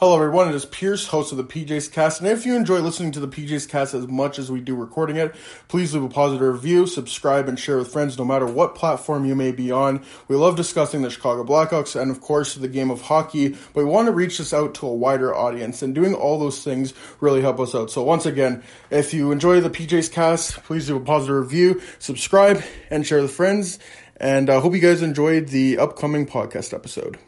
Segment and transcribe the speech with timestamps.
[0.00, 0.48] Hello, everyone.
[0.48, 2.22] It is Pierce, host of the PJ's Cast.
[2.22, 5.16] And if you enjoy listening to the PJ's Cast as much as we do recording
[5.16, 5.34] it,
[5.68, 9.34] please leave a positive review, subscribe, and share with friends no matter what platform you
[9.36, 10.02] may be on.
[10.26, 13.84] We love discussing the Chicago Blackhawks and, of course, the game of hockey, but we
[13.84, 15.82] want to reach this out to a wider audience.
[15.82, 17.90] And doing all those things really help us out.
[17.90, 22.62] So, once again, if you enjoy the PJ's Cast, please leave a positive review, subscribe,
[22.88, 23.78] and share with friends.
[24.16, 27.18] And I uh, hope you guys enjoyed the upcoming podcast episode.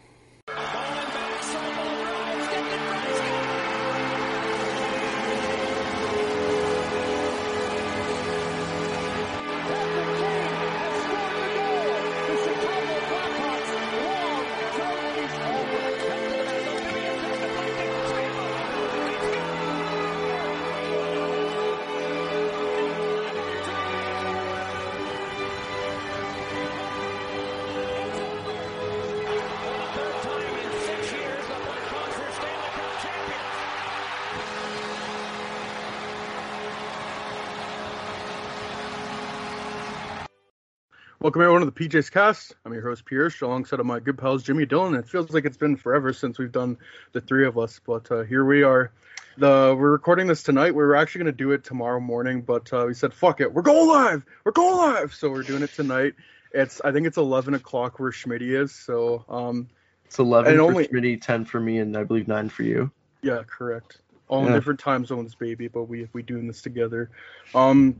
[41.22, 42.56] Welcome everyone to the PJ's Cast.
[42.64, 44.94] I'm your host Pierce, alongside of my good pals Jimmy Dillon.
[44.96, 46.78] It feels like it's been forever since we've done
[47.12, 48.90] the three of us, but uh, here we are.
[49.38, 50.72] The we're recording this tonight.
[50.74, 53.52] We were actually going to do it tomorrow morning, but uh, we said fuck it,
[53.54, 54.24] we're going live.
[54.44, 56.14] We're going live, so we're doing it tonight.
[56.52, 58.72] It's I think it's 11 o'clock where Schmitty is.
[58.74, 59.68] So um,
[60.06, 62.90] It's 11 And for only- Schmitty, 10 for me, and I believe 9 for you.
[63.22, 63.98] yeah, correct.
[64.26, 64.54] All Yeah.
[64.54, 67.10] different time zones, baby, but we we doing this together.
[67.54, 67.96] Um,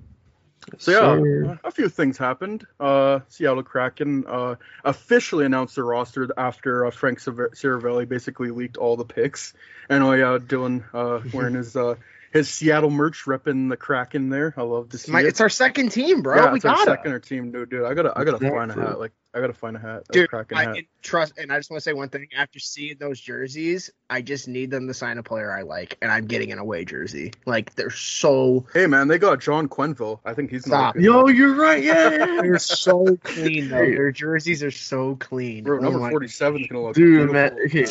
[0.78, 2.66] So yeah, a few things happened.
[2.78, 8.96] Uh, Seattle Kraken uh, officially announced their roster after uh, Frank Seravalli basically leaked all
[8.96, 9.54] the picks.
[9.88, 11.96] And oh yeah, Dylan uh, wearing his uh,
[12.32, 14.54] his Seattle merch, repping the Kraken there.
[14.56, 15.26] I love to see My, it.
[15.26, 16.36] it's our second team, bro.
[16.36, 16.90] yeah, we it's our got it.
[16.90, 17.68] second team, dude.
[17.70, 18.84] Dude, I gotta I gotta find a Exactly.
[18.84, 18.98] hat.
[18.98, 20.76] Like I gotta find a hat, a Dude, Kraken I hat.
[20.76, 22.26] and trust, and I just want to say one thing.
[22.36, 26.12] After seeing those jerseys, I just need them to sign a player I like, and
[26.12, 27.32] I'm getting an away jersey.
[27.46, 30.20] Like they're so Hey man, they got John Quenneville.
[30.26, 30.96] I think he's Stop.
[30.96, 31.02] not.
[31.02, 31.82] Yo, you're right.
[31.82, 32.42] Yeah, yeah, yeah.
[32.42, 33.78] they're so clean though.
[33.78, 35.64] Their jerseys are so clean.
[35.64, 37.34] Bro, Oh number my- 47 is gonna look Dude, beautiful.
[37.34, 37.58] man.
[37.66, 37.86] Okay,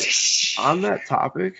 [0.58, 1.56] on that topic,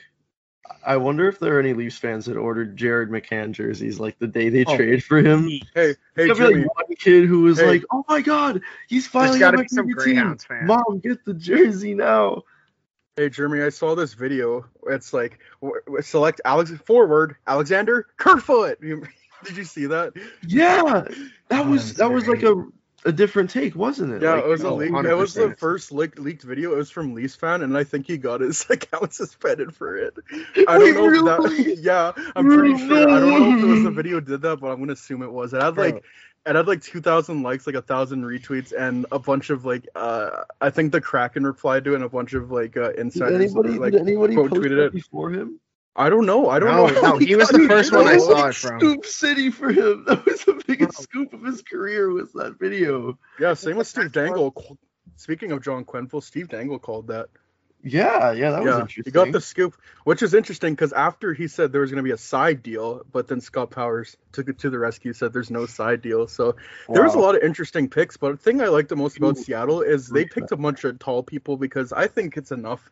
[0.84, 4.26] I wonder if there are any Leafs fans that ordered Jared McCann jerseys like the
[4.26, 4.76] day they Oh.
[4.76, 5.48] traded for him.
[5.75, 6.65] Hey, hey, Jimmy.
[6.65, 7.66] like one kid who was Hey.
[7.66, 10.37] like, "Oh my god, he's finally gotta on my some team.
[10.38, 10.66] Fan.
[10.66, 12.42] Mom, get the jersey now."
[13.16, 14.65] Hey Jeremy, I saw this video.
[14.88, 18.78] It's like w- w- select Alex forward Alexander Kerfoot.
[19.44, 20.15] Did you see that?
[20.47, 21.04] Yeah,
[21.48, 22.42] that Oh, was that was great.
[22.42, 22.65] like a
[23.05, 24.23] a different take, wasn't it?
[24.23, 24.93] Yeah, Like, it was a leak.
[24.93, 26.73] It was the first leaked, leaked video.
[26.73, 30.15] It was from Leafs fan, and I think he got his account suspended for it.
[30.69, 31.75] I don't Wait, know if really?
[31.75, 31.79] that.
[31.83, 33.09] Yeah, I'm pretty sure.
[33.11, 35.33] I don't know if it was the video did that, but I'm gonna assume it
[35.33, 35.53] was.
[35.53, 35.85] It had Bro.
[35.85, 36.05] like.
[36.45, 40.43] It had like 2,000 likes, like a thousand retweets, and a bunch of like, uh,
[40.61, 43.79] I think the Kraken replied to it, and a bunch of like uh, Did anybody,
[43.79, 44.93] like did anybody quote tweeted it.
[44.93, 45.61] before him?
[45.94, 46.48] I don't know.
[46.48, 47.00] I don't No, know.
[47.00, 48.80] no, he was the first one I saw it from.
[48.80, 50.04] Scoop City for him.
[50.08, 52.10] That was the biggest scoop of his career.
[52.10, 53.19] Was that video?
[53.38, 54.54] Yeah, same with Steve Dangle.
[55.16, 57.28] Speaking of John Quenneville, Steve Dangle called that.
[57.84, 59.04] Yeah, yeah, that was interesting.
[59.06, 59.74] he got the scoop,
[60.04, 63.03] which is interesting because after he said there was going to be a side deal,
[63.10, 66.28] but then Scott Powers took it to the rescue, said there's no side deal.
[66.28, 66.54] So
[66.88, 68.16] there was a lot of interesting picks.
[68.16, 71.00] But the thing I liked the most about Seattle is they picked a bunch of
[71.00, 72.88] tall people because I think it's enough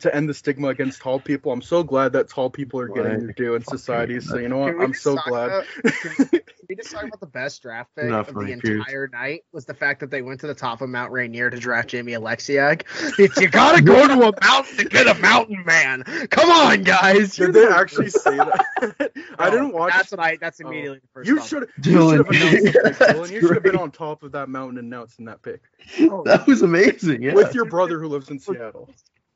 [0.00, 1.52] to end the stigma against tall people.
[1.52, 3.20] I'm so glad that tall people are getting Right.
[3.20, 4.20] their due in society.
[4.20, 4.74] So you know what?
[4.80, 5.46] I'm so glad.
[5.46, 8.56] about- can we- can we just talk about the best draft pick Enough of the
[8.60, 8.64] Pierce.
[8.64, 11.58] entire night was the fact that they went to the top of Mount Rainier to
[11.58, 12.82] draft Jamie Oleksiak.
[13.18, 17.36] If you gotta go to a mountain to get a mountain man, come on, guys.
[17.36, 19.12] Did You're they actually say that?
[19.38, 19.92] I didn't watch.
[19.92, 20.36] That's what I.
[20.40, 20.68] That's Oh.
[20.68, 21.28] immediately the first.
[21.28, 21.48] You thought.
[21.48, 23.30] should you Dylan, should have announced the pick, that's Dylan.
[23.30, 25.60] You should have been on top of that mountain announcing that pick
[26.00, 26.22] oh.
[26.24, 27.22] that was amazing.
[27.22, 27.34] Yeah.
[27.34, 28.88] with your brother who lives in Seattle.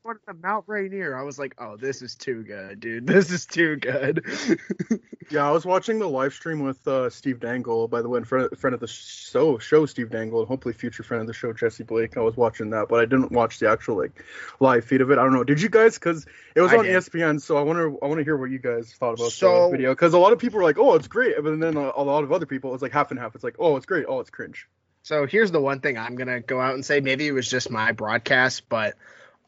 [0.03, 1.15] One at the Mount Rainier.
[1.17, 3.05] I was like, oh, this is too good, dude.
[3.19, 4.25] This is too good.
[5.31, 8.49] Yeah, I was watching the live stream with uh, Steve Dangle, by the way, friend,
[8.57, 11.83] friend of the show, show Steve Dangle, and hopefully future friend of the show, Jesse
[11.83, 12.17] Blake.
[12.17, 14.23] I was watching that, but I didn't watch the actual like
[14.59, 15.19] live feed of it.
[15.19, 15.43] I don't know.
[15.43, 15.99] Did you guys?
[15.99, 16.25] Because
[16.55, 16.95] it was I on did.
[16.95, 19.65] ESPN, so I want to I want to hear what you guys thought about So-
[19.65, 19.91] the video.
[19.91, 22.23] Because a lot of people were like, "Oh, it's great," but then a, a lot
[22.23, 23.35] of other people, it's like half and half.
[23.35, 24.67] It's like, "Oh, it's great," "Oh, it's cringe."
[25.03, 27.01] So here's the one thing I'm gonna go out and say.
[27.01, 28.95] Maybe it was just my broadcast, but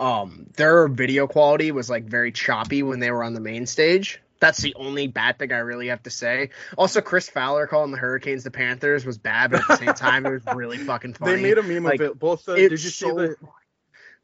[0.01, 4.19] um, their video quality was like very choppy when they were on the main stage.
[4.39, 6.50] That's the only bad thing I really have to say.
[6.75, 10.25] Also, Chris Fowler calling the Hurricanes the Panthers was bad, but at the same time,
[10.25, 11.36] it was really fucking funny.
[11.36, 12.19] They made a meme Like, of it.
[12.19, 12.45] Both.
[12.45, 13.36] The, did you see the?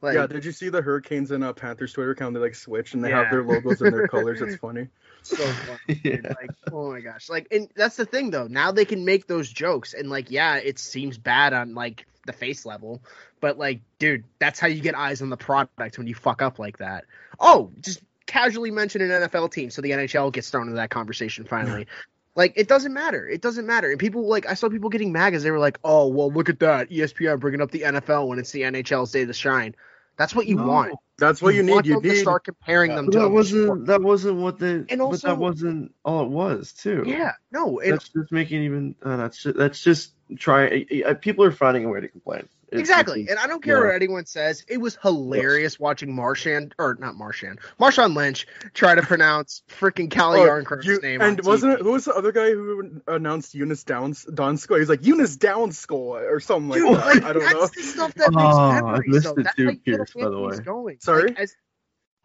[0.02, 2.34] like, yeah, did you see the Hurricanes and uh, Panthers Twitter account?
[2.34, 3.24] They like switch and they Yeah.
[3.26, 4.42] have their logos and their colors.
[4.42, 4.88] It's funny.
[5.22, 6.02] so funny.
[6.04, 6.22] Yeah.
[6.24, 7.30] Like, oh my gosh.
[7.30, 8.48] Like, and that's the thing though.
[8.48, 12.34] Now they can make those jokes, and like, yeah, it seems bad on like the
[12.34, 13.02] face level,
[13.42, 16.60] but like, dude, that's how you get eyes on the product when you fuck up
[16.60, 17.06] like that.
[17.40, 21.46] Oh, just casually mention an NFL team, so the NHL gets thrown into that conversation
[21.46, 21.88] finally.
[22.36, 23.28] Like it doesn't matter.
[23.28, 23.90] It doesn't matter.
[23.90, 26.50] And people like I saw people getting mad because they were like, "Oh, well, look
[26.50, 29.74] at that, ESPN bringing up the NFL when it's the NHL's day to shine."
[30.18, 30.68] That's what you No.
[30.68, 30.94] want.
[31.20, 31.72] That's what you need.
[31.72, 32.18] want You them to need.
[32.22, 33.88] start comparing them to that wasn't sports.
[33.88, 37.04] that wasn't what the And but also- that wasn't all it was too.
[37.08, 40.86] Yeah, no, and that's just making even uh, that's just, that's just trying.
[41.06, 42.48] Uh, people are finding a way to complain.
[42.70, 43.22] It's- Exactly.
[43.22, 43.86] it's- And I don't care yeah.
[43.86, 44.66] what anyone says.
[44.68, 47.60] It was hilarious watching Marshan or not Marshan.
[47.80, 51.22] Marshawn Lynch try to pronounce freaking Callie Oh, Järnkrok's you- name.
[51.22, 54.80] and wasn't it who was the other guy who announced Eunice Downs Donskoi?
[54.80, 57.06] He's like Eunice Downskoy or something like Dude, that.
[57.06, 57.68] like, I don't that's know.
[57.68, 59.14] the stuff that makes Oh, I memories.
[59.14, 59.32] missed though.
[59.32, 60.58] it That's too, how you get a Pierce, by the way.
[60.58, 60.98] Going.
[61.00, 61.28] Sorry?
[61.30, 61.56] Like, as,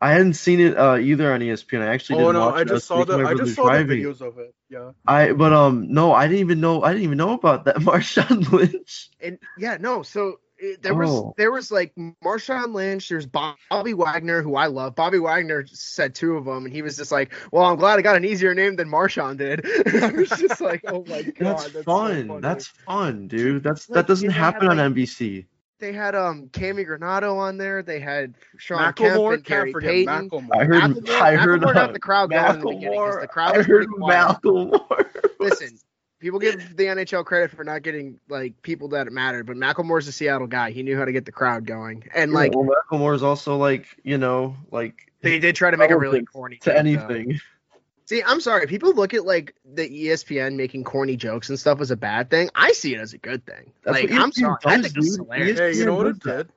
[0.02, 1.80] I hadn't seen it uh, either on ESPN.
[1.80, 2.70] I actually Oh didn't no, watch I it.
[2.70, 4.00] was just saw the I just brother saw the driving.
[4.02, 4.54] videos of it.
[4.68, 4.90] Yeah.
[5.06, 6.82] I but um no, I didn't even know.
[6.82, 9.10] I didn't even know about that Marshawn Lynch.
[9.20, 10.02] and yeah, no.
[10.02, 11.34] So it, there was Oh.
[11.36, 11.92] there was like
[12.24, 13.08] Marshawn Lynch.
[13.08, 14.94] There's Bobby Wagner, who I love.
[14.94, 18.02] Bobby Wagner said two of them, and he was just like, "Well, I'm glad I
[18.02, 19.64] got an easier name than Marshawn did."
[20.02, 22.28] I was just like, "Oh my god, That's, that's, fun.
[22.28, 22.40] funny.
[22.40, 23.62] that's fun, dude.
[23.64, 25.46] That's Like, that doesn't and they had, happen on like- NBC.
[25.82, 27.82] They had um Cammi Granato on there.
[27.82, 30.30] They had Shawn Kemp and can't Gary Payton.
[30.30, 30.56] Macklemore.
[30.56, 30.80] I heard.
[30.80, 31.60] Macklemore- I heard.
[31.60, 33.28] Macklemore got uh, the crowd going in the beginning, 'cause the Macklemore.
[33.28, 33.86] crowd I heard.
[33.88, 35.06] Macklemore.
[35.40, 35.78] Listen,
[36.20, 40.06] people give the NHL credit for not getting like people that it mattered, but Macklemore's
[40.06, 40.70] a Seattle guy.
[40.70, 43.86] He knew how to get the crowd going, and like well, Macklemore is also like
[44.04, 47.24] you know like they did try to make a really corny to joke, though.
[48.12, 48.26] Anything.
[48.26, 48.66] See, I'm sorry.
[48.66, 52.50] People look at like the ESPN making corny jokes and stuff as a bad thing.
[52.54, 53.72] I see it as a good thing.
[53.84, 54.56] That's like I'm ESPN sorry.
[54.64, 55.26] I think this is dude.
[55.26, 55.58] hilarious.
[55.58, 56.48] Hey, you know what it did?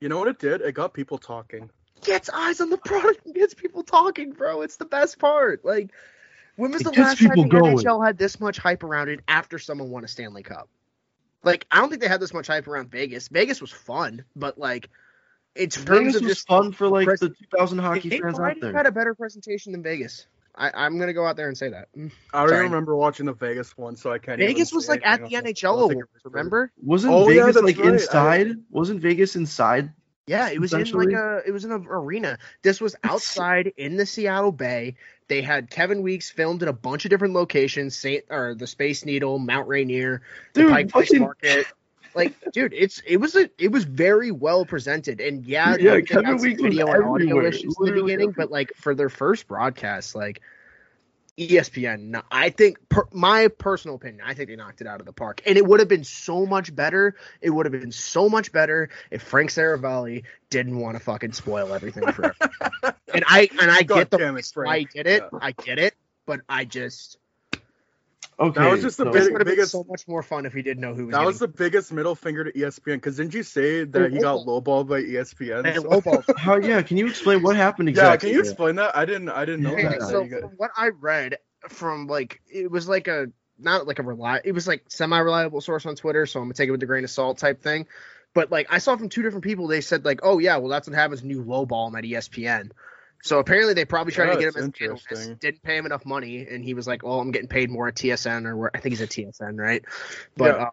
[0.00, 0.60] You know what it did?
[0.60, 1.70] It got people talking.
[2.02, 4.62] Gets eyes on the product and gets people talking, bro.
[4.62, 5.64] It's the best part.
[5.64, 5.90] Like,
[6.56, 7.78] when was It the gets last time people the going.
[7.78, 10.68] NHL had this much hype around it after someone won a Stanley Cup?
[11.42, 13.28] Like, I don't think they had this much hype around Vegas.
[13.28, 14.90] Vegas was fun, but like,
[15.54, 18.60] in terms Vegas of was just fun for like pres- the 2000 hockey fans out
[18.60, 18.72] there.
[18.74, 20.26] had a better presentation than Vegas.
[20.56, 21.88] I, I'm gonna go out there and say that.
[21.96, 22.10] Mm.
[22.32, 24.38] I don't remember watching the Vegas one, so I can't.
[24.38, 25.36] Vegas even was say like at the.
[25.36, 26.10] NHL I'll awards.
[26.24, 26.72] Remember?
[26.82, 27.88] Wasn't Oh, Vegas that's like right.
[27.88, 28.56] I- inside?
[28.70, 29.92] Wasn't Vegas inside?
[30.26, 32.38] Yeah, it was in like a it was in an arena.
[32.62, 34.96] This was outside in the Seattle Bay.
[35.28, 39.04] They had Kevin Weekes filmed in a bunch of different locations, Saint or the Space
[39.04, 40.22] Needle, Mount Rainier,
[40.54, 41.66] the Pike Place fucking- Market.
[42.14, 46.02] Like, dude, it's it was a it was very well presented, and yeah, Yeah, they
[46.02, 48.72] Kevin had some Weekes was video and audio issues in the literally beginning, but like
[48.76, 50.40] for their first broadcast, like
[51.38, 55.12] ESPN, I think per, my personal opinion, I think they knocked it out of the
[55.12, 57.14] park, and it would have been so much better.
[57.40, 61.72] It would have been so much better if Frank Seravalli didn't want to fucking spoil
[61.74, 62.34] everything for
[63.12, 64.92] and I and I God get the it, reason why he Frank.
[64.92, 65.22] did it.
[65.32, 65.38] Yeah.
[65.40, 65.94] I get it,
[66.26, 67.18] but I just
[68.38, 70.44] Okay, That was just the so- big- would have been biggest- so much more fun
[70.44, 71.14] if he didn't know who was.
[71.14, 72.96] That was the biggest middle finger to ESPN.
[72.96, 75.64] Because didn't you say that he got lowballed by ESPN?
[75.64, 76.22] Hey, So- lowball.
[76.38, 76.56] How?
[76.58, 78.28] Yeah, can you explain what happened yeah, exactly?
[78.30, 78.94] can you explain that?
[78.94, 79.30] I didn't.
[79.30, 80.02] I didn't know Okay, that.
[80.02, 81.38] so got- from what I read
[81.70, 85.62] from like it was like a not like a rely it was like semi reliable
[85.62, 87.86] source on Twitter, so I'm gonna take it with a grain of salt type thing.
[88.34, 90.86] But like I saw from two different people, they said like, oh yeah, well that's
[90.86, 92.70] what happens when you lowball him at ESPN.
[93.22, 96.06] So apparently they probably tried to get him as an analyst, didn't pay him enough
[96.06, 98.78] money, and he was like, well I'm getting paid more at TSN or where I
[98.78, 99.84] think he's at TSN, right?
[100.36, 100.64] But Yeah.
[100.64, 100.70] uh,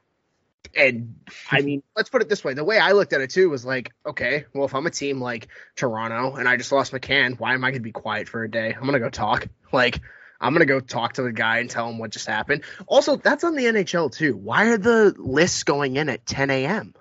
[0.76, 1.16] and
[1.52, 3.66] I mean, let's put it this way: the way I looked at it too was
[3.66, 7.54] like, okay, well, if I'm a team like Toronto and I just lost McCann, why
[7.54, 8.74] am I gonna be quiet for a day?
[8.74, 9.48] I'm gonna go talk.
[9.74, 10.02] Like,
[10.40, 12.64] I'm gonna go talk to the guy and tell him what just happened.
[12.86, 14.38] Also, that's on the NHL too.
[14.38, 16.94] Why are the lists going in at 10 a.m.?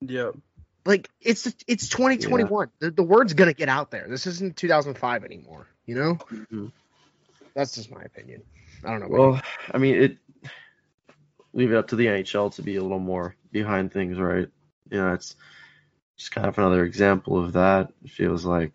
[0.00, 0.32] yeah.
[0.88, 2.70] Like, it's it's 2021.
[2.78, 4.06] The, the word's gonna get out there.
[4.08, 5.66] This isn't 2005 anymore.
[5.84, 6.14] You know?
[6.14, 6.72] Mhm.
[7.54, 8.42] That's just my opinion.
[8.82, 9.08] I don't know.
[9.08, 10.16] Well, I mean, it
[11.52, 14.48] leave it up to the NHL to be a little more behind things, right?
[14.90, 15.36] You know, it's
[16.16, 17.92] just kind of another example of that.
[18.02, 18.72] It feels like,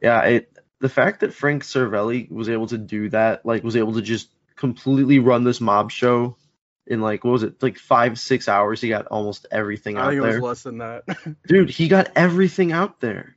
[0.00, 3.92] yeah, it the fact that Frank Seravalli was able to do that, like, was able
[3.92, 6.38] to just completely run this mob show
[6.86, 8.80] in like what was it, like five six hours?
[8.80, 11.04] He got almost everything I out think it was less than that,
[11.46, 11.70] dude.
[11.70, 13.36] He got everything out there.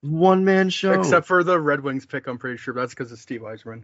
[0.00, 0.92] One man show.
[0.92, 2.26] except for the Red Wings pick.
[2.28, 3.82] I'm pretty sure that's because of Steve Yzerman.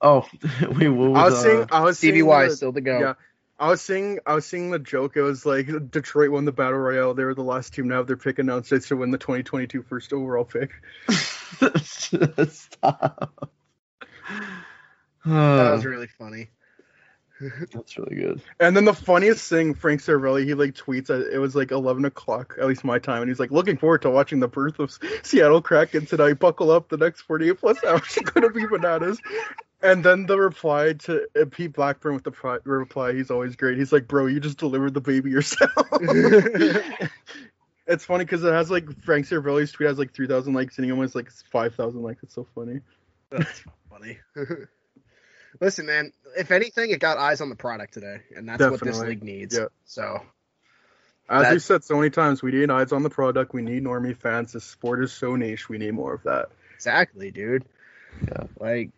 [0.00, 0.26] oh,
[0.62, 2.80] wait, what was, I was uh, seeing, I was Stevie seeing Y the- still to
[2.80, 2.98] go.
[2.98, 3.14] Yeah,
[3.58, 5.16] I was seeing, I was seeing the joke.
[5.16, 7.14] It was like Detroit won the battle royale.
[7.14, 8.70] They were the last team to have their pick announced.
[8.70, 10.70] They should win the 2022 first overall pick.
[12.48, 13.50] Stop.
[15.24, 16.50] That was really funny.
[17.72, 18.40] that's really good.
[18.58, 21.10] And then the funniest thing, Frank Seravalli, he like tweets.
[21.10, 24.02] At, it was like 11 o'clock, at least my time, and he's like, "Looking forward
[24.02, 26.34] to watching the birth of Seattle Kraken tonight.
[26.34, 29.20] Buckle up, the next 48 plus hours are gonna be bananas."
[29.80, 33.78] And then the reply to uh, Pete Blackburn with the pri- reply, he's always great.
[33.78, 35.70] He's like, "Bro, you just delivered the baby yourself."
[37.86, 40.90] it's funny because it has like Frank Seravalli's tweet has like 3,000 likes, and he
[40.90, 42.22] almost like 5,000 likes.
[42.24, 42.80] It's so funny.
[43.30, 44.18] That's funny.
[45.60, 46.12] Listen, man.
[46.36, 49.56] If anything, it got eyes on the product today, and that's what this league needs.
[49.56, 49.66] Yeah.
[49.84, 50.22] So
[51.30, 53.52] As That- we said so many times, we need eyes on the product.
[53.52, 54.52] We need normie fans.
[54.54, 55.68] This sport is so niche.
[55.68, 56.48] We need more of that.
[56.74, 57.64] exactly, dude.
[58.26, 58.44] Yeah.
[58.58, 58.90] Like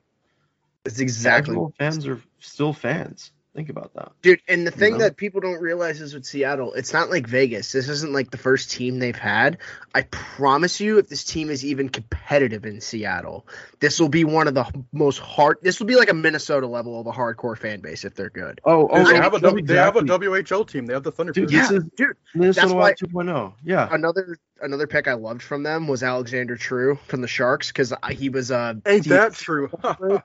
[0.85, 3.33] it's exactly Casual fans are still fans.
[3.55, 4.13] Think about that.
[4.23, 4.99] Dude, and the thing know?
[5.01, 7.73] that people don't realize is with Seattle, it's not like Vegas.
[7.73, 9.59] This isn't like the first team they've had.
[9.93, 13.49] I promise you, if this team is even competitive in Seattle,
[13.81, 15.59] this will be one of the most hard.
[15.63, 18.61] This will be like a Minnesota level of a hardcore fan base if they're good.
[18.65, 20.29] Oh, oh, they, oh, have a, no, W- they have a exactly.
[20.29, 20.87] WHL team.
[20.87, 21.33] They have the Thunder.
[21.33, 21.69] Dude, Birds.
[21.69, 22.17] this is dude.
[22.35, 22.93] Minnesota that's why-
[23.25, 23.55] 2.0.
[23.65, 23.89] Yeah.
[23.91, 28.29] Another another pick I loved from them was Alexander True from the Sharks because he
[28.29, 29.71] was uh Ain't he that true?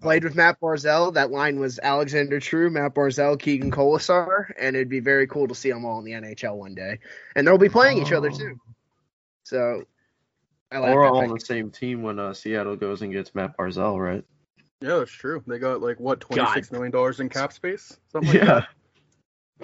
[0.00, 1.12] played with Matt Barzal.
[1.14, 5.54] That line was Alexander True, Matt Barzal, Keegan Kolesar, and it'd be very cool to
[5.54, 6.98] see them all in the NHL one day.
[7.36, 8.58] And they'll be playing each other too.
[9.44, 9.84] So
[10.70, 13.56] I like We're all on the same team when uh, Seattle goes and gets Matt
[13.56, 14.24] Barzal, right?
[14.80, 15.42] yeah, that's true.
[15.46, 18.44] They got like what twenty six million dollars in cap space, something like Yeah.
[18.60, 18.68] that.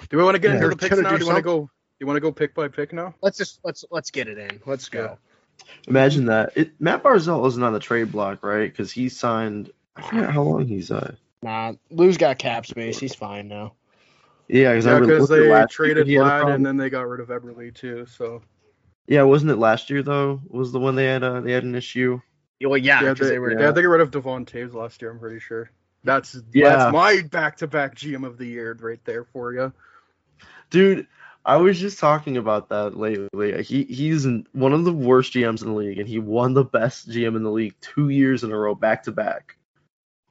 [0.09, 0.55] Do we want to get Yeah.
[0.55, 1.09] into the Gonna picks now?
[1.11, 1.59] do Do you want to go?
[1.61, 1.69] Do
[2.01, 3.13] You want to go pick by pick now?
[3.21, 4.59] Let's just let's let's get it in.
[4.65, 5.17] Let's go.
[5.87, 6.51] Imagine that.
[6.55, 8.69] It, Matt Barzal wasn't on the trade block, right?
[8.69, 9.71] Because he signed.
[9.95, 11.15] I forget how long he's uh.
[11.41, 12.99] Nah, Lou's got cap space.
[12.99, 13.73] He's fine now.
[14.47, 17.07] Yeah, because Yeah, because they traded year he had a Vlad and then they got
[17.07, 18.05] rid of Eberle too.
[18.05, 18.41] So
[19.07, 20.41] Yeah, wasn't it last year though?
[20.47, 22.21] Was the one they had uh, they had an issue?
[22.61, 23.59] Well, yeah, yeah, because they, they were.
[23.59, 25.11] yeah, they got rid of Devon Toews last year.
[25.11, 25.69] I'm pretty sure.
[26.03, 26.75] That's Yeah.
[26.75, 29.73] that's my back to back GM of the year right there for you.
[30.69, 31.07] Dude,
[31.45, 33.61] I was just talking about that lately.
[33.63, 37.09] He he's one of the worst GMs in the league, and he won the best
[37.09, 39.57] GM in the league two years in a row, back to back.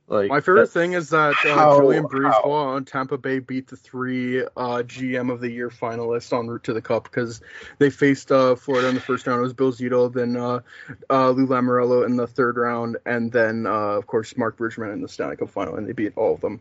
[0.06, 2.08] Like My favorite thing is that uh, How- Julien how?
[2.08, 6.64] Brisebois on Tampa Bay beat the three uh, GM of the year finalists en route
[6.64, 7.40] to the Cup because
[7.78, 9.38] they faced uh, Florida in the first round.
[9.40, 10.60] It was Bill Zito, then uh,
[11.08, 15.00] uh, Lou Lamoriello in the third round, and then uh, of course Mark Bridgman in
[15.00, 16.60] the Stanley Cup final, and they beat all of them.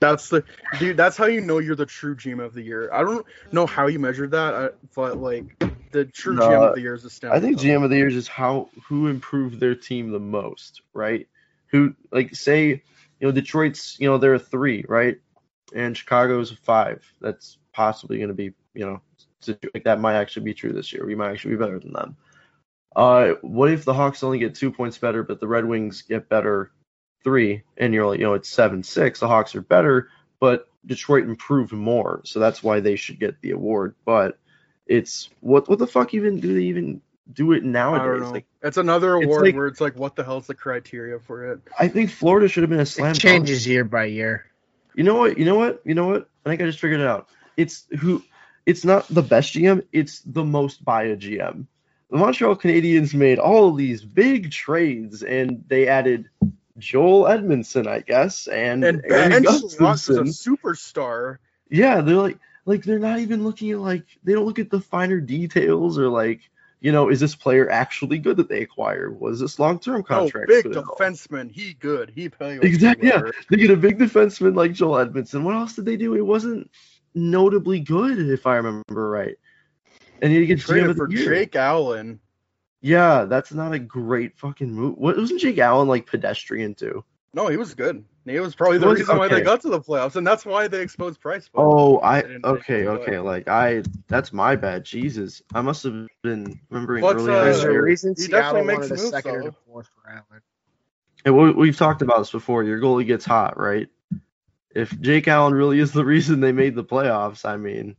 [0.00, 0.44] That's the
[0.78, 0.96] dude.
[0.96, 2.90] That's how you know you're the true GM of the year.
[2.92, 5.44] I don't know how you measure that, but like
[5.92, 7.36] the true No, GM of the year is the Stanley.
[7.36, 7.64] I think Cup.
[7.64, 11.28] GM of the year is just how who improved their team the most, right?
[11.74, 12.82] Who like say you
[13.26, 15.18] know Detroit's you know they're a three, right?
[15.74, 17.04] And Chicago's a five.
[17.20, 19.02] That's possibly going to be you know
[19.74, 21.04] like that might actually be true this year.
[21.04, 22.16] We might actually be better than them.
[22.94, 26.28] Uh, what if the Hawks only get two points better, but the Red Wings get
[26.28, 26.70] better
[27.24, 29.18] three, and you're like you know it's seven six.
[29.18, 33.50] The Hawks are better, but Detroit improved more, so that's why they should get the
[33.50, 33.96] award.
[34.04, 34.38] But
[34.86, 37.00] it's what what the fuck even do they even
[37.32, 38.20] do it I don't nowadays?
[38.22, 38.30] know.
[38.32, 41.52] Like it's another it's award like- where it's like, what the hell's the criteria for
[41.52, 41.60] it?
[41.78, 43.20] I think Florida should have been a slam It dunk.
[43.20, 44.46] changes year by year.
[44.94, 45.38] You know what?
[45.38, 45.82] You know what?
[45.84, 46.28] You know what?
[46.46, 47.28] I think I just figured it out.
[47.56, 48.22] It's who.
[48.66, 49.84] It's not the best GM.
[49.92, 51.66] It's the most by a GM.
[52.10, 56.30] The Montreal Canadiens made all of these big trades, and they added
[56.78, 61.38] Joel Edmundson, I guess, and, And Ben Schwartz is a superstar.
[61.68, 64.80] Yeah, they're like, like they're not even looking at like they don't look at the
[64.80, 66.40] finer details or like,
[66.84, 69.18] you know, is this player actually good that they acquired?
[69.18, 70.50] Was this long term contract?
[70.50, 71.50] Oh, big defenseman.
[71.50, 72.12] He good.
[72.14, 73.08] He play Exactly.
[73.08, 75.44] Yeah, they get a big defenseman like Joel Edmundson.
[75.44, 76.14] What else did they do?
[76.14, 76.70] It wasn't
[77.14, 79.36] notably good, if I remember right.
[80.20, 81.08] And you get Traded for.
[81.08, 82.20] Jake Allen.
[82.82, 84.98] Yeah, that's not a great fucking move.
[84.98, 87.02] What wasn't Jake Allen like pedestrian too?
[87.32, 88.04] No, he was good.
[88.26, 90.66] He was probably the Was- reason why they got to the playoffs, and that's why
[90.66, 91.50] they exposed Price.
[91.52, 93.16] but Oh, I they didn't take okay, okay.
[93.16, 94.84] but- Like I, that's my bad.
[94.84, 97.36] Jesus, I must have been remembering What's, earlier.
[97.36, 99.48] uh, There's a reason He Seattle definitely wanted makes a moves, second though.
[99.48, 100.42] a fourth for Allen.
[101.26, 102.64] And we, we've talked about this before.
[102.64, 103.88] Your goalie gets hot, right?
[104.74, 107.94] If Jake Allen really is the reason they made the playoffs, I mean,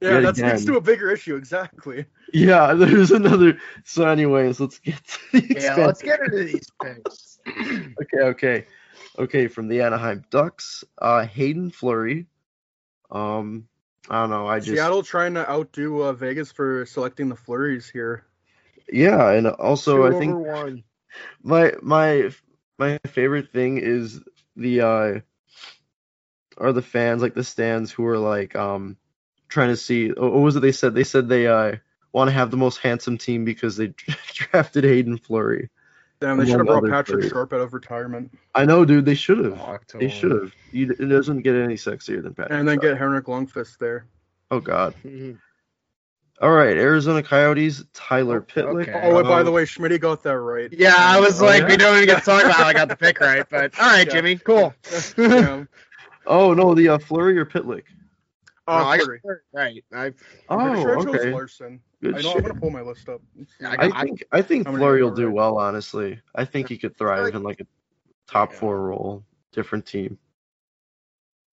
[0.00, 1.36] Yeah, Yet that speaks to a bigger issue.
[1.36, 2.04] Exactly.
[2.32, 3.58] Yeah, there's another.
[3.84, 4.96] So, anyways, let's get
[5.32, 7.29] to the Yeah, let's get into these picks.
[8.02, 8.66] Okay, okay,
[9.18, 9.46] okay.
[9.48, 12.26] From the Anaheim Ducks, uh, Haydn Fleury.
[13.10, 13.68] Um,
[14.08, 14.46] I don't know.
[14.46, 18.24] I just Seattle trying to outdo uh, Vegas for selecting the flurries here.
[18.92, 20.84] yeah, and also Two I think one.
[21.42, 22.30] my my
[22.78, 24.20] my favorite thing is
[24.56, 25.20] the uh
[26.58, 28.96] are the fans like the stands who are like um
[29.48, 31.76] trying to see oh, what was it they said they said they uh
[32.12, 33.92] want to have the most handsome team because they
[34.34, 35.70] drafted Haydn Fleury.
[36.20, 37.32] Damn, they should have brought Patrick players.
[37.32, 39.06] Sharp out of retirement I know, dude.
[39.06, 39.58] They should have.
[39.58, 39.98] Octo.
[39.98, 40.52] They should have.
[40.72, 42.58] It doesn't get any sexier than Patrick.
[42.58, 42.82] and then Sharp.
[42.82, 44.06] get Henrik Lundqvist there.
[44.50, 44.94] Oh God.
[45.04, 45.38] Mhm.
[46.42, 48.88] All right, Arizona Coyotes, Tyler Pitlick.
[48.88, 49.00] okay.
[49.04, 50.72] Oh, and by the way, Schmidt got that right.
[50.72, 51.68] Yeah, I was Oh, like, yeah?
[51.68, 53.86] we don't even get to talk about how I got the pick right, but all
[53.90, 54.12] right, Yeah.
[54.14, 54.74] Jimmy, cool.
[55.18, 55.64] yeah.
[56.26, 57.82] Oh no, the uh, Fleury or Pitlick.
[58.66, 59.08] Oh, No, I got
[59.52, 59.82] right.
[59.92, 60.14] I, I'm
[60.48, 61.30] Oh, sure okay.
[61.30, 61.80] Larson.
[62.02, 62.28] Good I know.
[62.28, 62.36] shit.
[62.36, 63.20] I'm gonna pull my list up.
[63.62, 65.34] I I think I think Fleury will do write?
[65.34, 65.58] well.
[65.58, 67.66] Honestly, I think he could thrive Like- in like a
[68.26, 68.58] top Yeah.
[68.58, 70.18] four role, different team.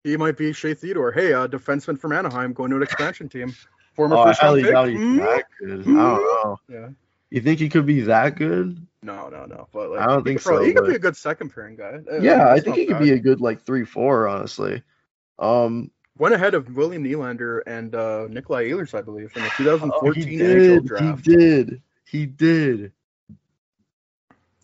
[0.04, 1.12] He might be Shea Theodore.
[1.12, 3.54] Hey, a defenseman from Anaheim going to an expansion team.
[3.94, 4.72] Former Oh, I first round pick.
[4.72, 5.18] doubt he's Hmm?
[5.18, 5.80] that good.
[5.82, 6.58] I don't know.
[6.70, 6.89] Yeah.
[7.32, 8.86] You think he could be that good?
[9.04, 9.68] No, no, no.
[9.74, 11.75] But like, I don't think probably- so, He could but- be a good second pairing
[11.75, 12.00] guy.
[12.10, 13.04] Uh, Yeah, I that's think not he could bad.
[13.04, 14.27] be a good like three four.
[14.30, 14.82] Honestly.
[15.39, 19.57] Um, Went ahead of William Nylander and uh, Nikolai Ehlers, I believe, in the oh,
[19.57, 21.25] 2014 he NHL did.
[21.25, 21.81] He did.
[22.05, 22.91] He did.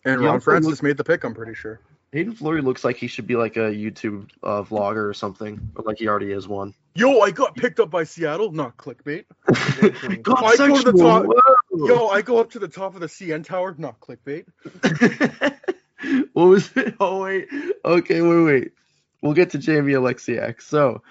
[0.04, 1.24] And Ron Francis made the pick.
[1.24, 1.80] I'm pretty sure.
[2.14, 5.82] Haydn Fleury looks like he should be like a YouTube uh, vlogger or something, or
[5.84, 6.72] like he already is one.
[6.94, 8.52] Yo, I got picked up by Seattle.
[8.52, 9.24] Not clickbait.
[10.22, 11.86] God, I go to the top- whoa.
[11.88, 13.74] Yo, I go up to the top of the CN tower.
[13.78, 14.44] Not clickbait.
[16.34, 16.94] what was it?
[17.00, 17.48] Oh wait.
[17.84, 18.72] Okay, wait, wait.
[19.20, 20.62] We'll get to Jamie Oleksiak.
[20.62, 21.02] So,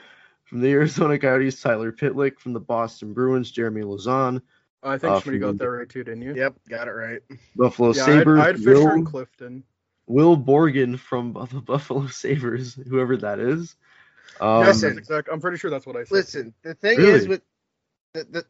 [0.54, 2.40] from the Arizona Coyotes, Tyler Pitlick.
[2.40, 4.40] From the Boston Bruins, Jeremy Lauzon.
[4.84, 6.36] I think Uh, Schmidt got that right too, didn't you?
[6.36, 7.22] Yep, got it right.
[7.56, 9.64] Buffalo Yeah, Sabres, I'd, I'd Fisher Will, and Clifton.
[10.06, 13.76] Will Borgen from the Buffalo Sabres, whoever that is.
[14.40, 14.96] Um, Listen.
[15.00, 16.12] Exact- I'm pretty sure that's what I said.
[16.12, 17.12] Listen, the thing Really?
[17.14, 17.42] is with
[18.14, 18.46] the, the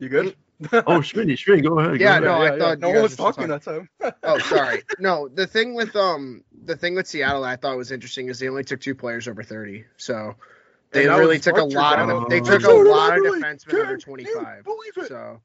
[0.00, 0.36] You good?
[0.72, 1.98] oh, Schmitty, Schmitty, go ahead.
[1.98, 2.22] go Yeah, ahead.
[2.24, 3.88] no, I thought no you one was were talking that time.
[4.24, 8.28] oh sorry no the thing with um the thing with Seattle I thought was interesting
[8.28, 10.34] is they only took two players over thirty so
[10.92, 12.10] they really took a lot down.
[12.10, 12.44] of they Oh.
[12.44, 14.66] took a lot of defensemen Can under twenty five
[15.06, 15.40] so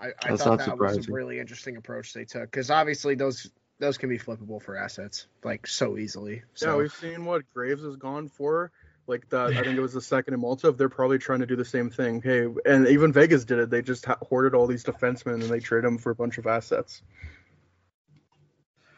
[0.00, 3.50] I, I thought not that was a really interesting approach they took because obviously those
[3.80, 7.82] those can be flippable for assets like so easily so Yeah, we've seen what Graves
[7.82, 8.70] has gone for.
[9.10, 10.70] Like that, I think it was the second in Malta.
[10.70, 12.22] They're probably trying to do the same thing.
[12.22, 13.68] Hey, and even Vegas did it.
[13.68, 16.46] They just ha- hoarded all these defensemen and they trade them for a bunch of
[16.46, 17.02] assets.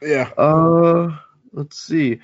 [0.02, 1.16] yeah Uh,
[1.54, 2.20] let's see.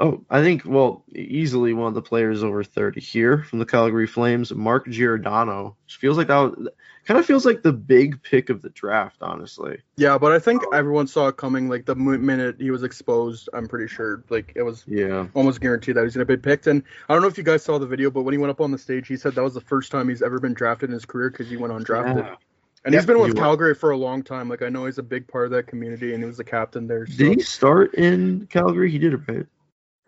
[0.00, 4.06] Oh, I think well, easily one of the players over thirty here from the Calgary
[4.06, 5.76] Flames, Mark Giordano.
[5.86, 6.68] Which feels like that was,
[7.04, 9.78] kind of feels like the big pick of the draft, honestly.
[9.96, 11.68] Yeah, but I think everyone saw it coming.
[11.68, 15.26] Like the minute he was exposed, I'm pretty sure like it was Yeah.
[15.34, 16.68] almost guaranteed that he was going to be picked.
[16.68, 18.60] And I don't know if you guys saw the video, but when he went up
[18.60, 20.94] on the stage, he said that was the first time he's ever been drafted in
[20.94, 22.24] his career because he went undrafted.
[22.24, 22.36] Yeah.
[22.84, 24.48] And he's been with wa- Calgary for a long time.
[24.48, 26.86] Like I know he's a big part of that community, and he was the captain
[26.86, 27.06] there.
[27.06, 27.16] So.
[27.16, 28.90] Did he start in Calgary?
[28.90, 29.46] He did it right.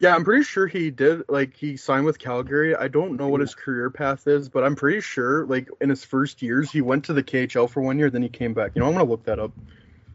[0.00, 1.22] Yeah, I'm pretty sure he did.
[1.28, 2.74] Like he signed with Calgary.
[2.74, 6.04] I don't know what his career path is, but I'm pretty sure like in his
[6.04, 8.72] first years he went to the KHL for one year, then he came back.
[8.74, 9.52] You know, I'm gonna look that up.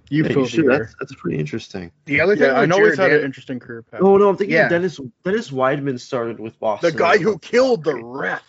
[0.10, 0.68] You Yeah, fill you should.
[0.68, 1.92] That's, that's pretty interesting.
[2.06, 4.02] the other thing Yeah, I with know he's had Giordano- an interesting career path.
[4.04, 4.64] Oh no, I'm thinking Yeah.
[4.66, 5.00] of Dennis.
[5.24, 6.92] Dennis Wideman started with Boston.
[6.92, 8.42] the guy who killed the ref.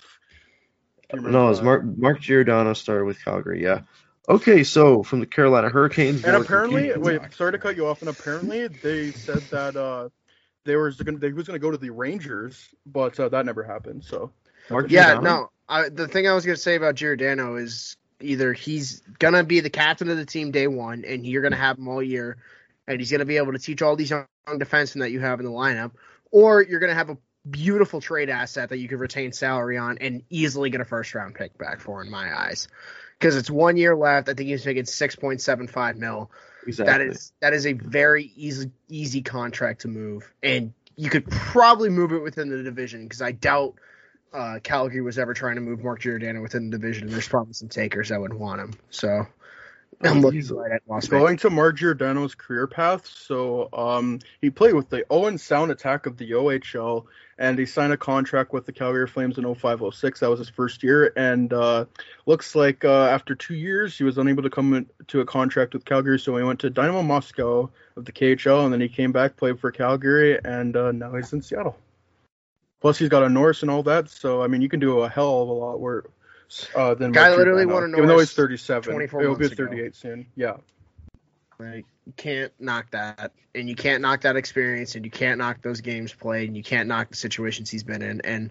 [1.11, 1.65] Do you remember No, it's that?
[1.67, 3.63] Mark Mark Giordano started with Calgary.
[3.63, 3.81] Yeah.
[4.29, 6.25] Okay, so from the Carolina Hurricanes.
[6.25, 8.01] And apparently, wait, sorry to cut you off.
[8.01, 10.09] And apparently, they said that uh,
[10.67, 13.63] they were gonna, they was going to go to the Rangers, but uh, that never
[13.63, 14.05] happened.
[14.05, 14.33] So
[14.69, 15.23] Mark Yeah, Giordano?
[15.23, 15.51] no.
[15.69, 19.71] I, the thing I was gonna say about Giordano is either he's gonna be the
[19.71, 22.37] captain of the team day one, and you're gonna have him all year,
[22.87, 25.47] and he's gonna be able to teach all these young defensemen that you have in
[25.47, 25.91] the lineup,
[26.31, 27.19] or you're gonna have a
[27.51, 31.35] beautiful trade asset that you could retain salary on and easily get a first round
[31.35, 32.69] pick back for, in my eyes,
[33.19, 34.29] because it's one year left.
[34.29, 36.31] I think he's making six point seven five mil.
[36.67, 36.93] Exactly.
[36.93, 41.91] That is that is a very easy easy contract to move, and you could probably
[41.91, 43.75] move it within the division because I doubt
[44.33, 47.09] uh, Calgary was ever trying to move Mark Giordano within the division.
[47.09, 48.75] There's probably some takers that would want him.
[48.91, 49.27] So
[50.03, 50.61] I'm looking Easily.
[50.61, 51.23] right at Las Vegas.
[51.23, 53.07] going to Mark Giordano's career path.
[53.07, 57.07] So um, he played with the Owen Sound Attack of the OHL,
[57.39, 60.21] and he signed a contract with the Calgary Flames in 0506.
[60.21, 61.85] That was his first year, and uh,
[62.25, 65.75] looks like uh, after two years he was unable to come in- to a contract
[65.75, 69.13] with Calgary, so he went to Dynamo Moscow of the KHL, and then he came
[69.13, 71.77] back, played for Calgary, and uh, now he's in Seattle.
[72.81, 74.11] Plus, he's got a Norris and all that.
[74.11, 76.07] So I mean, you can do a hell of a lot worse
[76.75, 78.93] uh, than Guy literally won a even though he's 37.
[78.93, 79.67] 24 He'll be months ago.
[79.67, 80.27] 38 soon.
[80.37, 80.57] Yeah.
[81.59, 85.63] Like you can't knock that, and you can't knock that experience, and you can't knock
[85.63, 88.21] those games played, and you can't knock the situations he's been in.
[88.23, 88.51] And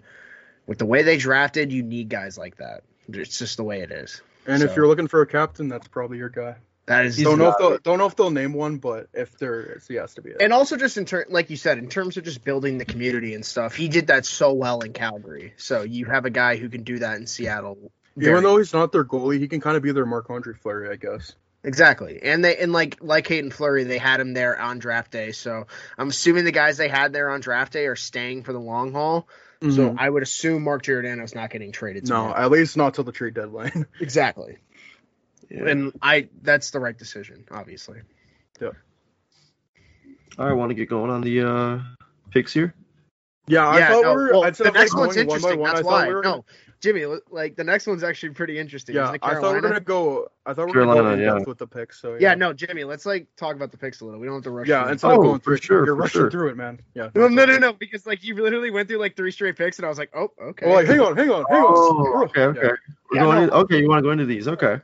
[0.66, 2.82] with the way they drafted, you need guys like that.
[3.08, 4.20] It's just the way it is.
[4.46, 6.56] And So- if you're looking for a captain, that's probably your guy.
[6.86, 9.60] That is don't know if they'll don't know if they'll name one, but if there
[9.76, 10.36] is, he has to be it.
[10.40, 13.34] and also just in turn, like you said, in terms of just building the community
[13.34, 15.52] and stuff, he did that so well in Calgary.
[15.56, 17.90] So you have a guy who can do that in Seattle.
[18.16, 20.88] Even though he's not their goalie, he can kind of be their Marc Andre Fleury,
[20.88, 21.34] I guess.
[21.64, 25.32] Exactly, and they and like like Haydn Fleury, they had him there on draft day.
[25.32, 25.66] So
[25.98, 28.92] I'm assuming the guys they had there on draft day are staying for the long
[28.92, 29.26] haul.
[29.62, 29.96] So Mhm.
[29.98, 32.06] I would assume Mark Giordano's not getting traded.
[32.08, 33.86] no, at least not till the trade deadline.
[34.00, 34.58] exactly.
[35.50, 35.66] Yeah.
[35.68, 38.00] And I that's the right decision, obviously.
[38.60, 38.70] Yeah.
[40.38, 41.78] I want to get going on the uh,
[42.30, 42.74] picks here.
[43.46, 44.30] yeah, I yeah, thought no, we were.
[44.32, 45.58] well, the next one's going one interesting.
[45.60, 45.74] one.
[45.74, 46.08] That's why.
[46.08, 46.22] we were.
[46.22, 46.44] No,
[46.80, 48.94] Jimmy, like the next one's actually pretty interesting.
[48.94, 50.28] yeah, I thought we are gonna go.
[50.44, 51.34] I thought we were gonna go in yeah.
[51.34, 52.00] depth with the picks.
[52.00, 54.20] So Yeah, no, Jimmy, let's like talk about the picks a little.
[54.20, 54.68] We don't have to rush.
[54.68, 54.92] Yeah, through it.
[54.92, 56.30] instead Oh, of going for through, sure, you're rushing sure.
[56.30, 56.80] through it, man.
[56.94, 57.08] Yeah.
[57.14, 59.86] No, no, no, no, because like you literally went through like three straight picks, and
[59.86, 60.66] I was like, oh, okay.
[60.66, 62.24] Well, like, hang on, hang on, hang Oh, on.
[62.28, 62.60] okay, okay.
[62.62, 62.68] Yeah.
[63.10, 63.42] We're Yeah, going no.
[63.44, 64.46] in- okay, you want to go into these?
[64.48, 64.80] Okay.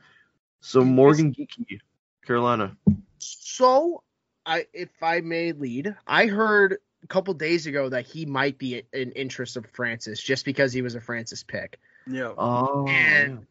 [0.61, 1.79] So Morgan Geekie,
[2.25, 2.75] Carolina.
[3.19, 4.03] So,
[4.45, 8.83] I if I may lead, I heard a couple days ago that he might be
[8.93, 11.79] in interest of Francis just because he was a Francis pick.
[12.07, 12.31] Yeah.
[12.37, 12.87] Oh.
[12.87, 13.45] And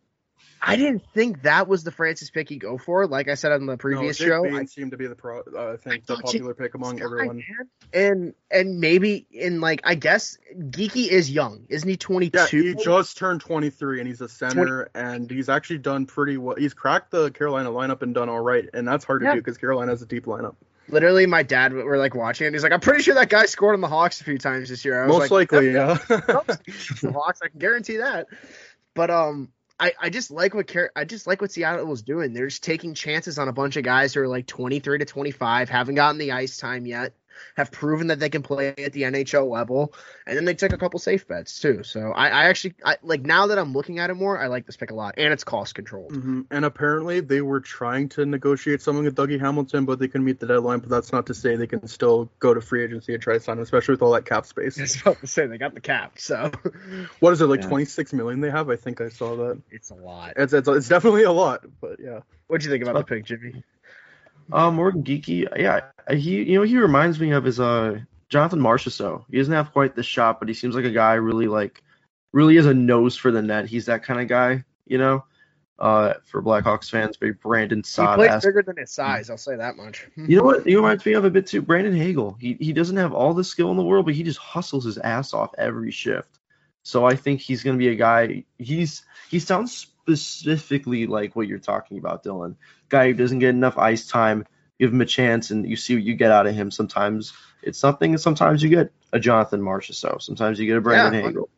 [0.64, 3.06] I didn't think that was the Francis pick he'd go for.
[3.06, 5.40] Like I said on the previous no, show, Bain I seemed to be the pro.
[5.40, 7.36] Uh, I think the thought Jake popular pick among Guy, everyone.
[7.38, 7.68] man.
[7.92, 11.96] And and maybe in like I guess Geekie is young, isn't he?
[11.96, 12.58] Twenty two.
[12.58, 16.56] Yeah, he just turned 23 and he's a center and he's actually done pretty well.
[16.56, 19.34] He's cracked the Carolina lineup and done all right, and that's hard to Yeah.
[19.34, 20.54] do because Carolina has a deep lineup.
[20.92, 22.52] Literally, my dad were like watching it.
[22.52, 24.84] He's like, I'm pretty sure that guy scored on the Hawks a few times this
[24.84, 25.02] year.
[25.02, 25.94] I was Most like, likely, yeah.
[26.08, 27.40] the Hawks.
[27.42, 28.26] I can guarantee that.
[28.94, 29.50] But um,
[29.80, 32.34] I, I just like what Car- I just like what Seattle was doing.
[32.34, 35.70] They're just taking chances on a bunch of guys who are like 23 to 25,
[35.70, 37.14] haven't gotten the ice time yet,
[37.56, 39.94] have proven that they can play at the NHL level,
[40.26, 41.82] and then they took a couple safe bets too.
[41.82, 44.66] So I, I actually I, like now that I'm looking at it more, I like
[44.66, 46.12] this pick a lot, and it's cost controlled.
[46.12, 50.24] hmm And apparently, they were trying to negotiate something with Dougie Hamilton, but they couldn't
[50.24, 50.80] meet the deadline.
[50.80, 53.40] But that's not to say they can still go to free agency and try to
[53.40, 54.78] sign him, especially with all that cap space.
[54.78, 56.50] I was about to say they got the cap, so
[57.20, 57.60] What is it like?
[57.62, 57.68] Yeah.
[57.68, 58.70] 26 million they have?
[58.70, 59.62] I think I saw that.
[59.70, 60.34] it's a lot.
[60.36, 62.20] It's it's, it's definitely a lot, but yeah.
[62.46, 63.62] What do you think about the pick, Jimmy?
[64.50, 69.24] Uh, Morgan Geekie, yeah, he you know he reminds me of his uh Jonathan Marchessault.
[69.30, 71.82] He doesn't have quite the shot, but he seems like a guy really like
[72.32, 73.66] really has a nose for the net.
[73.66, 75.24] He's that kind of guy, you know.
[75.78, 78.16] Uh, for Blackhawks fans, very Brandon He Saad.
[78.16, 79.28] plays bigger than his size.
[79.30, 80.06] I'll say that much.
[80.14, 80.64] You know what?
[80.64, 81.60] He reminds me of a bit too.
[81.60, 82.36] Brandon Hagel.
[82.40, 84.96] He he doesn't have all the skill in the world, but he just hustles his
[84.98, 86.38] ass off every shift.
[86.84, 88.44] So I think he's going to be a guy.
[88.58, 92.54] He's he sounds specifically like what you're talking about, Dylan.
[92.92, 94.46] Guy who doesn't get enough ice time.
[94.78, 96.70] Give him a chance, and you see what you get out of him.
[96.70, 100.20] Sometimes it's something, and sometimes you get a Jonathan Marchessault.
[100.22, 101.48] Sometimes you get a Brandon Yeah, Hagel.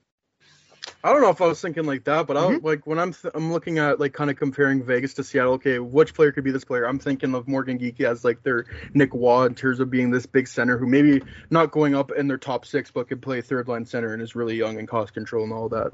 [1.02, 2.54] I don't know if I was thinking like that, but Mm-hmm.
[2.54, 5.54] I'll, like when I'm th- I'm looking at like kind of comparing Vegas to Seattle.
[5.54, 6.84] Okay, which player could be this player?
[6.84, 10.26] I'm thinking of Morgan Geekie as like their Nick Waugh in terms of being this
[10.26, 13.66] big center who maybe not going up in their top six, but could play third
[13.66, 15.90] line center and is really young and cost control and all that.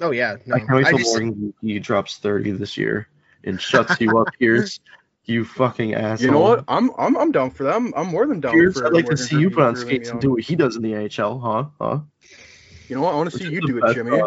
[0.00, 0.56] Oh yeah, no.
[0.56, 3.08] I can't wait till Morgan Geekie drops 30 this year
[3.44, 4.80] and shuts you up, Pierce.
[5.24, 6.24] You fucking asshole.
[6.24, 6.64] You know what?
[6.68, 7.74] I'm I'm I'm down for that.
[7.74, 8.86] I'm, I'm more than down Pierce, for.
[8.86, 10.92] I'd like to see you put on skates and do what he does in the
[10.92, 11.68] NHL, huh?
[11.80, 12.00] Huh?
[12.88, 13.14] You know what?
[13.14, 14.22] I want to see you do it, Jimmy.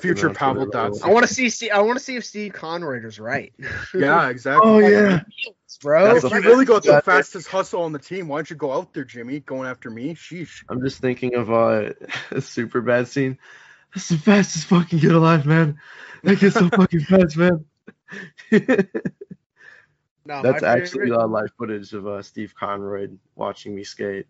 [0.00, 1.02] Future Pavel Datsyuk.
[1.02, 1.50] I want to see.
[1.50, 3.52] see I want to see if Steve Conroyder's right,
[3.94, 4.70] Yeah, exactly.
[4.70, 5.22] Oh yeah.
[5.82, 6.16] bro.
[6.16, 8.56] If you a- really got the that's- fastest hustle on the team, why don't you
[8.56, 9.40] go out there, Jimmy?
[9.40, 10.14] Going after me?
[10.14, 10.64] Sheesh.
[10.68, 11.90] I'm just thinking of uh,
[12.30, 13.38] a super bad scene.
[13.94, 15.78] That's the fastest fucking kid alive, man.
[16.22, 17.64] That kid's so fucking fast, man.
[20.26, 24.26] No, That's actually favorite- live footage of uh, Steve Conroy watching me skate.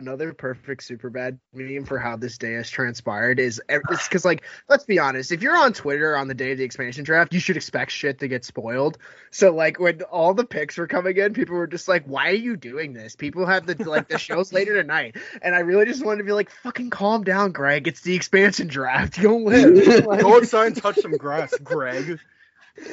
[0.00, 4.42] another perfect super bad meme for how this day has transpired is it's because like
[4.68, 7.40] let's be honest if you're on twitter on the day of the expansion draft you
[7.40, 8.98] should expect shit to get spoiled
[9.30, 12.34] so like when all the picks were coming in people were just like why are
[12.34, 16.04] you doing this people have the like the shows later tonight and i really just
[16.04, 20.04] wanted to be like fucking calm down greg it's the expansion draft you don't live
[20.04, 22.18] Go outside and touch some grass, Greg.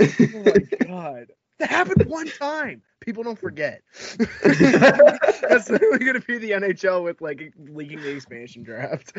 [0.01, 0.53] Oh my
[0.87, 1.27] god
[1.59, 3.81] that happened one time people don't forget
[4.17, 9.13] that's literally gonna be the nhl with like leaking the expansion draft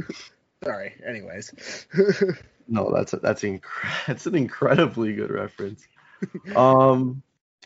[0.64, 1.86] sorry anyways
[2.68, 3.62] No, that's a, that's inc-
[4.06, 5.86] that's an incredibly good reference.
[6.54, 7.22] Um,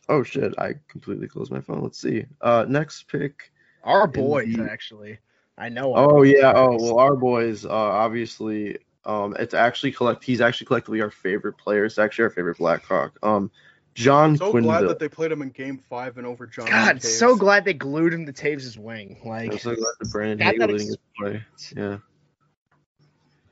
[0.09, 1.83] oh shit, I completely closed my phone.
[1.83, 2.25] Let's see.
[2.41, 3.53] Uh, next pick.
[3.85, 5.19] our boys the- actually
[5.59, 5.95] I know.
[5.95, 6.53] Oh yeah.
[6.57, 7.65] Oh well, our boys.
[7.65, 10.23] Uh, obviously, um, it's actually collect.
[10.25, 11.85] He's actually collectively our favorite player.
[11.87, 13.19] It's actually our favorite Blackhawk.
[13.23, 13.51] Um,
[13.95, 14.63] John So Quenneville.
[14.65, 16.67] glad that they played him in Game Five and over John.
[16.67, 17.05] God, Taves.
[17.05, 19.19] so glad they glued him to Taves' wing.
[19.23, 21.45] I'm Like, so glad that Brandon That- that didn't ex- get play.
[21.75, 21.99] Yeah.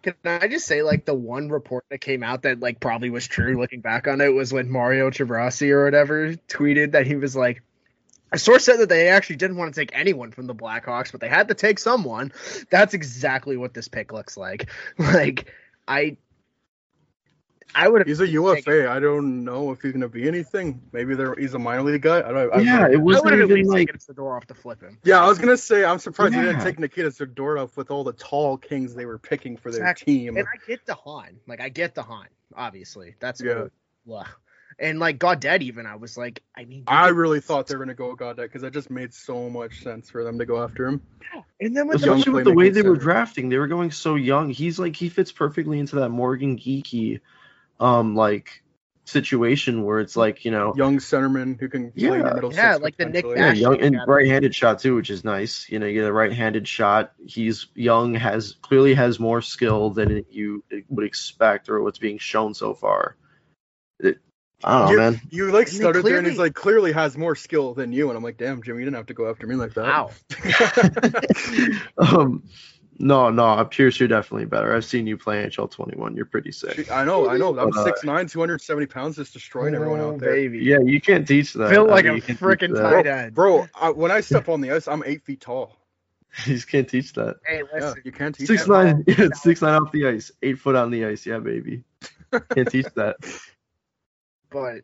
[0.02, 3.26] can I just say, like, the one report that came out that like probably was
[3.26, 7.34] true, looking back on it, was when Mario Chabrasi or whatever tweeted that he was
[7.34, 7.62] like.
[8.34, 11.20] A source said that they actually didn't want to take anyone from the Blackhawks, but
[11.20, 12.32] they had to take someone.
[12.68, 14.70] That's exactly what this pick looks like.
[14.98, 15.52] Like,
[15.86, 16.16] I,
[17.74, 18.08] I would have.
[18.08, 18.90] He's a UFA.
[18.90, 20.80] I don't know if he's gonna be anything.
[20.92, 22.18] Maybe they're, he's a minor league guy.
[22.18, 22.52] I don't.
[22.52, 22.90] I don't Yeah, know.
[22.90, 24.98] it wasn't would have at even least like taken Fedorov to flip him.
[25.04, 28.12] Yeah, I was gonna say I'm surprised they didn't take Nikita Zadorov with all the
[28.12, 30.18] tall kings they were picking for their Exactly.
[30.18, 30.36] team.
[30.36, 31.38] And I get de Haan.
[31.46, 33.14] Like I get de Haan, obviously.
[33.20, 33.66] That's Yeah.
[34.06, 34.26] Blah.
[34.78, 37.94] And like Goddard even, I was like, I mean, I really thought they were gonna
[37.94, 40.86] go with Goddard because that just made so much sense for them to go after
[40.86, 41.02] him.
[41.60, 43.90] and then with the especially with the way playmaking they were drafting, they were going
[43.90, 44.50] so young.
[44.50, 47.20] He's like he fits perfectly into that Morgan Geekie,
[47.80, 48.62] um, like
[49.06, 52.28] situation where it's like you know, Young centerman who can play in Yeah.
[52.30, 53.40] the middle Yeah, six like the Nick potentially.
[53.40, 55.68] yeah, young and right-handed shot too, which is nice.
[55.68, 57.12] You know, you get a right-handed shot.
[57.24, 62.54] He's young, has clearly has more skill than you would expect or what's being shown
[62.54, 63.16] so far.
[64.00, 64.18] It,
[64.62, 65.20] I don't know, man.
[65.30, 68.08] You like And they stuttered there, and he's like clearly has more skill than you,
[68.08, 69.84] and I'm like, damn, Jimmy, you didn't have to go after me like that.
[69.84, 70.10] Wow.
[71.98, 72.44] um,
[72.98, 74.74] no, no, Pierce, you're definitely better.
[74.74, 76.16] I've seen you play NHL 21.
[76.16, 76.90] You're pretty sick.
[76.92, 77.48] I know, I know.
[77.58, 80.34] I'm But, uh, 6'9", 270 pounds, just destroying everyone Oh, out there.
[80.34, 80.58] baby.
[80.58, 81.70] Yeah, you can't teach that.
[81.70, 82.82] Built I like mean, a you can't teach freaking that.
[82.82, 83.34] tight end.
[83.34, 85.76] Bro, I, when I step on the ice, I'm eight feet tall.
[86.46, 87.36] You just can't teach that.
[87.46, 88.02] Hey, Yeah, listen.
[88.04, 88.68] you can't teach Six that.
[88.68, 91.24] nine, yeah, six nine off the ice, eight foot on the ice.
[91.26, 91.84] Yeah, baby.
[92.54, 93.16] Can't teach that.
[94.54, 94.82] But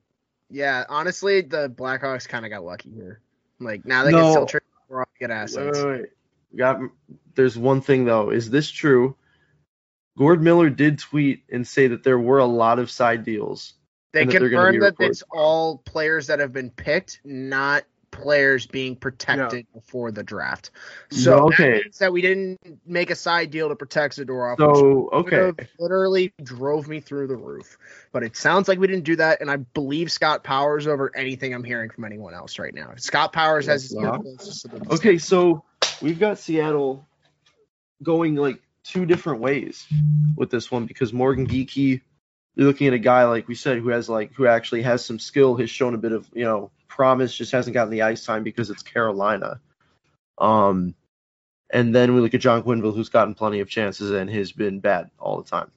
[0.50, 3.20] yeah, honestly, the Blackhawks kind of got lucky here.
[3.60, 4.18] Like now they No.
[4.18, 5.78] can still trade for all good assets.
[5.78, 6.06] wait, wait.
[6.52, 6.80] We Got.
[7.36, 8.30] There's one thing though.
[8.30, 9.16] Is this true?
[10.18, 13.74] Gord Miller did tweet and say that there were a lot of side deals.
[14.12, 18.96] They and that confirmed that it's all players that have been picked, not players being
[18.96, 20.70] protected before the draft.
[21.10, 21.72] So No, that okay.
[21.82, 24.58] means that we didn't make a side deal to protect Zadorov.
[24.58, 27.78] So okay, literally drove me through the roof.
[28.12, 31.54] But it sounds like we didn't do that, and I believe Scott Powers over anything
[31.54, 32.92] I'm hearing from anyone else right now.
[32.96, 34.18] Scott Powers has his Yeah.
[34.18, 35.18] closest to the okay.
[35.18, 35.64] So
[36.00, 37.06] we've got Seattle
[38.02, 39.86] going like two different ways
[40.36, 42.00] with this one because Morgan Geekie,
[42.54, 45.18] you're looking at a guy like we said who has like who actually has some
[45.18, 46.70] skill, has shown a bit of you know
[47.00, 49.58] promise, just hasn't gotten the ice time because it's Carolina.
[50.36, 50.94] Um,
[51.70, 54.80] and then we look at John Quenneville, who's gotten plenty of chances and has been
[54.80, 55.70] bad all the time.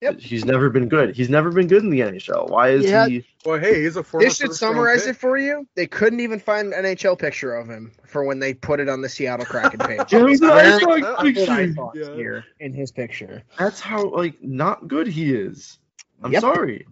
[0.00, 0.18] Yep.
[0.18, 1.14] He's never been good.
[1.14, 2.48] He's never been good in the NHL.
[2.48, 3.06] Why is Yeah.
[3.06, 3.26] he?
[3.44, 4.24] Well, hey, he's a former.
[4.24, 5.10] This should summarize pick.
[5.10, 5.66] it for you.
[5.74, 9.02] They couldn't even find an NHL picture of him for when they put it on
[9.02, 10.00] the Seattle Kraken page.
[10.10, 11.90] Yeah, it an ice hockey That's Good eye picture.
[12.12, 12.14] Yeah.
[12.14, 13.42] here in his picture.
[13.58, 15.78] That's how like not good he is.
[16.22, 16.40] I'm Yep.
[16.40, 16.86] sorry.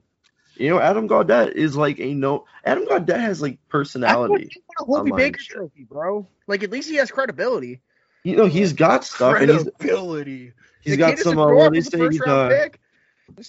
[0.56, 2.46] You know, Adam Gaudette is like a no.
[2.64, 4.50] Adam Gaudette has like I personality.
[4.78, 5.56] want a Hobey Baker shit.
[5.56, 6.26] trophy, bro.
[6.46, 7.80] Like at least he has credibility.
[8.22, 10.52] You know, he's got stuff, and he's Credibility.
[10.80, 11.38] he's The got some.
[11.38, 12.08] Uh, what up do they say?
[12.08, 12.68] He's, uh,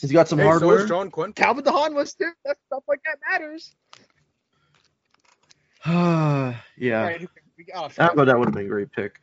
[0.02, 0.80] he's got some Hey, so hardware.
[0.84, 1.32] is John Quinn.
[1.34, 2.32] Calvin DeHaan was too.
[2.44, 3.74] That stuff like that matters.
[5.86, 6.56] yeah,
[7.04, 9.20] Right, we got Adam Gaudette would have been a great pick,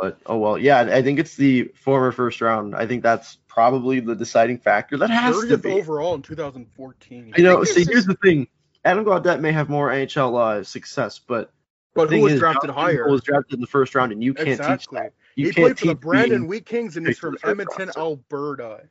[0.00, 0.56] but oh well.
[0.58, 2.74] Yeah, I think it's the former first round.
[2.74, 4.96] I think that's probably the deciding factor.
[4.96, 5.72] That has to 30th be.
[5.72, 7.34] overall in 2014.
[7.36, 8.46] You know, see, here's the thing.
[8.84, 11.52] Adam Gaudette may have more NHL uh, success, but
[11.94, 13.04] but who was is, drafted John higher?
[13.04, 15.12] Quenneville was drafted in the first round, and you can't teach that.
[15.34, 17.50] You he can't played for the teach Brandon being- Wheat Kings, and he's from in
[17.50, 18.00] Edmonton, roster.
[18.00, 18.82] Alberta.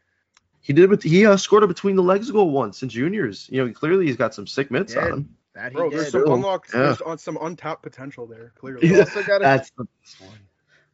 [0.62, 3.48] He did, but he uh, scored a between the legs goal once in juniors.
[3.52, 5.06] You know, clearly he's got some sick mitts Yeah.
[5.06, 5.36] on him.
[5.56, 6.00] That he Bro, did.
[6.00, 6.80] there's some unlocked, Yeah.
[6.82, 8.52] there's on some untapped potential there.
[8.60, 10.38] Clearly, You also gotta That's the best one.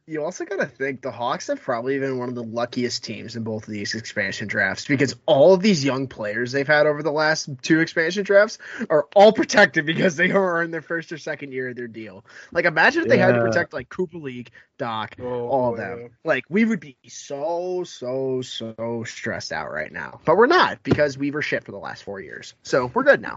[0.08, 3.34] You also got to think the Hawks have probably been one of the luckiest teams
[3.34, 7.02] in both of these expansion drafts because all of these young players they've had over
[7.02, 11.18] the last two expansion drafts are all protected because they are in their first or
[11.18, 12.24] second year of their deal.
[12.52, 15.98] Like, imagine if they had to protect like Cooper League, Doc, Oh, all of them.
[16.00, 16.08] yeah.
[16.22, 20.20] Like, we would be so, so, so stressed out right now.
[20.24, 22.54] But we're not because we were shit for the last four years.
[22.62, 23.36] So we're good now.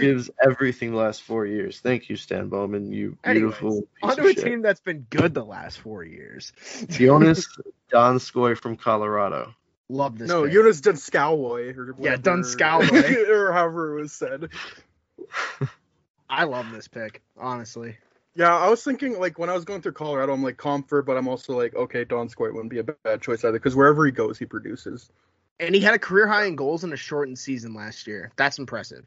[0.00, 1.80] Gives everything the last four years.
[1.80, 2.92] Thank you, Stan Bowman.
[2.92, 4.58] You Anyways, beautiful piece Onto of a shit.
[4.58, 6.52] team that's been good the last four years.
[6.88, 7.48] Jonas
[7.92, 9.54] Donskoi from Colorado.
[9.88, 10.28] Love this.
[10.28, 10.52] No, pick.
[10.52, 11.76] Jonas Dunskoway.
[11.76, 13.28] Or Yeah, whatever- Dunskoway.
[13.28, 14.48] or however it was said.
[16.30, 17.96] I love this pick, honestly.
[18.36, 21.16] Yeah, I was thinking like when I was going through Colorado, I'm like Compher, but
[21.16, 24.38] I'm also like, okay, Donskoy wouldn't be a bad choice either because wherever he goes,
[24.38, 25.10] he produces.
[25.58, 28.30] And he had a career high in goals in a shortened season last year.
[28.36, 29.04] That's impressive.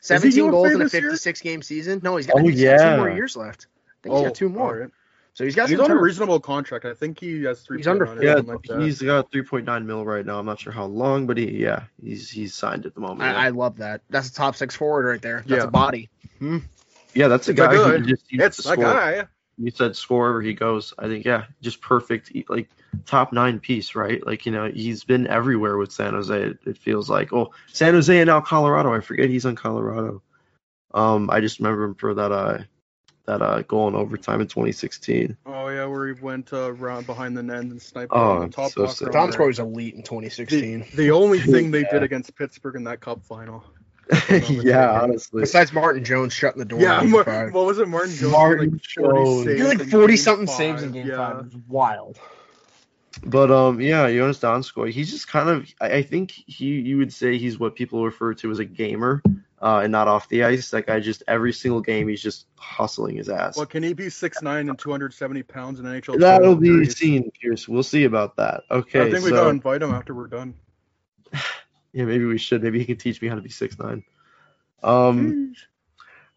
[0.00, 1.02] 17 goals in a this year?
[1.02, 2.00] 56 game season.
[2.02, 3.66] No, he's oh, got, Oh, I think he's got two more years left.
[4.04, 4.74] I think he's got two more.
[4.74, 4.90] alright.
[5.32, 6.84] So he's got He's some on a reasonable contract.
[6.84, 7.78] I think he has three.
[7.78, 8.80] He's under or Yeah, something like that.
[8.80, 10.38] he's got 3.9 mil right now.
[10.38, 13.22] I'm not sure how long, but he yeah, he's he's signed at the moment.
[13.22, 14.02] I, I love that.
[14.10, 15.38] That's a top six forward right there.
[15.46, 15.64] That's Yeah.
[15.64, 16.08] a body.
[17.14, 19.26] yeah, that's a It's guy who good- just It's to a guy.
[19.56, 20.92] You said score wherever he goes.
[20.98, 22.30] I think yeah, just perfect.
[22.48, 22.68] Like
[23.06, 24.24] top nine piece, right?
[24.24, 26.42] Like you know he's been everywhere with San Jose.
[26.42, 28.92] It, it feels like oh San Jose and now Colorado.
[28.92, 30.22] I forget he's on Colorado.
[30.92, 32.58] Um, I just remember him for that uh
[33.26, 35.36] that uh goal in overtime in 2016.
[35.46, 38.72] Oh yeah, where he went uh, round behind the net and sniped Oh, the top
[38.72, 39.12] so sick.
[39.12, 39.32] Tom there.
[39.32, 40.80] score was elite in 2016.
[40.90, 41.92] The, the only thing they Yeah.
[41.92, 43.64] did against Pittsburgh in that cup final.
[44.48, 45.40] yeah, honestly.
[45.40, 46.78] Besides Martin Jones shutting the door.
[46.80, 47.54] Yeah, in Mar- five.
[47.54, 48.32] what was it, Martin Jones?
[48.32, 49.46] Martin like 40 Jones.
[49.58, 50.56] He like 40 something five.
[50.56, 51.16] saves in game yeah.
[51.16, 51.38] five.
[51.38, 52.18] It was wild.
[53.24, 55.72] But um, yeah, Joonas Donskoi, he's just kind of.
[55.80, 59.22] I, I think he, you would say he's what people refer to as a gamer,
[59.64, 60.70] uh, and not off the ice.
[60.70, 63.56] That guy just every single game he's just hustling his ass.
[63.56, 66.20] Well, can he be six nine and 270 pounds in NHL?
[66.20, 66.96] That'll be series?
[66.98, 67.66] seen, Pierce.
[67.66, 68.64] We'll see about that.
[68.70, 70.54] Okay, I think we so gotta invite him after we're done.
[71.32, 72.62] yeah, maybe we should.
[72.62, 74.04] Maybe he can teach me how to be six nine.
[74.82, 75.54] Um,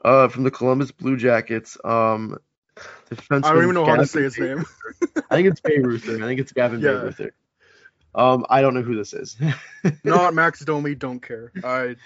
[0.05, 2.37] uh, from the Columbus Blue Jackets, um,
[3.09, 3.43] defenseman.
[3.43, 4.65] I don't even know how to say his name.
[5.29, 6.23] I think it's Bayreuther.
[6.23, 6.91] I think it's Gavin Yeah.
[6.91, 7.31] Bayreuther.
[8.15, 9.35] Um, I don't know who this is.
[10.05, 10.95] Not Max Domi.
[10.95, 11.51] Don't care.
[11.61, 11.97] I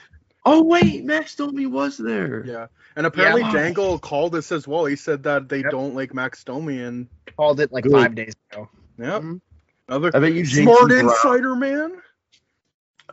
[0.45, 2.45] oh wait, Max Domi was there.
[2.45, 2.67] yeah.
[2.95, 3.51] And apparently Yeah.
[3.53, 4.85] Dangle called this as well.
[4.85, 5.71] He said that they Yep.
[5.71, 7.93] don't like Max Domi and Called it like Good.
[7.93, 8.67] five days ago.
[8.97, 9.19] yeah.
[9.19, 9.39] Mhm.
[9.89, 12.01] Other I bet you JT smart Brown- insider man.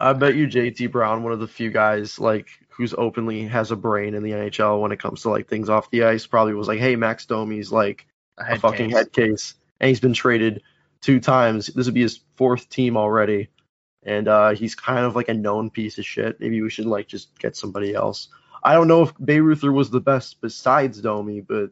[0.01, 3.77] I bet you JT Brown, one of the few guys like who's openly has a
[3.77, 6.69] brain in the NHL when it comes to like things off the ice, probably was
[6.69, 8.07] like, "Hey, Max Domi's like
[8.39, 8.97] A a fucking case.
[8.97, 10.63] head case, and he's been traded
[11.01, 11.67] two times.
[11.69, 13.49] This would be his fourth team already,
[14.09, 16.41] and uh, he's kind of like a known piece of shit.
[16.41, 18.29] Maybe we should like just get somebody else.
[18.63, 21.71] I don't know if Bayreuther was the best besides Domi, but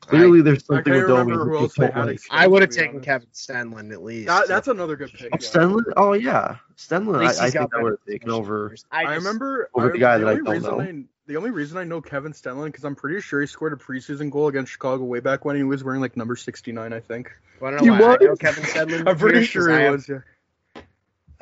[0.00, 1.32] clearly there's something with Domi.
[1.32, 2.06] who who else people they had.
[2.06, 2.20] like.
[2.30, 3.04] I would have taken honest.
[3.06, 4.26] Kevin Stenlund at least.
[4.26, 5.30] That, that's another good pick.
[5.32, 5.48] Oh, yeah.
[5.48, 5.92] Stenlund?
[5.96, 7.26] Oh yeah, Stenlund.
[7.40, 8.74] I, I think I would have taken over.
[8.90, 11.02] I, just- remember over I, the guy the that I only don't reason know.
[11.02, 13.76] I the only reason I know Kevin Stenlund because I'm pretty sure he scored a
[13.76, 17.32] preseason goal against Chicago way back when he was wearing like number 69, I think.
[17.62, 19.04] Wanna He know why I know Kevin Stenlund.
[19.08, 19.48] I'm pretty Pierce?
[19.48, 20.08] sure 'Cause I he was.
[20.10, 20.18] Yeah.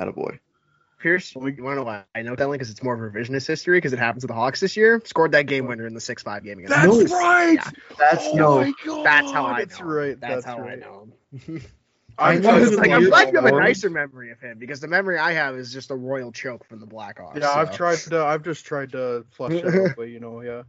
[0.07, 0.39] Attaboy.
[1.01, 2.53] Pierce, you want to know why I know Stenlund?
[2.53, 3.79] Because it's more of a revisionist history.
[3.79, 5.03] Because it happened to the Hawks this year.
[5.05, 6.75] Scored that game winner in the six-five game against.
[6.75, 7.55] That's the right.
[7.55, 7.71] Yeah.
[7.99, 8.61] That's oh no.
[8.61, 9.05] my god.
[9.05, 9.87] That's how I That's know.
[9.87, 10.21] right.
[10.21, 10.73] That's, That's, how right.
[10.73, 11.63] I know him.
[12.19, 14.81] I I tried know like, I'm glad you have a nicer memory of him because
[14.81, 17.41] the memory I have is just a royal choke from the Blackhawks.
[17.41, 18.23] Yeah, I've tried to.
[18.23, 20.63] I've just tried to flush it out, but you know, yeah.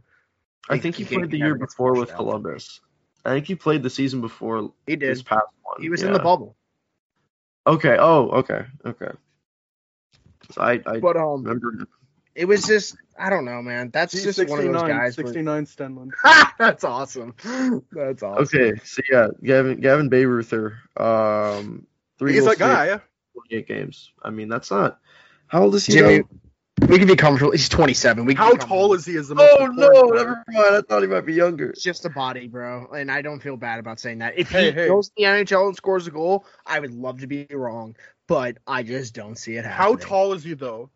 [0.68, 2.16] I He- think he he played the year before with out.
[2.16, 2.80] Columbus.
[3.24, 5.26] I think he played the season before He this did.
[5.26, 5.80] past one.
[5.80, 6.08] He was yeah.
[6.08, 6.56] in the bubble.
[7.66, 7.96] Okay.
[7.98, 8.64] Oh, okay.
[8.84, 9.10] Okay.
[10.52, 11.86] So I I But um, remember.
[12.34, 13.90] it was just I don't know, man.
[13.92, 15.16] That's He's just one of those 69, guys.
[15.16, 16.10] Where, 69 Stenlund.
[16.58, 17.34] that's awesome.
[17.92, 18.60] That's awesome.
[18.60, 21.86] Okay, so yeah, Gavin Gavin Bayreuther, um,
[22.18, 22.86] three He's goals, a guy.
[22.88, 23.02] saved,
[23.34, 24.12] 28 games.
[24.22, 25.00] I mean, that's not.
[25.46, 25.94] How old is he?
[25.94, 26.28] Jimmy, though?
[26.88, 27.52] we can be comfortable.
[27.52, 28.24] He's 27.
[28.24, 29.16] We can How tall is he?
[29.16, 29.86] Is the most Oh no!
[29.88, 30.16] part.
[30.16, 30.76] Never mind.
[30.76, 31.70] I thought he might be younger.
[31.70, 34.38] It's just a body, bro, and I don't feel bad about saying that.
[34.38, 34.88] If Hey, he hey.
[34.88, 38.58] goes to the NHL and scores a goal, I would love to be wrong, but
[38.66, 39.98] I just don't see it happening.
[39.98, 40.90] How tall is he though?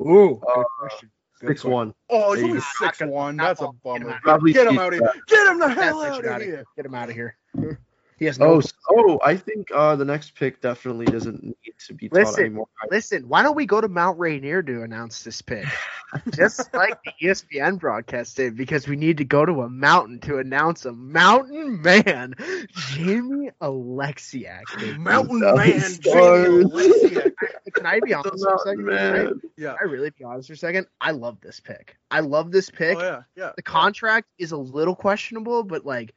[0.00, 1.10] Ooh, good Uh, question.
[1.40, 1.70] Good Six question.
[1.72, 1.94] one.
[2.08, 3.36] Oh, he's only six one.
[3.36, 4.52] That's a gonna- get him bummer.
[4.52, 5.12] Get him out of here.
[5.26, 6.56] Get him the hell out of out of here.
[6.56, 6.64] here.
[6.76, 7.36] Get him out of here.
[8.22, 8.46] He has no.
[8.46, 9.18] Oh, s- oh!
[9.24, 12.68] I think uh, the next pick definitely doesn't need to be taught Listen, anymore.
[12.88, 15.66] Listen, why don't we go to Mount Rainier to announce this pick?
[16.32, 20.38] Just like the ESPN broadcast did, because we need to go to a mountain to
[20.38, 22.34] announce a mountain man,
[22.76, 24.62] Jamie Oleksiak.
[24.78, 24.98] baby.
[24.98, 26.46] Mountain Mountain man, stars.
[26.46, 27.32] Jamie Oleksiak.
[27.74, 28.84] Can I be honest for a second?
[28.84, 29.50] mountain Can I.
[29.56, 29.74] Yeah.
[29.76, 30.86] can I really be honest for a second?
[31.00, 31.96] I love this pick.
[32.08, 32.98] I love this pick.
[32.98, 33.50] Oh yeah, yeah.
[33.56, 36.14] The contract is a little questionable, but like,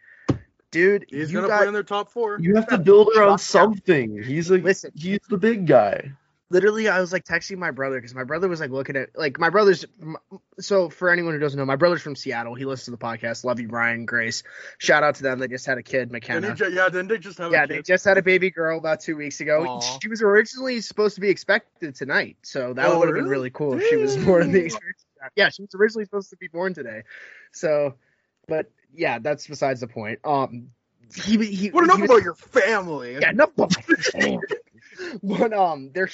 [0.76, 2.38] dude, He's you gonna got play in their top four.
[2.40, 4.22] You have to build around something.
[4.22, 4.92] He's like, Listen.
[4.96, 6.12] he's the big guy.
[6.52, 9.40] literally I was like texting my brother because my brother was like looking at like
[9.40, 9.84] my brother's
[10.60, 13.44] so for anyone who doesn't know my brother's from Seattle he listens to the podcast
[13.44, 14.44] love you Brian Grace
[14.78, 17.08] shout out to them they just had a kid Didn't he McKenna ju- yeah, didn't
[17.08, 19.66] they just have yeah a they just had a baby girl about two weeks ago
[19.66, 19.80] Aw.
[20.02, 23.32] she was originally supposed to be expected tonight so that Oh, would have been really?
[23.38, 25.04] really cool if she was born in the experience
[25.36, 27.02] yeah she was originally supposed to be born today
[27.54, 27.96] so
[28.48, 30.70] but yeah that's besides the point um
[31.16, 33.14] he he What he was- about your family?
[33.22, 34.40] yeah, enough about my family.
[35.22, 36.10] but um, they're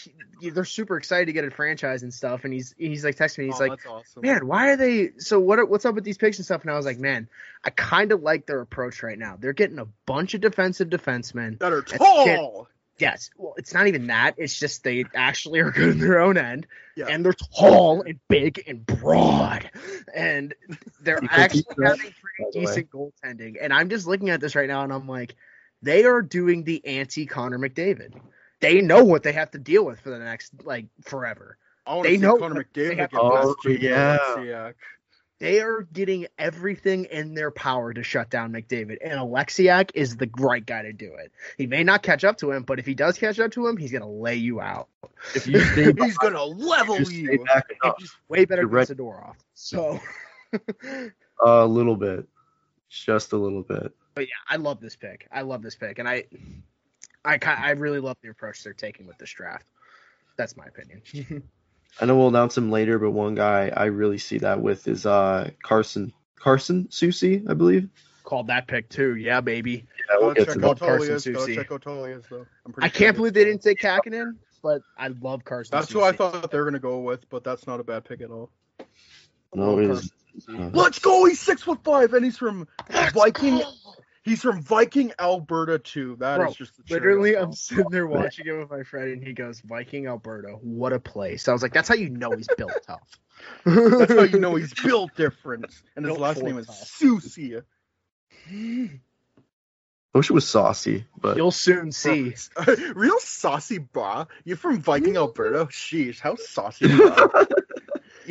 [0.53, 3.45] they're super excited to get a franchise and stuff, and he's he's like texting me,
[3.45, 4.21] he's Oh, like, awesome.
[4.21, 6.61] man, why are they so what are, what's up with these picks and stuff?
[6.63, 7.29] And I was like, man,
[7.63, 9.37] I kind of like their approach right now.
[9.39, 12.67] They're getting a bunch of defensive defensemen, that are tall.
[13.01, 13.31] Yes.
[13.35, 14.35] Well, it's not even that.
[14.37, 17.07] It's just they actually are good in their own end, Yeah.
[17.09, 19.69] and they're tall and big and broad,
[20.13, 20.53] and
[21.01, 22.65] they're actually having pretty the way.
[22.65, 23.57] decent goaltending.
[23.59, 25.35] And I'm just looking at this right now, and I'm like,
[25.81, 28.13] they are doing the anti Connor McDavid.
[28.59, 31.57] They know what they have to deal with for the next like forever.
[31.87, 34.71] I want They to see know Connor what they McDavid have get to past Yeah.
[35.41, 35.47] Oleksiak.
[35.47, 40.29] They are getting everything in their power to shut down McDavid, and Oleksiak is the
[40.37, 41.31] right guy to do it.
[41.57, 43.77] He may not catch up to him, but if he does catch up to him,
[43.77, 44.87] he's gonna lay you out.
[45.35, 47.43] If you stay He's gonna level just stay you.
[47.45, 48.87] back enough, he's way better You're than right.
[48.87, 49.35] Zadorov.
[49.53, 49.99] So,
[51.43, 52.27] a little bit,
[52.89, 53.93] just a little bit.
[54.15, 55.27] but yeah, I love this pick.
[55.31, 56.25] I love this pick, and I,
[57.23, 59.65] I, I really love the approach they're taking with this draft.
[60.37, 61.01] That's my opinion.
[61.99, 65.05] I know we'll announce him later, but one guy I really see that with is
[65.05, 67.89] uh Carson Carson Soucy, I believe.
[68.23, 69.15] Called that pick too.
[69.15, 69.85] Yeah, baby.
[70.09, 70.85] Yeah, we'll Gotta get check to out that.
[70.85, 71.33] Carson Tolias.
[71.33, 71.55] Gotta Soucy.
[71.55, 72.45] check out though.
[72.65, 75.71] I'm pretty I sure can't it's believe they didn't take Kähkönen, but I love Carson.
[75.71, 78.21] That's who I thought they were gonna go with, but that's not a bad pick
[78.21, 78.49] at all.
[79.53, 80.11] No, it is.
[80.47, 81.25] Let's go.
[81.25, 82.67] He's six foot five, and he's from
[83.13, 83.61] Viking.
[84.23, 86.15] He's from Viking, Alberta too.
[86.19, 87.55] That is Bro, just the Literally, I'm top.
[87.55, 91.47] sitting there watching it with my friend, and he goes, "Viking, Alberta, what a place."
[91.47, 93.19] I was like, "That's how you know he's built tough."
[93.65, 95.65] That's how you know he's built different,
[95.95, 96.75] and his Built last for name is tough.
[96.75, 97.63] Soucy.
[100.13, 102.35] I wish it was saucy, but You'll soon see.
[102.95, 104.25] Real saucy bra.
[104.43, 105.65] You're from Viking, Alberta.
[105.71, 106.85] Sheesh, how saucy.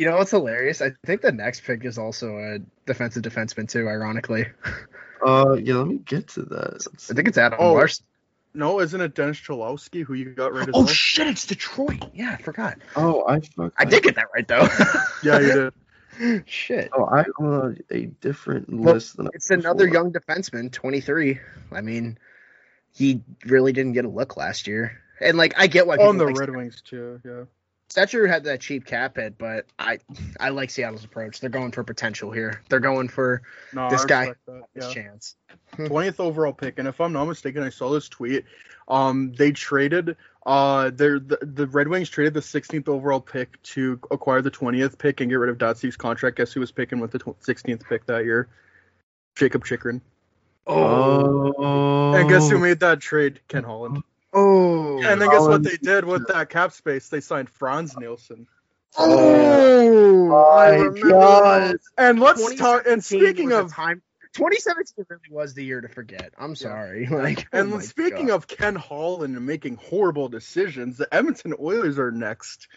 [0.01, 0.05] Bra.
[0.05, 0.81] You know what's hilarious?
[0.81, 3.87] I think the next pick is also a defensive defenseman too.
[3.87, 4.47] Ironically,
[5.25, 5.75] uh, yeah.
[5.75, 6.87] Let me get to that.
[7.09, 8.05] I think it's Adam Oh, Larsson.
[8.53, 10.87] no, isn't it Dennis Cholowski who you got right as Oh well?
[10.87, 11.27] shit!
[11.27, 12.03] It's Detroit.
[12.13, 12.77] Yeah, I forgot.
[12.95, 13.73] Oh, I fuck.
[13.77, 14.67] I did get that right though.
[15.23, 15.73] yeah, you did.
[16.47, 16.89] shit.
[16.93, 19.93] Oh, I on a different Well, list than I It's another before.
[20.03, 21.39] young defenseman, 23.
[21.71, 22.17] I mean,
[22.93, 25.01] he really didn't get a look last year.
[25.21, 27.21] And like, I get why On the Red Wings too.
[27.23, 27.43] Yeah.
[27.91, 29.99] Stecher had that cheap cap hit, but I
[30.39, 31.39] I like Seattle's approach.
[31.41, 32.61] They're going for potential here.
[32.69, 33.41] They're going for
[33.73, 34.93] No, This I guy- respect that, his yeah.
[34.93, 35.35] chance.
[35.77, 38.43] 20th overall pick and if i'm not mistaken i saw this tweet
[38.89, 40.15] um they traded
[40.45, 44.97] uh they're the, the red wings traded the 16th overall pick to acquire the 20th
[44.97, 47.87] pick and get rid of Datsyuk's contract guess who was picking with the tw- 16th
[47.87, 48.49] pick that year
[49.35, 50.01] jakob chychrun
[50.67, 52.13] Oh.
[52.13, 54.03] and guess who made that trade ken holland
[54.33, 58.47] Oh, and then guess what they did with that cap space they signed frans nielsen
[58.97, 61.75] oh, I my God.
[61.97, 64.01] and let's talk and speaking of time,
[64.33, 66.33] 2017 really was the year to forget.
[66.37, 67.07] I'm sorry.
[67.11, 68.35] Like, oh and oh speaking God.
[68.35, 72.67] of ken holland and making horrible decisions the edmonton oilers are next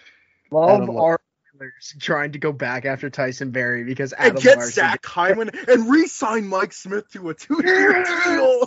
[0.51, 1.21] love our
[1.61, 5.51] Oilers trying to go back after Tyson Barrie because Adam and get Larsson Zach Hyman
[5.69, 8.67] and re-sign Mike Smith to a two-year deal.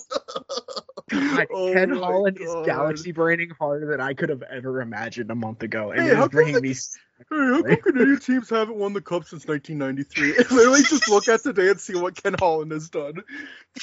[1.10, 5.36] God, Oh Ken Holland is galaxy braining harder than I could have ever imagined a
[5.36, 6.76] month ago, and Hey, it how is come bringing the- me.
[7.20, 10.38] Hey, how come Canadian teams haven't won the cup since 1993?
[10.56, 13.24] Literally, just look at today and see what Ken Holland has done.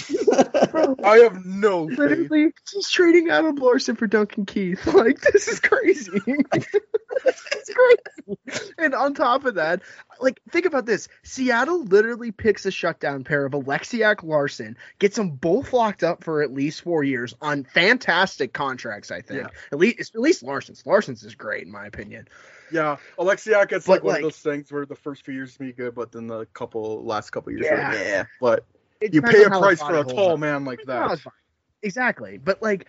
[1.04, 1.98] I have no faith.
[1.98, 4.80] Literally, he's trading Adam Larsson for Duncan Keith.
[4.94, 6.22] Like this is crazy.
[6.24, 8.72] it's crazy.
[8.78, 9.82] And on top of that,
[10.20, 15.30] like think about this: Seattle literally picks a shutdown pair of Oleksiak Larsson, gets them
[15.30, 19.10] both locked up for at least four years on fantastic contracts.
[19.10, 19.48] I think Yeah.
[19.72, 20.84] at least at least Larsson's.
[20.86, 22.28] Larsson's is great in my opinion.
[22.70, 25.72] Yeah, Oleksiak gets But, like, one of those things where the first few years be
[25.72, 27.90] good, but then the couple last couple years Yeah.
[27.90, 28.24] are yeah.
[28.40, 28.64] But
[29.00, 30.40] you pay a price for a tall up.
[30.40, 31.20] man like that.
[31.82, 32.38] Exactly.
[32.38, 32.86] But like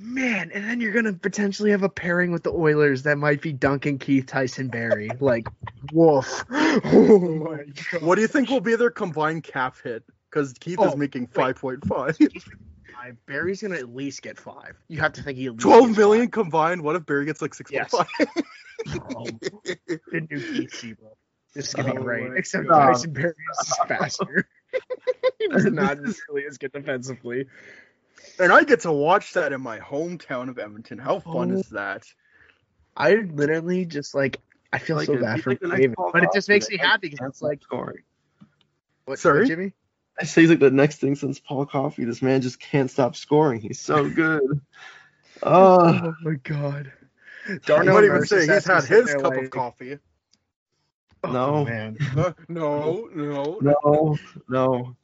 [0.00, 3.52] man, and then you're gonna potentially have a pairing with the Oilers that might be
[3.52, 5.10] Duncan Keith, Tyson Barrie.
[5.20, 5.46] like
[5.92, 6.44] woof.
[6.50, 8.02] Oh my god.
[8.02, 10.02] What do you think will be their combined cap hit?
[10.30, 11.84] Because Keith Oh, is making 5.5.
[11.86, 13.16] Five.
[13.26, 14.76] Barrie's gonna at least get five.
[14.88, 16.82] You have to think he at least 12 gets million combined.
[16.82, 17.70] What if Barrie gets like 6.5?
[17.70, 17.90] Yes.
[17.90, 18.06] five.
[19.14, 19.26] Oh,
[20.10, 21.16] the new Keith Seabrook.
[21.54, 22.32] This is gonna be Oh great.
[22.34, 22.86] Except God.
[22.92, 24.48] Tyson Barrie is just faster.
[25.38, 27.44] He's not nearly as good defensively.
[28.38, 30.98] And I get to watch that in my hometown of Edmonton.
[30.98, 31.58] How fun Oh.
[31.58, 32.04] is that?
[32.96, 34.38] I literally just like
[34.72, 36.68] I feel Like so a- bad he's for like the David, but it just makes
[36.70, 38.02] me happy because it's like scoring.
[39.04, 39.40] what, Sorry?
[39.40, 39.72] what, Jimmy?
[40.18, 42.04] I say he's like the next thing since Paul Coffey.
[42.04, 43.60] This man just can't stop scoring.
[43.60, 44.42] He's so good.
[45.42, 46.92] Oh, Oh my god.
[47.48, 49.98] I Darnell might even Nurse say he's had his cup like, of coffee.
[51.24, 51.64] oh, No.
[51.64, 51.96] man.
[52.48, 53.58] No, no.
[53.62, 54.18] no,
[54.48, 54.96] no.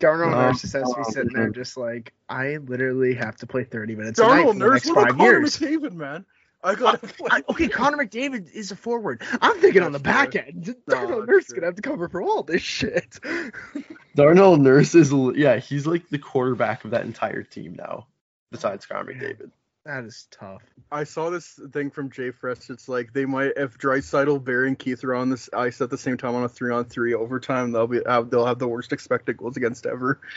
[0.00, 3.46] Darnell No, Nurse is has me no, sitting there just like I literally have to
[3.46, 5.58] play 30 minutes a night Darnell for the Nurse, next what about five Connor years.
[5.58, 6.26] McDavid, man?
[6.62, 7.28] I gotta play.
[7.30, 9.22] I, okay, Connor McDavid is a forward.
[9.40, 10.74] I'm thinking on the That's back end.
[10.88, 11.56] Darnell that's Nurse is true.
[11.56, 13.18] gonna have to cover for all this shit.
[14.16, 18.06] Darnell Nurse is, yeah, he's like the quarterback of that entire team now.
[18.50, 19.50] besides Connor McDavid.
[19.90, 20.62] That is tough.
[20.92, 22.70] I saw this thing from Jay Fresh.
[22.70, 25.98] It's like they might if Draisaitl, Barrie, and Keith are on this ice at the
[25.98, 28.92] same time on a three on three overtime, they'll be have, they'll have the worst
[28.92, 30.20] expected goals against ever.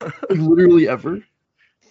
[0.00, 1.22] Like, literally ever.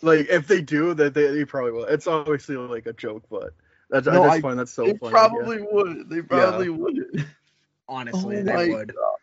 [0.02, 1.86] like if they do, that they, they probably will.
[1.86, 3.54] It's obviously like a joke, but
[3.90, 4.94] that's, No, I just I- find that so funny.
[4.94, 5.12] they funny.
[5.12, 6.10] probably would.
[6.10, 7.26] They probably would.
[7.88, 8.94] Honestly, Oh they would.
[8.98, 9.16] Oh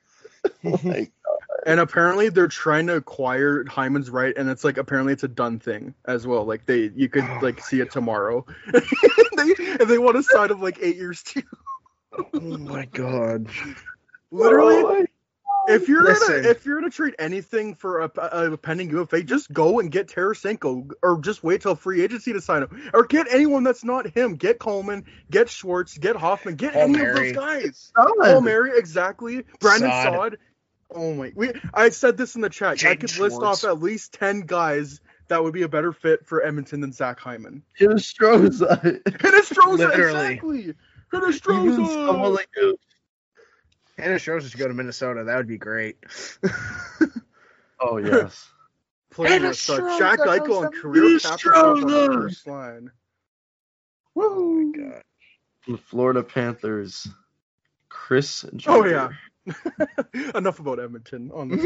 [0.62, 1.10] my.
[1.66, 5.58] And apparently they're trying to acquire Hyman's right, and it's like apparently it's a done
[5.58, 6.44] thing as well.
[6.44, 8.44] Like they you could Oh like see it tomorrow.
[8.72, 11.42] they, and they want a sign of like eight years too.
[12.12, 13.48] Oh my god.
[14.30, 15.06] Literally, Oh
[15.68, 16.36] If you're Listen.
[16.36, 18.10] gonna if you're gonna trade anything for a,
[18.52, 22.40] a pending UFA, just go and get Tarasenko, or just wait till free agency to
[22.40, 24.36] sign him, or get anyone that's not him.
[24.36, 27.30] Get Coleman, get Schwartz, get Hoffman, get any Palmieri.
[27.30, 27.92] of those guys.
[28.20, 29.44] Palmieri, exactly.
[29.60, 30.12] Brandon Saad.
[30.12, 30.36] Saad.
[30.94, 31.32] Oh my!
[31.34, 32.72] We I said this in the chat.
[32.72, 36.26] I Jake could list off at least ten guys that would be a better fit
[36.26, 37.62] for Edmonton than Zach Hyman.
[37.80, 39.02] Hinostroza.
[39.04, 40.32] Hinostroza, Literally.
[40.34, 40.74] exactly.
[41.14, 42.34] Even someone Hinostroza.
[42.34, 42.72] like uh,
[43.98, 45.24] Hannah shows us to go to Minnesota.
[45.24, 45.96] That would be great.
[47.84, 48.50] Oh yes.
[49.10, 52.90] Playing Hinostroza with such Jack Eichel on career captain on the first line.
[54.16, 54.72] Oh Woo.
[54.72, 55.02] God.
[55.68, 57.06] The Florida Panthers.
[57.88, 58.44] Chris.
[58.56, 58.70] Jr.
[58.70, 59.08] Oh, yeah.
[60.34, 61.64] Enough about Edmonton on this.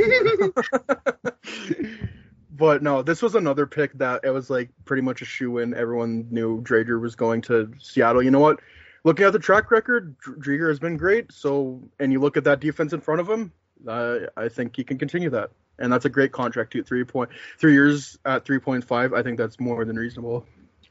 [2.50, 5.74] but no, this was another pick that it was like pretty much a shoe in.
[5.74, 8.22] Everyone knew Driedger was going to Seattle.
[8.22, 8.60] You know what?
[9.04, 11.32] Looking at the track record, Dr- Driedger has been great.
[11.32, 13.52] So, and you look at that defense in front of him,
[13.86, 15.50] uh, I think he can continue that.
[15.78, 16.82] And that's a great contract too.
[16.82, 19.12] Three point three years at three point five.
[19.12, 20.44] I think that's more than reasonable.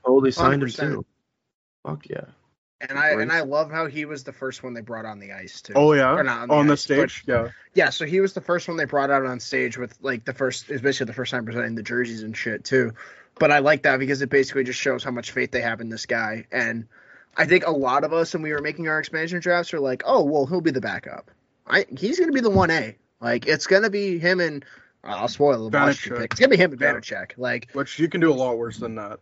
[0.05, 0.79] Oh, they signed him 100%.
[0.79, 1.05] too.
[1.85, 2.21] Fuck yeah.
[2.79, 5.33] And I and I love how he was the first one they brought on the
[5.33, 5.73] ice too.
[5.75, 7.23] Oh yeah, Or not on the, ice, stage.
[7.27, 7.49] Yeah.
[7.73, 10.33] Yeah, so he was the first one they brought out on stage with like the
[10.33, 12.93] first, it's basically the first time presenting the jerseys and shit too.
[13.39, 15.89] But I like that because it basically just shows how much faith they have in
[15.89, 16.45] this guy.
[16.51, 16.87] And
[17.37, 20.01] I think a lot of us, when we were making our expansion drafts, are like,
[20.05, 21.29] oh, well, he'll be the backup.
[21.67, 22.95] I he's gonna be the one A.
[23.19, 24.63] Like it's gonna be him and
[25.03, 26.31] I'll spoil the Washington pick.
[26.31, 26.93] It's gonna be him and Yeah.
[26.93, 27.31] Vanecek.
[27.37, 29.19] Like Which you can do a lot worse than that.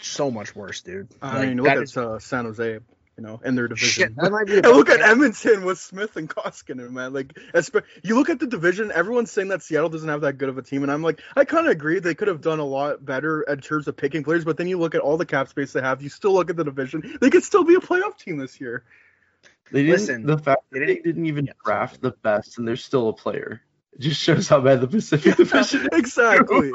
[0.00, 1.08] so much worse, dude.
[1.22, 2.78] I Like, mean, look at is- uh, San Jose,
[3.20, 3.88] you know, in their division.
[4.08, 4.16] shit.
[4.16, 7.12] That might be And look at Edmonton with Smith and Koskinen, man.
[7.12, 7.38] Like,
[8.02, 8.90] you look at the division.
[8.92, 11.44] Everyone's saying that Seattle doesn't have that good of a team, and I'm like, I
[11.44, 11.98] kind of agree.
[11.98, 14.44] They could have done a lot better in terms of picking players.
[14.46, 16.02] But then you look at all the cap space they have.
[16.02, 17.18] You still look at the division.
[17.20, 18.84] They could still be a playoff team this year.
[19.70, 20.00] They didn't.
[20.00, 22.76] Listen, the fact they that they didn't- didn't even yeah, draft the best, and they're
[22.76, 23.60] still a player.
[23.92, 25.82] It just shows how bad the Pacific Division.
[25.82, 25.88] is.
[25.92, 26.72] exactly.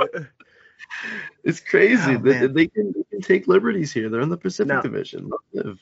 [1.44, 2.14] It's crazy.
[2.16, 2.54] Oh, they, man.
[2.54, 4.10] they can they can take liberties here.
[4.10, 4.82] They're in the Pacific No.
[4.82, 5.32] Division.
[5.54, 5.80] Live.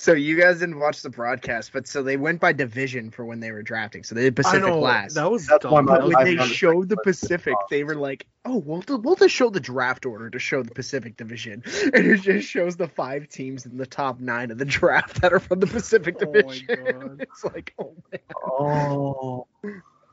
[0.00, 3.40] So you guys didn't watch the broadcast, but so they went by division for when
[3.40, 4.04] they were drafting.
[4.04, 5.14] So they did I Pacific know last.
[5.14, 5.86] that was That's dumb.
[5.86, 9.58] But when they showed the Pacific, they were like, "Oh, we'll we'll just show the
[9.58, 13.76] draft order to show the Pacific Division," and it just shows the five teams in
[13.76, 16.66] the top nine of the draft that are from the Pacific Oh my Division.
[17.00, 17.20] God.
[17.22, 18.20] it's like, oh man,
[18.60, 19.46] Oh,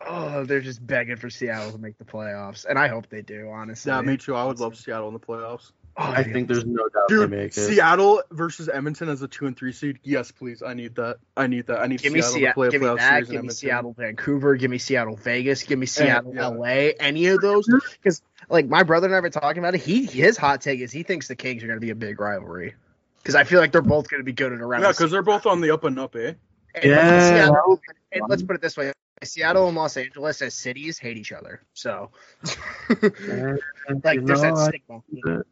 [0.03, 3.51] oh, they're just begging for Seattle to make the playoffs, and I hope they do.
[3.53, 4.33] Honestly, yeah, me too.
[4.35, 5.73] I would love Seattle in the playoffs.
[5.97, 6.33] Oh, I dude.
[6.33, 7.53] think there's no doubt Dude, they make it.
[7.53, 9.97] Seattle versus Edmonton as a two and three seed.
[10.03, 10.61] Yes, please.
[10.61, 11.17] I need that.
[11.37, 11.79] I need that.
[11.79, 12.67] I need Give me Seattle to play Seattle.
[12.67, 13.09] a Give me playoff that.
[13.11, 13.55] series in Give me Edmonton.
[13.55, 14.55] Seattle, Vancouver.
[14.57, 15.63] Give me Seattle, Vegas.
[15.63, 16.47] Give me Seattle, yeah.
[16.47, 16.65] LA.
[16.99, 17.65] Any of those?
[17.67, 19.81] Because like my brother and I were talking about it.
[19.81, 22.19] He his hot take is he thinks the Kings are going to be a big
[22.19, 22.75] rivalry.
[23.19, 24.81] Because I feel like they're both going to be good at around.
[24.81, 26.33] Yeah, the because they're both on the up and up, eh?
[26.75, 28.91] And Yeah, Seattle- that would be and let's put it this way:
[29.23, 31.61] Seattle and Los Angeles as cities hate each other.
[31.73, 32.11] So,
[32.89, 35.43] like, there's know, that stigma.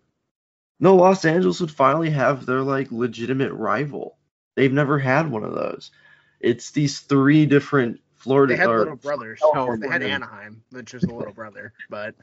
[0.80, 4.18] No, Los Angeles would finally have their like legitimate rival.
[4.56, 5.92] They've never had one of those.
[6.40, 9.40] It's these three different Florida They had or little brothers.
[9.40, 9.88] California.
[9.88, 11.74] They had Anaheim, which is a little brother.
[11.90, 12.16] But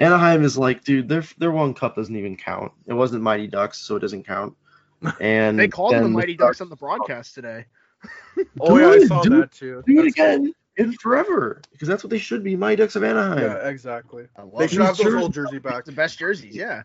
[0.00, 2.72] Anaheim is like, dude, their their one cup doesn't even count.
[2.86, 4.56] It wasn't Mighty Ducks, so it doesn't count.
[5.20, 7.66] And they called them the Mighty Ducks on the broadcast today.
[8.60, 9.82] Oh yeah, I saw do- that too.
[9.86, 12.54] do it That's- again in forever because that's what they should be.
[12.56, 13.38] Mighty Ducks of Anaheim.
[13.38, 14.26] Yeah, exactly.
[14.58, 15.84] They should have those Jersey- old jersey back.
[15.86, 16.54] the best jerseys.
[16.54, 16.82] Yeah.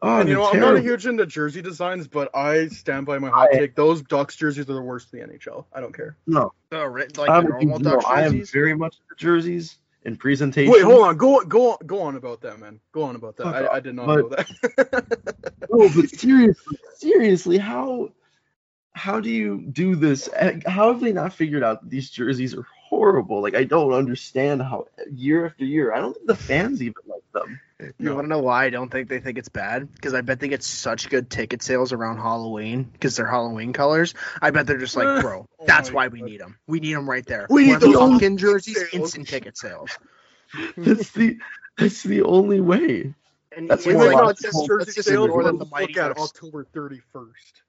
[0.00, 3.04] Oh, And you they're know, I'm not a huge into jersey designs, but I stand
[3.06, 3.74] by my hot I- take.
[3.74, 5.64] Those Ducks jerseys are the worst in the NHL.
[5.72, 6.16] I don't care.
[6.26, 6.78] No, The,
[7.16, 10.72] like I'm, the normal no, Ducks I am very much into jerseys and presentation.
[10.72, 11.16] Wait, hold on.
[11.16, 12.78] Go go on, go on about that, man.
[12.92, 13.44] Go on about that.
[13.44, 13.66] Fuck I.
[13.76, 15.44] I did not But- know that.
[15.70, 18.12] No, but seriously, seriously, how
[18.92, 20.28] how do you do this?
[20.34, 23.42] Eh, How have they not figured out that these jerseys are horrible?
[23.42, 25.92] Like I don't understand how year after year.
[25.92, 27.60] I don't think the fans even like them.
[27.80, 28.14] You No.
[28.16, 29.92] want to know why I don't think they think it's bad?
[29.92, 34.14] Because I bet they get such good ticket sales around Halloween because they're Halloween colors.
[34.42, 36.58] I bet they're just like, bro, Oh that's why we need them.
[36.66, 37.46] We need them right there.
[37.48, 38.92] We need the pumpkin jerseys, sales.
[38.92, 39.96] instant ticket sales.
[40.76, 41.38] That's the
[41.76, 43.14] That's the only way.
[43.56, 45.28] And That's it's more like, just, jersey sales.
[45.28, 46.20] that Look the Mighty at Ducks.
[46.20, 47.02] October 31st.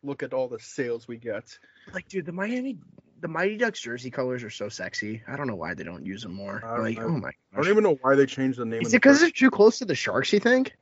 [0.03, 1.57] Look at all the sales we get.
[1.93, 2.77] Like, dude, the Miami,
[3.21, 5.21] the Mighty Ducks jersey colors are so sexy.
[5.27, 6.63] I don't know why they don't use them more.
[6.65, 7.05] I Like, know.
[7.05, 8.81] oh my I don't even know why they changed the name.
[8.81, 10.31] Is it because it's too close to the Sharks?
[10.33, 10.75] You think?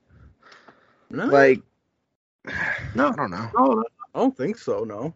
[1.10, 1.62] No, Like,
[2.96, 3.08] No.
[3.10, 3.50] I don't know.
[3.56, 3.84] Oh,
[4.14, 4.84] I don't think so.
[4.84, 5.14] No.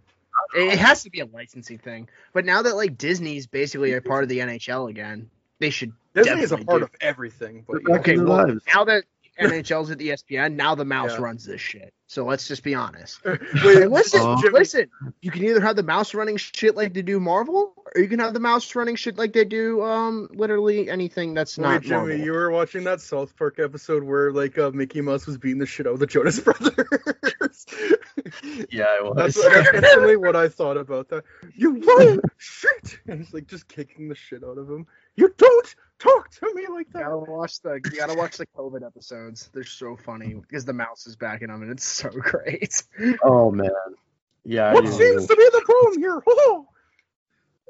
[0.55, 2.09] It, it has to be a licensing thing.
[2.33, 5.93] But now that like Disney's basically a part of the NHL again, they should.
[6.15, 7.63] Disney is a part do- of everything.
[7.67, 7.97] But They're yeah.
[7.97, 8.63] back Okay, well, lives.
[8.73, 9.03] now that
[9.39, 11.21] NHL's at ESPN, now the mouse Yeah.
[11.23, 11.93] runs this shit.
[12.11, 13.23] So let's just be honest.
[13.25, 13.39] Wait,
[13.83, 14.35] And listen, Oh.
[14.51, 14.89] Listen.
[15.21, 18.19] You can either have the mouse running shit like they do Marvel, or you can
[18.19, 21.95] have the mouse running shit like they do um literally anything that's Wait, not Jimmy,
[21.95, 22.17] Marvel.
[22.17, 25.65] you were watching that South Park episode where like uh, Mickey Mouse was beating the
[25.65, 27.65] shit out of the Jonas Brothers.
[28.69, 29.13] yeah, I was.
[29.15, 31.23] that's, that's instantly what I thought about that.
[31.55, 34.85] You lying shit, and it's like just kicking the shit out of him.
[35.15, 37.03] You don't talk to me like You that.
[37.03, 39.49] gotta watch the you gotta watch the COVID episodes.
[39.53, 42.83] They're so funny because the mouse is backing them, and it's so great.
[43.23, 43.69] oh man.
[44.43, 44.73] Yeah.
[44.73, 46.21] What didn't seems to be the problem here?
[46.27, 46.67] Oh,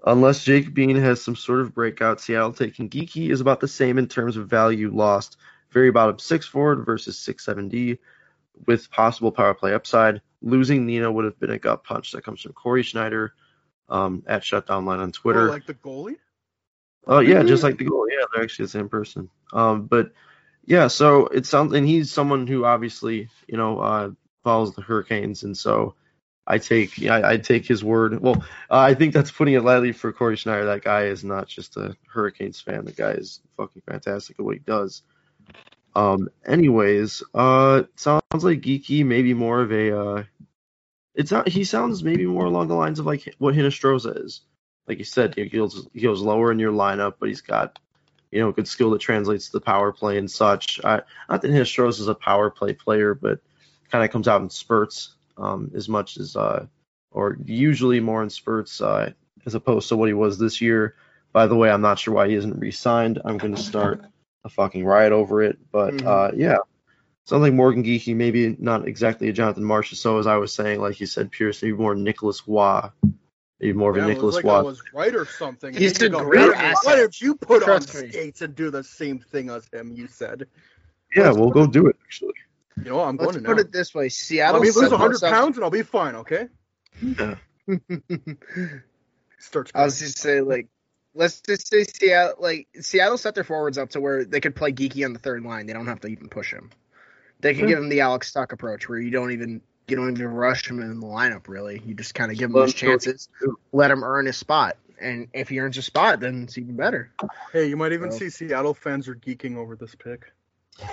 [0.03, 3.99] Unless Jake Bean has some sort of breakout, Seattle taking Geekie is about the same
[3.99, 5.37] in terms of value lost.
[5.69, 7.99] Very bottom six forward versus six seven D,
[8.65, 10.21] with possible power play upside.
[10.41, 12.13] Losing Nina would have been a gut punch.
[12.13, 13.35] That comes from Corey Schneider
[13.89, 15.49] um, at Shutdown Line on oh, Twitter.
[15.49, 16.15] like the goalie.
[17.07, 18.07] Oh yeah, just like the goal.
[18.09, 19.29] Yeah, they're actually the same person.
[19.53, 20.11] Um, but
[20.65, 24.11] yeah, so it sounds, and he's someone who obviously you know uh,
[24.43, 25.95] follows the Hurricanes, and so
[26.45, 28.19] I take yeah, I, I take his word.
[28.21, 30.65] Well, uh, I think that's putting it lightly for Corey Schneider.
[30.65, 32.85] That guy is not just a Hurricanes fan.
[32.85, 35.01] The guy is fucking fantastic at what he does.
[35.95, 40.23] Um, anyways, uh, sounds like Geekie maybe more of a uh,
[41.15, 41.47] it's not.
[41.47, 44.41] He sounds maybe more along the lines of like what Hinostroza is
[44.87, 47.79] like you said, he goes he goes lower in your lineup, but he's got
[48.31, 50.79] you know good skill that translates to the power play and such.
[50.83, 53.39] I, not that Histros is a power play player, but
[53.91, 56.65] kind of comes out in spurts um, as much as uh,
[57.11, 59.11] or usually more in spurts uh,
[59.45, 60.95] as opposed to what he was this year.
[61.33, 63.21] By the way, I'm not sure why he isn't re-signed.
[63.23, 64.01] I'm going to start
[64.43, 66.05] a fucking riot over it, but Mhm.
[66.05, 66.57] uh, yeah.
[67.25, 69.93] Sounds like Morgan Geekie, maybe not exactly a Jonathan Marsh.
[69.95, 72.91] So as I was saying, like you said, Pierce, maybe more Nicholas Waugh,
[73.61, 74.59] maybe more of a Yeah, it Nicholas was like Waugh.
[74.59, 75.73] I was right or something.
[75.73, 76.77] He's and a great "Why don't- asset.
[76.83, 78.09] Why don't you put Trust on me.
[78.09, 79.91] skates and do the same thing as him?
[79.93, 80.47] You said.
[81.15, 82.33] Yeah, we'll go do it actually.
[82.77, 83.61] You know, I'm Let's going to put now.
[83.61, 86.15] it this way: Let Seattle me lose 100 themselves- pounds and I'll be fine.
[86.15, 86.47] Okay.
[87.01, 87.35] Yeah.
[89.39, 89.71] Starts.
[89.73, 90.67] I was just say like,
[91.15, 94.71] let's just say Seattle like Seattle set their forwards up to where they could play
[94.71, 95.65] Geekie on the third line.
[95.65, 96.69] They don't have to even push him.
[97.39, 97.69] They can Yeah.
[97.75, 100.79] give him the Alex Stuck approach where you don't even you don't even rush him
[100.81, 101.47] in the lineup.
[101.47, 103.29] Really, you just kind of give him his chances,
[103.71, 107.11] let him earn his spot, and if he earns a spot, then it's even better.
[107.51, 110.31] Hey, you might even So- see Seattle fans are geeking over this pick.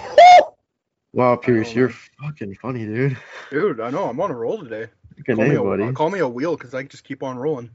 [1.14, 1.88] Wow, Pierce, you're
[2.22, 3.16] fucking funny, dude.
[3.50, 4.88] Dude, I know I'm on a roll today.
[5.16, 5.92] Fucking Call me, a, anybody.
[5.94, 7.70] call me a wheel because I just keep on rolling.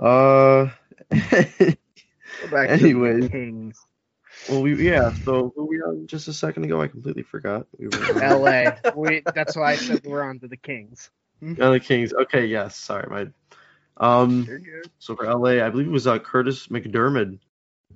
[0.00, 0.70] Uh,
[1.10, 1.18] Go
[2.50, 3.74] back to Anyways.
[4.46, 5.10] The Kings, well, we yeah.
[5.24, 6.80] So who we on just a second ago?
[6.80, 7.66] I completely forgot.
[7.78, 8.78] We were L.A.
[8.96, 11.10] we, that's why I said we're on to the Kings.
[11.60, 12.12] Oh, the Kings.
[12.12, 12.76] Okay, yes.
[12.76, 13.26] Sorry, my.
[13.96, 14.46] Um,
[14.98, 17.38] so for LA, I believe it was uh, Kurtis MacDermid.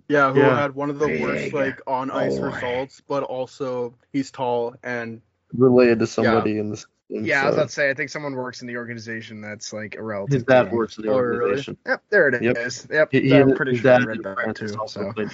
[0.09, 0.57] Yeah, who Yeah.
[0.57, 2.47] had one of the worst like on ice boy.
[2.47, 5.23] results, but also he's tall and
[5.53, 8.11] related to somebody in the system, Yeah, I was so about to say I think
[8.11, 10.35] someone works in the organization that's like a relative.
[10.35, 11.41] his dad works in the Oh, really?
[11.41, 11.79] organization.
[11.87, 12.43] Yep, there it is.
[12.43, 12.57] Yep.
[12.59, 12.87] is.
[12.91, 14.77] Yep, He, he I'm and pretty his sure I dad read that too.
[14.79, 15.31] also So, played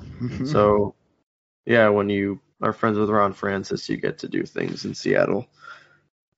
[0.00, 0.46] together.
[0.46, 0.94] So,
[1.66, 5.46] yeah, when you are friends with Ron Francis, you get to do things in Seattle.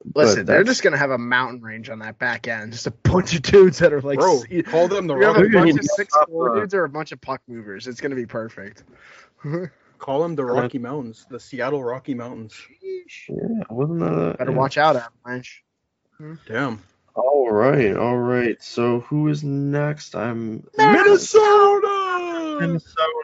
[0.04, 2.72] But listen, they're just gonna have a mountain range on that back end.
[2.72, 5.36] Just a bunch of dudes that are like, bro, see- call them the you have
[5.36, 7.86] Rocky, a bunch of six stop, four uh, dudes or a bunch of puck movers.
[7.86, 8.82] It's gonna be perfect.
[9.98, 12.54] call them the Rocky Mountains, the Seattle Rocky Mountains.
[13.28, 13.36] Yeah,
[13.70, 14.56] wasn't that a, Better yeah.
[14.56, 15.64] watch out, Avalanche.
[16.46, 16.82] Damn.
[17.14, 18.60] All right, all right.
[18.62, 20.16] So who is next?
[20.16, 22.58] I'm Minnesota.
[22.60, 23.21] Minnesota.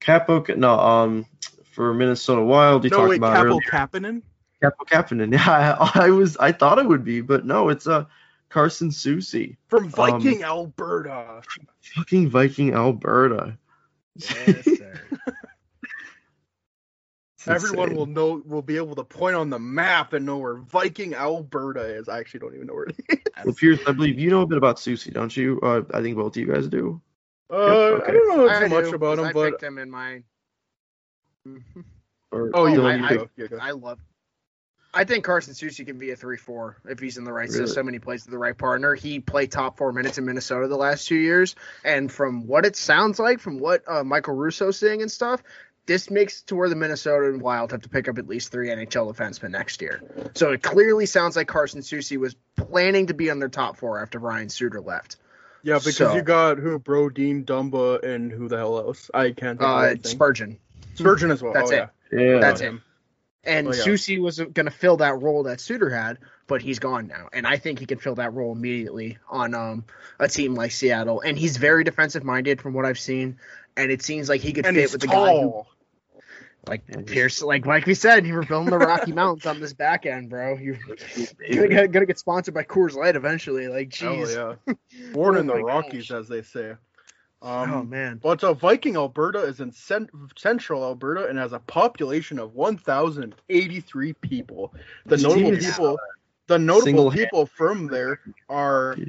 [0.00, 1.26] Capo, no, um,
[1.72, 3.60] for Minnesota Wild, you No talked wait, about Capo earlier.
[3.62, 4.22] Kapanen.
[4.62, 5.32] Capo Kapanen.
[5.36, 8.04] Yeah, I, I was, I thought it would be, but no, it's uh
[8.48, 11.42] Carson Soucy, from Viking, Alberta.
[11.80, 13.58] fucking Viking, Alberta.
[14.14, 15.00] Yes, sir.
[17.48, 17.96] Everyone insane.
[17.96, 21.82] will know, will be able to point on the map and know where Viking, Alberta
[21.82, 22.08] is.
[22.08, 23.18] I actually don't even know where it is.
[23.44, 25.60] Well, Pierce, I believe you know a bit about Soucy, don't you?
[25.62, 27.00] Uh, I think both of you guys do.
[27.50, 28.08] Uh, okay.
[28.08, 30.22] I don't know too much do, about 'cause him, I but picked him in my.
[32.32, 33.58] Or oh, you, I- you I- go, you go.
[33.60, 34.00] I love.
[34.92, 37.66] I think Carson Soucy can be a three-four if he's in the right Really?
[37.66, 38.94] system and he plays with the right partner.
[38.94, 42.76] He played top four minutes in Minnesota the last two years, and from what it
[42.76, 45.42] sounds like, from what uh, Michael Russo's saying and stuff,
[45.84, 48.68] this makes to where the Minnesota and Wild have to pick up at least three
[48.68, 50.02] NHL defensemen next year.
[50.34, 54.00] So it clearly sounds like Carson Soucy was planning to be on their top four
[54.02, 55.16] after Ryan Suter left.
[55.66, 59.10] Yeah, because So- you got who Brodin, Dumba, and who the hell else?
[59.12, 60.04] I can't think of Uh, anything.
[60.04, 60.58] Spurgeon.
[60.94, 61.52] Spurgeon as well.
[61.52, 61.88] That's oh, it.
[62.12, 62.20] Yeah.
[62.20, 62.38] Yeah.
[62.38, 62.68] That's Got it.
[62.68, 62.82] him.
[63.42, 63.82] And Oh, yeah.
[63.82, 67.28] Soucy was going to fill that role that Suter had, but he's gone now.
[67.32, 69.84] And I think he can fill that role immediately on um,
[70.20, 71.20] a team like Seattle.
[71.20, 73.38] And he's very defensive minded from what I've seen.
[73.76, 75.68] And it seems like he could And fit he's with the guy who, tall.
[76.68, 79.72] Like Yeah, Pierce, like like we said, you were building the Rocky Mountains on this
[79.72, 80.56] back end, bro.
[80.56, 80.78] You're
[81.50, 83.68] gonna get, gonna get sponsored by Coors Light eventually.
[83.68, 84.34] Like, jeez.
[84.34, 84.74] Hell yeah.
[85.12, 86.18] Born Oh in the Rockies, gosh.
[86.20, 86.72] as they say.
[87.42, 88.18] Um, oh man.
[88.22, 94.12] But uh, Viking Alberta is in cent- central Alberta and has a population of 1,083
[94.14, 94.74] people.
[95.04, 95.70] The notable Jeez.
[95.70, 95.98] people,
[96.46, 99.04] the notable people from there are Yeah.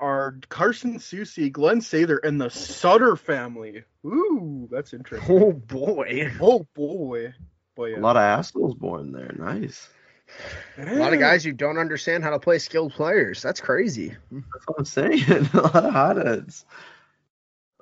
[0.00, 3.82] Are Carson Soucy, Glenn Sather, and the Sutter family.
[4.06, 5.36] Ooh, that's interesting.
[5.36, 6.32] Oh boy.
[6.40, 7.34] Oh boy,
[7.74, 9.34] boy, A lot of assholes born there.
[9.36, 9.88] Nice.
[10.76, 13.42] A lot of guys who don't understand how to play skilled players.
[13.42, 14.14] That's crazy.
[14.30, 15.22] That's what I'm saying.
[15.54, 16.64] a lot of hotheads.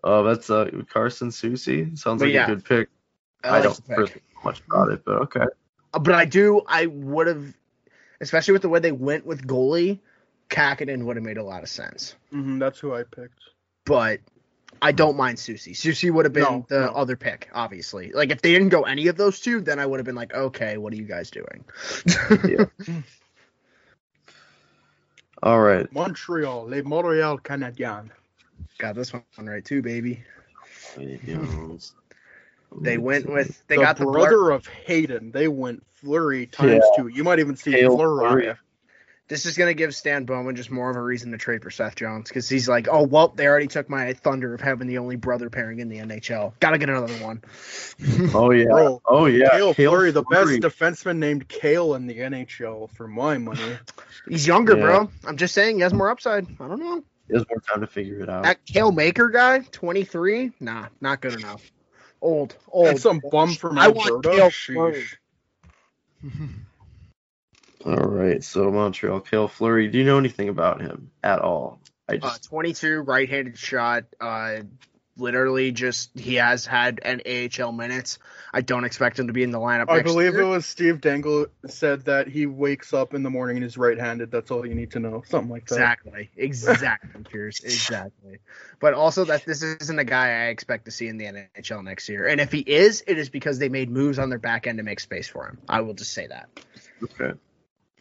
[0.02, 1.98] Oh, that's uh Carson Soucy.
[1.98, 2.88] Sounds But like yeah, a good pick.
[3.42, 5.44] I, I, like don't the really know much about it, but okay.
[5.92, 6.62] Uh, But I do.
[6.66, 7.54] I would have,
[8.20, 9.98] especially with the way they went with goalie,
[10.50, 12.14] Kähkönen would have made a lot of sense.
[12.30, 13.38] hmm that's who I picked.
[13.84, 14.20] But
[14.82, 15.72] I don't mind Soucy.
[15.72, 16.86] Soucy would have been No, the no.
[16.88, 18.12] other pick, obviously.
[18.12, 20.34] Like if they didn't go any of those two, then I would have been like,
[20.34, 21.64] okay, what are you guys doing?
[25.42, 25.90] All right.
[25.92, 28.10] Montreal, Les Montréal Canadiens.
[28.78, 30.22] Got this one right too, baby.
[32.82, 35.30] They went with they the got the brother Blur- of Haydn.
[35.30, 37.02] They went Fleury times Yeah.
[37.02, 37.08] two.
[37.08, 38.54] You might even see Hale Fleury.
[39.28, 39.34] Fleury.
[39.36, 41.96] This is gonna give Stan Bowman just more of a reason to trade for Seth
[41.96, 45.16] Jones because he's like, oh well, they already took my thunder of having the only
[45.16, 46.52] brother pairing in the NHL.
[46.60, 47.42] Gotta get another one.
[48.34, 48.64] Oh yeah.
[48.66, 49.50] Bro, oh yeah.
[49.50, 50.58] Kale, Hale Fleury, the Fleury.
[50.60, 53.78] best defenseman named Kale in the NHL for my money.
[54.28, 54.82] He's younger, Yeah.
[54.82, 55.10] bro.
[55.26, 56.44] I'm just saying he has more upside.
[56.60, 57.02] I don't know.
[57.28, 58.44] He has more time to figure it out.
[58.44, 61.62] That Cale Makar guy, 23, nah, not good enough.
[62.20, 62.86] Old, old.
[62.88, 65.14] and some bum from I want Kale Sheesh.
[67.86, 68.42] All right.
[68.42, 69.88] So Montreal, Cale Fleury.
[69.88, 71.80] Do you know anything about him at all?
[72.08, 74.04] I Uh, 22, right-handed shot.
[74.20, 74.62] Uh,
[75.16, 78.18] literally, just he has had an AHL minutes.
[78.52, 79.86] I don't expect him to be in the lineup.
[79.88, 80.42] I next believe year.
[80.42, 84.32] it was Steve Dangle said that he wakes up in the morning and is right-handed.
[84.32, 85.22] That's all you need to know.
[85.26, 85.74] Something like that.
[85.74, 88.38] Exactly, exactly, Pierce, exactly.
[88.80, 92.08] But also that this isn't a guy I expect to see in the NHL next
[92.08, 92.26] year.
[92.26, 94.84] And if he is, it is because they made moves on their back end to
[94.84, 95.58] make space for him.
[95.68, 96.48] I will just say that.
[97.02, 97.38] okay.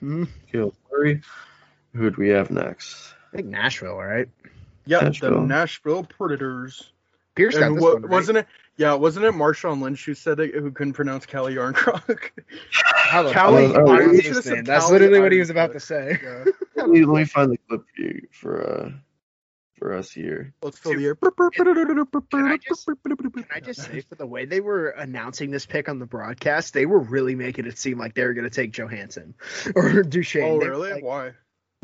[0.05, 0.27] Mhm.
[0.51, 1.21] Cale Fleury.
[1.93, 3.13] Who do we have next?
[3.33, 4.29] I think Nashville, right?
[4.85, 5.41] Yeah, the Nashville.
[5.41, 6.91] Nashville Predators.
[7.35, 8.11] Pierce got this wa- one, right?
[8.11, 8.47] wasn't it?
[8.77, 12.29] Yeah, wasn't it Marshawn Lynch who said it, who couldn't pronounce Calle Järnkrok?
[12.71, 14.63] How the Cali- fuck oh, do you he pronounce should've this said name?
[14.65, 16.19] That's Cali literally what he was Iron about to say.
[16.21, 16.45] Yeah.
[16.75, 18.91] Let me, let me find the clip for you for uh
[19.77, 20.53] for us here.
[20.61, 21.15] Let's fill the air.
[22.31, 22.85] Can I just-
[23.47, 26.73] Can I just say, for the way they were announcing this pick on the broadcast,
[26.73, 29.33] they were really making it seem like they were going to take Johansen
[29.75, 30.43] or Duchene.
[30.43, 30.93] Oh, They really?
[30.93, 31.31] like- Why?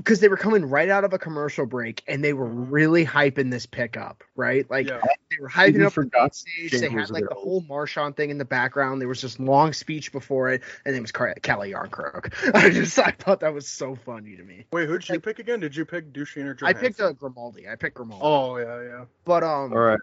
[0.03, 3.51] Because they were coming right out of a commercial break and they were really hyping
[3.51, 4.69] this pickup, right?
[4.69, 4.99] Like Yeah.
[5.29, 6.71] they were hyping You up the forgot stage.
[6.71, 7.41] They had like the available.
[7.41, 8.99] whole Marshawn thing in the background.
[9.01, 12.33] There was this long speech before it, and it was Car- Calle Järnkrok.
[12.55, 14.65] I just I thought that was so funny to me.
[14.73, 15.59] Wait, who'd you pick again?
[15.59, 17.67] Did you pick Duchene or I picked uh, Grimaldi.
[17.69, 18.21] I picked Grimaldi.
[18.25, 19.05] Oh yeah, yeah.
[19.25, 19.99] but um, All right.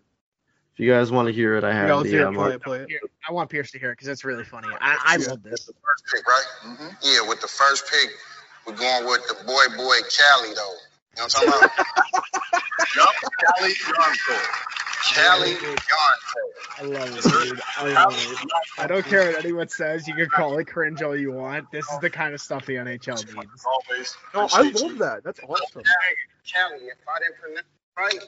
[0.74, 2.34] If you guys want to hear it, I have the hear it.
[2.34, 2.62] Play it.
[2.62, 3.00] Play it.
[3.28, 4.68] I want Pierce to hear it because it's really funny.
[4.80, 5.30] I, I Yeah.
[5.30, 5.64] love this.
[5.66, 6.92] first pick, right?
[7.02, 8.10] Yeah, with the first pick,
[8.68, 10.74] we're going with the boy, boy, Cali, though.
[11.16, 11.70] You know what I'm talking about?
[12.96, 13.14] yup,
[13.56, 14.36] Cali Yarnco.
[15.14, 15.78] Cali Yarnco.
[16.78, 17.60] I love it, dude.
[17.78, 18.38] I love it.
[18.76, 20.06] I don't care what anyone says.
[20.06, 21.70] You can call it cringe all you want.
[21.72, 23.64] This is the kind of stuff the NHL needs.
[23.66, 24.16] Always.
[24.34, 25.24] No, I love that.
[25.24, 25.82] That's awesome.
[26.44, 27.66] Cali, if I didn't pronounce it
[27.96, 28.18] right,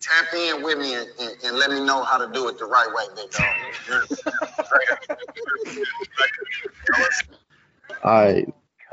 [0.00, 2.66] tap in with me and, and, and let me know how to do it the
[2.66, 3.46] right way, big dog.
[8.04, 8.46] I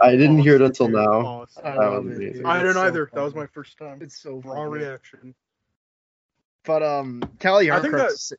[0.03, 1.11] I didn't hear it until Dude, now.
[1.25, 1.61] awesome.
[1.65, 2.17] I That love was it.
[2.17, 2.33] amazing.
[2.33, 2.45] dude.
[2.45, 3.09] I It's didn't so either.
[3.13, 3.99] That was my first time.
[4.01, 4.69] It's so Raw funny.
[4.83, 5.35] reaction.
[6.65, 8.33] But um, Kelly I think Järnkrok.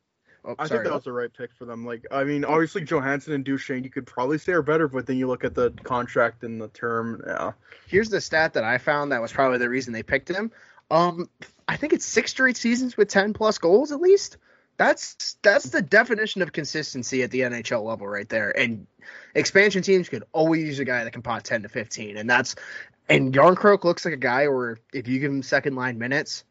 [0.47, 1.85] Oh, I think that was the right pick for them.
[1.87, 5.17] Like, I mean, obviously Johansen and Duchene, you could probably say are better, but then
[5.17, 7.23] you look at the contract and the term.
[7.25, 7.53] Yeah,
[7.87, 10.51] Here's the stat that I found that was probably the reason they picked him.
[10.91, 11.29] Um,
[11.67, 14.37] I think it's six straight seasons with ten plus goals at least.
[14.77, 18.51] That's that's the definition of consistency at the NHL level right there.
[18.57, 18.87] And
[19.33, 22.17] expansion teams could always use a guy that can pot 10 to 15.
[22.17, 22.55] And that's
[23.07, 26.43] and Järnkrok looks like a guy where if you give him second line minutes,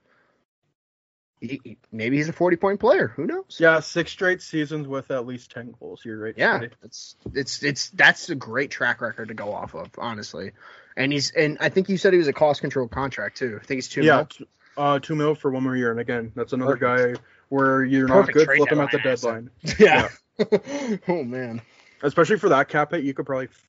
[1.41, 3.09] he, maybe he's a 40 point player.
[3.09, 3.59] Who knows?
[3.59, 6.03] Yeah, six straight seasons with at least ten goals.
[6.05, 6.35] You're right.
[6.37, 10.53] Yeah, it's it's it's that's a great track record to go off of, honestly.
[10.97, 13.59] And he's and I think you said he was a cost control contract too.
[13.61, 14.03] I think he's two.
[14.03, 14.16] yeah.
[14.16, 14.27] mil.
[14.27, 17.16] t- Uh, two mil for one more year, and again, that's another Perfect.
[17.18, 18.45] guy where you're not good.
[18.47, 20.09] trade Flip him at the deadline deadline, Yeah.
[21.09, 21.62] oh man.
[22.03, 23.05] especially for that cap hit.
[23.05, 23.66] You could probably f-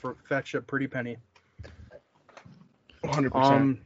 [0.00, 1.16] for, fetch a pretty penny.
[3.02, 3.34] 100.
[3.34, 3.78] Um,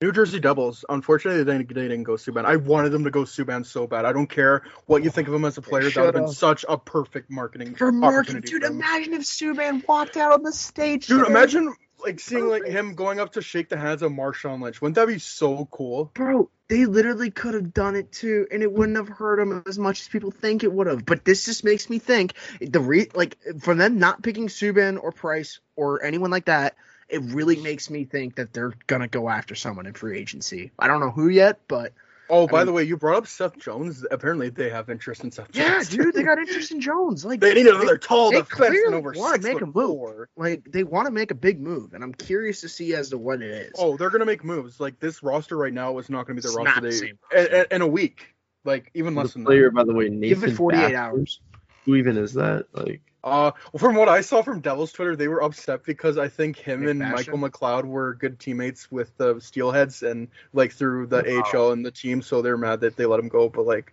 [0.00, 0.84] New Jersey Devils.
[0.88, 2.44] Unfortunately, they didn't, they didn't go Subban.
[2.44, 4.04] I wanted them to go Subban so bad.
[4.04, 5.90] I don't care what you think of him as a player.
[5.90, 8.76] That would have been such a perfect marketing For marketing, dude, for him.
[8.76, 11.08] imagine if Subban walked out on the stage.
[11.08, 11.30] Dude, today.
[11.30, 11.74] imagine
[12.04, 14.80] like seeing like him going up to shake the hands of Marshawn Lynch.
[14.80, 16.12] Wouldn't that be so cool?
[16.14, 19.78] bro, they literally could have done it too, and it wouldn't have hurt them as
[19.78, 21.04] much as people think it would have.
[21.04, 25.10] But this just makes me think the re like for them not picking Subban or
[25.10, 26.76] Price or anyone like that.
[27.08, 30.72] It really makes me think that they're gonna go after someone in free agency.
[30.78, 31.94] I don't know who yet, but
[32.30, 34.04] Oh, by mean- the way, you brought up Seth Jones.
[34.10, 35.66] Apparently, they have interest in Seth Jones.
[35.66, 35.88] yeah, Jones.
[35.88, 37.24] dude, they got interest in Jones.
[37.24, 39.74] Like they need another tall they defenseman clearly over wanna six make foot a move.
[39.74, 40.28] four.
[40.36, 43.18] like they want to make a big move, and I'm curious to see as to
[43.18, 43.72] what it is.
[43.78, 44.78] Oh, they're gonna make moves.
[44.80, 46.94] Like this roster right now is not gonna be the It's roster not the they
[46.96, 48.34] same in, in- in a week.
[48.64, 49.74] Like even less The than player, that.
[49.74, 50.96] by the way, Give Nathan it 48 Bathurst.
[50.96, 51.40] hours.
[51.86, 52.66] Who even is that?
[52.74, 56.28] Like, Uh, well, from what I saw from Devils Twitter, they were upset because I
[56.28, 57.40] think him Nick and Bastian?
[57.40, 61.90] Michael McLeod were good teammates with the Steelheads and like through the AHL and the
[61.90, 63.48] team, so they're mad that they let him go.
[63.48, 63.92] But like,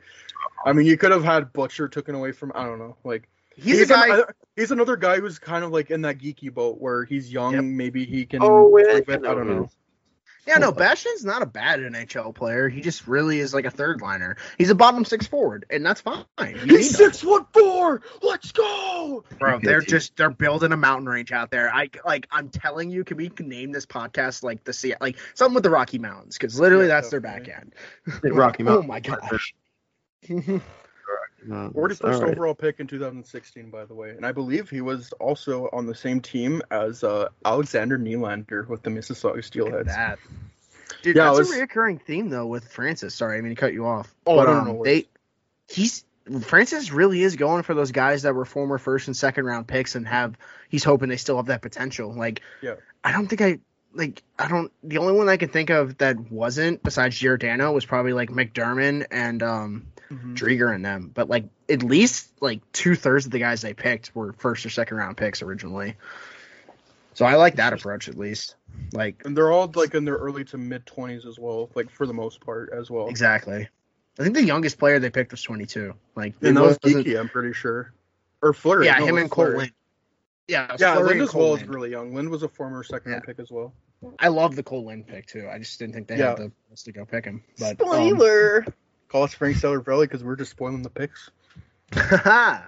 [0.65, 2.51] I mean, you could have had Butcher taken away from.
[2.53, 2.97] I don't know.
[3.03, 4.17] Like, He's, a guy.
[4.19, 4.23] an-
[4.55, 7.53] he's another guy who's kind of like in that geeky boat where he's young.
[7.53, 7.63] Yep.
[7.63, 8.39] Maybe he can.
[8.43, 9.09] oh wait, it.
[9.09, 9.69] I don't know.
[10.47, 12.69] Yeah, no, Bastian's not a bad NHL player.
[12.69, 14.37] He just really is like a third liner.
[14.57, 16.25] He's a bottom six forward, and that's fine.
[16.39, 16.83] You He's need him.
[16.83, 18.01] six foot four.
[18.21, 19.23] Let's go.
[19.39, 19.59] bro.
[19.59, 21.73] They're just they're building a mountain range out there.
[21.73, 25.55] I like I'm telling you, can we name this podcast like the sea like something
[25.55, 26.37] with the Rocky Mountains?
[26.37, 27.73] Because literally Yeah, that's their back end.
[28.23, 28.85] Rocky oh Mountain.
[28.85, 29.53] Oh my gosh.
[31.51, 32.31] Uh, 41st all right.
[32.31, 35.95] overall pick in 2016, by the way, and I believe he was also on the
[35.95, 39.85] same team as uh, Alexander Nylander with the Mississauga Look at Steelheads.
[39.85, 40.19] that.
[41.01, 43.13] Dude, Yeah, that's was- a reoccurring theme though with Francis.
[43.13, 44.13] Sorry, I mean to cut you off.
[44.25, 45.05] Oh, but no, no, um, no they
[45.67, 46.03] he's
[46.41, 49.93] Francis really is going for those guys that were former first and second round picks
[49.95, 50.35] and have
[50.69, 52.11] he's hoping they still have that potential.
[52.13, 52.75] Like Yeah.
[53.03, 53.59] I don't think I
[53.93, 57.85] like I don't the only one I can think of that wasn't besides Giordano was
[57.85, 60.35] probably like MacDermid and um Mhm.
[60.35, 61.11] Driedger and them.
[61.13, 64.69] But like at least like two thirds of the guys they picked were first or
[64.69, 65.95] second round picks originally.
[67.13, 68.55] So I like that approach at least.
[68.93, 72.05] Like And they're all like in their early to mid 20s as well, like for
[72.05, 73.07] the most part as well.
[73.07, 73.67] exactly.
[74.19, 75.93] I think the youngest player they picked was 22.
[76.15, 77.93] Like And it that was wasn't- Geeky, I'm pretty sure.
[78.41, 78.85] Or Flurry.
[78.85, 79.71] Yeah, no, him and Cole Fleury.
[80.47, 82.13] Yeah, Yeah, Fleury Lind as Cole well is really young.
[82.13, 83.33] Lind was a former second round Yeah.
[83.33, 83.73] pick as well.
[84.19, 85.49] I love the Kole Lind pick too.
[85.51, 86.29] I just didn't think they Yeah.
[86.29, 87.43] had the balls to go pick him.
[87.57, 88.65] But um, Spoiler!
[89.15, 91.31] Call us Frank Seravalli because we're just spoiling the picks.
[91.95, 92.59] All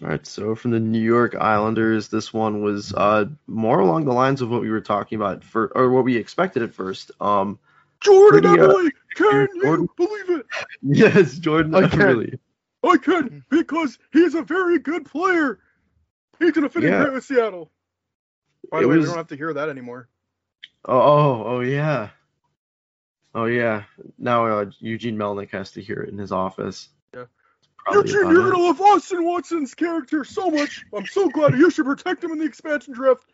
[0.00, 4.40] right, so from the New York Islanders, this one was uh, more along the lines
[4.40, 7.10] of what we were talking about for, or what we expected at first.
[7.20, 7.58] Um,
[8.00, 8.92] Jordan Pretty, uh, Emily!
[9.16, 10.46] Can Jordan- you believe it?
[10.82, 11.98] yes, Jordan I can.
[11.98, 12.38] Eberle.
[12.84, 15.58] I can because he's a very good player.
[16.38, 17.72] He's gonna fit in great with Seattle.
[18.70, 20.08] By the It way, was- we don't have to hear that anymore.
[20.84, 22.10] Oh, oh, oh, yeah.
[23.34, 23.84] Oh, yeah.
[24.18, 26.88] Now uh, Eugene Melnyk has to hear it in his office.
[27.14, 27.24] Yeah.
[27.92, 30.84] Eugene, you're gonna love Austin Watson's character so much.
[30.94, 33.24] I'm so glad you should protect him in the expansion draft.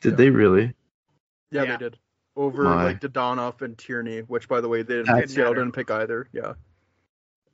[0.00, 0.74] Did they really?
[1.50, 1.76] Yeah, Yeah.
[1.76, 1.98] they did.
[2.36, 2.84] Over My.
[2.84, 6.28] like Dadonov and Tierney, which by the way they didn't Seattle didn't pick either.
[6.32, 6.54] Yeah.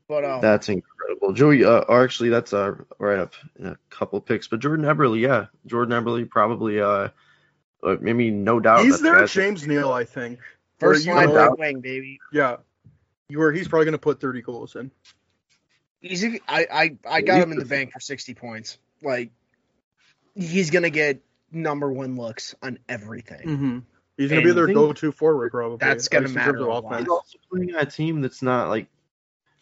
[0.09, 1.33] But um, That's incredible.
[1.33, 4.49] Joey, uh, or actually, that's uh, right up in a couple picks.
[4.49, 5.47] But Jordan Eberle, yeah.
[5.67, 7.09] Jordan Eberle probably, uh,
[7.83, 8.81] uh, maybe no doubt.
[8.83, 10.39] He's that's their that's- James Neal, I think.
[10.81, 12.19] First you line know- right wing, baby.
[12.33, 12.57] Yeah.
[13.29, 14.91] You were he's probably gonna put thirty goals in.
[16.01, 18.79] He's I I I got him in the bank for 60 points.
[19.03, 19.31] Like
[20.35, 21.21] he's gonna get
[21.53, 23.47] number one looks on everything.
[23.49, 23.79] Mm-hmm.
[24.17, 25.79] He's gonna be And their go-to forward, probably.
[25.81, 27.01] that's gonna least in terms matter a offense.
[27.03, 28.89] He's also playing on a team that's not like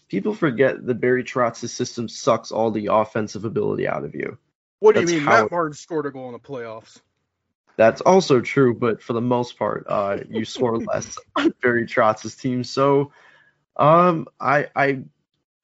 [0.08, 4.38] people forget that Barry Trotz's system sucks all the offensive ability out of you.
[4.80, 5.20] What do you mean?
[5.20, 7.00] how- Matt Martin scored a goal in the playoffs.
[7.78, 12.34] That's also true, but for the most part, uh, you score less on Barry Trotz's
[12.34, 12.64] team.
[12.64, 13.12] So,
[13.76, 15.04] um, I, I,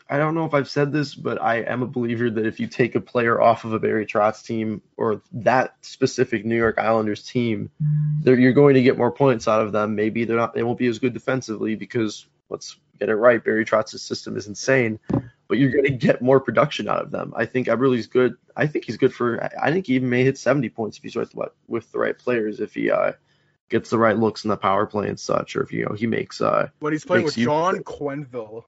[0.09, 2.69] I don't know if I've said this, but I am a believer that if you
[2.69, 7.25] take a player off of a Barry Trotz team or that specific New York Islanders
[7.25, 7.73] team,
[8.23, 9.97] you're going to get more points out of them.
[9.97, 13.43] Maybe they're not, they won't be as good defensively because let's get it right.
[13.43, 15.01] Barry Trotz's system is insane,
[15.49, 17.33] but you're going to get more production out of them.
[17.37, 18.37] I think Eberle's good.
[18.57, 19.43] I think he's good for.
[19.63, 22.17] I think he even may hit 70 points if he's with what with the right
[22.19, 22.61] players.
[22.61, 23.13] If he uh,
[23.69, 26.07] gets the right looks in the power play and such, or if you know he
[26.07, 28.65] makes uh, When he's playing Makes with you- John Quenneville.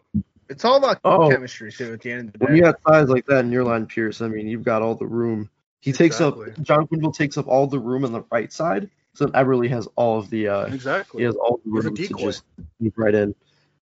[0.49, 1.29] It's all about Oh.
[1.29, 1.93] chemistry too.
[1.95, 3.87] At the end of the day, when you have size like that in your line,
[3.87, 5.51] Pierce, I mean, you've got all the room.
[5.81, 9.27] He takes up John Quenneville takes up all the room on the right side, so
[9.27, 11.23] Eberle has all of the uh, Exactly.
[11.23, 12.45] he has all the room to just
[12.79, 13.35] sneak right in.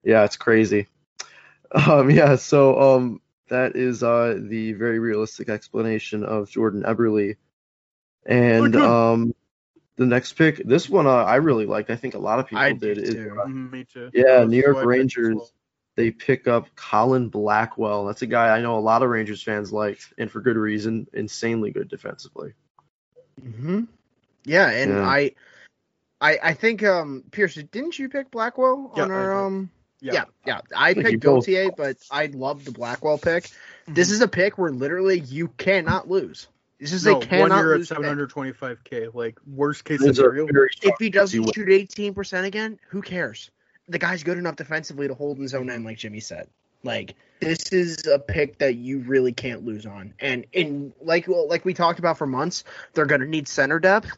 [0.02, 0.86] Yeah, it's crazy.
[1.74, 7.36] Um, yeah, so um, that is uh the very realistic explanation of Jordan Eberle,
[8.24, 9.34] and um,
[9.96, 11.90] the next pick, this one uh, I really liked.
[11.90, 12.96] I think a lot of people I did.
[12.96, 13.38] did Is, too.
[13.40, 14.10] uh, Mhm, me too.
[14.12, 15.36] yeah, That's New York I picked as Rangers.
[15.36, 15.50] well.
[15.96, 18.04] They pick up Colin Blackwell.
[18.06, 21.06] That's a guy I know a lot of Rangers fans liked, and for good reason.
[21.12, 22.52] Insanely good defensively.
[23.40, 23.82] hmm
[24.44, 25.06] Yeah, and Yeah.
[25.06, 25.32] I,
[26.20, 29.46] I, I think um Pierce, didn't you pick Blackwell Yeah, on I our did.
[29.46, 29.70] um?
[30.04, 30.12] Yeah.
[30.12, 30.60] Yeah, yeah.
[30.76, 33.44] I think you picked both- Gautier, but I love the Blackwell pick.
[33.88, 34.14] This Mm-hmm.
[34.14, 36.46] is a pick where literally you cannot lose.
[36.78, 37.88] This is No, a one cannot year at lose.
[37.88, 37.98] pick.
[37.98, 39.14] 725k.
[39.14, 40.46] Like worst case It's scenario.
[40.46, 41.52] If he he doesn't will.
[41.52, 43.50] shoot eighteen percent again, who cares?
[43.88, 46.48] The guy's good enough defensively to hold in zone end, like Jimmy said.
[46.82, 51.48] Like this is a pick that you really can't lose on, and in like well,
[51.48, 54.10] like we talked about for months, they're gonna need center depth.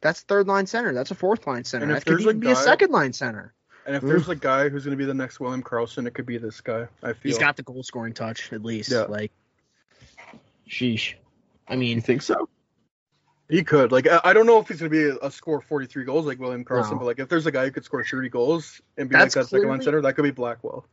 [0.00, 0.92] That's third line center.
[0.94, 1.84] That's a fourth line center.
[1.84, 3.52] And if That could there's a even be a second line center.
[3.86, 6.26] And if there's a guy who's going to be the next William Karlsson, it could
[6.26, 6.88] be this guy.
[7.02, 7.30] I feel.
[7.30, 8.90] He's got the goal scoring touch at least.
[8.90, 9.02] Yeah.
[9.02, 9.30] Like,
[10.68, 11.14] sheesh.
[11.68, 12.48] I You mean, think so?
[13.48, 13.92] He could.
[13.92, 16.26] Like I I don't know if he's going to be a, a score 43 goals
[16.26, 16.98] like William Karlsson, No.
[16.98, 19.44] but like if there's a guy who could score 30 goals and be That's like
[19.44, 20.84] that second line center, that could be Blackwell.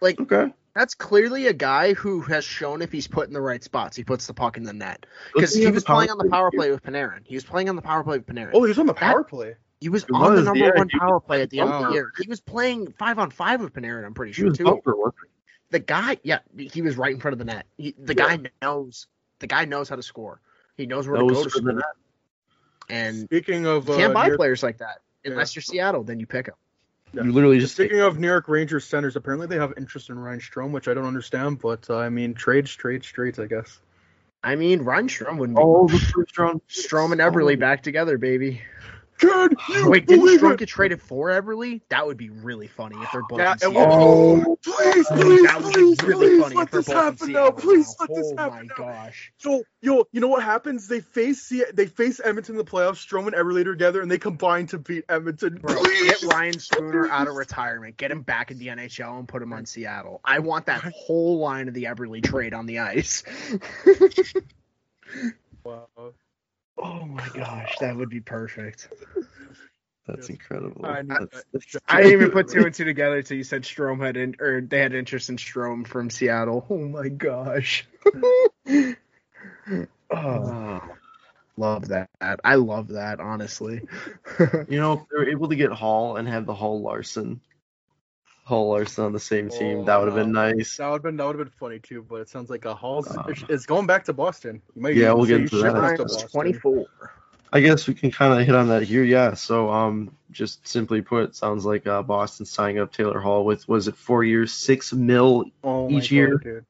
[0.00, 0.52] like Okay.
[0.74, 4.02] that's clearly a guy who has shown if he's put in the right spots, he
[4.02, 5.06] puts the puck in the net.
[5.32, 7.20] Because Doesn't he was playing on the power play with Panarin.
[7.24, 8.50] He was playing on the power play with Panarin.
[8.54, 9.54] Oh, he was on the That- power play.
[9.80, 11.92] He was He on the number yeah, one power play at the end of the
[11.92, 12.12] year.
[12.20, 14.04] He was playing five on five with Panarin.
[14.04, 14.64] I'm pretty He sure was too.
[14.64, 14.94] bumper.
[15.70, 17.66] The guy, yeah, he was right in front of the net.
[17.78, 18.36] He, the Yeah.
[18.36, 19.06] guy knows.
[19.38, 20.40] The guy knows how to score.
[20.76, 21.72] He knows where to go to for the score.
[21.72, 21.84] net.
[22.88, 25.30] And Speaking of you uh, can't buy New York- players like that Yeah.
[25.32, 26.02] unless you're Seattle.
[26.04, 26.56] Then you pick them.
[27.14, 27.22] Yeah.
[27.24, 30.40] You literally just Speaking of New York Rangers centers, apparently they have interest in Ryan
[30.40, 33.80] Strome, which I don't understand, but uh, I mean, trades, trades, trades, I guess.
[34.42, 35.62] I mean, Ryan Strome wouldn't be.
[35.62, 36.60] all the first round.
[36.68, 38.62] Strome and Eberle back together, baby.
[39.20, 41.80] Can you Wait, didn't believe Strome get traded for Eberle?
[41.90, 43.38] That would be really funny if they're both.
[43.38, 43.98] Yeah, in it Seattle.
[43.98, 44.42] will.
[44.46, 46.96] Oh, Please, please, that would please, be really please, funny let if they're this both
[46.96, 47.50] happen Seattle now.
[47.50, 48.06] Please now.
[48.06, 48.74] let this Oh happen Oh my now.
[48.76, 49.32] gosh.
[49.38, 50.88] So, yo, you know what happens?
[50.88, 54.18] They face Se- they face Edmonton in the playoffs, Strome and Eberle together, and they
[54.18, 55.58] combine to beat Edmonton.
[55.58, 56.04] Bro, Please.
[56.22, 59.52] get Ryan Spooner out of retirement, get him back in the NHL, and put him
[59.52, 60.20] on Seattle.
[60.24, 63.22] I want that whole line of the Eberle trade on the ice.
[65.62, 65.88] Wow.
[66.82, 68.88] Oh my gosh, that would be perfect.
[70.06, 70.84] That's incredible.
[70.84, 71.02] I.
[71.02, 74.16] That's, that's I didn't even put two and two together until you said Strome had
[74.16, 76.66] in, or they had interest in Strome from Seattle.
[76.70, 77.86] Oh my gosh.
[80.10, 80.80] oh,
[81.56, 82.08] love that.
[82.20, 83.82] I love that, honestly.
[84.68, 87.40] You know, if they were able to get Hall and have the Hall Larsson,
[88.50, 90.76] Hall Larsson on the same team, that would have been Oh, nice.
[90.76, 92.74] That would have been that would have been funny too, but it sounds like a
[92.74, 94.60] Hall's Uh, it's going back to Boston.
[94.74, 95.96] You might Yeah, we'll get say into shit that.
[96.18, 96.86] to 24.
[97.52, 99.02] I guess we can kind of hit on that here.
[99.02, 99.34] Yeah.
[99.34, 103.88] So, um, just simply put, sounds like uh, Boston signing up Taylor Hall with was
[103.88, 106.36] it four years, six mil Oh my each year.
[106.38, 106.64] God, dude.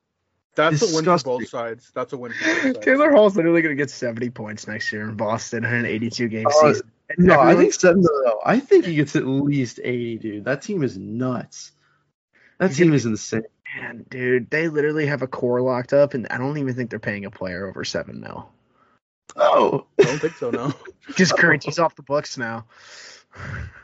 [0.57, 1.91] That's a win for both sides.
[1.95, 2.79] That's a win for both sides.
[2.85, 6.29] Taylor Hall's literally going to get 70 points next year in Boston in an 82
[6.29, 6.91] game Oh, season.
[7.17, 8.03] And No, I think seven.
[8.03, 10.45] No, no, I think he gets at least eighty, dude.
[10.45, 11.73] That team is nuts.
[12.59, 13.43] That team is insane.
[13.77, 16.99] Man, dude, they literally have a core locked up, and I don't even think they're
[16.99, 18.49] paying a player over seven mil.
[19.37, 20.73] Oh, I don't think so, no.
[21.17, 22.67] Just Krejci's off the books now.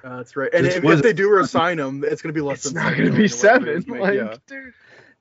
[0.05, 0.53] Uh, that's right.
[0.53, 2.83] And if, was- if they do resign him, it's going to be less It's than
[2.83, 3.67] not seven going to be million, seven.
[3.67, 4.37] whatever it is, Like, yeah.
[4.49, 4.75] dude,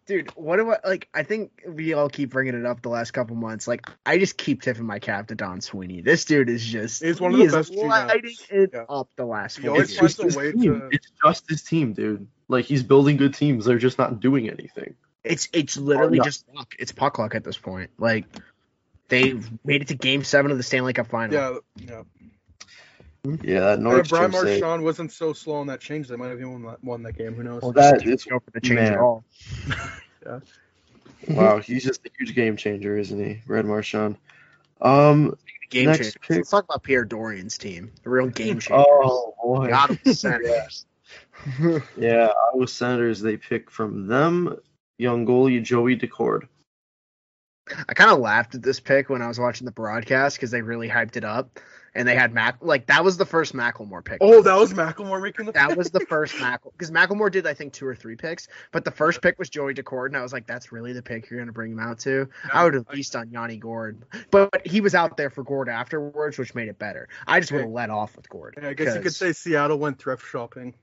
[0.06, 1.08] dude, what do I like?
[1.14, 3.68] I think we all keep bringing it up the last couple months.
[3.68, 6.02] Like, I just keep tipping my cap to Don Sweeney.
[6.02, 8.08] This dude is just He's one of he the is best GMs.
[8.08, 8.86] lighting it Yeah.
[8.90, 10.80] up the last He always it's finds just a his way team.
[10.82, 12.28] to- It's just his team, dude.
[12.48, 13.66] Like he's building good teams.
[13.66, 14.96] They're just not doing anything.
[15.24, 16.76] It's it's literally just luck.
[16.78, 17.90] It's puck luck at this point.
[17.98, 18.26] Like
[19.08, 19.34] they
[19.64, 21.34] made it to Game Seven of the Stanley Cup Final.
[21.34, 22.02] Yeah, yeah.
[23.44, 24.62] Yeah, that And North if Brian Stream thing.
[24.62, 27.18] Marchand wasn't so slow on that change, they might have even won that, won that
[27.18, 27.34] game.
[27.34, 27.62] Who knows?
[27.62, 28.94] Well, That that is- is go for the change man.
[28.94, 29.24] at all.
[31.30, 34.18] Wow, he's just a huge game changer, isn't he, Red Marchand?
[34.82, 35.36] Um,
[35.72, 36.20] Game Next changer.
[36.20, 36.38] pick.
[36.38, 37.92] Let's talk about Pierre Dorion's team.
[38.04, 38.84] The real game changer.
[38.88, 40.86] oh boy, Got him centers.
[41.98, 43.22] yeah, Iowa Senators.
[43.22, 44.56] They pick from them
[45.00, 46.48] young goalie Joey Daccord.
[47.90, 50.62] I kind of laughed at this pick when I was watching the broadcast because they
[50.62, 51.60] really hyped it up.
[51.96, 52.58] And they had Mac.
[52.62, 54.18] Like that was the first Macklemore pick.
[54.20, 55.54] Oh, that was Macklemore making the.
[55.54, 58.84] That was the first Macklemore because Macklemore did I think two or three picks, but
[58.84, 61.40] the first pick was Joey Daccord, and I was like, that's really the pick you're
[61.40, 62.28] gonna bring him out to.
[62.52, 65.70] I would have at least done Yanni Gourde, but he was out there for Gourde
[65.70, 67.08] afterwards, which made it better.
[67.26, 68.56] I just would have let off with Gourde.
[68.62, 70.76] Yeah, I guess you could say Seattle went thrift shopping.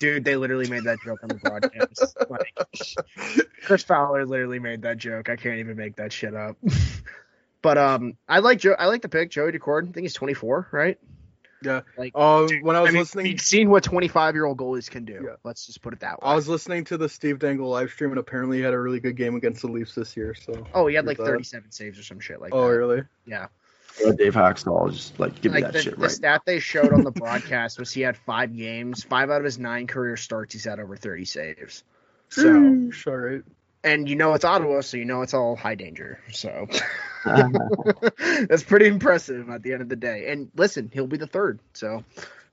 [0.00, 2.16] dude, they literally made that joke on the broadcast.
[2.28, 5.28] like, Chris Fowler literally made that joke.
[5.28, 6.56] I can't even make that shit up.
[7.62, 8.74] but um, I like Joe.
[8.78, 9.88] I like the pick, Joey Daccord.
[9.88, 10.98] I think he's 24, right?
[11.64, 11.82] Yeah.
[11.96, 14.90] Like, Uh, when I was I mean, listening, we've seen what 25 year old goalies
[14.90, 15.20] can do.
[15.24, 15.36] Yeah.
[15.44, 16.28] Let's just put it that way.
[16.28, 18.98] I was listening to the Steve Dangle live stream, and apparently he had a really
[18.98, 20.34] good game against the Leafs this year.
[20.34, 20.66] So.
[20.74, 21.32] oh, he had like Here's that.
[21.32, 22.76] 37 saves or some shit like Oh, that.
[22.76, 23.02] really?
[23.26, 23.46] Yeah.
[24.04, 27.04] Yeah, Dave Haxtell, just like give me that the, shit the stat they showed on
[27.04, 30.64] the broadcast was he had five games, five out of his nine career starts, he's
[30.64, 31.84] had over 30 saves.
[32.30, 33.42] So, Sheesh, all right.
[33.84, 36.20] And you know it's Ottawa, so you know it's all high danger.
[36.32, 36.68] So
[37.24, 40.30] that's pretty impressive at the end of the day.
[40.30, 42.04] And listen, he'll be the third, so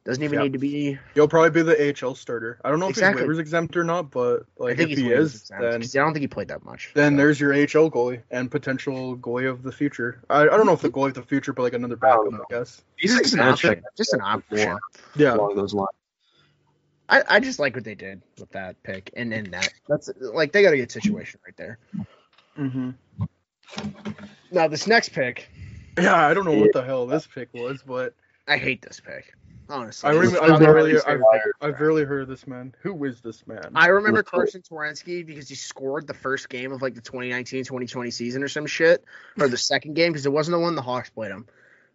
[0.05, 0.43] doesn't even Yeah.
[0.43, 0.97] need to be.
[1.13, 2.59] He'll probably be the AHL starter.
[2.63, 3.21] I don't know Exactly.
[3.23, 5.61] if his waivers exempt or not, but I like think if he's he is, exempt,
[5.61, 6.91] then 'cause I don't think he played that much.
[6.95, 7.17] then so.
[7.17, 10.19] there's your AHL goalie and potential goalie of the future.
[10.29, 12.39] I, I don't know if the goalie of the future, but like another backup, I
[12.49, 12.81] guess.
[12.95, 13.83] He's just an option.
[13.97, 14.77] Just an option.
[15.15, 15.35] Yeah.
[15.35, 15.89] along those lines.
[17.09, 19.73] I, I just like what they did with that pick and and that.
[19.87, 21.79] That's like they got a good situation right there.
[22.57, 22.91] Mm-hmm.
[24.51, 25.49] Now this next pick,
[25.97, 28.13] Yeah, I don't know what the hell this pick was, but
[28.47, 29.33] I hate this pick.
[29.69, 31.21] Honestly, I This is remember, I've probably barely, I've.
[31.61, 32.73] I've barely heard of this man.
[32.81, 33.71] Who is this man?
[33.75, 34.29] I remember Let's.
[34.29, 38.65] Carson Twarynski because he scored the first game of like the 2019-2020 season or some
[38.65, 39.03] shit,
[39.39, 41.45] or the second game because it wasn't the one the Hawks played him.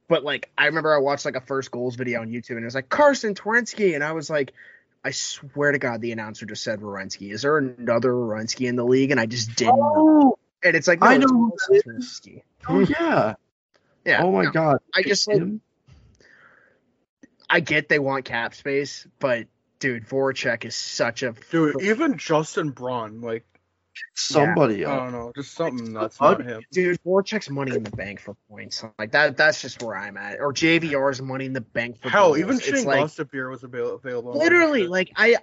[0.07, 2.67] But like I remember I watched like a first goals video on YouTube and it
[2.67, 4.53] was like Carson Twarynski and I was like,
[5.05, 7.32] I swear to God the announcer just said Werenski.
[7.32, 9.11] Is there another Werenski in the league?
[9.11, 9.92] And I just didn't know.
[9.96, 12.22] Oh, And it's like no, I it's know who Carson that is.
[12.68, 13.34] Oh yeah.
[14.05, 14.22] Yeah.
[14.22, 14.50] oh my no.
[14.50, 14.78] god.
[14.94, 15.42] I just like
[17.48, 19.46] I get they want cap space, but
[19.78, 23.44] dude, Voracek is such a Dude, even Justin Braun, like,
[24.14, 25.03] somebody I up.
[25.05, 26.62] don't know, just something that's not him.
[26.72, 28.84] Dude, Voracek's money in the bank for points.
[28.99, 30.40] Like that that's just where I'm at.
[30.40, 32.38] Or JVR's money in the bank for Hell, goals.
[32.38, 34.38] even It's Shane like was available.
[34.38, 35.36] literally like I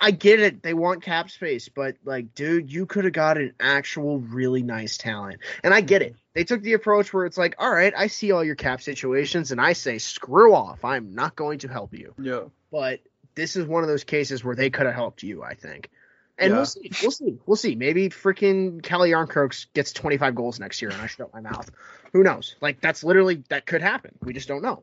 [0.00, 0.62] I get it.
[0.62, 4.96] They want cap space, but like dude, you could have got an actual really nice
[4.96, 5.40] talent.
[5.62, 6.12] And I get it.
[6.12, 6.18] Mm-hmm.
[6.34, 9.52] They took the approach where it's like, "All right, I see all your cap situations
[9.52, 10.84] and I say screw off.
[10.84, 12.42] I'm not going to help you." yeah.
[12.72, 13.00] but
[13.36, 15.90] this is one of those cases where they could have helped you, I think.
[16.38, 16.56] And Yeah.
[16.56, 16.90] we'll see.
[17.02, 17.38] We'll see.
[17.46, 17.74] We'll see.
[17.76, 21.70] Maybe freaking Calle Järnkroks gets 25 goals next year and I shut my mouth.
[22.12, 22.56] Who knows?
[22.60, 24.12] Like, that's literally, that could happen.
[24.22, 24.82] We just don't know.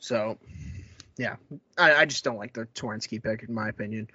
[0.00, 0.38] So,
[1.16, 1.36] yeah.
[1.76, 4.08] I, I just don't like the Twarynski pick, in my opinion.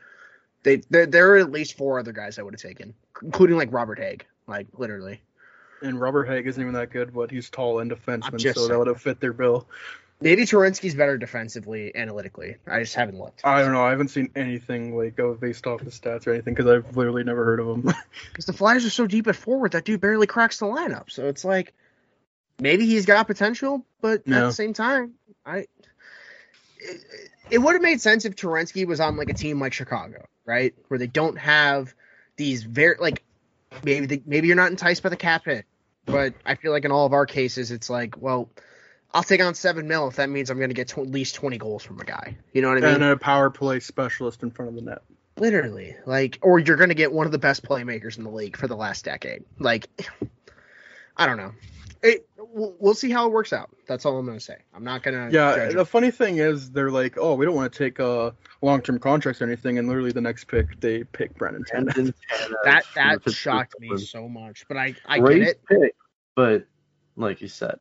[0.64, 3.72] They, there, there are at least four other guys I would have taken, including like
[3.72, 4.22] Robert Hägg.
[4.48, 5.22] Like, literally.
[5.82, 8.78] And Robert Hägg isn't even that good, but he's tall and defenseman, so that saying.
[8.80, 9.68] would have fit their bill.
[10.22, 12.55] Maybe Twarynski's better defensively, analytically.
[12.66, 13.41] I just haven't looked.
[13.43, 13.84] I don't know.
[13.84, 17.26] I haven't seen anything like of based off the stats or anything because I've literally
[17.26, 17.82] never heard of him.
[18.30, 21.11] because the Flyers are so deep at forward that dude barely cracks the lineup.
[21.11, 21.74] So it's like
[22.59, 25.68] maybe he's got potential, but at the same time, I
[26.80, 27.01] it,
[27.49, 30.74] it would have made sense if Twarynski was on like a team like Chicago, right,
[30.88, 31.93] where they don't have
[32.38, 33.24] these very like
[33.84, 35.66] maybe the, maybe you're not enticed by the cap hit,
[36.05, 38.49] but I feel like in all of our cases, it's like well.
[39.14, 41.36] I'll take on seven mil if that means I'm going to get tw- at least
[41.36, 42.36] 20 goals from a guy.
[42.53, 42.95] You know what I mean?
[42.95, 45.01] and a power play specialist in front of the net.
[45.38, 48.57] Literally, like, or you're going to get one of the best playmakers in the league
[48.57, 49.43] for the last decade.
[49.59, 49.88] Like,
[51.18, 51.51] I don't know.
[52.01, 53.70] It, we'll, we'll see how it works out.
[53.88, 54.57] That's all I'm going to say.
[54.74, 55.34] I'm not going to.
[55.34, 58.99] Yeah, the funny thing is they're like, oh, we don't want to take uh, long-term
[58.99, 61.93] contracts or anything, and literally the next pick they pick Brandon Tanev.
[61.93, 65.66] Brandon Tanev that that shocked me so much, but I I Great get it.
[65.66, 65.95] pick,
[66.36, 66.66] but
[67.16, 67.80] like you said,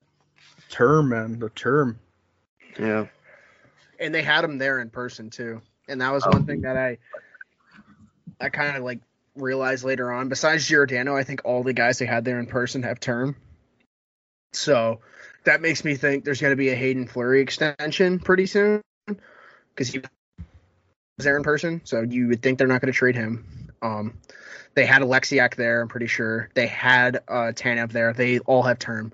[0.73, 2.01] Term, man, the term.
[2.79, 3.07] yeah.
[4.01, 6.31] And they had him there in person too, and that was Oh.
[6.31, 6.99] one thing that I
[8.41, 8.99] I kind of like
[9.37, 10.29] realized later on.
[10.29, 13.37] Besides Giordano, I think all the guys they had there in person have term.
[14.53, 15.01] So
[15.45, 19.89] that makes me think there's going to be a Haydn Fleury extension pretty soon because
[19.93, 20.09] he was
[21.19, 21.83] there in person.
[21.85, 23.69] So you would think they're not going to trade him.
[23.81, 24.15] Um,
[24.75, 25.81] they had Oleksiak there.
[25.83, 28.13] I'm pretty sure they had uh, Tanev there.
[28.13, 29.13] They all have term.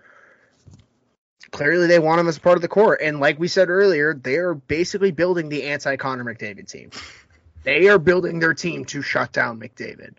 [1.50, 4.36] Clearly, they want him as part of the core, and like we said earlier, they
[4.36, 6.90] are basically building the anti Connor McDavid team.
[7.62, 10.14] They are building their team to shut down McDavid.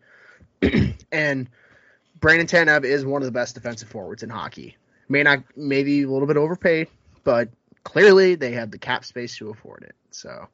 [1.11, 1.49] and
[2.19, 4.75] Brandon Tanev is one of the best defensive forwards in hockey.
[5.07, 6.87] May not, maybe a little bit overpaid,
[7.23, 7.49] but
[7.83, 9.95] clearly they have the cap space to afford it.
[10.11, 10.47] So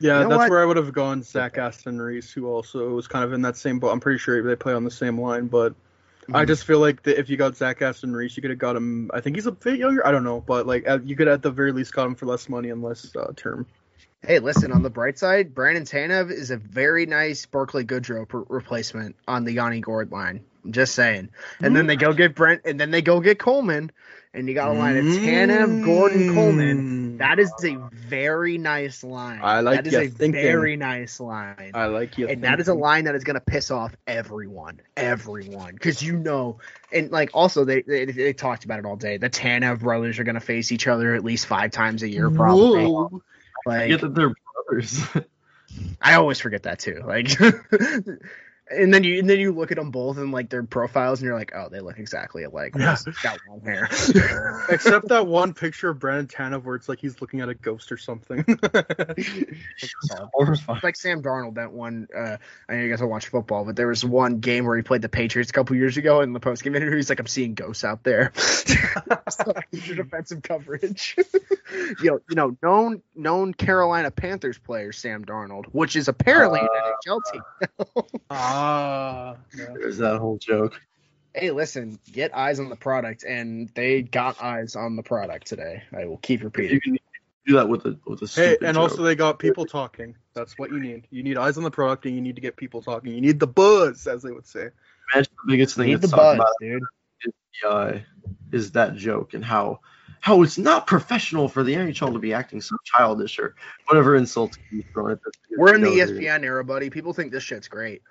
[0.00, 0.50] Yeah, You know that's what?
[0.50, 1.22] where I would have gone.
[1.22, 3.90] Zach Aston Reese, who also was kind of in that same boat.
[3.90, 5.74] I'm pretty sure they play on the same line, but
[6.32, 9.10] I just feel like if you got Zach Aston Reese, you could have got him.
[9.12, 10.06] I think he's a bit younger.
[10.06, 12.48] I don't know, but like you could at the very least got him for less
[12.48, 13.66] money and less uh, term.
[14.22, 18.44] Hey, listen, on the bright side, Brandon Tanev is a very nice Barclay Goodrow per-
[18.48, 20.44] replacement on the Yanni Gourde line.
[20.62, 21.30] I'm just saying.
[21.62, 23.90] And then they go get Brent, and then they go get Coleman,
[24.32, 26.78] and you got a line of Tanev, Gordon, Coleman.
[26.78, 27.18] Mm.
[27.18, 29.40] That is a very nice line.
[29.42, 30.40] I like That is ya a thinking.
[30.40, 31.72] very nice line.
[31.74, 32.28] I like you.
[32.28, 36.16] and that is a line that is going to piss off everyone, everyone, because you
[36.16, 36.58] know,
[36.92, 39.18] and like also they, they they talked about it all day.
[39.18, 42.30] The Tanev brothers are going to face each other at least five times a year,
[42.30, 42.86] probably.
[42.86, 43.22] Whoa.
[43.66, 44.34] Like Forget that they're
[44.66, 45.02] brothers.
[46.00, 47.02] I always forget that too.
[47.06, 47.30] Like,
[48.70, 51.26] and then you and then you look at them both and like their profiles, and
[51.26, 52.74] you're like, oh, they look exactly alike.
[52.78, 52.96] Yeah.
[53.22, 53.88] Got long hair.
[54.68, 57.90] Except that one picture of Brandon Tanev where it's like he's looking at a ghost
[57.92, 58.44] or something.
[60.76, 62.08] It's like Sam Darnold that one.
[62.14, 62.36] Uh,
[62.68, 65.02] I know you guys don't watch football, but there was one game where he played
[65.02, 66.96] the Patriots a couple years ago in the post game interview.
[66.96, 71.16] He's like, "I'm seeing ghosts out there." so, your defensive coverage.
[72.02, 76.68] you know, you know, known known Carolina Panthers player Sam Darnold, which is apparently an
[76.68, 77.42] NHL team.
[78.60, 79.36] Ah.
[79.56, 79.66] yeah.
[79.74, 80.80] There's that whole joke.
[81.34, 85.82] hey, listen, get eyes on the product, and they got eyes on the product today.
[85.96, 86.72] I will keep repeating.
[86.74, 86.98] You can
[87.46, 88.82] do that with a with a Hey, stupid and joke.
[88.82, 90.14] also they got people talking.
[90.34, 91.06] That's what you need.
[91.10, 93.12] You need eyes on the product, and you need to get people talking.
[93.14, 94.68] You need the buzz, as they would say.
[95.14, 96.82] Imagine the biggest thing Need the that's talked buzz, about dude.
[97.24, 97.32] is,
[97.62, 97.98] the, uh,
[98.52, 99.80] is that joke and how
[100.20, 103.54] how it's not professional for the NHL to be acting so childish or
[103.86, 105.32] whatever insults you throw at this.
[105.56, 106.90] We're in the you know, ESPN era, buddy.
[106.90, 108.02] People think this shit's great.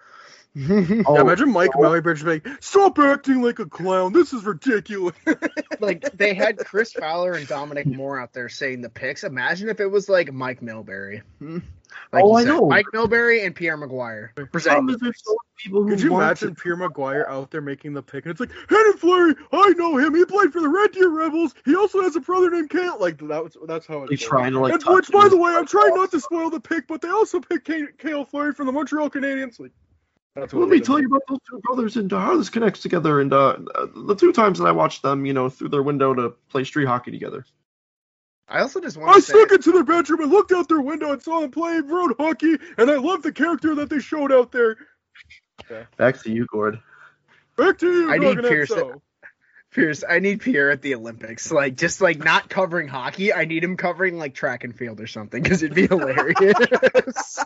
[0.57, 4.13] Oh, Yeah, imagine Mike Milbury like, "Stop acting like a clown.
[4.13, 5.15] This is ridiculous."
[5.79, 9.23] like they had Chris Fowler and Dominic Moore out there saying the picks.
[9.23, 11.21] Imagine if it was like Mike Milbury.
[11.37, 11.59] Hmm?
[12.11, 12.67] Like Oh, you I said, know.
[12.67, 14.85] Mike Milbury and Pierre McGuire presenting.
[14.85, 15.23] problem the is there's picks.
[15.25, 18.25] so many people who Could you imagine to- Pierre McGuire out there making the pick,
[18.25, 20.15] and it's like, Henry Fleury, I know him.
[20.15, 21.53] He played for the Red Deer Rebels.
[21.65, 22.97] He also has a brother named Cale.
[22.99, 24.25] Like that was that's how They it's.
[24.25, 24.73] trying to like.
[24.73, 27.39] and which, by the way, I'm trying not to spoil the pick, but they also
[27.39, 29.59] picked Cale, Cale Fleury from the Montreal Canadiens.
[29.59, 29.88] Like, that's
[30.35, 33.19] Let me tell you about those two brothers and uh, how this connects together.
[33.19, 33.57] And uh,
[33.95, 36.85] the two times that I watched them, you know, through their window to play street
[36.87, 37.45] hockey together.
[38.47, 40.81] I also just I want to say, snuck into their bedroom and looked out their
[40.81, 44.31] window and saw them playing road hockey, and I loved the character that they showed
[44.31, 44.77] out there.
[45.97, 46.79] Back to you, Gord.
[47.57, 49.01] Back to you, I need Pierce- Anexo.
[49.71, 50.03] Pierce.
[50.07, 51.51] I need Pierre at the Olympics.
[51.51, 53.33] Like just like not covering hockey.
[53.33, 56.35] I need him covering like track and field or something because it'd be hilarious.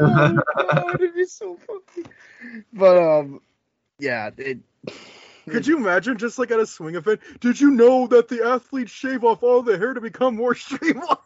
[0.00, 2.06] oh god, it'd be so funny.
[2.72, 3.40] But um,
[3.98, 4.58] yeah, it.
[5.48, 7.20] Could you imagine just like at a swing event?
[7.40, 11.16] Did you know that the athletes shave off all the hair to become more streamlined?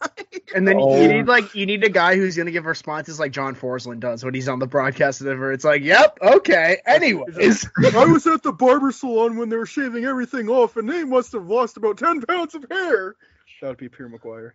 [0.54, 1.00] And then Oh.
[1.00, 4.24] you need like you need a guy who's gonna give responses like John Forslund does
[4.24, 5.22] when he's on the broadcast.
[5.22, 9.66] Where it's like, "Yep, okay." Anyways, I was at the barber salon when they were
[9.66, 13.16] shaving everything off, and they must have lost about ten pounds of hair.
[13.60, 14.52] That would be Pierre McGuire.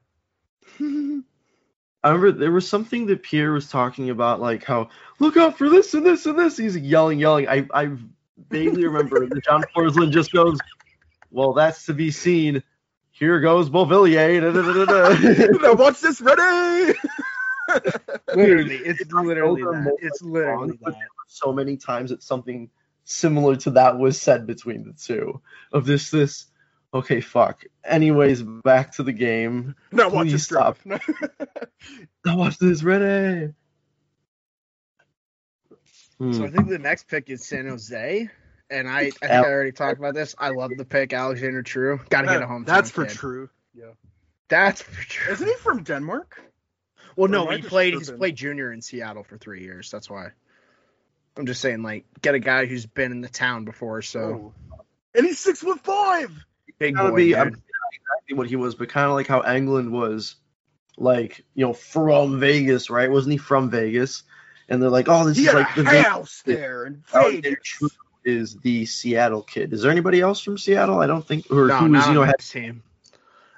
[2.02, 5.69] I remember there was something that Pierre was talking about, like how look out for
[5.69, 6.56] this and this and this.
[6.57, 7.48] He's yelling, yelling.
[7.49, 7.91] I I
[8.49, 10.57] vaguely remember that John Forslund just goes,
[11.32, 12.64] "Well, that's to be seen."
[13.11, 14.40] Here goes Beauvillier.
[14.40, 15.48] da, da, da, da, da.
[15.61, 16.98] now watch this, ready?
[18.34, 19.98] literally, it's literally that.
[20.02, 20.95] It's literally songs, that.
[21.28, 22.70] so many times that something
[23.03, 25.41] similar to that was said between the two.
[25.74, 26.45] Of this, this.
[26.94, 27.66] Okay, fuck.
[27.84, 29.76] Anyways, back to the game.
[29.91, 30.78] Now watch Please this stop.
[30.84, 31.02] drop.
[32.26, 33.53] Now watch this, ready.
[36.19, 36.33] Hmm.
[36.33, 38.29] So I think the next pick is San Jose.
[38.71, 40.35] And I, I think I already talked about this.
[40.37, 41.99] I love the pick, Alexander True.
[42.09, 42.65] Got to get a home.
[42.65, 43.49] That's for true.
[43.73, 43.93] Yeah.
[44.47, 45.33] That's for true.
[45.33, 46.39] Isn't he from Denmark?
[47.15, 47.95] Well, Or no, he played.
[47.95, 49.89] He's played junior in Seattle for three years.
[49.89, 50.29] That's why.
[51.35, 54.01] I'm just saying, like, get a guy who's been in the town before.
[54.01, 54.53] So Oh.
[55.15, 56.31] And he's six foot five.
[56.77, 57.15] big boy.
[57.15, 57.35] be.
[57.35, 60.35] I'm exactly what he was, but kind of like how Engelland was,
[60.97, 63.09] like you know, from Vegas, right?
[63.09, 64.23] Wasn't he from Vegas?
[64.69, 67.59] And they're like, oh, this He is like a the house there in Alexander Vegas.
[67.63, 67.89] True
[68.23, 69.73] is the Seattle kid.
[69.73, 70.99] Is there anybody else from Seattle?
[70.99, 72.83] I don't think, or no, who not is you know on had this team.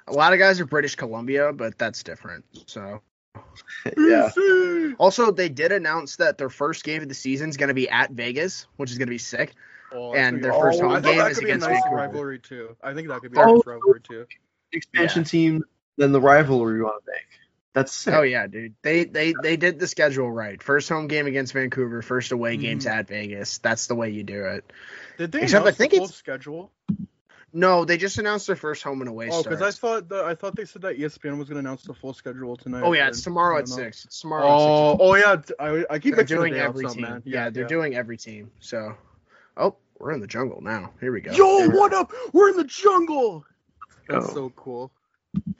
[0.08, 2.44] A lot of guys are British Columbia, but that's different.
[2.66, 3.00] So
[3.96, 4.30] yeah.
[4.98, 7.88] Also they did announce that their first game of the season is going to be
[7.88, 9.54] at Vegas, which is going to be sick.
[9.94, 11.68] Oh, And their first oh, home I thought game that is could be a against
[11.68, 11.96] nice Vancouver.
[11.96, 12.76] rivalry too.
[12.82, 13.54] I think that could be a Oh.
[13.56, 14.26] nice rivalry too.
[14.72, 15.28] Expansion Yeah.
[15.28, 15.64] team,
[15.98, 17.41] then the rivalry you want to make.
[17.74, 18.12] That's sick.
[18.14, 18.74] Oh yeah, dude.
[18.82, 20.62] They they they did the schedule right.
[20.62, 22.90] First home game against Vancouver, first away games Mhm.
[22.90, 23.58] at Vegas.
[23.58, 24.70] That's the way you do it.
[25.18, 26.70] Did they Except I think the full it's- schedule?
[27.54, 30.34] No, they just announced their first home and away Oh, because I thought that I
[30.34, 32.82] thought they said that ESPN was going to announce the full schedule tonight.
[32.82, 34.04] Oh yeah, it's tomorrow at six.
[34.06, 34.44] It's tomorrow.
[34.44, 35.52] at Oh, six.
[35.58, 35.84] oh yeah.
[35.90, 37.02] I keep they're doing day up every team.
[37.02, 37.22] man.
[37.26, 38.50] Yeah, they're doing every team.
[38.60, 38.94] So
[39.56, 40.92] Oh, we're in the jungle now.
[41.00, 41.32] Here we go.
[41.32, 42.10] Yo, what up?
[42.32, 43.44] We're in the jungle.
[44.08, 44.32] That's Yo.
[44.34, 44.90] so cool.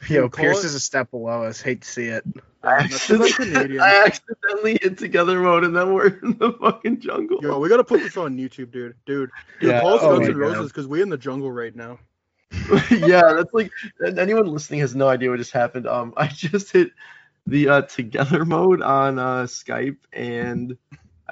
[0.08, 1.60] Yo, Call Pierce it- is a step below us.
[1.60, 2.24] Hate to see it.
[2.64, 6.52] I That's 'cause I'm accidentally, I accidentally hit together mode and then we're in the
[6.60, 7.38] fucking jungle.
[7.42, 8.94] Yo, we gotta put this on YouTube, dude.
[9.04, 9.30] Dude,
[9.60, 11.74] dude Yeah, call us oh Guns my N' Roses because we're in the jungle right
[11.74, 11.98] now.
[12.90, 13.70] yeah, that's like
[14.16, 15.86] anyone listening has no idea what just happened.
[15.88, 16.90] Um, I just hit
[17.46, 20.76] the uh, together mode on uh, Skype, and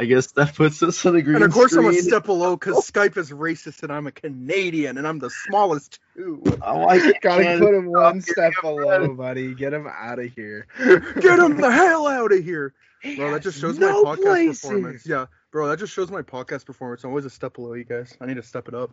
[0.01, 2.57] I guess that puts us on the green And of course, I'm a step below
[2.57, 2.81] because oh.
[2.81, 6.43] Skype is racist and I'm a Canadian and I'm the smallest too.
[6.63, 9.55] Oh, I can't- Gotta put him one step we go, below, buddy.
[9.55, 10.67] Get him out of here.
[10.79, 12.73] Get him the hell out of here,
[13.17, 13.31] bro.
[13.31, 14.61] That just shows no my podcast places.
[14.63, 15.07] performance.
[15.07, 17.05] Yeah, bro, that just shows my podcast performance.
[17.05, 18.17] I'm always a step below you guys.
[18.23, 18.93] I need to step it up.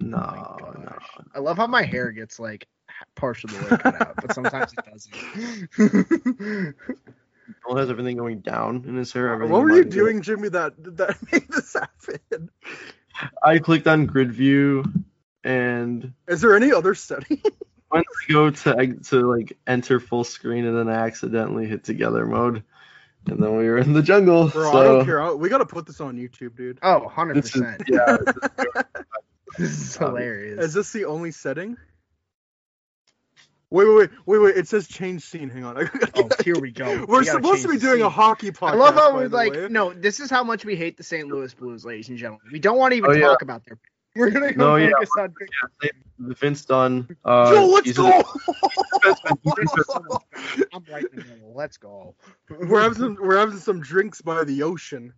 [0.00, 0.98] No, Oh no.
[1.34, 2.66] I love how my hair gets like
[3.14, 4.84] partial the way cut out, but sometimes it
[5.78, 6.74] doesn't.
[7.66, 9.36] Joel has everything going down in his hair.
[9.38, 10.48] What were you my- doing, Jimmy?
[10.48, 12.50] That that made this happen.
[13.42, 14.84] I clicked on grid view,
[15.44, 17.40] and Is there any other setting?
[17.90, 22.26] went to go to to like enter full screen, and then I accidentally hit together
[22.26, 22.62] mode,
[23.26, 24.48] and then we were in the jungle.
[24.48, 25.22] Bro, so I don't care.
[25.22, 26.78] I- We gotta put this on YouTube, dude.
[26.82, 27.34] oh, 100%.
[27.34, 28.82] This is, This yeah,
[29.58, 30.64] is hilarious.
[30.64, 31.76] Is this the only setting?
[33.70, 34.56] Wait, wait, wait, wait, wait.
[34.56, 35.48] It says change scene.
[35.50, 35.76] Hang on.
[36.14, 37.04] Oh, here we go.
[37.08, 38.72] We're We supposed to be change the doing a hockey podcast.
[38.72, 39.66] I love how we're like, way.
[39.68, 41.26] no, this is how much we hate the St.
[41.28, 42.46] Louis Blues, ladies and gentlemen.
[42.52, 43.26] We don't want to even Oh, yeah.
[43.26, 43.78] talk about their.
[44.16, 44.90] We're gonna go No, yeah.
[44.92, 45.34] focus on.
[46.36, 47.06] Vince Dunn.
[47.22, 48.06] Uh, Yo, let's go!
[50.72, 51.52] I'm right in the middle.
[51.54, 52.14] Let's go.
[52.48, 55.12] we're having some, we're having some drinks by the ocean.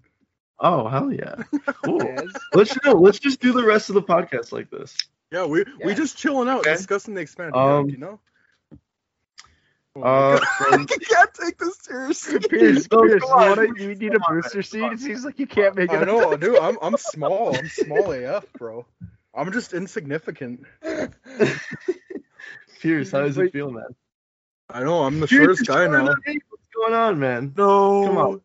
[0.61, 1.37] Oh hell yeah!
[1.85, 2.03] Cool.
[2.03, 2.25] Yes.
[2.55, 4.97] let's no, let's just do the rest of the podcast like this.
[5.31, 6.73] Yeah, we we just chilling out, Okay.
[6.73, 7.55] discussing the expansion.
[7.61, 8.19] Um, you know.
[10.05, 12.39] Oh Uh, from- I can't take this seriously.
[12.51, 14.85] Pierce, No, Pierce, you, wanna, you need a booster seat?
[14.93, 15.97] It seems like you can't make it.
[15.97, 16.59] I know, dude.
[16.59, 17.57] I'm I'm small.
[17.57, 18.87] I'm small AF, bro.
[19.35, 20.65] I'm just insignificant.
[22.81, 23.95] Pierce, how does it feel, man?
[24.71, 25.03] I know.
[25.05, 26.05] I'm the Dude, shortest guy now.
[26.05, 26.25] What's
[26.75, 27.55] going on, man?
[27.57, 28.05] No.
[28.07, 28.41] Come on.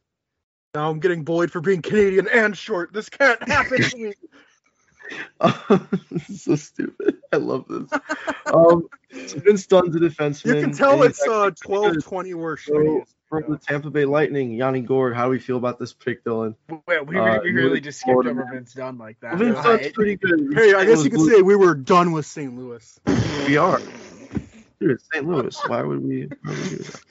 [0.75, 2.93] Now I'm getting bullied for being Canadian and short.
[2.93, 4.13] This can't happen to me.
[6.11, 7.17] this is so stupid.
[7.31, 7.89] I love this.
[8.45, 8.87] Um,
[9.27, 10.55] so Vince Dunn's a defenseman.
[10.55, 12.65] You can tell it's he's uh 12 20 worse.
[12.65, 15.15] So, from the Tampa Bay Lightning, Yanni Gourde.
[15.15, 16.55] How do we feel about this pick, Dylan?
[16.87, 18.53] Wait, we, Uh, we really just skipped Florida over man.
[18.53, 19.37] Vince Dunn like that.
[19.37, 20.53] Vince Uh, Dunn's pretty good.
[20.53, 22.55] Hey, I guess you could Louis say we were done with St.
[22.55, 22.99] Louis.
[23.47, 23.81] we are.
[24.79, 25.25] Dude, St.
[25.27, 25.59] Louis.
[25.67, 26.29] Why would we?
[26.43, 27.01] Why would we do that?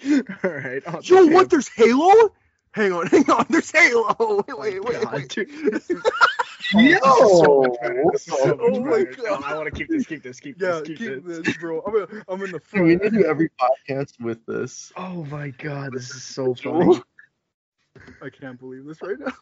[0.44, 0.86] All right.
[0.86, 1.50] on Yo, what?
[1.50, 2.32] There's Halo?
[2.74, 3.46] Hang on, hang on.
[3.48, 4.14] There's Halo.
[4.20, 5.28] Oh, wait, oh wait, wait, God, wait.
[5.28, 5.48] dude,
[6.72, 6.98] Yo!
[7.04, 7.76] Oh,
[8.12, 9.04] this so Oh my.
[9.04, 9.18] God.
[9.40, 11.40] No, I want to keep this, keep this, keep Yeah, this, keep, keep this.
[11.40, 11.82] this, bro.
[11.86, 14.92] I'm, in- I'm in the Dude, we need to do every podcast with this.
[14.96, 17.00] Oh my god, this is so funny.
[18.20, 19.32] I can't believe this right now.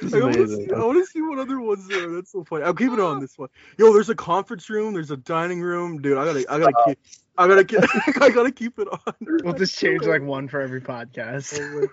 [0.00, 2.08] This is I want to see, I wanna see what other ones there.
[2.08, 2.14] are.
[2.14, 2.64] That's so funny.
[2.64, 3.48] I'll keep it on this one.
[3.78, 4.94] Yo, there's a conference room.
[4.94, 6.16] There's a dining room, dude.
[6.18, 6.98] I gotta, I gotta keep,
[7.38, 7.78] I gotta, keep,
[8.20, 9.14] I gotta keep it on.
[9.20, 11.58] We'll just change like one for every podcast.
[11.60, 11.88] Oh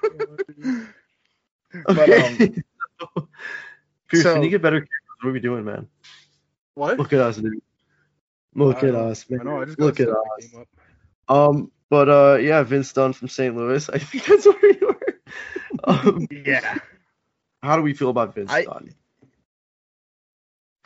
[0.64, 0.88] my God.
[1.88, 2.64] But, Okay.
[3.18, 3.28] um,
[4.08, 4.78] Pierce, so- can you get better?
[4.80, 4.90] cameras?
[5.22, 5.88] What are we doing, man?
[6.74, 6.98] What?
[6.98, 7.62] Look at us, dude.
[8.54, 9.42] Look I at know, us, man.
[9.42, 9.62] I know.
[9.62, 10.56] I just Look at us.
[11.28, 13.56] Um, but uh, yeah, Vince Dunn from St.
[13.56, 13.90] Louis.
[13.90, 15.20] I think that's where you were.
[15.84, 16.78] Um, yeah.
[17.62, 18.94] how do we feel about Vince I- Dunn?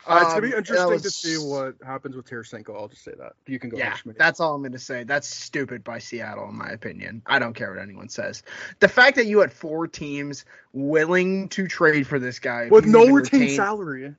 [0.06, 2.74] Uh, it's gonna Um, be interesting to was- see what happens with Tarasenko.
[2.74, 3.34] I'll just say that.
[3.46, 3.76] You can go.
[3.76, 5.04] Yeah, that's all I'm going to say.
[5.04, 7.22] That's stupid by Seattle, in my opinion.
[7.26, 8.42] I don't care what anyone says.
[8.80, 13.06] The fact that you had four teams willing to trade for this guy with no
[13.08, 14.14] retained retain- salary.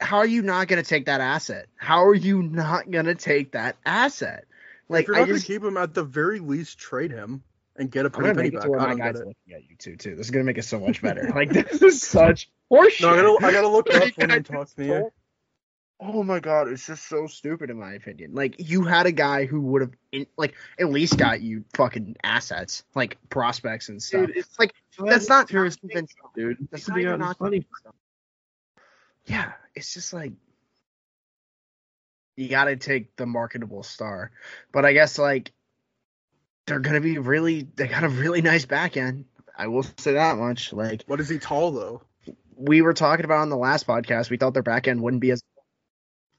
[0.00, 1.66] how are you not going to take that asset?
[1.76, 4.44] How are you not going to take that asset?
[4.88, 7.42] Like, if you're I not just, gonna keep him, at the very least, trade him
[7.76, 8.62] and get a pretty to penny back.
[8.62, 9.18] to I my don't get it.
[9.26, 9.96] looking at you too.
[9.96, 10.16] Too.
[10.16, 11.30] This is going to make it so much better.
[11.34, 13.00] like, this is such horseshit.
[13.02, 15.02] No, I gotta, I gotta look it up Like, when I you talk to me.
[16.00, 18.32] Oh my god, it's just so stupid in my opinion.
[18.32, 22.84] Like you had a guy who would have like at least got you fucking assets,
[22.94, 24.26] like prospects and stuff.
[24.28, 26.68] Dude, it's like that's not Tarasenko, Vince- dude.
[26.70, 27.66] That's He not could've even not money.
[29.26, 30.32] Yeah, it's just like
[32.36, 34.30] you got to take the marketable star.
[34.70, 35.50] But I guess like
[36.66, 39.24] they're gonna be really they got a really nice back end.
[39.56, 40.72] I will say that much.
[40.72, 42.02] Like What is he tall though?
[42.58, 45.30] We were talking about on the last podcast, we thought their back end wouldn't be
[45.30, 45.42] as.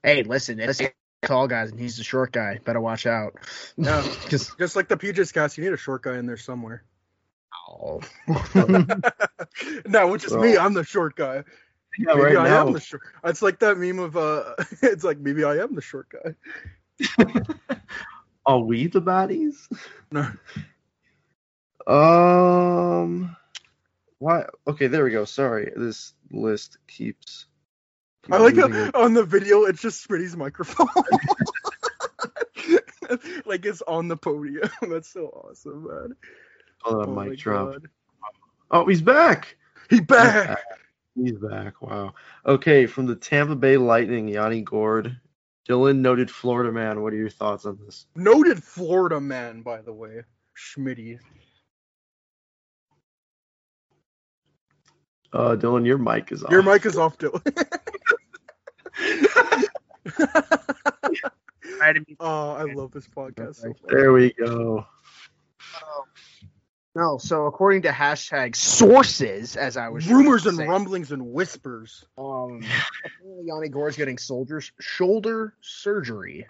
[0.02, 0.80] Hey, listen, it's
[1.22, 2.58] tall guys and he's the short guy.
[2.64, 3.34] Better watch out.
[3.76, 6.84] No, just like the PJ's cast, you need a short guy in there somewhere.
[7.68, 8.00] oh.
[9.86, 10.56] no, which is me.
[10.56, 11.44] I'm the short guy.
[11.98, 12.66] Yeah, maybe right I now.
[12.68, 13.02] am the short.
[13.24, 16.34] It's like that meme of uh, it's like maybe I am the short guy.
[18.46, 19.56] Are we the baddies?
[20.12, 20.30] No.
[21.86, 23.36] Um,
[24.20, 24.44] Why?
[24.68, 25.24] Okay, there we go.
[25.24, 27.46] Sorry, this list keeps.
[28.30, 28.94] I like how it.
[28.94, 30.86] on the video it's just Smitty's microphone.
[33.46, 34.68] like it's on the podium.
[34.82, 36.16] That's so awesome, man.
[36.84, 37.72] Oh, oh my mic drop.
[37.72, 37.88] God.
[38.70, 39.56] Oh, he's back.
[39.88, 40.60] He back.
[41.16, 41.80] He's back.
[41.80, 42.12] Wow.
[42.44, 45.16] Okay, from the Tampa Bay Lightning, Yanni Gourde.
[45.66, 47.00] Dylan, noted Florida man.
[47.02, 48.04] What are your thoughts on this?
[48.14, 50.24] Noted Florida man, by the way.
[50.54, 51.18] Schmitty.
[55.32, 56.50] Uh, Dylan, your mic is off.
[56.50, 57.40] Your mic is off, Dylan.
[62.20, 63.72] oh, I love this podcast so.
[63.88, 64.86] There we go.
[66.96, 72.04] No, so according to hashtag sources, as I was Rumors and saying, rumblings and whispers.
[72.18, 72.62] Um,
[73.04, 76.46] apparently Yanni Gourde's getting soldier shoulder surgery.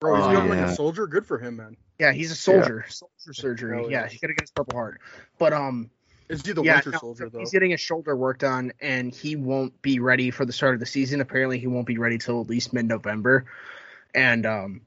[0.00, 0.70] Bro, he's Oh, becoming yeah.
[0.70, 1.06] a soldier.
[1.08, 1.76] Good for him, man.
[1.98, 2.84] Yeah, he's a soldier.
[2.88, 3.76] Soldier surgery.
[3.76, 4.08] Hell yeah, yeah.
[4.08, 5.00] he's gonna get his Purple Heart.
[5.38, 5.90] But um,
[6.30, 7.40] Is he the yeah, Winter no, Soldier though?
[7.40, 10.80] he's getting his shoulder work done, and he won't be ready for the start of
[10.80, 11.20] the season.
[11.20, 13.46] Apparently, he won't be ready till at least mid-November,
[14.14, 14.80] and um,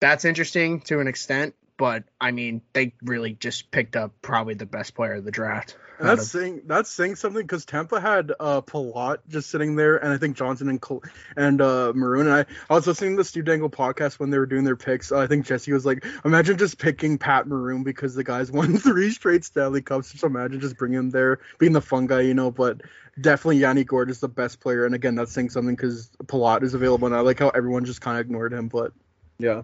[0.00, 1.54] that's interesting to an extent.
[1.78, 5.76] But I mean, they really just picked up probably the best player of the draft.
[5.98, 9.96] And that's of- saying that's saying something because Tampa had uh Palat just sitting there,
[9.96, 11.04] and I think Johnson and Col-
[11.36, 12.26] and uh Maroon.
[12.26, 14.76] And I, I was listening to the Steve Dangle podcast when they were doing their
[14.76, 15.12] picks.
[15.12, 18.76] Uh, I think Jesse was like, "Imagine just picking Pat Maroon because the guy's won
[18.78, 20.10] three straight Stanley Cups.
[20.10, 22.82] Just imagine just bringing him there, being the fun guy, you know." But
[23.20, 26.74] definitely Yanni Gourde is the best player, and again, that's saying something because Palat is
[26.74, 28.68] available, and I like how everyone just kind of ignored him.
[28.68, 28.92] But
[29.38, 29.62] yeah,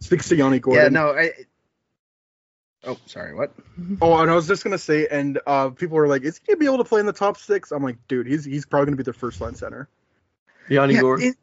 [0.00, 0.76] speaks to Yanni Gourde.
[0.76, 1.10] yeah, no.
[1.16, 1.30] I,
[2.84, 3.34] oh, sorry.
[3.34, 3.52] What?
[4.00, 6.58] Oh, and I was just gonna say, and uh, people were like, "Is he gonna
[6.58, 7.72] be able to play in the top six?
[7.72, 9.88] I'm like, dude, he's he's probably gonna be the first line center.
[10.68, 11.22] Yanni Yeah, Gourde.
[11.22, 11.36] it-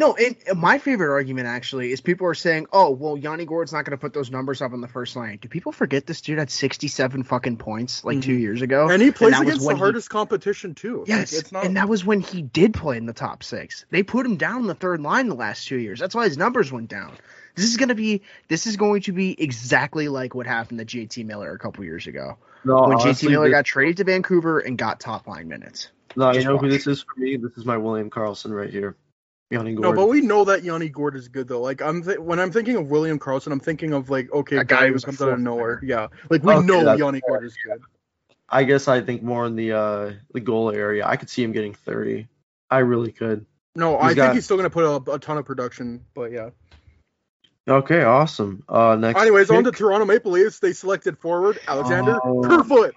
[0.00, 3.84] no, it, my favorite argument actually is people are saying, "Oh, well, Yanni Gourde's not
[3.84, 6.38] going to put those numbers up on the first line." Do people forget this dude
[6.38, 8.84] had sixty-seven fucking points like two years ago?
[8.84, 8.92] Mm-hmm.
[8.92, 11.00] And he plays that was against the when he- hardest competition too.
[11.00, 11.64] Like, Yes, it's not.
[11.64, 13.86] and that was when he did play in the top six.
[13.90, 15.98] They put him down in the third line the last two years.
[15.98, 17.14] That's why his numbers went down.
[17.58, 21.24] This is gonna be this is going to be exactly like what happened to JT
[21.26, 24.78] Miller a couple years ago No, when JT Miller this- got traded to Vancouver and
[24.78, 25.88] got top line minutes.
[26.16, 27.36] No, you Just know who this is for me?
[27.36, 28.96] This is my William Karlsson right here.
[29.50, 31.60] Yanni no, but we know that Yanni Gourde is good though.
[31.62, 34.60] Like I'm th- when I'm thinking of William Karlsson, I'm thinking of like okay, A
[34.60, 35.80] a guy guy who comes out of fourth nowhere.
[35.82, 37.38] Yeah, like we Okay, know Yanni fair.
[37.38, 37.80] Gourde is good.
[38.50, 41.06] I guess I think more in the uh the goal area.
[41.06, 42.28] I could see him getting 30.
[42.70, 43.46] I really could.
[43.74, 46.04] No, He's I got- think he's still gonna put a, a ton of production.
[46.14, 46.50] But yeah.
[47.68, 48.64] Okay, awesome.
[48.68, 49.70] Uh next Anyways, on to.
[49.72, 50.58] Toronto Maple Leafs.
[50.58, 52.40] They selected forward Alexander Oh.
[52.42, 52.94] Kerfoot.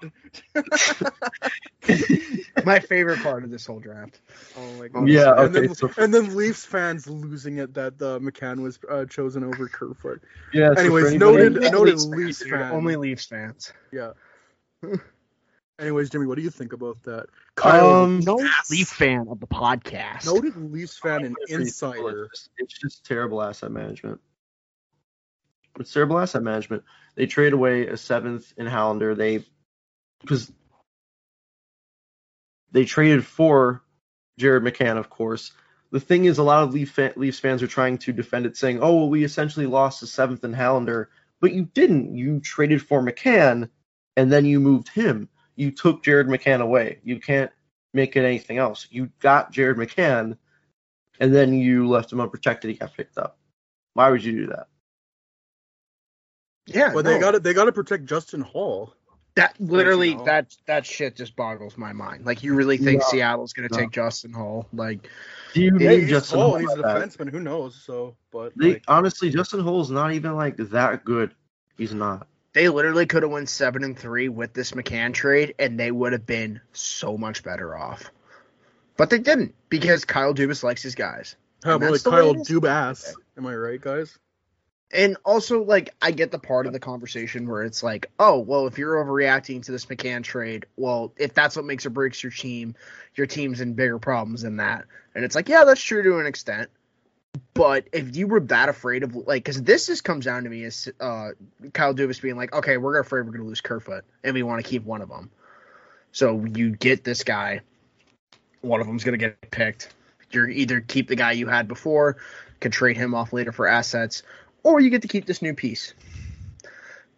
[2.65, 4.21] My favorite part of this whole draft.
[4.57, 5.07] Oh my god.
[5.09, 8.79] Yeah, and okay, then, so- and then Leafs fans losing it that uh, McCann was
[8.89, 10.21] uh, chosen over Kerfoot.
[10.53, 12.49] Yeah, Anyways, anybody- noted- Only noted Leafs Leafs dude.
[12.51, 12.71] fan.
[12.71, 13.73] Only Leafs fans.
[13.91, 14.11] Yeah.
[15.79, 17.25] Anyways, Jimmy, what do you think about that?
[17.55, 18.35] Kyle, Um, No
[18.69, 20.25] Leaf fan of the podcast.
[20.27, 21.95] noted Leafs fan and insider.
[21.97, 22.23] simple.
[22.25, 24.21] It's just, it's just terrible asset management.
[25.79, 26.83] It's Cerebral asset management.
[27.15, 29.15] They trade away a seventh in Hallander.
[29.15, 29.45] They
[30.21, 30.51] because
[32.71, 33.83] they traded for
[34.37, 35.51] Jared McCann, of course.
[35.91, 38.79] The thing is, a lot of Leaf Leafs fans are trying to defend it, saying,
[38.81, 41.07] "Oh, well, we essentially lost the seventh in Hallander,"
[41.41, 42.15] but you didn't.
[42.15, 43.69] You traded for McCann,
[44.15, 45.27] and then you moved him.
[45.55, 46.99] You took Jared McCann away.
[47.03, 47.51] You can't
[47.93, 48.87] make it anything else.
[48.89, 50.37] You got Jared McCann,
[51.19, 52.71] and then you left him unprotected.
[52.71, 53.37] He got picked up.
[53.93, 54.67] Why would you do that?
[56.73, 58.93] Yeah, But they got to they got to protect Justin Holl.
[59.35, 59.55] that.
[59.59, 60.25] Literally, know.
[60.25, 62.25] that that shit just boggles my mind.
[62.25, 63.07] Like, you really think No.
[63.09, 63.77] Seattle's gonna No.
[63.77, 64.67] take Justin Holl?
[64.73, 65.09] Like,
[65.53, 67.09] Do you Yeah, Hey, need Justin tall Hall and he's a like that?
[67.09, 67.29] defenseman.
[67.29, 67.75] Who knows?
[67.83, 71.33] So, but They like, honestly, Justin Holl's not even like that good.
[71.77, 72.27] He's not.
[72.53, 76.11] they literally could have won seven and three with this McCann trade, and they would
[76.11, 78.11] have been so much better off.
[78.97, 81.35] But they didn't because Kyle Dubas likes his guys.
[81.63, 83.13] how and about like that's the way Kyle Dubas?
[83.37, 84.17] Am I right, guys?
[84.93, 88.67] And also, like, I get the part of the conversation where it's like, oh, well,
[88.67, 92.31] if you're overreacting to this McCann trade, well, if that's what makes or breaks your
[92.31, 92.75] team,
[93.15, 94.85] your team's in bigger problems than that.
[95.15, 96.69] And it's like, yeah, that's true to an extent.
[97.53, 100.65] But if you were that afraid of, like, because this just comes down to me
[100.65, 101.29] as uh,
[101.73, 104.63] Kyle Dubas being like, okay, we're afraid we're going to lose Kerfoot, and we want
[104.63, 105.29] to keep one of them.
[106.11, 107.61] So you get this guy,
[108.59, 109.93] one of them's going to get picked.
[110.31, 112.17] You're either keep the guy you had before,
[112.59, 114.23] can trade him off later for assets,
[114.63, 115.93] or you get to keep this new piece.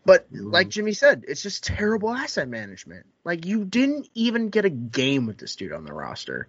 [0.05, 0.51] But mm-hmm.
[0.51, 3.05] like Jimmy said, it's just terrible asset management.
[3.23, 6.47] Like you didn't even get a game with this dude on the roster.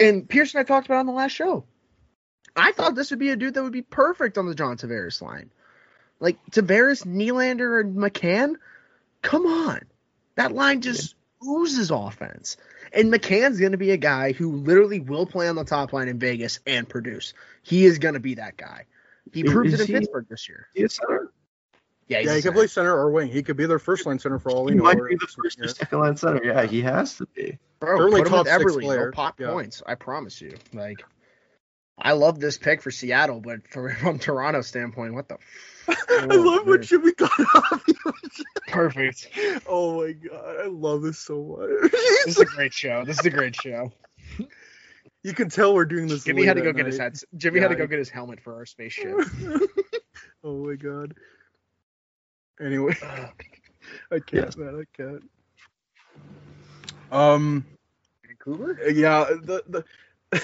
[0.00, 1.64] And Pearson, I talked about on the last show.
[2.56, 5.20] I thought this would be a dude that would be perfect on the John Tavares
[5.20, 5.50] line.
[6.20, 8.54] Like Tavares, Nylander, and McCann.
[9.22, 9.80] Come on.
[10.36, 11.14] That line just
[11.46, 12.56] oozes offense.
[12.92, 16.08] And McCann's going to be a guy who literally will play on the top line
[16.08, 17.34] in Vegas and produce.
[17.62, 18.86] He is going to be that guy.
[19.32, 20.66] He Is- proved is it in he- Pittsburgh this year.
[20.74, 21.32] He is center.
[22.06, 22.54] Yeah, he's Yeah, he can center.
[22.54, 23.28] play center or wing.
[23.28, 24.84] He could be their first line center for all we He know.
[24.84, 25.72] might be the first or yeah.
[25.72, 26.44] second line center.
[26.44, 27.58] Yeah, he has to be.
[27.80, 28.70] Bro, Certainly put him top six Eberle.
[28.80, 29.12] He'll player.
[29.12, 29.50] pop Yeah.
[29.50, 29.82] points.
[29.86, 30.54] I promise you.
[30.74, 31.02] Like,
[31.98, 35.38] I love this pick for Seattle, but for, from Toronto standpoint, what the?
[35.88, 36.82] I Oh, love when man.
[36.82, 37.82] Jimmy got off.
[38.68, 39.28] Perfect.
[39.66, 41.90] oh my god, I love this so much.
[41.92, 43.04] This is a great show.
[43.04, 43.92] This is a great show.
[45.24, 46.22] You can tell we're doing this.
[46.22, 47.04] Jimmy late had to go at get his night.
[47.04, 47.24] heads.
[47.36, 49.16] Jimmy had to go get his helmet for our spaceship.
[50.44, 51.14] oh my god.
[52.60, 54.56] Anyway, I can't, Yes.
[54.56, 54.80] man.
[54.80, 55.22] I can't.
[57.10, 57.64] Um.
[58.26, 58.78] Vancouver.
[58.90, 59.62] Yeah, the
[60.30, 60.42] the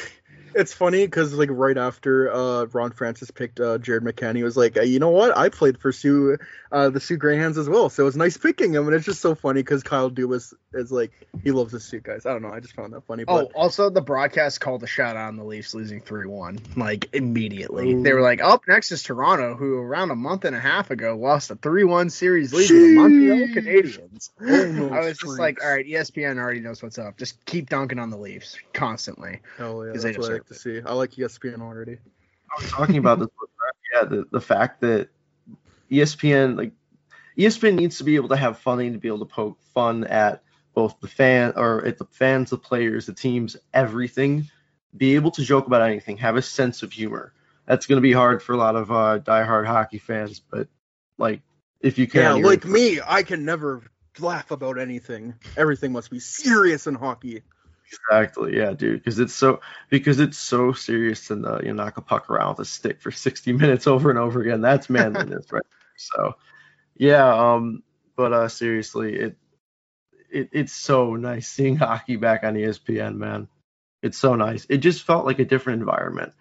[0.54, 4.56] it's funny because like right after uh Ron Francis picked uh Jared McCann, he was
[4.56, 5.36] like, "Uh, you know what?
[5.36, 6.38] I played for Sue,
[6.72, 9.20] uh the Soo Greyhounds as well, so it was nice picking him, and it's just
[9.20, 11.12] so funny because Kyle Dubas is like
[11.42, 12.26] he loves the Soo guys.
[12.26, 13.24] I don't know, I just found that funny.
[13.26, 17.08] Oh, also the broadcast called a shout out on the Leafs losing three one like
[17.12, 17.92] immediately.
[17.92, 18.02] Ooh.
[18.02, 21.16] They were like, "Up next is Toronto, who around a month and a half ago
[21.16, 23.48] lost a three one series lead to the Montreal.
[23.48, 27.16] Canadiens." Almost I was just like, "All right, ESPN already knows what's up.
[27.16, 29.92] Just keep dunking on the Leafs constantly." hell yeah,
[30.48, 31.20] 'cause they that's what I like to see.
[31.20, 31.98] I like ESPN already.
[32.50, 33.28] I was talking about this.
[33.92, 35.08] Yeah, the the fact that
[35.90, 36.72] ESPN like
[37.36, 40.04] ESPN needs to be able to have fun, and to be able to poke fun
[40.04, 40.42] at
[40.74, 44.48] both the fan or at the fans, the players, the teams, everything.
[44.96, 47.32] Be able to joke about anything, have a sense of humor.
[47.66, 50.68] That's going to be hard for a lot of uh, diehard hockey fans, but
[51.16, 51.42] like
[51.80, 53.82] if you can, Yeah, like me, I can never
[54.18, 55.34] laugh about anything.
[55.56, 57.42] Everything must be serious in hockey.
[57.92, 59.00] Exactly, yeah, dude.
[59.00, 62.50] Because it's so because it's so serious to uh, you know, knock a puck around
[62.58, 64.60] with a stick for sixty minutes over and over again.
[64.60, 65.62] That's manliness, right?
[65.96, 66.34] So,
[66.96, 67.34] yeah.
[67.54, 67.82] Um,
[68.16, 69.36] but uh, seriously, it
[70.30, 73.48] it it's so nice seeing hockey back on ESPN, man.
[74.02, 74.66] It's so nice.
[74.70, 76.32] It just felt like a different environment.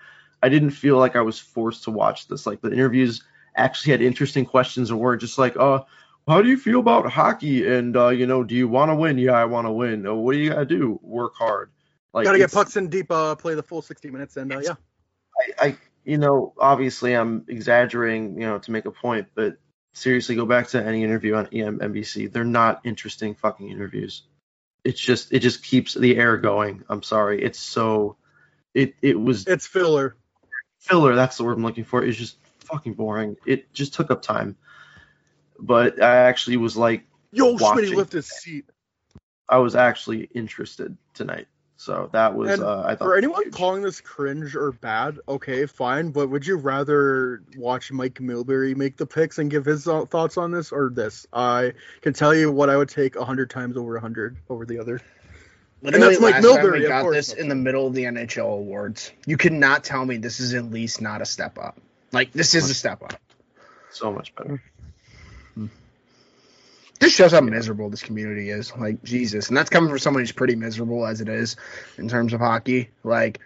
[0.44, 2.46] I didn't feel like I was forced to watch this.
[2.48, 3.24] Like the interviews
[3.56, 5.82] actually had interesting questions and weren't just like, uh,
[6.30, 7.68] how do you feel about hockey?
[7.68, 9.18] And uh, you know, do you want to win?
[9.18, 10.06] Yeah, I want to win.
[10.06, 11.00] Uh, what do you gotta do?
[11.02, 11.72] Work hard.
[12.14, 14.76] Like Gotta get pucks in deep, uh, play the full 60 minutes, and uh, yeah.
[15.60, 19.58] I, I, you know, obviously I'm exaggerating, you know, to make a point, but
[19.94, 22.32] seriously, go back to any interview on EM NBC.
[22.32, 24.24] They're not interesting fucking interviews.
[24.84, 26.84] It's just, it just keeps the air going.
[26.90, 27.44] I'm sorry.
[27.44, 28.18] It's so,
[28.74, 30.16] it, it was It's filler.
[30.80, 31.16] filler.
[31.16, 32.04] That's the word I'm looking for.
[32.04, 33.36] It's just fucking boring.
[33.46, 34.56] It just took up time.
[35.60, 38.08] But I actually was like, Yo, Schmidt Watching.
[38.12, 38.66] his seat.
[39.48, 41.48] I was actually interested tonight.
[41.78, 43.06] So that was, And uh, I thought.
[43.06, 46.12] For anyone calling this cringe or bad, okay, fine.
[46.12, 50.52] But would you rather watch Mike Milbury make the picks and give his thoughts on
[50.52, 51.26] this, or this?
[51.32, 54.66] I can tell you what I would take a hundred times over a hundred over
[54.66, 55.00] the other.
[55.82, 57.16] Literally, that's Mike last time Milbury, we of got course.
[57.16, 59.14] this in the middle of the NHL awards.
[59.26, 61.80] You cannot tell me this is at least not a step up.
[62.12, 63.14] Like this is a step up.
[63.90, 64.62] so much better.
[67.00, 68.76] This shows how miserable this community is.
[68.76, 71.56] Like Jesus, and that's coming from someone who's pretty miserable as it is
[71.98, 72.90] in terms of hockey.
[73.04, 73.40] Like,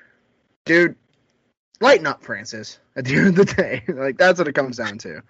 [0.66, 0.96] dude,
[1.80, 2.80] lighten up, Francis.
[2.96, 5.22] At the end of the day, like that's what it comes down to.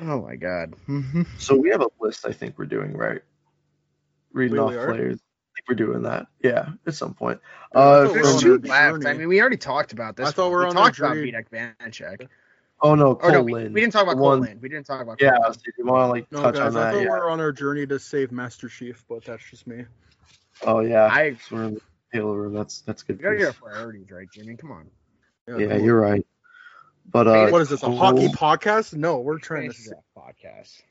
[0.00, 0.74] Oh my God.
[1.38, 2.26] So we have a list.
[2.26, 3.20] I think we're doing right.
[4.32, 4.92] Reading We off are?
[4.92, 5.16] players.
[5.18, 6.26] I think we're doing that.
[6.42, 7.40] Yeah, at some point.
[7.74, 9.06] I Uh, thought we were There's two our left.
[9.06, 10.28] I mean, we already talked about this.
[10.28, 11.32] I thought we were we on our talked about journey.
[11.32, 12.28] Vitek Vanecek.
[12.80, 14.58] Oh no, Or Cole no, we, we didn't talk about The Cole one- Lynn.
[14.60, 15.58] We didn't talk about Yeah, Cole I Lynn.
[15.78, 16.92] you want to like No, touch guys, on I that?
[16.92, 17.10] thought we Yeah.
[17.10, 19.84] were on our journey to save Master Chief, but that's just me.
[20.66, 21.04] Oh yeah.
[21.10, 21.80] I So we're in the
[22.12, 22.52] tail room.
[22.54, 23.18] That's that's good.
[23.18, 24.56] we gotta get priorities right, Jimmy.
[24.56, 24.90] Come on.
[25.46, 25.80] Yeah, cool.
[25.84, 26.26] you're right.
[27.10, 27.82] But uh, What is this?
[27.82, 28.94] A Cole- hockey podcast?
[28.94, 29.74] No, we're trying to.
[29.76, 30.82] Fantasy Draft podcast.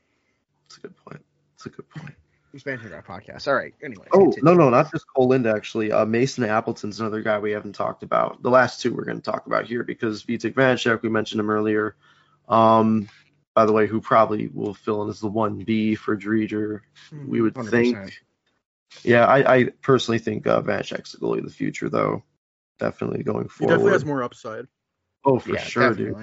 [0.68, 1.24] That's a good point.
[1.54, 2.14] That's a good point.
[2.52, 3.46] Who's Fantasy Draft podcast?
[3.46, 3.74] All right.
[3.82, 4.06] Anyway.
[4.12, 4.42] Oh continue.
[4.44, 5.92] no, no, not just Kole Lind actually.
[5.92, 8.42] Uh, Mason Appleton's another guy we haven't talked about.
[8.42, 11.50] The last two we're going to talk about here because Vitek Vanecek, we mentioned him
[11.50, 11.94] earlier.
[12.48, 13.08] Um,
[13.54, 16.80] by the way, who probably will fill in as the one B for Driedger.
[17.26, 17.70] We would 100%.
[17.70, 18.22] think.
[19.02, 22.22] Yeah, I, I personally think uh, Vanecek's the goalie of the future, though.
[22.78, 23.72] Definitely going He forward.
[23.72, 24.66] definitely has more upside.
[25.24, 26.16] oh, for Yeah, sure, dude.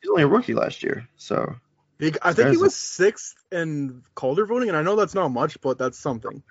[0.00, 1.54] He's only a rookie last year, so
[2.00, 5.60] He, I think he was sixth in Calder voting, and I know that's not much,
[5.60, 6.42] but that's something.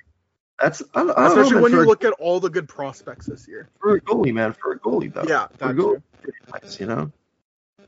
[0.61, 2.49] that's I, don't- I don't know, Especially man, when you a- look at all the
[2.49, 3.67] good prospects this year.
[3.81, 4.53] for a goalie, man.
[4.53, 5.23] For a goalie, though.
[5.27, 6.03] Yeah, for a that's goalie, true.
[6.21, 7.11] pretty nice, you know.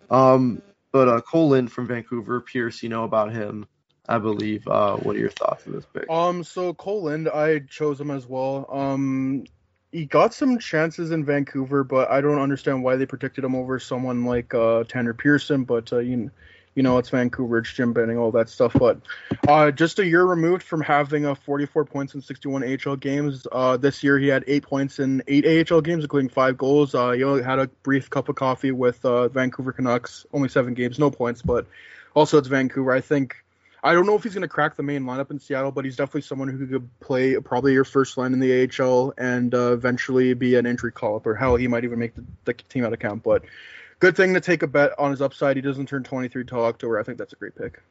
[0.10, 0.62] Um,
[0.92, 3.66] but uh, Kole Lind from Vancouver, Pierce, you know about him,
[4.10, 4.68] I believe.
[4.68, 6.10] Uh, what are your thoughts on this pick?
[6.10, 8.68] Um, so Kole Lind, I chose him as well.
[8.70, 9.46] Um,
[9.92, 13.78] he got some chances in Vancouver, but I don't understand why they protected him over
[13.80, 15.64] someone like uh, Tanner Pearson.
[15.64, 16.32] But uh, you,
[16.76, 18.74] you know, it's Vancouver, it's Jim Benning, all that stuff.
[18.74, 19.02] But
[19.48, 23.46] uh, just a year removed from having a 44 points in 61 AHL games.
[23.52, 26.96] Uh, this year he had eight points in eight AHL games, including five goals.
[26.96, 30.74] Uh, he only had a brief cup of coffee with uh, Vancouver Canucks, only seven
[30.74, 31.68] games, no points, but
[32.14, 32.92] also it's Vancouver.
[32.92, 33.36] I think.
[33.84, 35.96] I don't know if he's going to crack the main lineup in Seattle, but he's
[35.96, 40.36] definitely someone who could play probably your first line in the AHL and uh, eventually
[40.36, 42.94] be an injury call up, or hell, he might even make the, the team out
[42.94, 43.24] of camp.
[43.24, 43.42] But
[44.02, 45.56] good thing to take a bet on his upside.
[45.56, 47.00] He doesn't turn 23 till October.
[47.00, 47.82] I think that's a great pick.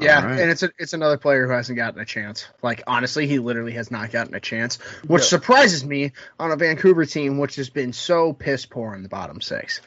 [0.00, 0.40] Yeah, All right.
[0.40, 2.46] and it's a, it's another player who hasn't gotten a chance.
[2.62, 4.76] Like honestly, he literally has not gotten a chance,
[5.06, 5.26] which Yeah.
[5.28, 9.40] surprises me on a Vancouver team which has been so piss poor in the bottom
[9.40, 9.80] six.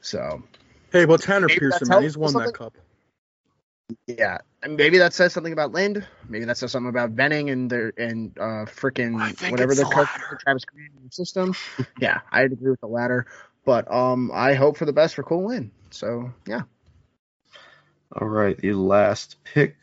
[0.00, 0.42] So
[0.90, 2.76] Hey, well, Tanner Pearson, man, he's won that cup.
[4.06, 6.06] yeah, and maybe that says something about Lind.
[6.28, 10.08] Maybe that says something about Benning and their and uh I freaking whatever the coach.
[10.40, 11.54] Travis Green system.
[12.00, 13.26] yeah, I'd agree with the latter.
[13.64, 15.70] But um, I hope for the best for Kole Lind.
[15.90, 16.62] So yeah,
[18.20, 19.76] All right, the last pick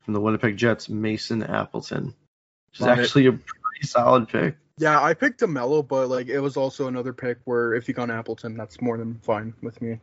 [0.00, 2.14] from the Winnipeg Jets, Mason Appleton,
[2.70, 3.02] which is Love it.
[3.02, 4.56] actually a pretty solid pick.
[4.78, 8.10] Yeah, I picked DeMelo, but like it was also another pick where if you gone
[8.10, 10.00] Appleton, that's more than fine with me.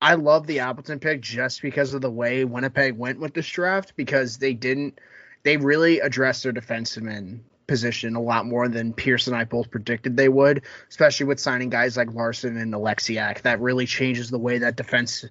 [0.00, 3.94] I love the Appleton pick just because of the way Winnipeg went with this draft
[3.96, 5.00] because they didn't
[5.42, 10.16] they really addressed their defenseman position a lot more than Pierce and I both predicted
[10.16, 13.42] they would, especially with signing guys like Larsson and Oleksiak.
[13.42, 15.24] That really changes the way that defense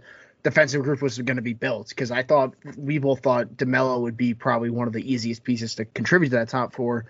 [0.43, 4.17] defensive group was going to be built because I thought we both thought DeMello would
[4.17, 7.05] be probably one of the easiest pieces to contribute to that top four,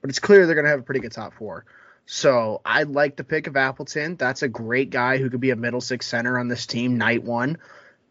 [0.00, 1.66] but it's clear they're going to have a pretty good top four.
[2.06, 4.16] So I like the pick of Appleton.
[4.16, 7.22] That's a great guy who could be a middle six center on this team night
[7.22, 7.58] one.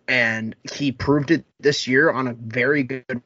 [0.08, 3.24] And he proved it this year on a very good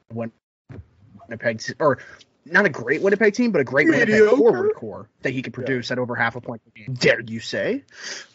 [1.28, 1.98] Winnipeg or
[2.44, 5.90] not a great Winnipeg team, but a great Winnipeg forward core that he could produce
[5.90, 6.62] at over half a point.
[6.92, 7.84] Dare you say?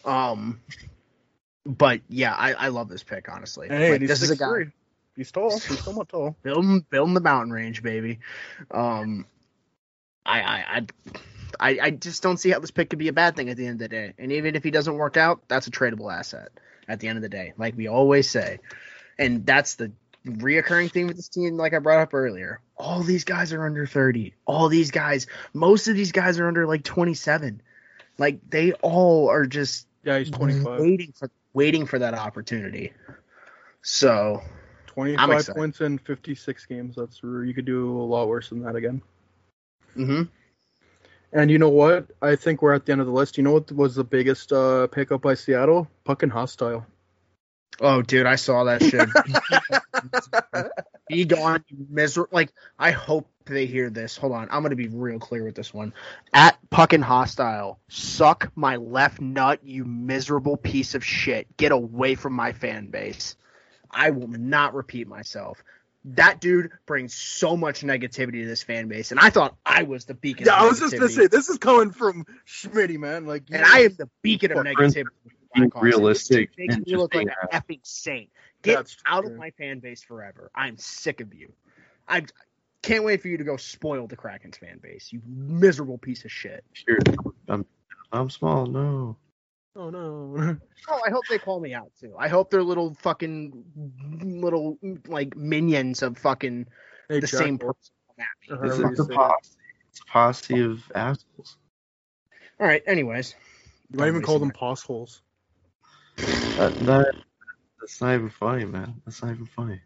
[0.04, 0.60] Um
[1.66, 3.68] but yeah, I, I love this pick, honestly.
[3.68, 4.72] Hey, Like, this is a guy 6'3".
[5.16, 5.50] He's tall.
[5.50, 6.36] He's somewhat tall.
[6.42, 8.20] building building the mountain range, baby.
[8.70, 9.26] Um,
[10.24, 10.86] I I I
[11.60, 13.66] I, I just don't see how this pick could be a bad thing at the
[13.66, 14.14] end of the day.
[14.16, 16.50] And even if he doesn't work out, that's a tradable asset
[16.86, 18.60] at the end of the day, like we always say.
[19.18, 19.90] And that's the
[20.26, 22.60] reoccurring theme with this team, like I brought up earlier.
[22.76, 24.34] All these guys are under 30.
[24.46, 27.62] All these guys, most of these guys are under like 27.
[28.18, 30.80] Like they all are just Yeah, he's 25.
[30.80, 32.92] waiting for waiting for that opportunity.
[33.82, 34.42] So
[34.86, 35.54] 25 excited.
[35.54, 36.96] points in 56 games.
[36.96, 39.02] That's you could do a lot worse than that again.
[39.94, 40.22] hmm
[41.32, 42.10] And you know what?
[42.22, 43.36] I think we're at the end of the list.
[43.36, 45.88] You know what was the biggest uh, pickup by Seattle?
[46.04, 46.86] Puckin hostile.
[47.80, 49.08] Oh, dude, I saw that shit.
[51.08, 52.30] Be gone, miserable.
[52.32, 54.16] Like, I hope they hear this.
[54.16, 55.94] Hold on, I'm gonna be real clear with this one.
[56.32, 61.56] At Puckin Hostile, suck my left nut, you miserable piece of shit.
[61.56, 63.36] Get away from my fan base.
[63.90, 65.62] I will not repeat myself.
[66.04, 70.04] That dude brings so much negativity to this fan base, and I thought I was
[70.04, 70.46] the beacon.
[70.46, 73.26] Yeah, I was just gonna say this is coming from Schmitty, man.
[73.26, 75.06] Like, and I am the beacon of negativity.
[75.54, 78.30] Being realistic It makes me look like being an effing saint.
[78.62, 79.32] Get That's out true.
[79.32, 80.50] of my fan base forever.
[80.54, 81.52] I'm sick of you.
[82.08, 82.24] I
[82.82, 85.12] can't wait for you to go spoil the Kraken's fan base.
[85.12, 86.64] You miserable piece of shit.
[86.86, 86.98] Here,
[87.48, 87.64] I'm,
[88.12, 88.66] I'm small.
[88.66, 89.16] No.
[89.76, 90.56] Oh no.
[90.90, 92.14] Oh, I hope they call me out too.
[92.18, 93.64] I hope they're little fucking
[94.22, 96.66] little like minions of fucking
[97.10, 97.74] Hey, the Jack, same person.
[98.06, 98.68] come at me.
[98.68, 99.16] This is you a say it.
[99.16, 99.50] posse.
[99.90, 101.58] It's a posse of assholes.
[102.58, 102.82] All right.
[102.86, 103.34] Anyways,
[103.90, 105.20] You might even call them waste poss holes.
[106.56, 107.14] That, that,
[107.80, 109.00] that's not even funny, man.
[109.04, 109.80] That's not even funny.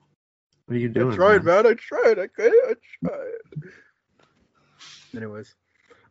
[0.66, 1.12] What are you doing?
[1.12, 1.64] I tried, man?
[1.64, 1.72] man.
[1.72, 2.18] I tried.
[2.18, 2.52] I could.
[2.52, 3.72] I tried.
[5.14, 5.54] Anyways,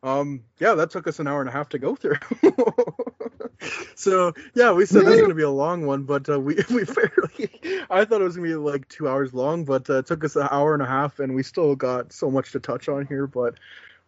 [0.04, 2.18] um, yeah, that took us an hour and a half to go through.
[3.96, 6.86] so yeah, we said this was gonna be a long one, but uh, we we
[6.86, 7.86] fairly.
[7.90, 10.36] I thought it was gonna be like two hours long, but uh, it took us
[10.36, 13.28] an hour and a half, and we still got so much to touch on here.
[13.28, 13.56] But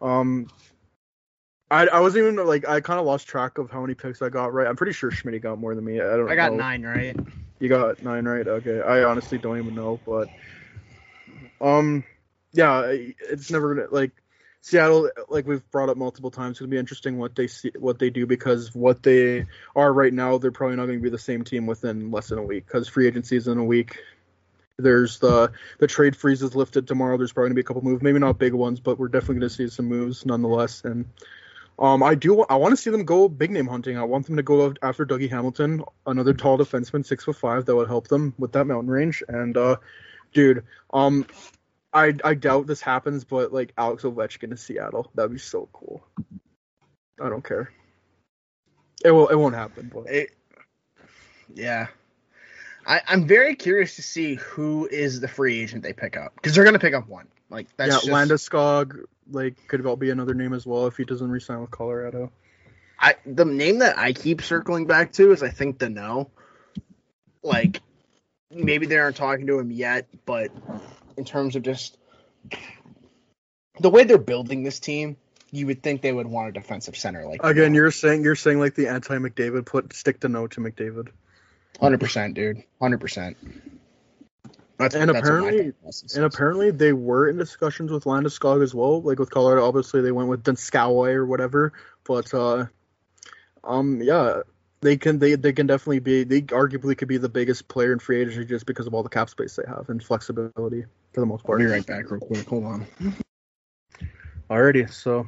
[0.01, 0.47] um,
[1.73, 4.29] I I wasn't even like I kind of lost track of how many picks I
[4.29, 4.67] got right.
[4.67, 5.99] I'm pretty sure Schmidt got more than me.
[5.99, 6.29] I don't.
[6.29, 6.59] I got know.
[6.59, 7.15] nine right.
[7.59, 8.47] You got nine right.
[8.47, 10.29] Okay, I honestly don't even know, but
[11.59, 12.03] um,
[12.51, 14.11] yeah, it's never gonna like
[14.61, 15.09] Seattle.
[15.29, 18.11] Like we've brought up multiple times, it's gonna be interesting what they see, what they
[18.11, 21.65] do because what they are right now, they're probably not gonna be the same team
[21.65, 23.97] within less than a week because free agency is in a week.
[24.77, 27.17] There's the the trade freeze is lifted tomorrow.
[27.17, 29.49] There's probably gonna be a couple moves, maybe not big ones, but we're definitely gonna
[29.49, 30.83] see some moves nonetheless.
[30.85, 31.05] And
[31.79, 32.43] um, I do.
[32.43, 33.97] I want to see them go big name hunting.
[33.97, 37.75] I want them to go after Dougie Hamilton, another tall defenseman, six foot five, that
[37.75, 39.23] would help them with that mountain range.
[39.27, 39.77] And uh,
[40.33, 40.63] dude,
[40.93, 41.25] um,
[41.91, 46.05] I I doubt this happens, but like Alex Ovechkin to Seattle, that'd be so cool.
[47.21, 47.71] I don't care.
[49.03, 49.27] It will.
[49.27, 49.89] It won't happen.
[49.93, 50.31] But It,
[51.53, 51.87] yeah.
[52.85, 56.53] I, I'm very curious to see who is the free agent they pick up because
[56.53, 57.27] they're gonna pick up one.
[57.49, 61.05] Like that's yeah, just, Landeskog like could well be another name as well if he
[61.05, 62.31] doesn't resign with Colorado.
[62.99, 66.29] I the name that I keep circling back to is I think the no.
[67.41, 67.81] Like
[68.51, 70.51] maybe they aren't talking to him yet, but
[71.17, 71.97] in terms of just
[73.79, 75.17] the way they're building this team,
[75.51, 78.59] you would think they would want a defensive center like Again, you're saying you're saying
[78.59, 81.09] like the anti McDavid put stick to no to McDavid.
[81.79, 83.37] hundred percent, dude, hundred percent.
[84.77, 85.73] That's And that's what my apparently-
[86.15, 89.01] And apparently they were in discussions with Landeskog as well.
[89.01, 91.73] Like with Colorado, obviously they went with Donskoi or whatever.
[92.03, 92.65] But uh
[93.63, 94.41] um yeah,
[94.81, 97.99] they can they they can definitely be they arguably could be the biggest player in
[97.99, 101.25] free agency just because of all the cap space they have and flexibility for the
[101.25, 101.59] most I'll part.
[101.59, 102.47] be right back real quick.
[102.49, 102.85] Hold on.
[104.49, 105.27] Alrighty, so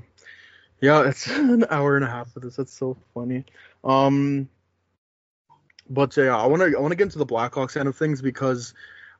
[0.81, 2.55] yeah, it's an hour and a half of this.
[2.57, 3.45] That's so funny.
[3.83, 4.49] Um,
[5.89, 8.21] but yeah, I want to I want to get into the Blackhawks end of things
[8.21, 8.73] because,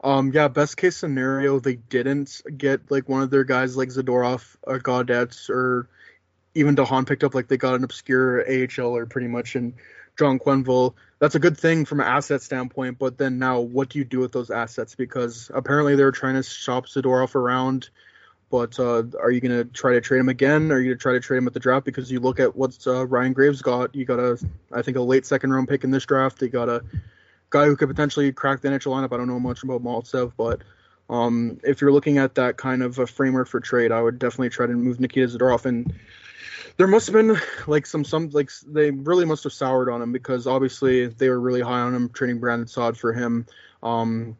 [0.05, 4.55] um, yeah, best case scenario they didn't get like one of their guys like Zadorov
[4.61, 5.89] or Gaudette or
[6.53, 9.73] even de Haan picked up like they got an obscure AHL or pretty much in
[10.17, 10.93] John Quenneville.
[11.17, 14.19] That's a good thing from an asset standpoint, but then now what do you do
[14.19, 14.93] with those assets?
[14.93, 17.89] Because apparently they were trying to shop Zadorov around.
[18.51, 20.71] But uh, are you going to try to trade him again?
[20.71, 21.83] Are you going to try to trade him at the draft?
[21.83, 23.95] Because you look at what uh, Ryan Graves got.
[23.95, 24.37] You got a,
[24.71, 26.39] I think, a late second round pick in this draft.
[26.43, 26.83] You got a
[27.55, 29.13] guy who could potentially crack the NHL lineup.
[29.13, 30.61] I don't know much about Maltsev, but
[31.09, 34.49] um, if you're looking at that kind of a framework for trade, I would definitely
[34.49, 35.65] try to move Nikita Zadorov.
[35.65, 35.93] And
[36.75, 37.37] there must have been
[37.67, 41.39] like some some like they really must have soured on him because obviously they were
[41.39, 43.45] really high on him, trading Brandon Saad for him.
[43.81, 44.35] Um,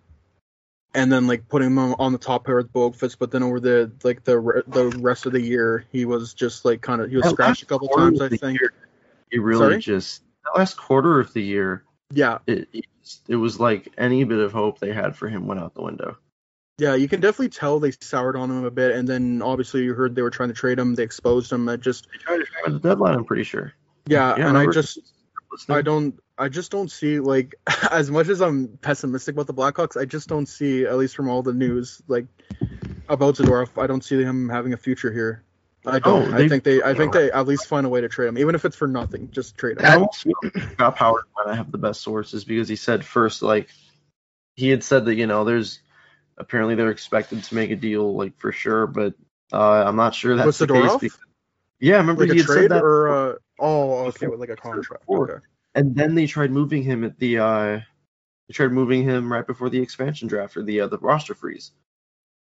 [0.94, 3.92] and then like putting him on the top pair with Bogues, but then over the
[4.04, 7.16] like the re- the rest of the year, he was just like kind of he
[7.16, 8.60] was That scratched a couple times, I think.
[8.60, 8.74] year,
[9.32, 9.80] He really Sorry?
[9.80, 10.24] just
[10.56, 12.68] last quarter of the year, Yeah, it,
[13.27, 15.82] it it was like any bit of hope they had for him went out the
[15.82, 16.18] window.
[16.77, 19.94] yeah, you can definitely tell they soured on him a bit, and then obviously you
[19.94, 21.69] heard they were trying to trade him, they exposed him.
[21.69, 23.15] I just They tried to trade him at the deadline.
[23.15, 23.73] I'm pretty sure.
[24.07, 24.73] yeah, Yeah, and I remember?
[24.73, 24.99] just
[25.69, 27.56] I don't I just don't see like
[27.91, 31.30] as much as I'm pessimistic about the Blackhawks, I just don't see at least from
[31.30, 32.26] all the news like
[33.07, 35.45] about Zadorov, I don't see him having a future here.
[35.88, 36.34] I don't.
[36.34, 38.38] Oh, I think they I think they at least find a way to trade him,
[38.38, 39.32] even if it's for nothing.
[39.32, 39.86] Just trade him.
[39.86, 40.34] I feel
[40.74, 43.70] Scott Howard might have the best sources because he said first, like
[44.56, 45.80] he had said that you know there's
[46.38, 49.14] apparently they're expected to make a deal like for sure, but
[49.52, 50.98] uh, I'm not sure that's the case.
[50.98, 51.18] Because,
[51.80, 54.56] yeah, I remember like he had said that, or uh, oh okay with like a
[54.56, 55.03] contract.
[55.07, 55.45] Okay.
[55.76, 57.80] and then they tried moving him at the uh,
[58.48, 61.72] they tried moving him right before the expansion draft or the uh, the roster freeze.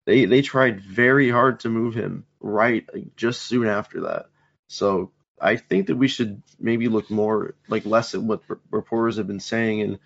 [0.07, 4.27] They they tried very hard to move him right like, just soon after that.
[4.69, 9.17] So I think that we should maybe look more like less at what r- reporters
[9.17, 9.99] have been saying and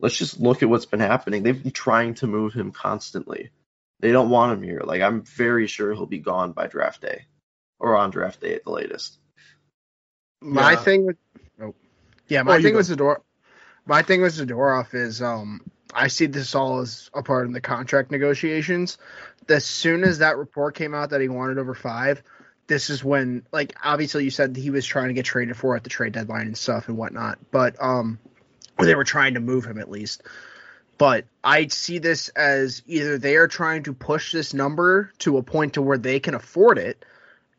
[0.00, 1.44] let's just look at what's been happening.
[1.44, 3.50] They've been trying to move him constantly.
[4.00, 4.82] They don't want him here.
[4.84, 7.26] Like I'm very sure he'll be gone by draft day
[7.78, 9.18] or on draft day at the latest.
[10.42, 10.82] My Yeah.
[10.82, 11.16] thing with
[11.62, 11.74] oh.
[12.26, 12.78] yeah, my Oh, thing go.
[12.78, 13.18] with Zador
[13.86, 15.60] my thing with Zadorov is um
[15.94, 18.98] I see this all as a part of the contract negotiations.
[19.48, 22.22] As soon as that report came out that he wanted over five,
[22.66, 25.84] this is when like obviously you said he was trying to get traded for at
[25.84, 28.18] the trade deadline and stuff and whatnot, but um
[28.78, 30.22] they were trying to move him at least.
[30.96, 35.42] But I see this as either they are trying to push this number to a
[35.42, 37.04] point to where they can afford it,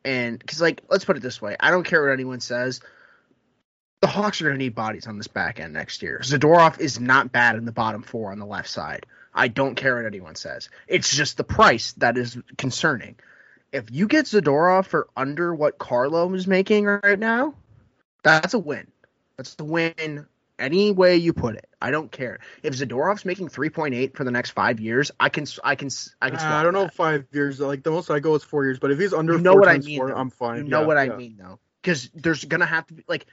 [0.03, 2.82] and because like let's put it this way, I don't care what anyone says.
[4.01, 6.19] The Hawks are going to need bodies on this back end next year.
[6.23, 9.05] Zadorov is not bad in the bottom four on the left side.
[9.34, 10.69] I don't care what anyone says.
[10.88, 13.15] It's just the price that is concerning.
[13.72, 17.55] If you get Zadorov for under what Carlo is making right now,
[18.23, 18.88] that's a win.
[19.38, 20.26] That's a win
[20.57, 21.67] any way you put it.
[21.81, 22.39] I don't care.
[22.63, 25.89] If Zadorov's making 3.8 for the next 5 years, I can I can
[26.22, 26.93] I can Uh, I don't know that.
[26.93, 27.59] five years.
[27.59, 29.59] Like the most I go is four years, but if he's under You know four
[29.61, 30.09] what I mean, four.
[30.11, 30.57] I'm fine.
[30.57, 31.15] You know Yeah, what I yeah.
[31.17, 33.26] mean though, because there's gonna have to be like,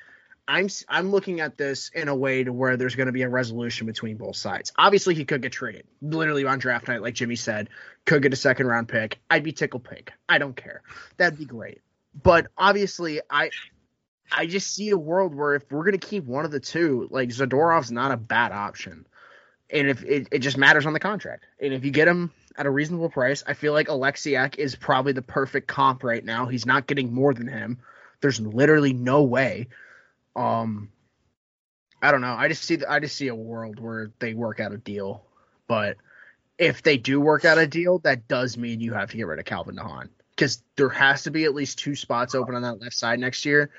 [0.49, 3.87] I'm I'm looking at this in a way to where there's gonna be a resolution
[3.87, 4.73] between both sides.
[4.77, 7.69] Obviously, he could get traded, literally on draft night, like Jimmy said,
[8.05, 9.19] could get a second round pick.
[9.31, 10.13] I'd be tickled pink.
[10.29, 10.83] I don't care.
[11.17, 11.81] That'd be great.
[12.21, 13.51] But obviously, I
[14.31, 17.29] I just see a world where if we're gonna keep one of the two, like
[17.29, 19.07] Zadorov's not a bad option.
[19.71, 21.47] And if it, it just matters on the contract.
[21.61, 25.13] And if you get him at a reasonable price, I feel like Oleksiak is probably
[25.13, 26.47] the perfect comp right now.
[26.47, 27.79] He's not getting more than him.
[28.21, 29.69] There's literally no way.
[30.37, 30.91] Um
[32.01, 32.35] I don't know.
[32.35, 35.25] I just see I just see a world where they work out a deal.
[35.69, 35.97] But
[36.59, 39.39] if they do work out a deal, that does mean you have to get rid
[39.39, 40.11] of Calvin de Haan.
[40.31, 43.45] Because there has to be at least two spots open on that left side next
[43.45, 43.71] year.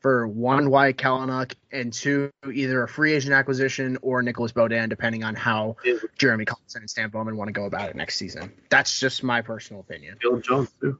[0.00, 5.24] for one Wyatt Kalynuk and two either a free agent acquisition or Nicholas Beaudin, depending
[5.24, 5.76] on how
[6.16, 8.52] Jeremy Colliton and Stan Bowman want to go about it next season.
[8.68, 10.18] That's just my personal opinion.
[10.20, 10.98] Caleb Jones too.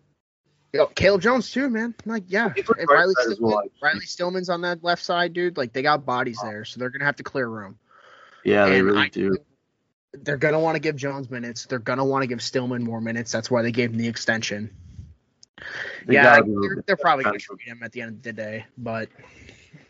[0.77, 1.95] Yo, Caleb Jones too, man.
[2.05, 3.63] Like, yeah, if right Riley, Stillman, well.
[3.83, 5.57] Riley Stillman's on that left side, dude.
[5.57, 7.79] Like, they got bodies there, so they're gonna have to clear room.
[8.45, 9.37] Yeah, they really I, do.
[10.13, 11.65] They're gonna want to give Jones minutes.
[11.65, 13.33] They're gonna want to give Stillman more minutes.
[13.33, 14.71] That's why they gave him the extension.
[16.07, 18.23] They yeah, gotta be they're, they're probably gonna trying trade him at the end of
[18.23, 18.67] the day.
[18.77, 19.09] But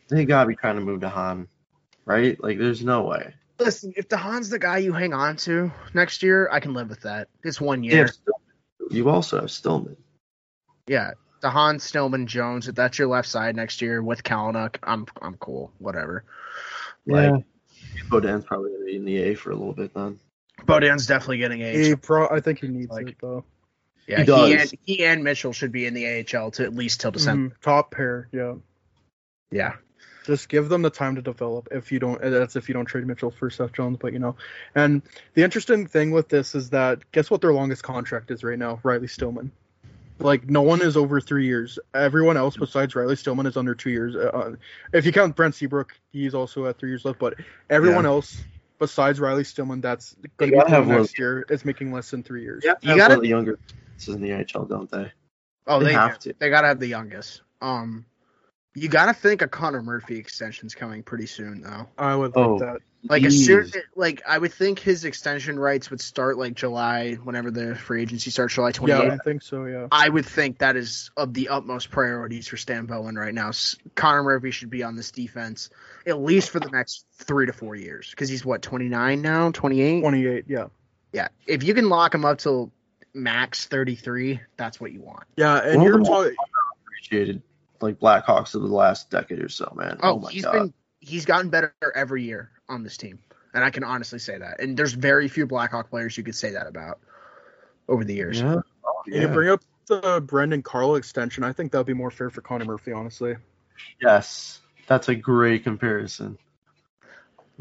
[0.09, 1.49] They gotta be trying to move de Haan,
[2.05, 2.41] right?
[2.43, 3.35] Like, there's no way.
[3.59, 6.89] listen, if de Haan's the guy you hang on to next year, I can live
[6.89, 7.29] with that.
[7.43, 8.11] It's one year.
[8.91, 9.97] You also have Stillman.
[10.87, 12.69] Yeah, de Haan, Stillman, Jones.
[12.69, 15.73] If that's your left side next year with Kalynuk, I'm I'm cool.
[15.79, 16.25] Whatever.
[17.07, 17.45] Like
[18.09, 20.19] Beaudin's probably gonna be in the A for a little bit then.
[20.65, 23.45] Beaudin's definitely getting a He pro- I think he needs Like- it though.
[24.07, 27.01] Yeah, He he, and he and Mitchell should be in the AHL to at least
[27.01, 27.53] till December.
[27.57, 27.61] Mhm.
[27.61, 28.55] Top pair, yeah.
[29.51, 29.73] Yeah.
[30.25, 31.67] Just give them the time to develop.
[31.73, 33.99] If you don't, that's if you don't trade Mitchell for Seth Jones.
[34.01, 34.37] But you know,
[34.77, 35.03] and
[35.35, 38.79] the interesting thing with this is that guess what their longest contract is right now?
[38.85, 39.51] Riley Stillman.
[40.19, 41.79] Like no one is over three years.
[41.95, 44.17] Everyone else besides Riley Stillman is under two years.
[44.17, 44.57] Uh,
[44.93, 47.19] if you count Brent Seabrook, he's also at three years left.
[47.19, 47.35] But
[47.69, 48.11] everyone Yeah.
[48.11, 48.43] else
[48.79, 52.11] besides Riley Stillman, that's going to be have playing one- next year, is making less
[52.11, 52.63] than three years.
[52.65, 53.59] Yeah, You you gotta- got the younger
[53.95, 55.11] pieces in the NHL, don't they?
[55.67, 56.33] Oh, They they, have do.
[56.33, 56.39] to.
[56.39, 57.43] They gotta have the youngest.
[57.61, 58.05] Um,
[58.75, 61.89] you gotta think a Connor Murphy extension's coming pretty soon, though.
[61.99, 62.59] I would Oh.
[62.59, 62.81] that.
[63.09, 63.83] Like as soon, Jeez.
[63.95, 68.31] like I would think his extension rights would start like July, whenever the free agency
[68.31, 69.21] starts, July twenty Yeah, eighth.
[69.21, 69.65] I think so.
[69.67, 69.89] Yeah.
[69.93, 73.51] I would think that is of the utmost priorities for Stan Bowman right now.
[73.95, 75.71] Connor Murphy should be on this defense
[76.07, 79.51] at least for the next three to four years because he's what twenty nine now,
[79.51, 80.01] twenty eight.
[80.01, 80.45] 28.
[80.49, 80.67] Yeah.
[81.13, 82.73] Yeah, if you can lock him up till
[83.15, 85.25] max thirty three, that's what you want.
[85.37, 86.37] Yeah, and One you're the talking.
[86.87, 87.43] appreciated
[87.81, 89.99] like Blackhawks of the last decade or so, man.
[90.03, 90.53] Oh, oh my he's god.
[90.53, 93.19] been he's gotten better every year on this team,
[93.55, 94.61] and I can honestly say that.
[94.61, 96.99] And there's very few Blackhawk players you could say that about
[97.89, 98.41] over the years.
[98.41, 98.61] Yeah.
[98.85, 101.45] Oh, You bring up the Brandon Carlo extension.
[101.45, 103.37] I think that would be more fair for Connor Murphy, honestly.
[104.01, 104.61] Yes.
[104.87, 106.39] That's a great comparison.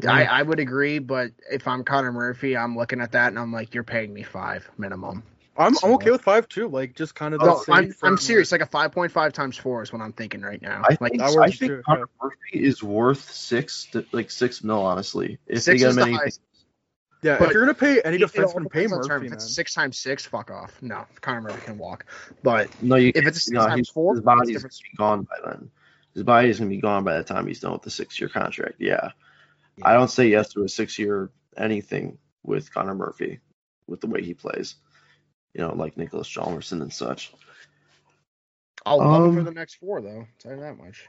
[0.06, 3.52] I, I would agree, but if I'm Connor Murphy, I'm looking at that and I'm
[3.52, 5.22] like, you're paying me five minimum.
[5.58, 6.68] I'm So- I'm okay with five too.
[6.68, 7.40] Like just kind of.
[7.40, 8.52] No, that oh, same I'm, I'm serious.
[8.52, 10.82] Like a 5.5 times four is what I'm thinking right now.
[10.84, 14.80] I like think, I think too, Connor Murphy is worth six to like six mil,
[14.80, 15.38] honestly.
[15.46, 16.40] If they six get is him the highest.
[17.22, 19.24] Yeah, but if you're gonna pay any It- it all defenseman, pay Murphy, term.
[19.24, 20.80] If it's six times six, fuck off.
[20.82, 22.06] No, Connor Murphy can walk.
[22.42, 24.96] But No, you If it's a no, times he's- four, his it's body's gonna be
[24.96, 25.70] gone by then.
[26.14, 28.76] His body's gonna be gone by the time he's done with the six year contract.
[28.78, 29.10] Yeah.
[29.82, 33.40] I don't say yes to a six year anything with Connor Murphy
[33.86, 34.76] with the way he plays.
[35.56, 37.32] You know, like Nicholas Chalmerson and such.
[38.84, 40.20] I'll love him Um, for the next four, though.
[40.20, 41.08] I'll tell you that much.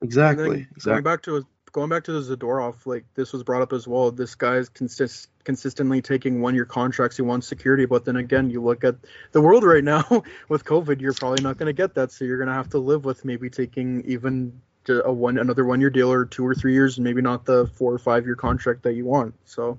[0.00, 0.46] And Exactly.
[0.46, 1.02] going exactly.
[1.02, 4.10] back to going back to the Zadorov, like this was brought up as well.
[4.10, 7.16] This guy's consist consistently taking one year contracts.
[7.16, 8.96] He wants security, but then again, you look at
[9.32, 10.04] the world right now
[10.48, 11.00] with COVID.
[11.00, 13.24] You're probably not going to get that, so you're going to have to live with
[13.24, 17.04] maybe taking even a one another one year deal or two or three years, and
[17.04, 19.34] maybe not the four or five year contract that you want.
[19.44, 19.78] So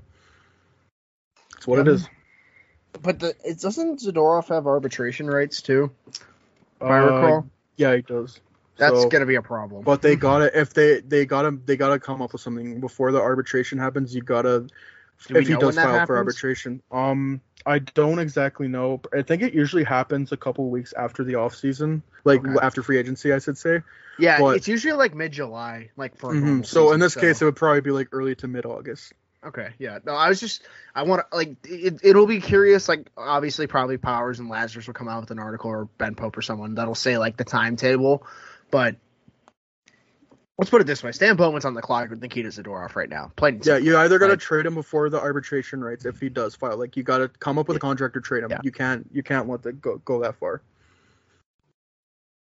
[1.57, 2.07] it's what it is.
[3.01, 5.91] But the it doesn't Zadorov have arbitration rights too?
[6.07, 6.21] If
[6.81, 8.39] I Uh, recall, Yeah, he does.
[8.77, 9.83] that's So- gonna be a problem.
[9.83, 13.19] But they gotta if they they gotta they gotta come up with something before the
[13.21, 14.13] arbitration happens.
[14.13, 14.67] You gotta
[15.27, 16.81] Do if he does when that file for arbitration.
[16.91, 18.99] Um, I don't exactly know.
[19.13, 22.57] I think it usually happens a couple weeks after the off season, like Okay.
[22.61, 23.81] after free agency, I should say.
[24.19, 26.31] yeah, but- it's usually like mid July, like for.
[26.31, 26.41] a Mhm.
[26.41, 28.65] normal So season, in this so- case, it would probably be like early to mid
[28.65, 29.13] August.
[29.45, 29.99] Okay, yeah.
[30.05, 30.63] No, I was just
[30.95, 32.87] I want to like it, it'll be curious.
[32.87, 36.37] Like obviously, probably Powers and Lazerus will come out with an article or Ben Pope
[36.37, 38.25] or someone that'll say like the timetable.
[38.71, 38.95] But
[40.57, 43.31] let's put it this way: Stan Bowman's on the clock with Nikita Zadorov right now.
[43.35, 43.83] Plain Yeah, simple.
[43.83, 46.77] you either gonna Like- trade him before the arbitration rights if he does file.
[46.77, 48.51] Like you gotta come up with a contract or trade him.
[48.51, 48.59] Yeah.
[48.63, 50.61] You can't you can't let that go go that far.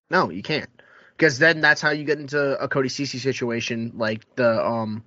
[0.09, 0.69] No, you can't.
[1.17, 5.03] Because then that's how you get into a Cody Cece situation like the um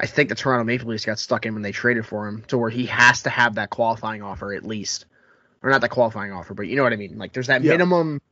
[0.00, 2.56] I think the Toronto Maple Leafs got stuck in when they traded for him to
[2.56, 5.04] where he has to have that qualifying offer at least.
[5.62, 7.18] Or not that qualifying offer, but you know what I mean.
[7.18, 7.72] Like there's that Yeah.
[7.72, 8.22] minimum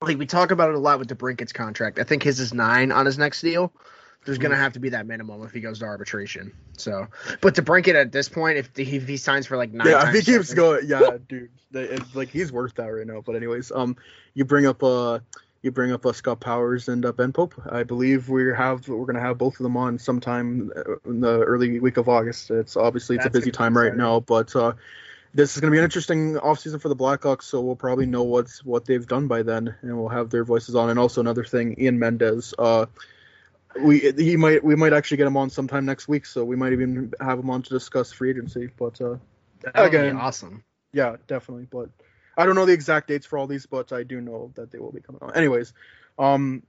[0.00, 1.98] like we talk about it a lot with DeBrincat's contract.
[1.98, 3.72] I think his is nine on his next deal.
[4.24, 6.52] There's gonna have to be that minimum if he goes to arbitration.
[6.76, 7.08] So,
[7.40, 10.14] but DeBrincat at this point, if, the, if he signs for like nine, yeah, if
[10.14, 13.20] he keeps seven- going, yeah, dude, They- like he's worth that right now.
[13.24, 13.96] But anyways, um,
[14.34, 15.18] you bring up uh,
[15.62, 17.54] you bring up uh, Scott Powers and uh, Ben Pope.
[17.70, 21.40] I believe we have we're gonna have both of them on sometime uh, in the
[21.40, 22.50] early week of August.
[22.50, 24.72] It's obviously it's That's a busy time right now, but uh,
[25.34, 28.22] this is going to be an interesting offseason for the Blackhawks, so we'll probably know
[28.22, 30.90] what's what they've done by then, and we'll have their voices on.
[30.90, 32.86] And also another thing, Ian Mendes, uh,
[33.80, 36.72] we he might we might actually get him on sometime next week, so we might
[36.72, 38.68] even have him on to discuss free agency.
[38.76, 39.16] But uh,
[39.62, 40.64] That be again, awesome.
[40.92, 41.66] yeah, definitely.
[41.70, 41.88] But
[42.36, 44.78] I don't know the exact dates for all these, but I do know that they
[44.78, 45.34] will be coming on.
[45.34, 45.72] Anyways,
[46.18, 46.62] um,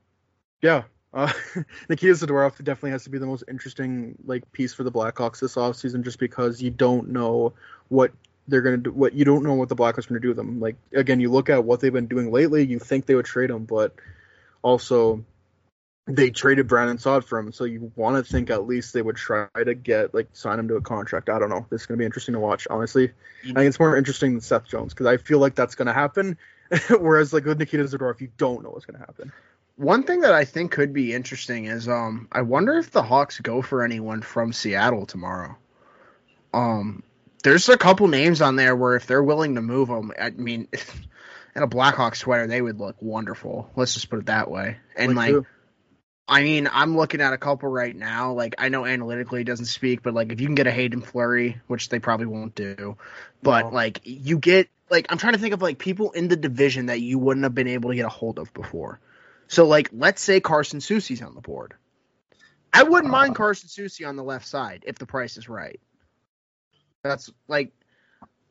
[0.62, 0.84] yeah.
[1.14, 1.32] Uh,
[1.90, 5.56] Nikita Zadorov definitely has to be the most interesting like piece for the Blackhawks this
[5.56, 7.54] offseason just because you don't know
[7.90, 8.12] what
[8.48, 10.60] they're gonna do what you don't know what the Blackhawks are gonna do with them.
[10.60, 13.52] Like again, you look at what they've been doing lately, you think they would trade
[13.52, 13.94] him, but
[14.64, 15.24] also
[16.06, 19.16] they traded Brandon Saad for him, so you want to think at least they would
[19.16, 21.30] try to get like sign him to a contract.
[21.30, 21.66] I don't know.
[21.70, 22.68] This is gonna be interesting to watch.
[22.70, 23.12] Honestly,
[23.44, 26.38] I think it's more interesting than Seth Jones because I feel like that's gonna happen.
[26.90, 29.32] Whereas like with Nikita Zadorov, you don't know what's gonna happen.
[29.76, 33.40] One thing that I think could be interesting is um I wonder if the Hawks
[33.40, 35.56] go for anyone from Seattle tomorrow.
[36.54, 37.04] Um
[37.44, 40.68] there's a couple names on there where if they're willing to move them, I mean
[41.56, 43.70] in a Blackhawk sweater they would look wonderful.
[43.78, 44.78] Let's just put it that way.
[44.98, 45.46] And like who?
[46.28, 48.34] I mean, I'm looking at a couple right now.
[48.34, 51.02] Like I know analytically it doesn't speak, but like if you can get a Haydn
[51.02, 52.98] Fleury, which they probably won't do,
[53.42, 53.72] but No.
[53.72, 57.02] like you get like I'm trying to think of like people in the division that
[57.02, 59.00] you wouldn't have been able to get a hold of before.
[59.48, 61.74] So like let's say Carson Soucy's on the board.
[62.72, 63.18] I wouldn't uh.
[63.18, 65.80] mind Carson Soucy on the left side if the price is right.
[67.04, 67.74] That's like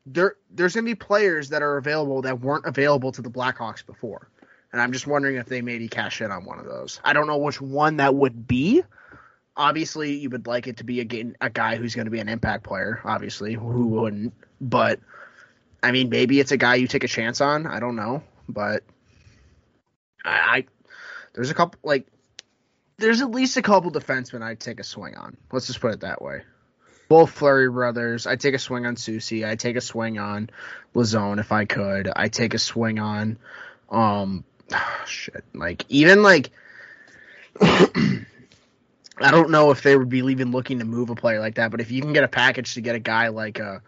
[0.05, 4.29] there there's gonna be players that are available that weren't available to the Blackhawks before.
[4.73, 6.99] And I'm just wondering if they maybe cash in on one of those.
[7.03, 8.83] I don't know which one that would be.
[9.55, 12.27] Obviously, you would like it to be a, a guy who's going to be an
[12.27, 12.99] impact player.
[13.05, 14.33] Obviously, who wouldn't?
[14.59, 14.99] But
[15.83, 17.67] I mean, maybe it's a guy you take a chance on.
[17.67, 18.83] I don't know, but
[20.25, 20.65] I, I
[21.33, 22.07] there's a couple like
[22.97, 25.37] there's at least a couple defensemen I'd take a swing on.
[25.51, 26.43] Let's just put it that way.
[27.09, 28.25] Both Fleury brothers.
[28.25, 29.47] I take a swing on Soucy.
[29.47, 30.49] I take a swing on
[30.95, 32.09] Lauzon if I could.
[32.15, 33.37] I take a swing on
[33.91, 34.45] um
[35.05, 35.43] shit.
[35.53, 36.51] Like even like
[37.61, 41.71] I don't know if they would be even looking to move a player like that,
[41.71, 43.81] but if you can get a package to get a guy like a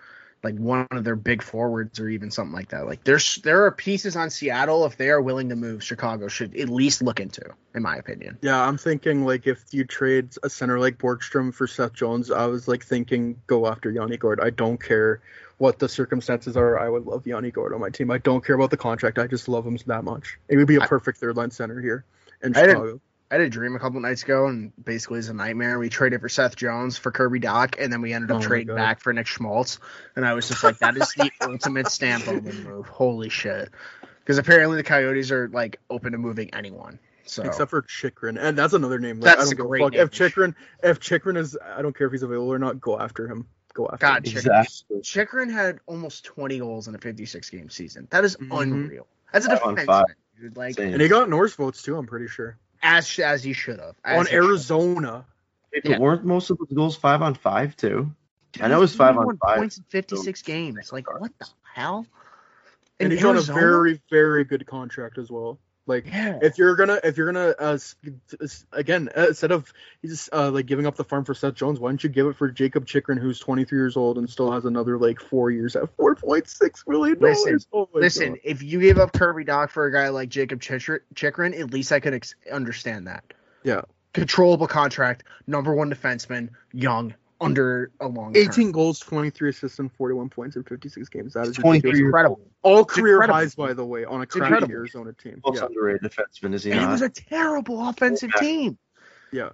[0.46, 2.86] like one of their big forwards or even something like that.
[2.86, 6.56] Like there's there are pieces on Seattle if they are willing to move, Chicago should
[6.56, 7.42] at least look into,
[7.74, 8.38] in my opinion.
[8.42, 12.46] Yeah, I'm thinking like if you trade a center like Borgstrom for Seth Jones, I
[12.46, 14.40] was like thinking go after Yanni Gourde.
[14.40, 15.20] I don't care
[15.58, 16.78] what the circumstances are.
[16.80, 18.12] I would love Yanni Gourde on my team.
[18.12, 19.18] I don't care about the contract.
[19.20, 20.38] I just love him that much.
[20.50, 22.04] It would be a perfect third line center here
[22.44, 23.02] in I didn't- Chicago.
[23.32, 25.80] I had a dream a couple nights ago, and basically it's a nightmare.
[25.80, 28.76] We traded for Seth Jones for Kirby Dach, and then we ended up Oh trading
[28.76, 29.80] back for Nick Schmaltz.
[30.16, 32.86] And I was just like, that is the ultimate stamp open move.
[32.88, 33.70] Holy shit!
[34.20, 37.00] Because apparently the Coyotes are like open to moving anyone.
[37.26, 39.20] So Except for Chychrun, and that's another name.
[39.20, 39.94] Like, That's I a don't give great a fuck.
[39.94, 40.02] name.
[40.04, 42.80] If Chychrun, if Chychrun is, I don't care if he's available or not.
[42.80, 43.48] Go after him.
[43.76, 44.34] Go after God, him.
[44.34, 45.02] Chychrun, Exactly.
[45.02, 48.08] Chychrun had almost 20 goals in a 56 game season.
[48.10, 48.62] That is Mhm.
[48.62, 49.06] unreal.
[49.34, 50.06] As a Five on defenseman,
[50.40, 50.94] dude, like Same.
[50.94, 51.98] And he got Norris votes too.
[51.98, 55.26] I'm pretty sure as as he should have on Arizona.
[55.74, 56.00] Hey, but Yeah.
[56.00, 58.10] Weren't most of those goals five on five too?
[58.62, 59.58] I know it was five on five.
[59.58, 60.94] points in 56 games.
[60.94, 62.06] Like what the hell?
[63.02, 65.60] And In he's on a very, very good contract as well.
[65.88, 66.40] Like yeah.
[66.42, 67.78] if you're gonna if you're gonna uh,
[68.72, 69.72] again uh, instead of
[70.02, 72.36] he's uh, like giving up the farm for Seth Jones, why don't you give it
[72.36, 75.96] for Jakob Chychrun, who's 23 years old and still has another like four years at
[75.98, 77.38] 4.6 million dollars?
[77.46, 78.40] Listen, oh Listen, God.
[78.44, 82.00] if you gave up Kirby Dach for a guy like Jakob Chychrun, at least I
[82.00, 83.24] could ex- understand that.
[83.64, 83.82] Yeah.
[84.14, 88.44] Controllable contract, number one defenseman, young, under a long term.
[88.44, 91.34] 18 goals, 23 assists, and 41 points in 56 games.
[91.34, 92.40] That is 23 incredible.
[92.64, 93.36] All career incredible.
[93.40, 94.74] highs, by the way, on a crappy incredible.
[94.74, 95.42] Arizona team.
[95.46, 95.66] Most Yeah.
[95.66, 98.42] underrated defenseman is he And it was a terrible offensive Yeah.
[98.42, 98.78] team.
[99.32, 99.50] Yeah.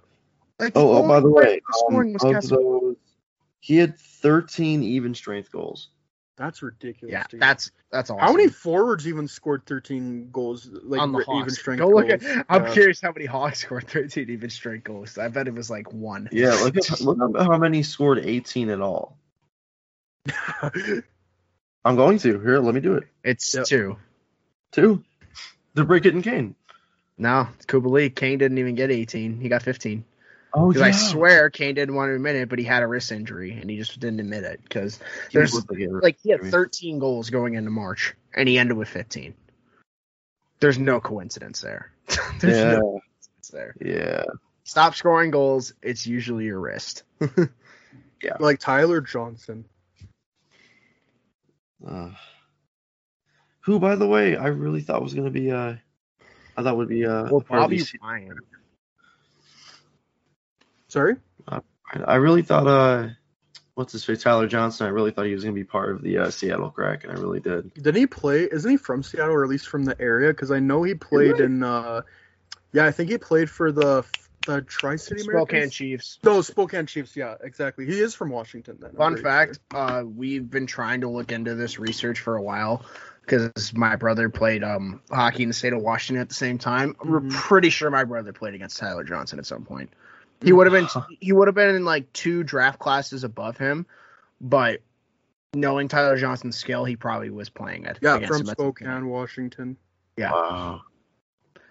[0.58, 2.96] Like, Oh, oh, by the way, scoring um, was of those,
[3.60, 5.90] he had 13 even strength goals.
[6.42, 7.12] That's ridiculous.
[7.12, 7.38] Yeah, dude.
[7.40, 8.18] that's that's awesome.
[8.26, 11.40] How many forwards even scored 13 goals, like on the re- Hawks?
[11.42, 12.24] even strength Go look goals?
[12.24, 12.46] at.
[12.48, 12.72] I'm Yeah.
[12.72, 15.18] curious how many Hawks scored 13 even straight goals.
[15.18, 16.28] I bet it was like one.
[16.32, 19.16] Yeah, look at look at how many scored 18 at all.
[21.84, 22.58] I'm going to here.
[22.58, 23.04] Let me do it.
[23.22, 23.64] It's Yep.
[23.66, 23.96] two.
[24.72, 25.04] Two.
[25.74, 26.54] The Brick and Kane.
[27.18, 28.16] No, it's Kubalik.
[28.16, 29.40] Kane didn't even get 18.
[29.40, 30.04] He got 15.
[30.54, 33.10] Oh Because I swear Kane didn't want to admit it, but he had a wrist
[33.10, 34.60] injury and he just didn't admit it.
[34.62, 34.98] Because
[35.32, 39.34] there's like he had 13 goals going into March and he ended with 15.
[40.60, 41.90] There's no coincidence there.
[42.40, 43.74] there's yeah, no coincidence there.
[43.80, 44.24] yeah.
[44.64, 45.72] Stop scoring goals.
[45.82, 47.02] It's usually your wrist.
[48.22, 48.36] yeah.
[48.38, 49.64] like Tyler Johnson.
[51.84, 52.10] Uh,
[53.60, 55.50] who, by the way, I really thought was going to be.
[55.50, 55.74] Uh,
[56.56, 57.06] I thought would be.
[57.06, 58.38] Uh, Or a part Bobby Ryan.
[60.92, 61.16] Sorry?
[62.06, 62.66] I really thought.
[62.66, 63.08] Uh,
[63.76, 64.86] what's his face, Tyler Johnson.
[64.86, 67.12] I really thought he was going to be part of the uh, Seattle Crack, And
[67.16, 67.72] I really did.
[67.72, 68.42] Didn't he play?
[68.50, 70.28] Isn't he from Seattle or at least from the area?
[70.28, 71.62] Because I know he played in.
[71.62, 72.02] uh
[72.74, 74.04] Yeah, I think he played for the
[74.46, 75.72] the Tri City Spokane Americans.
[75.74, 76.18] Chiefs.
[76.24, 77.16] No, Spokane Chiefs.
[77.16, 77.86] Yeah, exactly.
[77.86, 78.76] He is from Washington.
[78.80, 78.92] Then.
[78.92, 82.84] Fun pretty fact: uh, we've been trying to look into this research for a while
[83.22, 86.96] because my brother played um, hockey in the state of Washington at the same time.
[87.04, 87.30] We're Mhm.
[87.30, 89.90] pretty sure my brother played against Tyler Johnson at some point.
[90.44, 93.86] He would have been he would have been in like two draft classes above him,
[94.40, 94.80] but
[95.54, 97.98] knowing Tyler Johnson's skill, he probably was playing it.
[98.02, 98.58] Yeah, from him at.
[98.58, 99.76] Spokane, Washington.
[100.16, 100.82] Yeah, Wow.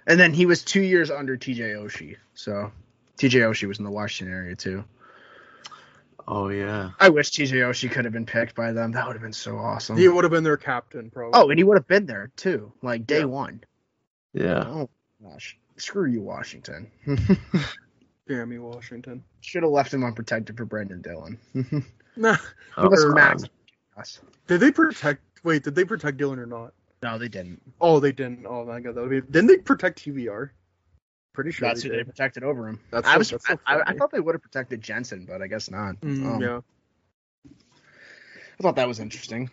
[0.07, 2.72] and then he was two years under TJ Oshie, so
[3.18, 4.84] TJ Oshie was in the Washington area too.
[6.27, 6.91] Oh yeah.
[6.99, 8.91] I wish TJ Oshie could have been picked by them.
[8.93, 9.98] That would have been so awesome.
[9.98, 11.31] He would have been their captain, probably.
[11.39, 13.26] Oh, and he would have been there too, like day Yeah.
[13.26, 13.64] one.
[14.34, 14.64] Yeah.
[14.65, 14.89] Oh
[15.23, 16.89] gosh, screw you, Washington.
[18.36, 19.24] damn you, Washington.
[19.41, 21.38] Should have left him unprotected for Brendan Dillon.
[21.53, 21.86] Give
[22.18, 22.38] Nah.
[22.78, 23.44] Oh, us Or, max.
[24.48, 25.22] Did they protect?
[25.44, 26.74] Wait, did they protect Dillon or not?
[27.03, 27.62] No, they didn't.
[27.80, 28.45] Oh, they didn't.
[28.48, 29.22] Oh my god, that would be.
[29.22, 30.49] Didn't they protect TVR?
[31.34, 32.80] Pretty sure That's they who they protected over him.
[32.91, 33.30] That's I so- was.
[33.30, 35.95] that's so I, I, I thought they would have protected Jensen, but I guess not.
[36.02, 36.60] Mm, Um, yeah.
[37.49, 39.49] I thought that was interesting.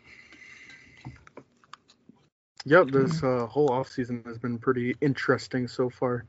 [2.65, 6.25] Yep, this uh, whole off season has been pretty interesting so far.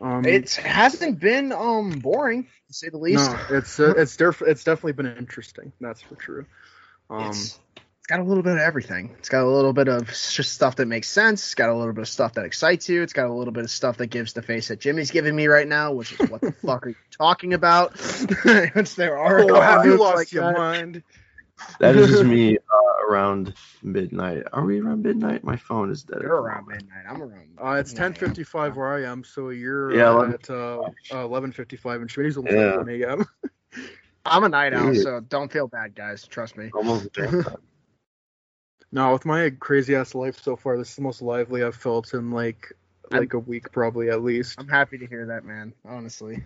[0.00, 3.30] Um, It hasn't been um boring to say the least.
[3.30, 5.72] no, it's uh, it's def- it's definitely been interesting.
[5.80, 6.46] That's for true.
[7.10, 9.14] Um, it's, it's got a little bit of everything.
[9.18, 11.42] It's got a little bit of just stuff that makes sense.
[11.42, 13.02] It's got a little bit of stuff that excites you.
[13.02, 15.46] It's got a little bit of stuff that gives the face that Jimmy's giving me
[15.46, 17.98] right now, which is what the fuck are you talking about?
[18.74, 19.40] which there are.
[19.40, 20.56] oh, have you lost like your that.
[20.56, 21.02] mind?
[21.80, 24.44] That is just me uh, around midnight.
[24.52, 25.44] Are we around midnight?
[25.44, 26.18] My phone is dead.
[26.22, 27.04] You're around midnight.
[27.08, 27.48] I'm around.
[27.60, 28.14] Uh, it's Yeah, yeah.
[28.14, 30.34] 10:55 where I am, so you're Yeah, uh, 11.
[30.34, 30.80] at uh,
[31.12, 32.72] uh, 11:55, and Schmitty's almost Yeah.
[32.74, 33.26] at 1 a.m.
[34.24, 36.26] I'm a night owl, so don't feel bad, guys.
[36.26, 36.70] Trust me.
[36.74, 37.44] Almost there.
[38.90, 42.14] No, with my crazy ass life so far, this is the most lively I've felt
[42.14, 42.72] in like
[43.12, 44.58] I'm- like a week, probably at least.
[44.58, 45.74] I'm happy to hear that, man.
[45.84, 46.42] Honestly.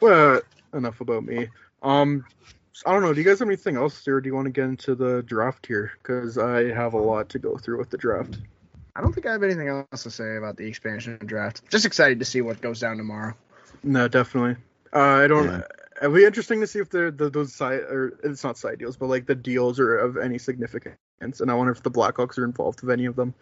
[0.00, 0.44] But
[0.74, 1.48] enough about me.
[1.82, 2.24] Um,
[2.86, 3.12] I don't know.
[3.12, 5.66] Do you guys have anything else, or do you want to get into the draft
[5.66, 5.92] here?
[6.02, 8.38] Because I have a lot to go through with the draft.
[8.96, 11.62] I don't think I have anything else to say about the expansion draft.
[11.70, 13.34] Just excited to see what goes down tomorrow.
[13.82, 14.56] No, definitely.
[14.92, 15.46] Uh, I don't.
[15.46, 15.62] Yeah.
[16.02, 18.96] It'll be interesting to see if the, the those side or it's not side deals,
[18.96, 20.96] but like the deals are of any significance.
[21.20, 23.34] And I wonder if the Blackhawks are involved with any of them.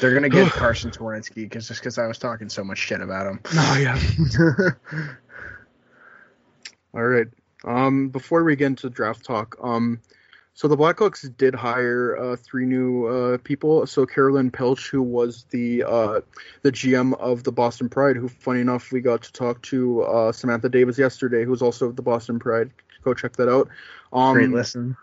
[0.00, 3.26] They're gonna get Carson Twarynski because just because I was talking so much shit about
[3.26, 3.40] him.
[3.54, 4.00] Oh yeah.
[6.94, 7.28] All right.
[7.64, 10.00] Um, before we get into draft talk, um,
[10.56, 13.86] so the Blackhawks did hire uh, three new uh, people.
[13.86, 16.20] So Karilyn Pilch, who was the uh,
[16.62, 20.32] the GM of the Boston Pride, who, funny enough, we got to talk to uh,
[20.32, 22.70] Samantha Davis yesterday, who's also of the Boston Pride.
[23.04, 23.68] Go check that out.
[24.14, 24.96] Um, Great listen.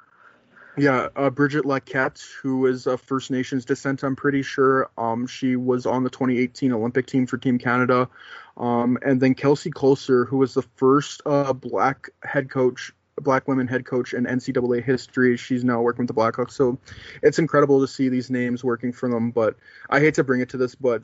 [0.76, 4.90] yeah, uh, Brigette Lacquette, who is of First Nations descent, I'm pretty sure.
[4.98, 8.10] Um, she was on the 2018 Olympic team for Team Canada.
[8.58, 13.68] Um, and then Kelsey Koelzer, who was the first uh, black head coach, black women
[13.68, 15.38] head coach in NCAA history.
[15.38, 16.52] She's now working with the Blackhawks.
[16.52, 16.78] So
[17.22, 19.32] it's incredible to see these names working for them.
[19.32, 19.56] But
[19.90, 21.04] I hate to bring it to this, but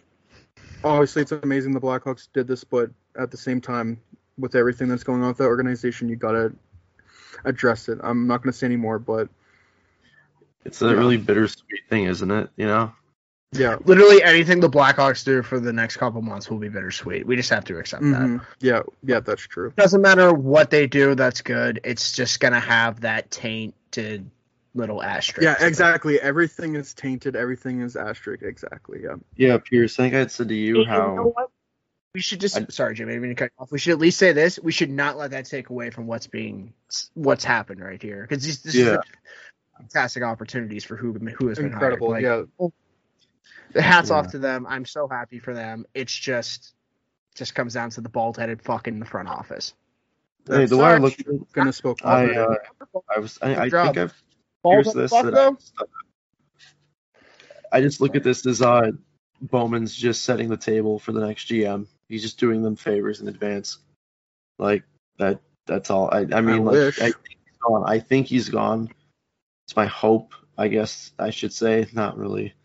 [0.84, 2.64] obviously it's amazing the Blackhawks did this.
[2.64, 4.00] But at the same time,
[4.38, 6.54] with everything that's going on with that organization, you gotta
[7.46, 8.00] address it.
[8.02, 9.30] I'm not gonna say any more, but
[10.66, 12.50] It's a really bittersweet thing, isn't it?
[12.56, 12.94] You know?
[13.52, 13.78] Yeah.
[13.86, 17.26] Literally anything the Blackhawks do for the next couple months will be bittersweet.
[17.26, 18.22] We just have to accept that.
[18.22, 18.46] Mhm.
[18.60, 19.74] Yeah, yeah, that's true.
[19.76, 21.82] Doesn't matter what they do, that's good.
[21.84, 24.30] It's just gonna have that tainted
[24.76, 25.42] little asterisk.
[25.42, 26.22] Yeah, exactly.
[26.22, 27.36] Everything is tainted.
[27.36, 28.44] Everything is asterisk.
[28.44, 29.02] Exactly.
[29.04, 29.16] Yeah.
[29.36, 30.00] Yeah, Pierce.
[30.00, 31.16] I think I said to you And you how.
[31.16, 31.50] know what?
[32.14, 33.72] We should just I- sorry, Jimmy, I didn't mean to cut you off.
[33.72, 34.60] We should at least say this.
[34.60, 36.74] We should not let that take away from what's being
[37.16, 39.02] what's happened right here because this, this is a
[39.78, 42.12] fantastic opportunities for who who has been Incredible.
[42.12, 42.24] Hired.
[42.24, 42.68] Like, yeah.
[43.74, 44.18] The hats Yeah.
[44.18, 44.66] off to them.
[44.68, 45.86] I'm so happy for them.
[45.94, 46.74] It's just
[47.36, 49.74] just comes down to the bald headed fuck in the front office.
[50.48, 52.00] Hey, the way I look at Gonna spoke.
[52.04, 52.56] I, I, uh,
[53.16, 54.24] I was, I, I think I've
[54.64, 55.58] Bald Here's this fuck that.
[57.72, 58.92] I just look at this as uh,
[59.42, 61.88] Bowman's just setting the table for the next GM.
[62.08, 63.78] He's just doing them favors in advance.
[64.58, 64.84] Like
[65.18, 65.40] that.
[65.66, 66.10] That's all.
[66.12, 67.00] I, I mean, like, wish.
[67.00, 67.84] I think he's gone.
[67.86, 68.90] I think he's gone.
[69.68, 70.34] It's my hope.
[70.58, 71.88] I guess I should say.
[71.94, 72.56] Not really.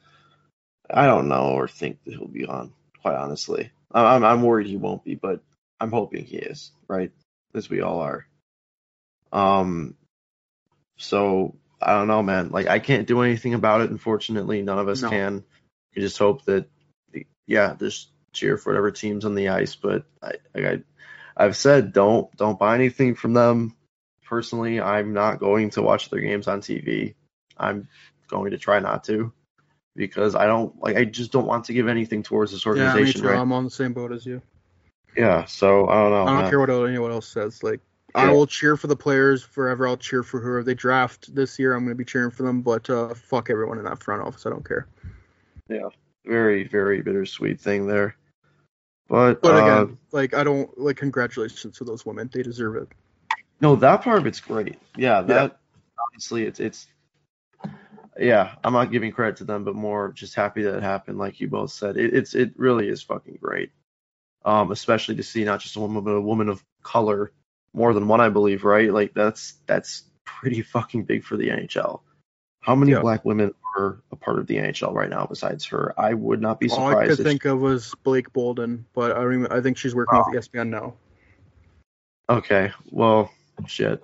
[0.91, 2.73] I don't know or think that he'll be on.
[3.03, 5.41] Quite honestly, I'm I'm worried he won't be, but
[5.81, 6.73] I'm hoping he is.
[6.89, 7.13] Right,
[7.55, 8.27] as we all are.
[9.33, 9.97] Um.
[10.97, 12.51] So I don't know, man.
[12.51, 13.91] Like I can't do anything about it.
[13.91, 15.11] Unfortunately, none of us No.
[15.11, 15.45] can.
[15.95, 16.69] We just hope that,
[17.47, 19.77] yeah, just cheer for whatever teams on the ice.
[19.77, 20.83] But I, like I,
[21.37, 23.77] I've said, don't don't buy anything from them.
[24.25, 27.15] personally, I'm not going to watch their games on TV.
[27.57, 27.89] I'm
[28.29, 29.33] going to try not to
[29.97, 30.97] because I don't like.
[30.97, 33.21] I just don't want to give anything towards this Yeah, me organization.
[33.23, 33.29] too.
[33.29, 33.39] right?
[33.39, 34.43] I'm on the same boat as you.
[35.17, 35.45] Yeah.
[35.45, 36.23] So I don't know.
[36.23, 36.51] I don't man.
[36.51, 37.63] care what anyone else says.
[37.63, 37.81] Like,
[38.15, 39.87] I will cheer for the players forever.
[39.89, 41.75] I'll cheer for whoever they draft this year.
[41.75, 44.47] I'm going to be cheering for them, but uh, fuck everyone in that front office.
[44.47, 44.87] I don't care.
[45.69, 45.89] Yeah,
[46.25, 48.17] very, very bittersweet thing there.
[49.09, 50.97] But, But uh, again, like, I don't like.
[50.97, 52.31] Congratulations to those women.
[52.33, 52.89] They deserve it.
[53.61, 54.79] no, that part of it's great.
[54.97, 55.59] Yeah, that
[56.07, 56.87] obviously it's it's.
[58.19, 61.19] Yeah, I'm not giving credit to them, but more just happy that it happened.
[61.19, 63.73] Like you both said, it, it's it really is fucking great.
[64.45, 67.33] Um, especially to see not just a woman, but a woman of color,
[67.73, 68.65] more than one, I believe.
[68.65, 68.93] Right?
[68.93, 72.01] Like that's that's pretty fucking big for the NHL.
[72.61, 73.01] How many Yeah.
[73.01, 75.93] black women are a part of the NHL right now besides her?
[75.99, 76.95] I would not be surprised.
[76.95, 80.25] All I could think of was Blake Bolden, but I I think she's working Oh.
[80.31, 80.95] with ESPN now.
[82.29, 83.31] Okay, well,
[83.67, 84.03] shit.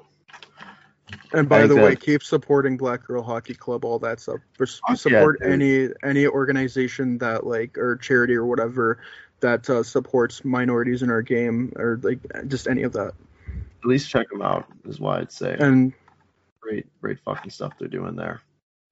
[1.32, 4.40] And by the way, keep supporting Black Girl Hockey Club, all that stuff.
[4.60, 8.98] Oh, yeah, support any any organization that like or charity or whatever
[9.40, 12.18] that uh, supports minorities in our game or like
[12.48, 13.14] just any of that.
[13.82, 15.56] At least check them out, is why I'd say.
[15.58, 15.92] And
[16.60, 18.42] great, great fucking stuff they're doing there.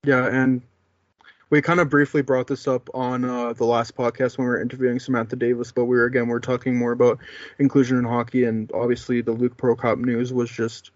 [0.05, 0.63] yeah, and
[1.51, 4.61] we kind of briefly brought this up on uh, the last podcast when we were
[4.61, 7.19] interviewing Samantha Davis, but we were again we are talking more about
[7.59, 10.91] inclusion in hockey, and obviously the Luke Prokop news was just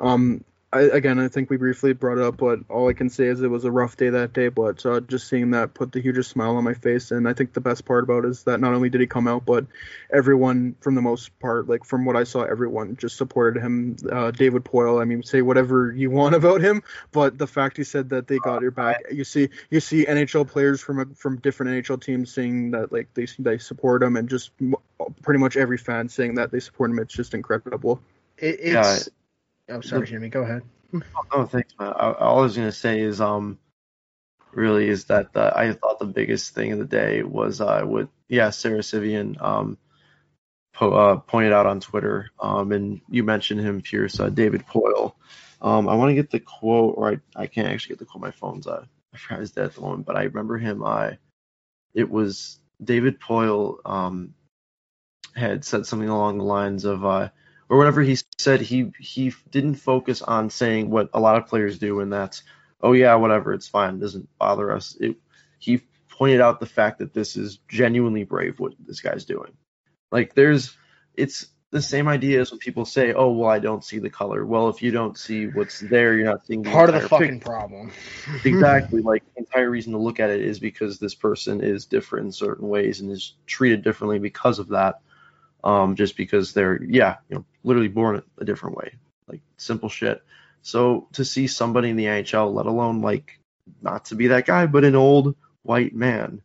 [0.00, 3.26] um I, again, I think we briefly brought it up, but all I can say
[3.26, 4.48] is it was a rough day that day.
[4.48, 7.52] But uh, just seeing that put the hugest smile on my face, and I think
[7.52, 9.66] the best part about it is that not only did he come out, but
[10.12, 13.96] everyone, from the most part, like from what I saw, everyone just supported him.
[14.10, 17.82] Uh, David Poile, I mean, say whatever you want about him, but the fact he
[17.82, 21.72] said that they got your back, you see, you see NHL players from from different
[21.84, 24.52] NHL teams saying that like they they support him, and just
[25.22, 27.00] pretty much every fan saying that they support him.
[27.00, 28.00] It's just incredible.
[28.38, 28.98] It, Yeah.
[29.70, 29.86] It's.
[29.86, 30.28] Oh, sorry, Jimmy.
[30.28, 30.62] Go ahead.
[31.32, 31.92] Oh, thanks, man.
[31.94, 33.60] I, all I was gonna say is, um,
[34.52, 38.08] really is that the, I thought the biggest thing of the day was uh, with
[38.28, 39.78] yeah, Sara Civian um,
[40.74, 45.14] po- uh, pointed out on Twitter, um, and you mentioned him, Pierce, uh, David Poile.
[45.62, 48.22] Um, I want to get the quote, or I, I can't actually get the quote.
[48.22, 48.84] My phone's uh,
[49.14, 50.84] I forgot his dead at the moment, but I remember him.
[50.84, 51.18] I,
[51.94, 54.34] it was David Poile um,
[55.36, 57.04] had said something along the lines of.
[57.04, 57.28] Uh,
[57.70, 61.78] or whatever he said, he he didn't focus on saying what a lot of players
[61.78, 62.42] do, and that's,
[62.82, 64.96] oh yeah, whatever, it's fine, it doesn't bother us.
[65.00, 65.16] It,
[65.60, 69.52] he pointed out the fact that this is genuinely brave what this guy's doing.
[70.10, 70.76] Like there's,
[71.14, 74.44] it's the same idea as when people say, oh well, I don't see the color.
[74.44, 77.38] Well, if you don't see what's there, you're not seeing the Part of the fucking
[77.38, 77.44] picture.
[77.44, 77.92] problem.
[78.44, 79.00] exactly.
[79.00, 82.32] Like the entire reason to look at it is because this person is different in
[82.32, 85.02] certain ways and is treated differently because of that
[85.64, 88.94] um, just because they're yeah, you know, literally born a different way,
[89.28, 90.22] like simple shit.
[90.62, 93.38] So to see somebody in the NHL, let alone like
[93.80, 96.42] not to be that guy, but an old white man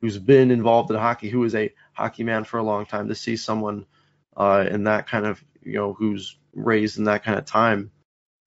[0.00, 3.14] who's been involved in hockey, who is a hockey man for a long time, to
[3.14, 3.86] see someone
[4.36, 7.90] uh, in that kind of you know who's raised in that kind of time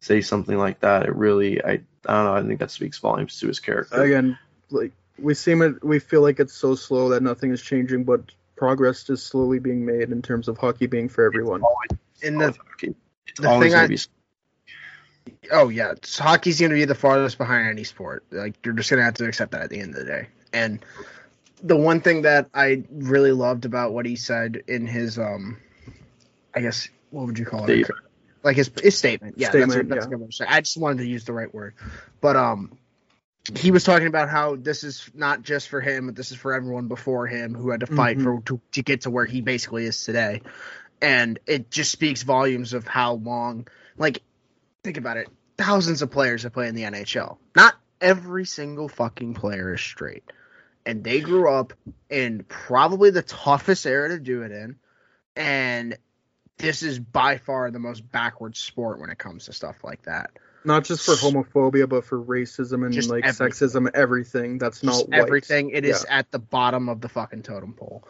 [0.02, 3.40] say something like that, it really I I don't know, I think that speaks volumes
[3.40, 4.02] to his character.
[4.02, 4.38] again
[4.70, 8.22] like we seem it we feel like it's so slow that nothing is changing but
[8.60, 11.62] progress is slowly being made in terms of hockey being for everyone
[12.22, 13.98] And the It's the thing I- be
[15.52, 18.26] oh yeah, it's- hockey's going to be the farthest behind any sport.
[18.32, 20.28] Like you're just going to have to accept that at the end of the day.
[20.52, 20.84] And
[21.64, 25.58] the one thing that I really loved about what he said in his um,
[26.54, 27.88] I guess what would you call it?
[28.44, 29.36] Like his his statement.
[29.38, 30.08] Yeah, that's, Statement, a, that's yeah.
[30.08, 30.52] a good word to.
[30.54, 31.76] I just wanted to use the right word,
[32.20, 32.78] but um.
[33.56, 36.54] He was talking about how this is not just for him, but this is for
[36.54, 38.24] everyone before him who had to fight Mhm.
[38.24, 40.42] for to, to get to where he basically is today,
[41.02, 43.68] and it just speaks volumes of how long.
[43.98, 44.22] Like,
[44.84, 47.40] think about it: thousands of players that play in the NHL.
[47.56, 50.24] Not every single fucking player is straight,
[50.86, 51.74] and they grew up
[52.10, 54.76] in probably the toughest era to do it in,
[55.36, 55.98] and
[56.58, 60.32] this is by far the most backward sport when it comes to stuff like that.
[60.66, 63.48] Not just for homophobia but for racism and Just like everything.
[63.70, 65.20] sexism everything that's Just not white.
[65.28, 65.70] everything.
[65.72, 68.04] It is at the bottom of the fucking totem pole.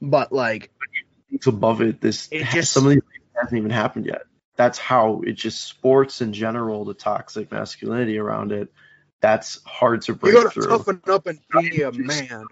[0.00, 0.70] But like,
[1.30, 2.00] it's above it.
[2.00, 4.22] This It just- some of these things hasn't even happened yet.
[4.56, 8.72] That's how it just sports in general, the toxic masculinity around it.
[9.20, 10.66] That's hard to you break gotta through.
[10.68, 12.44] toughen up and be a man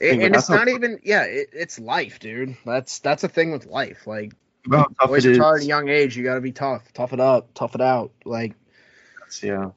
[0.00, 0.98] and, and that's it's how- not even.
[1.04, 2.56] Yeah, it, it's life, dude.
[2.66, 4.06] That's that's a thing with life.
[4.06, 4.32] Like,
[4.66, 6.16] About how tough boys it are tired at a young age.
[6.16, 6.90] You got to be tough.
[6.94, 7.50] Tough it up.
[7.54, 8.12] Tough it out.
[8.24, 8.54] Like,
[9.30, 9.70] That's- yeah,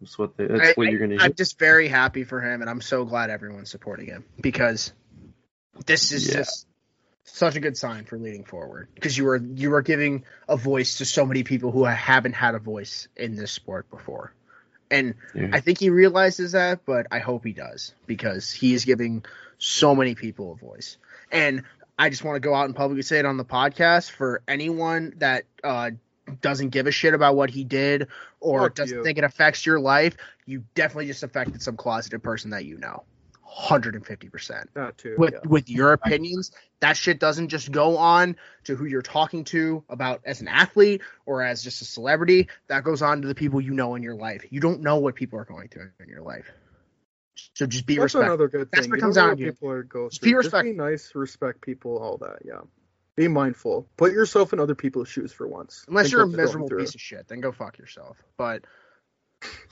[0.00, 1.16] that's what they, that's I, what you're gonna.
[1.20, 4.92] I'm just very happy for him, and I'm so glad everyone's supporting him because
[5.86, 6.34] this is Yeah.
[6.36, 6.66] just
[7.24, 10.98] such a good sign for leading forward because you are you are giving a voice
[10.98, 14.32] to so many people who haven't had a voice in this sport before.
[14.90, 15.50] And Yeah.
[15.52, 19.24] I think he realizes that, but I hope he does because he is giving
[19.58, 20.96] so many people a voice.
[21.32, 21.64] And
[21.98, 25.14] I just want to go out and publicly say it on the podcast for anyone
[25.16, 25.90] that uh,
[26.40, 28.08] doesn't give a shit about what he did
[28.40, 29.04] or Fuck doesn't you.
[29.04, 30.16] think it affects your life.
[30.44, 33.04] You definitely just affected some closeted person that you know,
[33.42, 35.14] hundred and fifty percent That too.
[35.18, 35.48] with yeah.
[35.48, 36.50] with your opinions
[36.80, 41.00] that shit doesn't just go on to who you're talking to about as an athlete
[41.24, 44.14] or as just a celebrity that goes on to the people you know in your
[44.16, 46.50] life you don't know what people are going through in your life
[47.54, 48.90] so just be That's respectful another good That's thing.
[48.90, 49.36] what You comes to.
[49.36, 50.42] people are go Just be through.
[50.42, 52.38] Just be nice, respect people, all that.
[52.44, 52.60] Yeah.
[53.16, 53.88] Be mindful.
[53.96, 55.84] Put yourself in other people's shoes for once.
[55.88, 58.16] unless Think you're a what they're going miserable piece of shit then go fuck yourself
[58.36, 58.64] but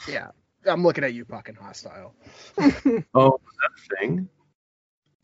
[0.09, 0.29] yeah
[0.67, 2.15] i'm looking at you fucking hostile
[3.15, 4.29] Oh, that thing.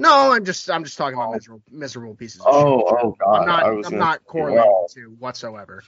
[0.01, 3.16] no i'm just i'm just talking about miserable miserable pieces of oh, shit Oh, oh
[3.18, 3.36] God.
[3.40, 3.62] I'm not.
[3.64, 5.82] I was I'm not say, correlating well, to whatsoever.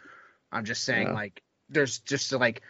[0.50, 1.14] I'm just saying, Yeah.
[1.14, 2.62] like, there's just like,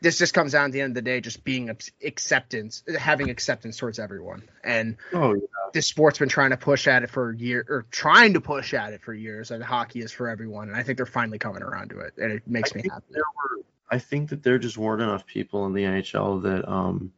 [0.00, 1.68] this just comes down at the end of the day, just being
[2.02, 4.48] acceptance, having acceptance towards everyone.
[4.64, 5.40] And Oh, yeah.
[5.72, 8.72] this sport's been trying to push at it for a year, or trying to push
[8.74, 9.50] at it for years.
[9.50, 10.68] And hockey is for everyone.
[10.68, 13.14] And I think they're finally coming around to it, and it makes I me happy.
[13.14, 13.62] were.
[13.90, 17.12] I think that there just weren't enough people in the NHL that um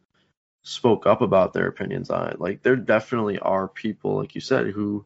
[0.62, 2.40] spoke up about their opinions on it.
[2.40, 5.04] Like there definitely are people, like you said, who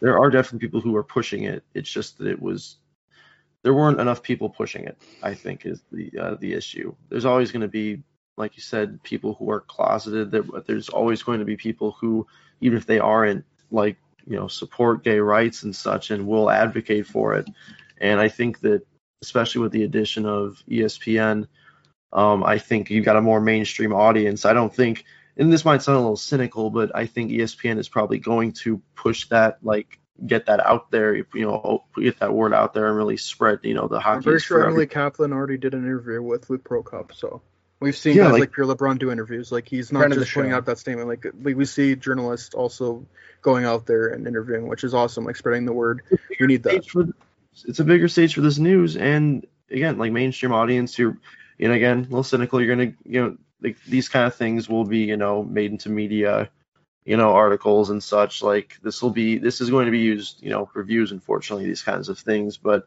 [0.00, 1.64] there are definitely people who are pushing it.
[1.74, 2.76] It's just that it was
[3.64, 4.96] there weren't enough people pushing it.
[5.22, 6.94] I think is the uh, the issue.
[7.08, 8.04] There's always going to be,
[8.36, 10.30] like you said, people who are closeted.
[10.30, 12.26] There, there's always going to be people who,
[12.60, 13.96] even if they aren't like
[14.26, 17.48] you know support gay rights and such, and will advocate for it.
[17.98, 18.86] And I think that
[19.22, 21.48] especially with the addition of ESPN,
[22.12, 24.44] um, I think you've got a more mainstream audience.
[24.44, 25.06] I don't think,
[25.38, 28.82] and this might sound a little cynical, but I think ESPN is probably going to
[28.94, 32.96] push that, like get that out there, you know, get that word out there and
[32.96, 34.16] really spread, you know, the hockey.
[34.18, 37.42] I'm very is sure for Emily Kaplan already did an interview with Luke Prokop, so
[37.80, 39.50] we've seen Yeah, guys like- like, Pierre LeBrun do interviews.
[39.50, 41.08] Like he's not Friend of the just putting out that statement.
[41.08, 43.06] Like we, we see journalists also
[43.42, 45.24] going out there and interviewing, which is awesome.
[45.24, 46.02] Like spreading the word.
[46.40, 46.86] We need that.
[46.86, 47.06] for
[47.66, 51.16] it's a bigger stage for this news and again like mainstream audience you're
[51.58, 54.68] you know again a little cynical you're gonna you know like these kind of things
[54.68, 56.50] will be you know made into media
[57.04, 60.42] you know articles and such like this will be this is going to be used
[60.42, 62.86] you know for views unfortunately these kinds of things but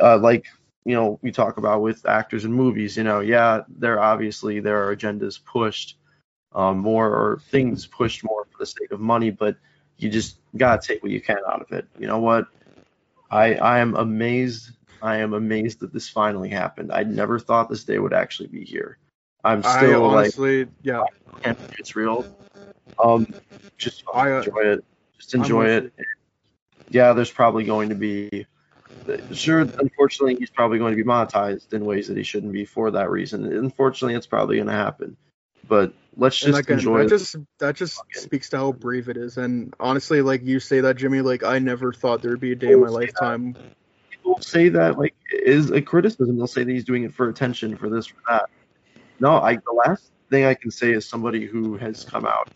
[0.00, 0.46] uh like
[0.84, 4.86] you know we talk about with actors in movies you know yeah there obviously there
[4.88, 5.96] are agendas pushed
[6.54, 9.56] um more or things pushed more for the sake of money but
[9.98, 12.46] you just gotta take what you can out of it you know what
[13.32, 14.70] I I am amazed.
[15.00, 16.92] I am amazed that this finally happened.
[16.92, 18.98] I never thought this day would actually be here.
[19.42, 21.02] I'm I still like, honestly, yeah,
[21.42, 22.24] can't it's real.
[23.02, 23.26] Um,
[23.78, 24.84] just I, uh, enjoy it.
[25.18, 25.92] Just enjoy it.
[26.90, 28.46] Yeah, there's probably going to be.
[29.32, 32.90] Sure, unfortunately, he's probably going to be monetized in ways that he shouldn't be for
[32.92, 33.44] that reason.
[33.44, 35.16] Unfortunately, it's probably going to happen.
[35.66, 37.08] But let's just again, enjoy that it.
[37.08, 39.38] just that just Fucking- speaks to how brave it is.
[39.38, 42.72] And honestly, like you say that, Jimmy, like I never thought there'd be a day
[42.72, 43.00] in my Don't that.
[43.00, 43.56] lifetime.
[44.10, 46.36] people say that like is a criticism.
[46.36, 48.50] They'll say that he's doing it for attention, for this, for that.
[49.20, 52.50] No, I the last thing I can say is somebody who has come out.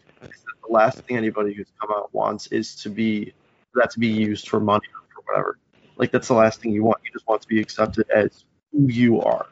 [0.66, 3.32] The last thing anybody who's come out wants is to be
[3.74, 5.58] that to be used for money or for whatever.
[5.96, 6.98] Like that's the last thing you want.
[7.04, 9.46] You just want to be accepted as who you are.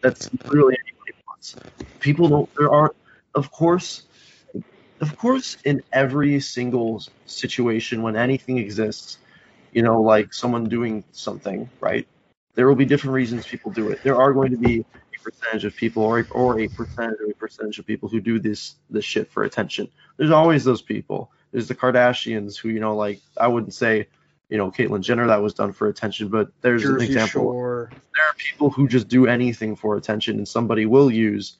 [0.00, 1.56] That's literally anybody wants.
[2.00, 2.50] People don't.
[2.56, 2.94] There are,
[3.34, 4.02] of course,
[5.00, 9.18] of course, in every single situation when anything exists,
[9.72, 12.06] you know, like someone doing something, right?
[12.54, 14.02] There will be different reasons people do it.
[14.02, 14.84] There are going to be
[15.30, 18.38] percentage of people, or a, or a percentage of a percentage of people who do
[18.38, 19.88] this this shit for attention.
[20.16, 21.30] There's always those people.
[21.52, 24.08] There's the Kardashians who, you know, like I wouldn't say,
[24.48, 27.90] you know, Caitlyn Jenner that was done for attention, but there's an example Shore.
[28.14, 31.56] there are people who just do anything for attention and somebody will use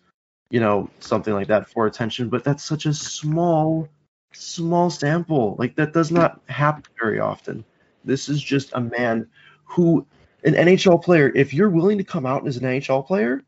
[0.51, 3.88] you know something like that for attention but that's such a small
[4.32, 7.64] small sample like that does not happen very often
[8.05, 9.26] this is just a man
[9.64, 10.06] who
[10.44, 13.43] an NHL player if you're willing to come out as an NHL player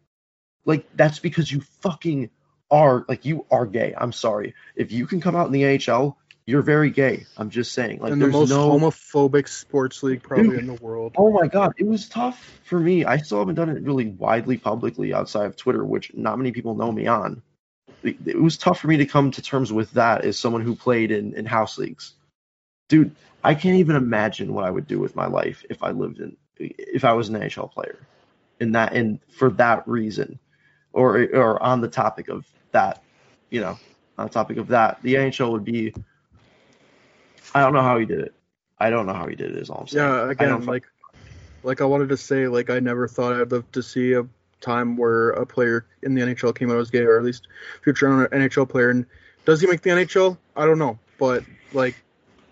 [0.69, 2.31] like that's because you fucking
[2.71, 6.15] are like you are gay I'm sorry if you can come out in the NHL
[6.47, 10.23] you're very gay I'm just saying like and the there's most no homophobic sports league
[10.23, 10.61] probably Dude.
[10.61, 11.15] in the world.
[11.19, 13.05] Oh my god, it was tough for me.
[13.05, 16.75] I still haven't done it really widely publicly outside of Twitter, which not many people
[16.75, 17.43] know me on.
[18.03, 21.11] It, was tough for me to come to terms with that as someone who played
[21.11, 22.15] in, in house leagues.
[22.89, 26.21] Dude, I can't even imagine what I would do with my life if I lived
[26.21, 27.99] in if I was an NHL player.
[28.61, 30.39] In that and for that reason.
[30.93, 33.03] Or or on the topic of that,
[33.51, 33.79] you know,
[34.17, 35.95] on the topic of that, the NHL would be
[37.55, 38.35] I don't know how he did it.
[38.79, 39.57] I don't know how he did it.
[39.57, 40.07] Is all I'm saying.
[40.07, 40.85] Yeah, again, like,
[41.63, 44.27] like I wanted to say, like I never thought I'd live to see a
[44.61, 47.49] time where a player in the NHL came out as gay, or at least
[47.83, 48.91] future NHL player.
[48.91, 49.07] And
[49.45, 50.37] does he make the NHL?
[50.57, 51.95] I don't know, but like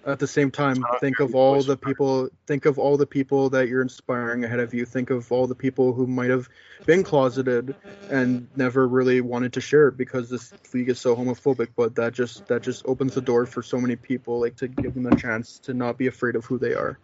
[0.06, 2.28] at the same time, not think of all the people.
[2.46, 4.84] Think of all the people that you're inspiring ahead of you.
[4.86, 6.48] Think of all the people who might have
[6.86, 7.74] been closeted
[8.08, 11.68] and never really wanted to share it because this league is so homophobic.
[11.76, 14.94] But that just that just opens the door for so many people, like to give
[14.94, 16.98] them a chance to not be afraid of who they are.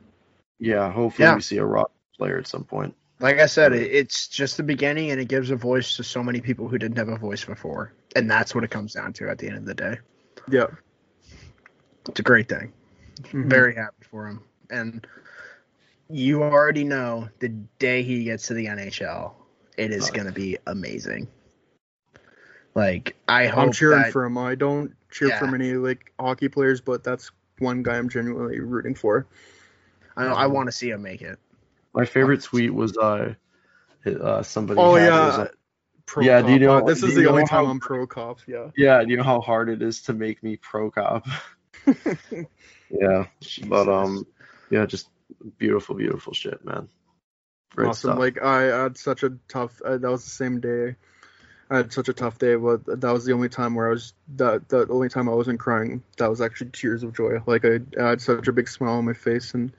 [0.60, 1.34] Yeah, hopefully Yeah.
[1.34, 2.94] we see a rock player at some point.
[3.18, 6.40] Like I said, it's just the beginning, and it gives a voice to so many
[6.40, 9.38] people who didn't have a voice before, and that's what it comes down to at
[9.38, 9.98] the end of the day.
[10.48, 10.66] Yeah.
[12.08, 12.72] It's a great thing.
[13.20, 13.48] Mhm.
[13.48, 15.06] Very happy for him, and
[16.08, 17.48] you already know the
[17.78, 19.34] day he gets to the NHL,
[19.76, 20.10] it is Nice.
[20.10, 21.28] going to be amazing.
[22.74, 24.38] Like I hope I'm cheering that, for him.
[24.38, 28.94] I don't cheer for many like hockey players, but that's one guy I'm genuinely rooting
[28.94, 29.26] for.
[30.16, 31.38] I, I want to see him make it.
[31.94, 33.34] My favorite tweet was uh,
[34.06, 34.80] uh somebody.
[34.80, 35.54] Oh had, yeah, like,
[36.06, 38.40] pro Yeah, do you know- Uh, this is the only time how- I'm pro cop.
[38.46, 38.70] Yeah.
[38.76, 41.26] yeah, do you know how hard it is to make me pro cop?
[42.92, 43.26] yeah,
[43.66, 44.26] but um,
[44.70, 45.08] yeah, just
[45.58, 46.88] beautiful, beautiful shit, man.
[47.74, 48.10] Great awesome.
[48.10, 48.18] stuff.
[48.18, 49.80] Like I had such a tough.
[49.82, 50.96] Uh, that was the same day.
[51.70, 54.12] I had such a tough day, but that was the only time where I was
[54.36, 56.02] that the only time I wasn't crying.
[56.18, 57.38] That was actually tears of joy.
[57.46, 59.72] Like I, I had such a big smile on my face, and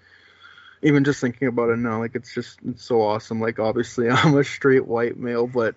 [0.82, 3.40] even just thinking about it now, like it's just it's so awesome.
[3.40, 5.76] Like obviously I'm a straight white male, but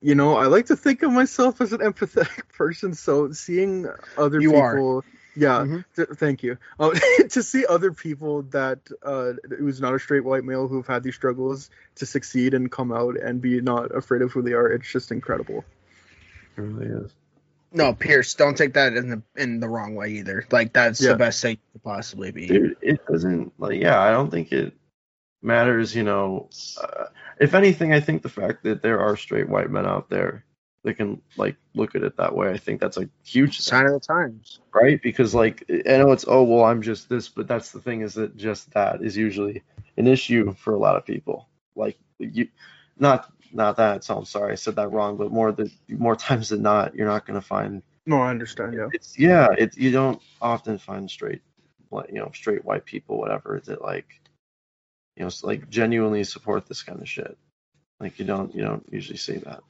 [0.00, 2.94] you know I like to think of myself as an empathetic person.
[2.94, 5.02] So seeing other You are.
[5.40, 5.48] People.
[5.48, 5.84] Yeah, Mhm.
[5.94, 6.58] th- thank you.
[6.78, 6.90] Uh,
[7.30, 11.14] to see other people that uh, who's not a straight white male who've had these
[11.14, 14.90] struggles to succeed and come out and be not afraid of who they are, it's
[14.90, 15.64] just incredible.
[16.56, 17.12] it really is.
[17.72, 20.46] No, Pierce, don't take that in the in the wrong way either.
[20.50, 21.12] Like that's Yeah.
[21.12, 22.46] the best thing to possibly be.
[22.46, 24.72] Dude, it doesn't like yeah, I don't think it
[25.42, 26.48] matters, you know.
[26.80, 27.06] Uh,
[27.38, 30.44] if anything, I think the fact that there are straight white men out there
[30.86, 33.92] that can like look at it that way, I think that's a huge sign, of
[33.92, 34.60] the times.
[34.72, 35.02] right?
[35.02, 38.14] Because like I know it's oh well, I'm just this, but that's the thing is
[38.14, 39.64] that just that is usually
[39.96, 41.48] an issue for a lot of people.
[41.74, 42.46] Like you,
[43.00, 44.04] not not that.
[44.04, 47.08] So I'm sorry, I said that wrong, but more the more times than not, you're
[47.08, 48.74] not gonna find No, I understand.
[48.74, 48.88] Yeah.
[48.92, 51.42] it's yeah it you don't often find straight
[51.90, 54.06] like you know straight white people whatever that like
[55.16, 57.36] you know like genuinely support this kind of shit
[57.98, 59.62] like you don't you don't usually see that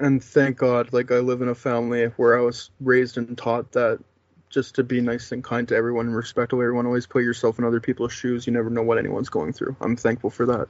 [0.00, 3.72] And thank God, like I live in a family where I was raised and taught
[3.72, 4.02] that
[4.48, 7.64] just to be nice and kind to everyone and respectful everyone, always put yourself in
[7.64, 8.46] other people's shoes.
[8.46, 9.76] You never know what anyone's going through.
[9.80, 10.68] I'm thankful for that.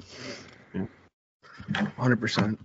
[1.97, 2.59] Hundred percent.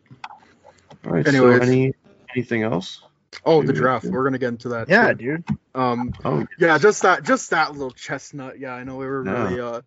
[1.06, 1.62] all right Anyways.
[1.64, 1.94] so any
[2.36, 3.02] anything else
[3.46, 3.80] Oh, the Yeah.
[3.80, 4.06] draft.
[4.06, 4.90] We're gonna get into that.
[4.90, 5.16] Yeah, too.
[5.16, 5.44] dude.
[5.76, 8.60] Um, oh yeah, just that, just that little chestnut.
[8.60, 9.44] Yeah, I know we were Yeah.
[9.44, 9.82] really uh,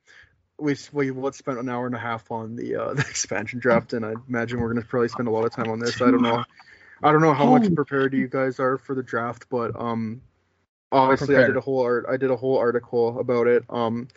[0.58, 3.92] we we what spent an hour and a half on the uh the expansion draft,
[3.94, 6.00] and I imagine we're gonna probably spend a lot of time on this.
[6.00, 6.44] I don't know,
[7.02, 10.20] I don't know how much prepared you guys are for the draft, but um,
[10.90, 13.64] obviously I did a whole art, I did a whole article about it.
[13.68, 14.08] Um,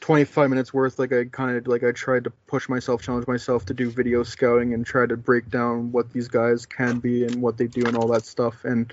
[0.00, 0.98] 25 minutes worth.
[0.98, 4.22] Like I kind of like I tried to push myself, challenge myself to do video
[4.22, 7.84] scouting and try to break down what these guys can be and what they do
[7.84, 8.64] and all that stuff.
[8.64, 8.92] And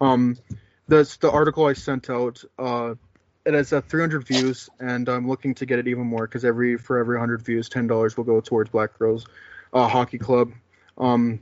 [0.00, 0.36] um,
[0.88, 2.44] that's the article I sent out.
[2.58, 2.94] Uh,
[3.44, 6.78] it has uh, 300 views, and I'm looking to get it even more because every
[6.78, 9.26] for every 100 views, ten dollars will go towards Black Girls
[9.72, 10.52] uh, Hockey Club.
[10.96, 11.40] Um,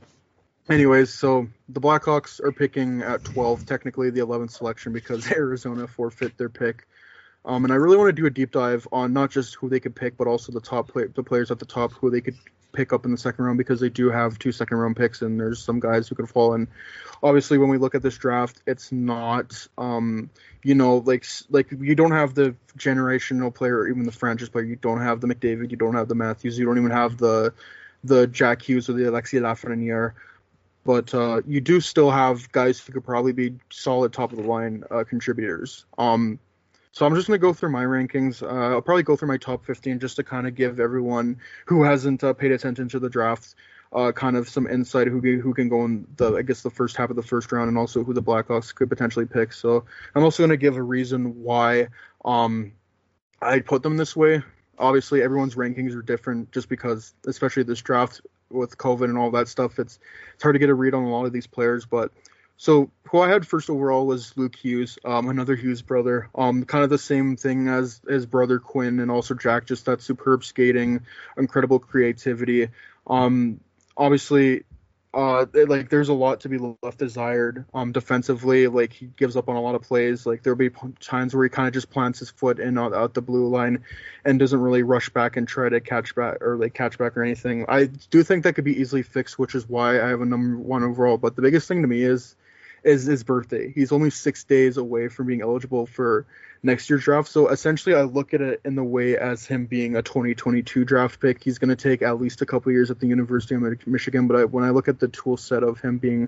[0.73, 6.37] anyways, so the Blackhawks are picking at 12, technically the 11th selection because Arizona forfeit
[6.39, 6.87] their pick.
[7.45, 9.81] Um, and I really want to do a deep dive on not just who they
[9.81, 12.37] could pick, but also the top play- the players at the top who they could
[12.73, 15.39] pick up in the second round because they do have two second round picks, and
[15.39, 16.69] there's some guys who could fall in.
[17.23, 20.31] Obviously, when we look at this draft, it's not, um,
[20.63, 24.65] you know, like like you don't have the generational player or even the franchise player.
[24.65, 25.71] You don't have the McDavid.
[25.71, 26.59] You don't have the Matthews.
[26.59, 27.53] You don't even have the
[28.05, 30.13] the Jack Hughes or the Alexi Lafreniere.
[30.85, 34.45] But uh, you do still have guys who could probably be solid top of the
[34.45, 35.85] line uh, contributors.
[35.97, 36.39] Um,
[36.91, 38.43] so I'm just gonna go through my rankings.
[38.43, 41.85] Uh, I'll probably go through my top 15 just to kind of give everyone who
[41.85, 43.55] hasn't uh, paid attention to the draft
[43.93, 46.97] uh, kind of some insight who who can go in the I guess the first
[46.97, 49.53] half of the first round and also who the Blackhawks could potentially pick.
[49.53, 49.85] So
[50.15, 51.89] I'm also gonna give a reason why
[52.25, 52.73] um,
[53.41, 54.43] I put them this way.
[54.79, 58.23] Obviously, everyone's rankings are different just because, especially this draft
[58.53, 59.99] with COVID and all that stuff, it's
[60.35, 61.87] it's hard to get a read on a lot of these players.
[61.87, 62.13] But
[62.57, 66.29] so who I had first overall was Luke Hughes, um, another Hughes brother.
[66.35, 70.01] Um, kind of the same thing as his brother Quinn and also Jack, just that
[70.01, 71.01] superb skating,
[71.37, 72.69] incredible creativity.
[73.07, 73.61] Um,
[73.97, 74.65] obviously,
[75.15, 77.67] uh, like there's a lot to be left desired.
[77.75, 80.25] Um, defensively, like he gives up on a lot of plays.
[80.25, 80.71] Like there'll be
[81.01, 83.85] times where he kind of just plants his foot in out, out the blue line,
[84.25, 87.23] and doesn't really rush back and try to catch back or like catch back or
[87.23, 87.67] anything.
[87.69, 90.57] I do think that could be easily fixed, which is why I have a number
[90.57, 91.19] one overall.
[91.19, 92.35] But the biggest thing to me is
[92.83, 93.71] is his birthday.
[93.71, 96.27] He's only six days away from being eligible for
[96.63, 97.29] next year's draft.
[97.29, 101.21] So essentially, I look at it in the way as him being a 2022 draft
[101.21, 101.43] pick.
[101.43, 104.29] He's going to take at least a couple years at the University of Michigan.
[104.29, 106.23] But I, when I look at the tool set of him being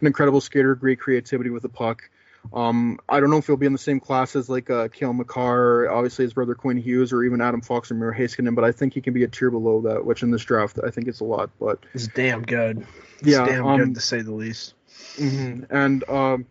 [0.00, 2.10] an incredible skater, great creativity with the puck.
[2.52, 5.12] Um, I don't know if he'll be in the same class as like uh, Cale
[5.12, 8.72] Makar, obviously his brother Quinn Hughes, or even Adam Fox or Miro Heiskanen, but I
[8.72, 11.20] think he can be a tier below that, which in this draft I think it's
[11.20, 11.50] a lot.
[11.58, 12.86] But It's damn good.
[13.18, 14.74] It's Yeah, damn um, good to say the least.
[15.16, 16.46] hmm And um,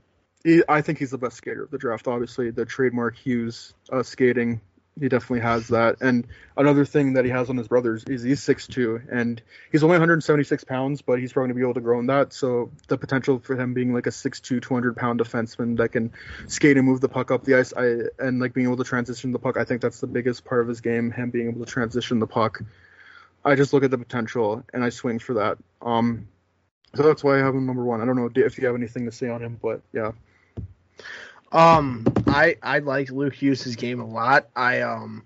[0.48, 2.08] he, I think he's the best skater of the draft.
[2.08, 4.62] Obviously, the trademark Hughes uh, skating,
[4.98, 5.98] he definitely has that.
[6.00, 6.26] And
[6.56, 9.42] another thing that he has on his brothers is he's 6'2", and
[9.74, 12.32] he's only 176 pounds, but he's probably going to be able to grow in that.
[12.32, 16.14] So the potential for him being like a 6'2", 200 pound defenseman that can
[16.48, 19.34] skate and move the puck up the ice, I, and like being able to transition
[19.34, 21.12] the puck, I think that's the biggest part of his game.
[21.12, 22.62] Him being able to transition the puck.
[23.44, 25.58] I just look at the potential and I swing for that.
[25.82, 26.30] Um,
[26.96, 28.00] so that's why I have him number one.
[28.00, 30.14] I don't know if you have anything to say on him, but yeah.
[31.52, 34.50] Um, I I like Luke Hughes' game a lot.
[34.56, 35.24] I um,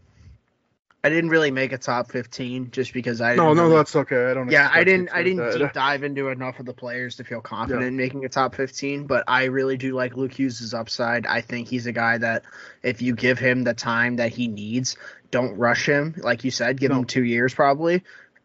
[1.03, 4.29] I didn't really make a top fifteen just because I No, no, really- that's okay.
[4.29, 4.51] I don't.
[4.51, 7.81] yeah, I didn't I didn't deep dive into enough of the players to feel confident
[7.81, 7.87] Yeah.
[7.87, 9.07] in making a top fifteen.
[9.07, 11.25] But I really do like Luke Hughes' upside.
[11.25, 12.43] I think he's a guy that
[12.83, 14.97] if you give him the time that he needs,
[15.31, 16.13] don't rush him.
[16.17, 16.99] Like you said, give No.
[16.99, 18.03] him two years probably,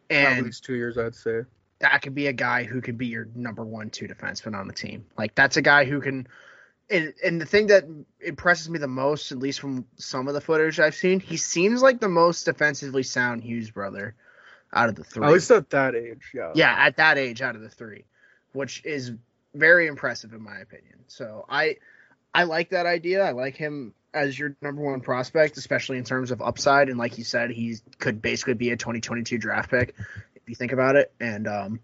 [0.09, 1.41] At and least two years, I'd say.
[1.77, 4.73] that could be a guy who could be your number one, two defenseman on the
[4.73, 5.05] team.
[5.15, 6.27] Like that's a guy who can.
[6.89, 7.85] And, and the thing that
[8.21, 11.81] impresses me the most, at least from some of the footage I've seen, he seems
[11.81, 14.15] like the most defensively sound Hughes brother
[14.73, 15.25] out of the three.
[15.25, 16.51] At least at that age, yeah.
[16.55, 18.05] yeah, at that age, out of the three,
[18.53, 19.11] which is
[19.53, 20.99] very impressive in my opinion.
[21.07, 21.77] So I,
[22.33, 23.23] I like that idea.
[23.23, 26.89] I like him as your number one prospect, especially in terms of upside.
[26.89, 29.95] And like you said, he could basically be a 2022 draft pick
[30.35, 31.11] if you think about it.
[31.19, 31.79] And um,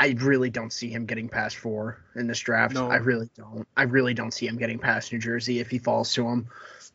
[0.00, 2.72] I really don't see him getting past four in this draft.
[2.72, 2.90] No.
[2.90, 3.68] I really don't.
[3.76, 6.48] I really don't see him getting past New Jersey if he falls to him.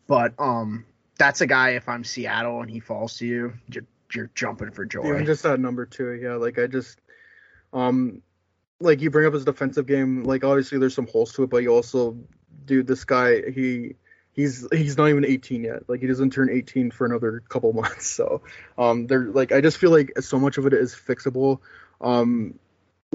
[0.07, 1.75] But um, that's a guy.
[1.75, 5.07] If I'm Seattle and he falls to you, you're, you're jumping for joy.
[5.07, 6.33] Even just at number two, yeah.
[6.33, 6.99] Like I just,
[7.73, 8.23] um,
[8.79, 10.23] like you bring up his defensive game.
[10.23, 12.17] Like obviously there's some holes to it, but you also,
[12.65, 13.95] dude, this guy he.
[14.33, 15.87] He's he's not even 18 yet.
[15.87, 18.09] Like he doesn't turn 18 for another couple months.
[18.09, 18.41] So,
[18.77, 21.59] um, they're like I just feel like so much of it is fixable.
[22.01, 22.59] Um,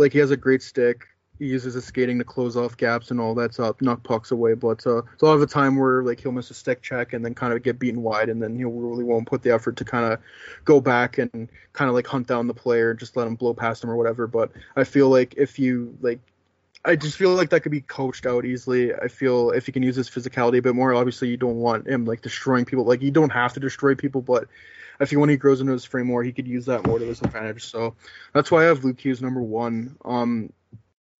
[0.01, 1.07] like he has a great stick.
[1.39, 4.55] He uses his skating to close off gaps and all that stuff, knock pucks away.
[4.55, 7.13] But uh, it's a lot of the time where like he'll miss a stick check
[7.13, 9.77] and then kind of get beaten wide, and then he really won't put the effort
[9.77, 10.19] to kind of
[10.65, 13.85] go back and kind of like hunt down the player, just let him blow past
[13.85, 14.27] him or whatever.
[14.27, 16.21] But I feel like if you like.
[16.83, 18.95] I just feel like that could be coached out easily.
[18.95, 21.87] I feel if he can use his physicality a bit more, obviously you don't want
[21.87, 22.85] him like destroying people.
[22.85, 24.49] Like you don't have to destroy people, but
[25.01, 27.05] I feel when he grows into his frame more, he could use that more to
[27.05, 27.65] his advantage.
[27.65, 27.95] So
[28.35, 29.97] that's why I have Luke Hughes number one.
[30.05, 30.53] Um,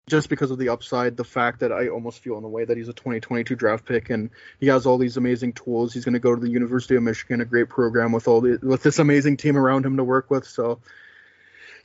[0.07, 2.77] just because of the upside, the fact that I almost feel in the way that
[2.77, 5.95] he's a 2022 draft pick and he has all these amazing tools.
[5.95, 8.59] He's going to go to the University of Michigan, a great program with all the
[8.63, 10.47] with this amazing team around him to work with.
[10.47, 10.81] So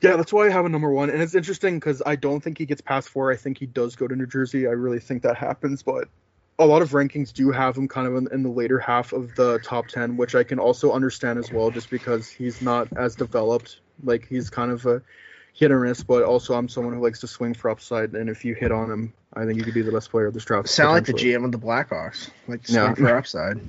[0.02, 1.10] yeah, that's why I have a number one.
[1.10, 3.32] And it's interesting because I don't think he gets past four.
[3.32, 4.68] I think he does go to New Jersey.
[4.68, 6.10] I really think that happens, but
[6.58, 9.36] a lot of rankings do have him kind of in, in the later half of
[9.36, 13.16] the top 10, which I can also understand as well, just because he's not as
[13.16, 13.80] developed.
[14.04, 15.02] Like he's kind of a
[15.54, 18.14] hit or miss, but also I'm someone who likes to swing for upside.
[18.14, 20.34] And if you hit on him, I think you could be the best player of
[20.34, 20.70] this draft.
[20.70, 21.14] Sound like the.
[21.14, 22.94] GM of the Blackhawks, like to Yeah.
[22.94, 23.60] swing for upside.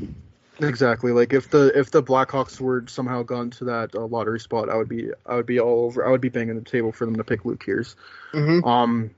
[0.59, 1.13] Exactly.
[1.13, 4.77] Like if the if the Blackhawks were somehow gone to that uh, lottery spot, I
[4.77, 6.07] would be I would be all over.
[6.07, 7.95] I would be banging the table for them to pick Luke Hughes.
[8.33, 8.67] Mm-hmm.
[8.67, 9.11] Um,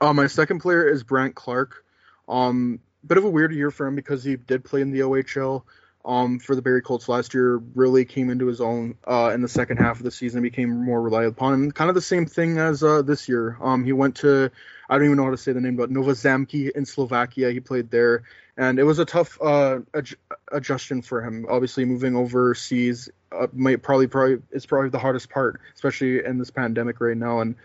[0.00, 1.84] uh, my second player is Brandt Clarke.
[2.28, 5.62] Um, bit of a weird year for him because he did play in the OHL.
[6.06, 9.48] Um, for the Barrie Colts last year, really came into his own uh, in the
[9.48, 12.58] second half of the season, became more relied upon, and kind of the same thing
[12.58, 13.56] as uh, this year.
[13.62, 14.50] Um, he went to
[14.88, 17.50] I don't even know how to say the name, but Nova Zamki in Slovakia.
[17.52, 18.24] He played there,
[18.56, 20.16] and it was a tough uh, adj-
[20.52, 21.46] adjustment for him.
[21.48, 26.50] Obviously, moving overseas uh, might probably probably is probably the hardest part, especially in this
[26.50, 27.40] pandemic right now.
[27.40, 27.56] And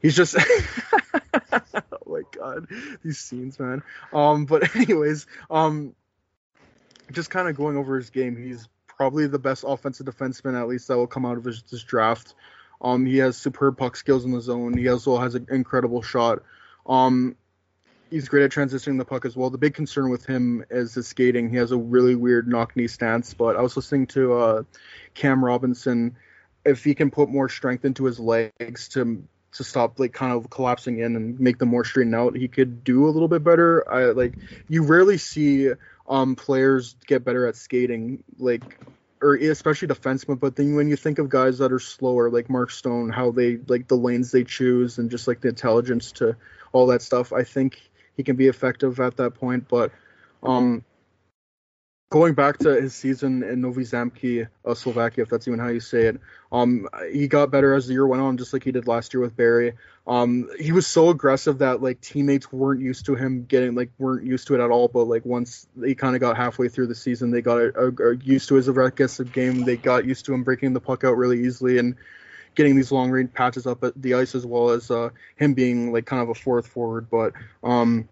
[0.00, 0.36] he's just
[2.32, 2.66] god,
[3.04, 3.82] these scenes, man.
[4.12, 5.94] Um, but anyways, um,
[7.12, 10.88] just kind of going over his game, he's probably the best offensive defenseman at least
[10.88, 12.34] that will come out of his, this draft.
[12.80, 14.76] Um, he has superb puck skills in the zone.
[14.76, 16.42] He also has an incredible shot.
[16.86, 17.36] Um,
[18.10, 19.50] he's great at transitioning the puck as well.
[19.50, 21.50] The big concern with him is his skating.
[21.50, 23.34] He has a really weird knock knee stance.
[23.34, 24.62] But I was listening to uh,
[25.14, 26.16] Cam Robinson.
[26.64, 29.22] If he can put more strength into his legs to
[29.56, 32.36] to stop like kind of collapsing in and make them more straightened out.
[32.36, 33.90] He could do a little bit better.
[33.90, 34.34] I like
[34.68, 35.70] you rarely see
[36.08, 38.78] um players get better at skating like
[39.22, 40.38] or especially defensemen.
[40.38, 43.58] But then when you think of guys that are slower, like Mark Stone, how they
[43.68, 46.36] like the lanes they choose and just like the intelligence to
[46.72, 47.80] all that stuff, I think
[48.16, 49.68] he can be effective at that point.
[49.68, 49.92] But
[50.42, 50.84] um,
[52.08, 55.80] going back to his season in Novi Zamki, uh, Slovakia, if that's even how you
[55.80, 56.20] say it,
[56.52, 59.20] um, he got better as the year went on, just like he did last year
[59.20, 59.72] with Barrie.
[60.06, 64.24] Um, he was so aggressive that like teammates weren't used to him getting like weren't
[64.24, 64.86] used to it at all.
[64.86, 68.10] But like once he kind of got halfway through the season, they got uh, uh,
[68.22, 69.64] used to his aggressive game.
[69.64, 71.96] They got used to him breaking the puck out really easily and
[72.54, 75.92] getting these long range patches up at the ice as well as uh, him being
[75.92, 77.10] like kind of a fourth forward.
[77.10, 77.32] But
[77.64, 78.08] um,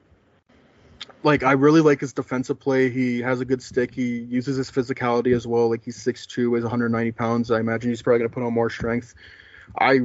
[1.24, 2.90] like I really like his defensive play.
[2.90, 3.94] He has a good stick.
[3.94, 5.70] He uses his physicality as well.
[5.70, 7.50] Like he's 6'2", weighs 190 pounds.
[7.50, 9.14] I imagine he's probably gonna put on more strength.
[9.78, 10.00] I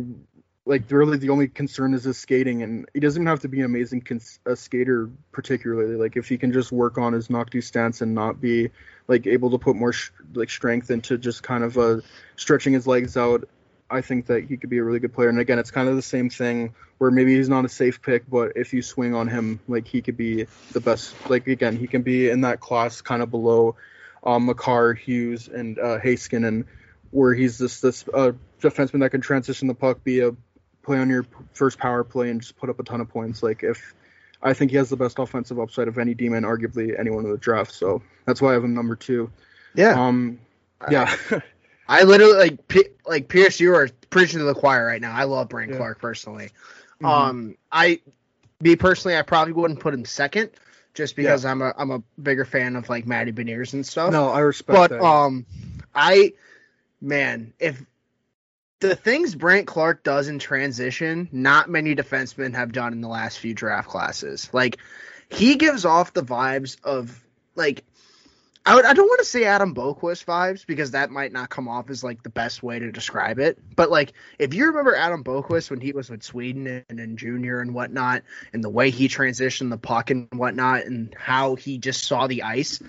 [0.66, 3.66] like really the only concern is his skating, and he doesn't have to be an
[3.66, 5.96] amazing cons- skater particularly.
[5.96, 8.70] Like if he can just work on his knock do stance and not be
[9.08, 12.00] like able to put more sh- like strength into just kind of uh,
[12.38, 13.50] stretching his legs out
[13.90, 15.30] I think that he could be a really good player.
[15.30, 18.30] And again, it's kind of the same thing where maybe he's not a safe pick,
[18.30, 21.16] but if you swing on him, like he could be the best.
[21.30, 23.76] Like again, he can be in that class kind of below
[24.24, 26.66] um, Makar, Hughes, and uh, Heiskanen, and
[27.12, 30.36] where he's this this uh, defenseman that can transition the puck, be a
[30.84, 33.42] play on your first power play, and just put up a ton of points.
[33.42, 33.94] Like if
[34.42, 37.38] I think he has the best offensive upside of any demon, arguably anyone in the
[37.38, 37.74] draft.
[37.74, 39.32] So that's why I have him number two.
[39.74, 40.02] Yeah.
[40.02, 40.40] Um.
[40.90, 41.14] Yeah.
[41.90, 43.60] I literally like P- like Pierce.
[43.60, 45.12] You are preaching to the choir right now.
[45.12, 45.78] I love Brandt Yeah.
[45.78, 46.52] Clarke personally.
[47.02, 47.08] Mhm.
[47.08, 48.00] Um, I,
[48.62, 50.52] me personally, I probably wouldn't put him second,
[50.94, 54.12] just because I'm a I'm a bigger fan of like Matty Beniers and stuff.
[54.12, 55.04] no, I respect but that.
[55.04, 55.48] um,
[55.96, 56.34] I,
[57.02, 57.84] man, if
[58.82, 63.40] the things Brandt Clarke does in transition, not many defensemen have done in the last
[63.40, 64.48] few draft classes.
[64.54, 64.78] Like,
[65.28, 67.20] he gives off the vibes of
[67.56, 67.84] like.
[68.70, 71.90] I, I don't want to say Adam Boqvist vibes because that might not come off
[71.90, 73.58] as like the best way to describe it.
[73.76, 77.62] But like, if you remember Adam Boqvist when he was with Sweden and in junior
[77.62, 78.22] and whatnot,
[78.54, 82.44] and the way he transitioned the puck and whatnot, and how he just saw the
[82.44, 82.80] ice,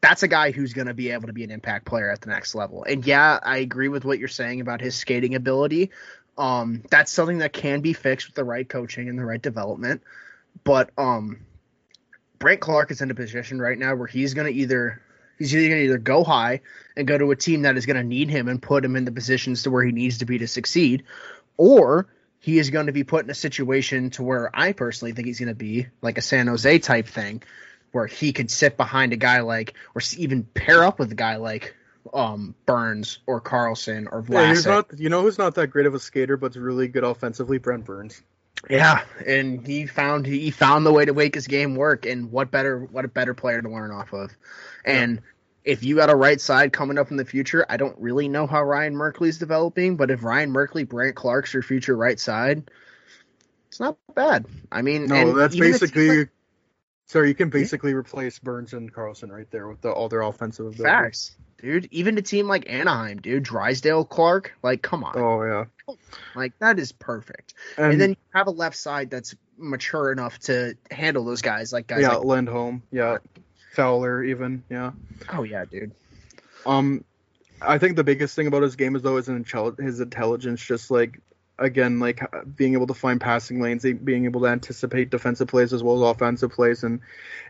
[0.00, 2.30] that's a guy who's going to be able to be an impact player at the
[2.30, 2.84] next level.
[2.84, 5.90] And yeah, I agree with what you're saying about his skating ability.
[6.38, 10.02] Um, that's something that can be fixed with the right coaching and the right development.
[10.64, 11.40] But um,
[12.38, 15.02] Brent Clark is in a position right now where he's going to either
[15.38, 16.60] he's either going to either go high
[16.96, 19.04] and go to a team that is going to need him and put him in
[19.04, 21.04] the positions to where he needs to be to succeed,
[21.56, 22.08] or
[22.38, 25.40] he is going to be put in a situation to where I personally think he's
[25.40, 27.42] going to be like a San Jose type thing,
[27.92, 31.36] where he could sit behind a guy like, or even pair up with a guy
[31.36, 31.74] like
[32.14, 34.66] um Burns or Karlsson or Yeah, Vlasic.
[34.66, 34.98] not.
[34.98, 37.58] You know who's not that great of a skater, but's really good offensively?
[37.58, 38.22] Brent Burns.
[38.70, 42.50] Yeah, and he found he found the way to make his game work, and what
[42.50, 44.30] better what a better player to learn off of.
[44.86, 45.20] And
[45.64, 48.46] if you got a right side coming up in the future, I don't really know
[48.46, 52.70] how Ryan Merkley's developing, but if Ryan Merkley, Brandt Clarke's your future right side,
[53.68, 54.46] it's not bad.
[54.70, 56.18] I mean, No, and that's even a team basically.
[56.18, 56.30] like-
[57.06, 57.52] sorry, you can hmm?
[57.58, 60.84] basically replace Burns and Karlsson right there with the, all their offensive ability.
[60.84, 61.88] facts, dude.
[61.90, 65.94] Even a team like Anaheim, dude, Drysdale Clark, like come on, Oh yeah,
[66.36, 67.54] like that is perfect.
[67.76, 71.72] and, And, then you have a left side that's mature enough to handle those guys,
[71.72, 73.18] like guys yeah, like Lindholm, yeah,
[73.76, 74.92] Fowler, even yeah.
[75.32, 75.92] oh yeah, dude.
[76.64, 77.04] Um,
[77.60, 80.64] I think the biggest thing about his game is though is intel- his intelligence.
[80.64, 81.20] Just like
[81.58, 82.20] again, like
[82.56, 86.10] being able to find passing lanes, being able to anticipate defensive plays as well as
[86.10, 87.00] offensive plays, and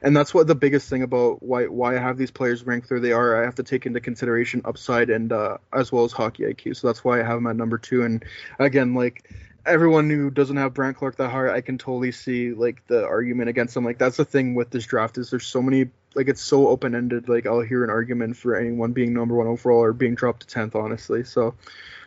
[0.02, 3.00] and that's what the biggest thing about why why I have these players ranked where
[3.00, 3.40] they are.
[3.40, 6.76] I have to take into consideration upside and uh, as well as hockey IQ.
[6.76, 8.02] So that's why I have him at number two.
[8.02, 8.24] And
[8.58, 9.30] again, like
[9.64, 13.48] everyone who doesn't have Brandt Clarke that high, I can totally see like the argument
[13.48, 13.84] against him.
[13.84, 16.94] Like that's the thing with this draft is there's so many like it's so open
[16.94, 17.28] ended.
[17.28, 20.46] Like I'll hear an argument for anyone being number one overall or being dropped to
[20.46, 21.22] tenth, honestly.
[21.22, 21.54] So,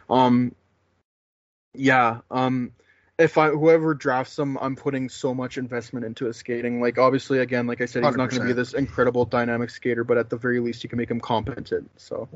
[0.09, 0.55] um,
[1.75, 2.73] yeah, um,
[3.19, 6.81] if I whoever drafts him, I'm putting so much investment into his skating.
[6.81, 10.03] Like obviously, again, like I said, he's not going to be this incredible dynamic skater,
[10.03, 11.89] but at the very least, you can make him competent.
[11.97, 12.27] So.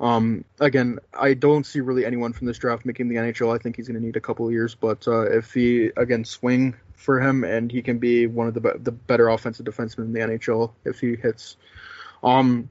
[0.00, 3.54] Um, again, I don't see really anyone from this draft making the NHL.
[3.54, 6.24] I think he's going to need a couple of years, but uh, if he again
[6.24, 10.04] swing for him and he can be one of the be- the better offensive defensemen
[10.04, 11.56] in the NHL if he hits.
[12.22, 12.70] Um.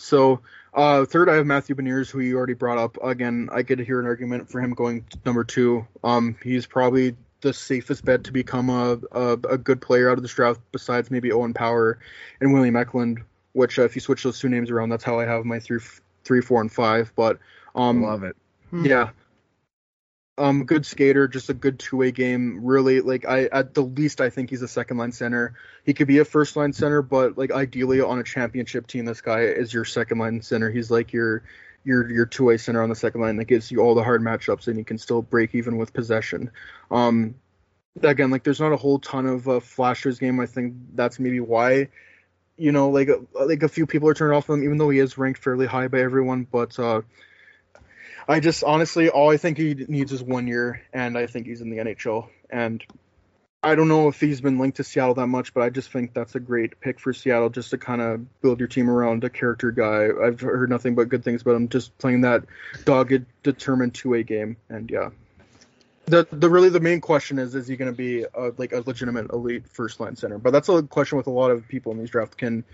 [0.00, 0.42] So,
[0.72, 2.98] uh, third, I have Matthew Beniers, who you already brought up.
[3.02, 5.88] Again, I could hear an argument for him going number two.
[6.04, 10.22] Um, he's probably the safest bet to become a, a a good player out of
[10.22, 11.98] this draft, besides maybe Owen Power
[12.40, 13.22] and William Eklund.
[13.58, 15.80] Which, uh, if you switch those two names around, that's how I have my three,
[16.22, 17.12] three, four, and five.
[17.16, 17.40] But
[17.74, 18.36] um, Love it.
[18.72, 19.10] yeah.
[20.38, 22.64] Um, good skater, just a good two way game.
[22.64, 25.54] Really, like I at the least, I think he's a second line center.
[25.84, 29.20] He could be a first line center, but like ideally on a championship team, this
[29.20, 30.70] guy is your second line center.
[30.70, 31.42] He's like your
[31.84, 34.22] your your two way center on the second line that gives you all the hard
[34.22, 36.52] matchups, and you can still break even with possession.
[36.92, 37.34] Um,
[38.00, 40.38] again, like there's not a whole ton of uh, flashes game.
[40.38, 41.88] I think that's maybe why,
[42.58, 44.98] you know, like like a few people are turned off of him, even though he
[44.98, 46.46] is ranked fairly high by everyone.
[46.50, 47.02] But uh,
[48.28, 51.60] I just honestly, all I think he needs is one year, and I think he's
[51.60, 52.28] in the NHL.
[52.50, 52.84] And
[53.62, 56.14] I don't know if he's been linked to Seattle that much, but I just think
[56.14, 59.30] that's a great pick for Seattle just to kind of build your team around a
[59.30, 60.08] character guy.
[60.24, 62.44] I've heard nothing but good things about him, just playing that
[62.84, 64.56] dogged, determined two way game.
[64.68, 65.10] And yeah,
[66.08, 68.82] the the really the main question is is he going to be a, like a
[68.86, 70.38] legitimate elite first line center?
[70.38, 72.34] But that's a question with a lot of people in these drafts.
[72.36, 72.64] Can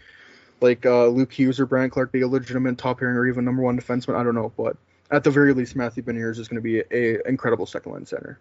[0.61, 3.63] like uh, Luke Hughes or Brian Clark be a legitimate top pairing or even number
[3.63, 4.17] one defenseman?
[4.17, 4.77] I don't know, but
[5.11, 8.39] at the very least, Matthew Beniers is going to be a incredible second line center.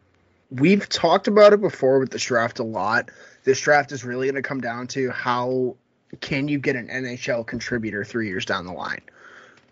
[0.49, 3.09] We've talked about it before with this draft a lot.
[3.43, 5.75] This draft is really going to come down to how
[6.21, 9.01] can you get an NHL contributor three years down the line.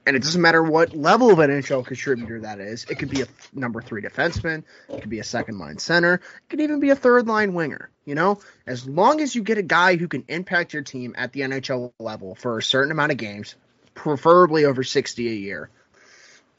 [0.06, 2.86] And it doesn't matter what level of NHL contributor that is.
[2.90, 4.64] It could be a number three defenseman.
[4.90, 6.16] It could be a second line center.
[6.16, 7.92] It could even be a third line winger.
[8.06, 11.34] You know, as long as you get a guy who can impact your team at
[11.34, 13.56] the NHL level for a certain amount of games,
[13.94, 15.70] preferably over 60 a year,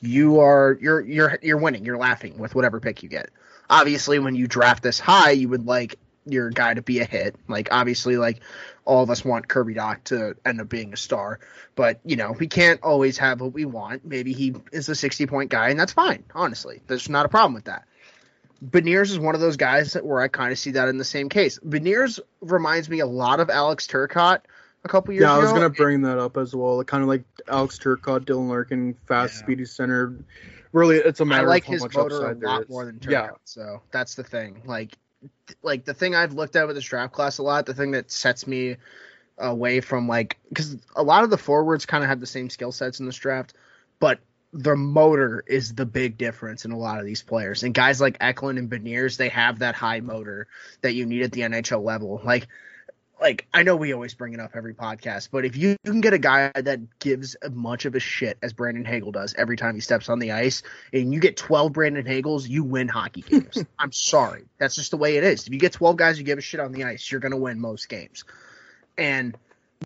[0.01, 1.85] you are you're you're you're winning.
[1.85, 3.31] You're laughing with whatever pick you get.
[3.69, 5.97] Obviously, when you draft this high, you would like
[6.27, 7.37] your guy to be a hit.
[7.49, 8.41] Like obviously, like
[8.85, 11.41] all of us want Kirby Dach to end up being a star,
[11.75, 14.05] but you know we can't always have what we want.
[14.05, 16.25] Maybe he is a sixty point guy, and that's fine.
[16.35, 17.85] Honestly, there's not a problem with that.
[18.65, 21.05] Beniers is one of those guys that, where I kind of see that in the
[21.05, 21.59] same case.
[21.59, 24.43] Beniers reminds me a lot of Alex Turcotte
[24.85, 25.35] a couple years yeah.
[25.35, 26.83] I was gonna bring that up as well.
[26.85, 29.41] Kind of like Alex Turcotte, Dylan Larkin, fast, Yeah.
[29.41, 30.15] speedy center.
[30.73, 33.11] Really, it's a matter like of how his much motor a lot more than Turcotte.
[33.11, 34.63] Yeah, So that's the thing.
[34.65, 34.97] Like,
[35.63, 37.67] like the thing I've looked at with this draft class a lot.
[37.67, 38.77] The thing that sets me
[39.39, 42.73] away from like because a lot of the forwards kind of have the same skill
[42.73, 43.55] sets in this draft,
[43.99, 44.21] but
[44.53, 47.63] the motor is the big difference in a lot of these players.
[47.63, 50.47] And guys like Eklund and Beniers, they have that high motor
[50.83, 52.21] that you need at the NHL level.
[52.23, 52.49] Like
[53.23, 56.13] like I know we always bring it up every podcast, but if you can get
[56.13, 59.77] a guy that gives as much of a shit as Brandon Hagel does every time
[59.77, 63.65] he steps on the ice, and you get 12 Brandon Hagels, you win hockey games.
[63.79, 65.47] I'm sorry, that's just the way it is.
[65.47, 67.61] If you get 12 guys who give a shit on the ice, you're gonna win
[67.61, 68.25] most games.
[68.99, 69.37] And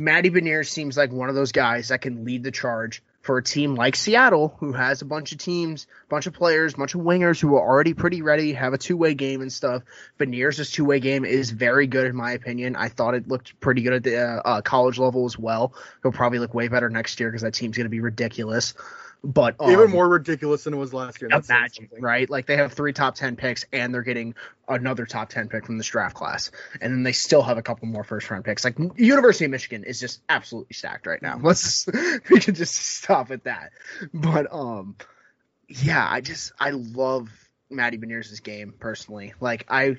[0.01, 3.43] Matty Beniers seems like one of those guys that can lead the charge for a
[3.43, 6.95] team like Seattle, who has a bunch of teams, a bunch of players, a bunch
[6.95, 9.83] of wingers who are already pretty ready, have a two way game and stuff.
[10.19, 12.77] Beniers' two way game is very good in my opinion.
[12.77, 15.75] I thought it looked pretty good at the uh, uh, college level as well.
[16.03, 18.75] He'll probably look way better next year because that team's going to be ridiculous.
[19.25, 21.31] But um, even more ridiculous than it was last year.
[21.31, 22.29] Imagine, right?
[22.29, 24.35] Like they have three top ten picks and they're getting
[24.69, 27.89] another top ten pick from this draft class, and then they still have a couple
[27.89, 28.65] more first round picks.
[28.65, 31.39] Like University of Michigan is just absolutely stacked right now.
[31.43, 31.87] Let's
[32.31, 33.73] we can just stop at that.
[34.13, 34.97] But um,
[35.69, 37.29] yeah, I just I love
[37.71, 39.35] Matty Beniers' game personally.
[39.41, 39.97] Like I,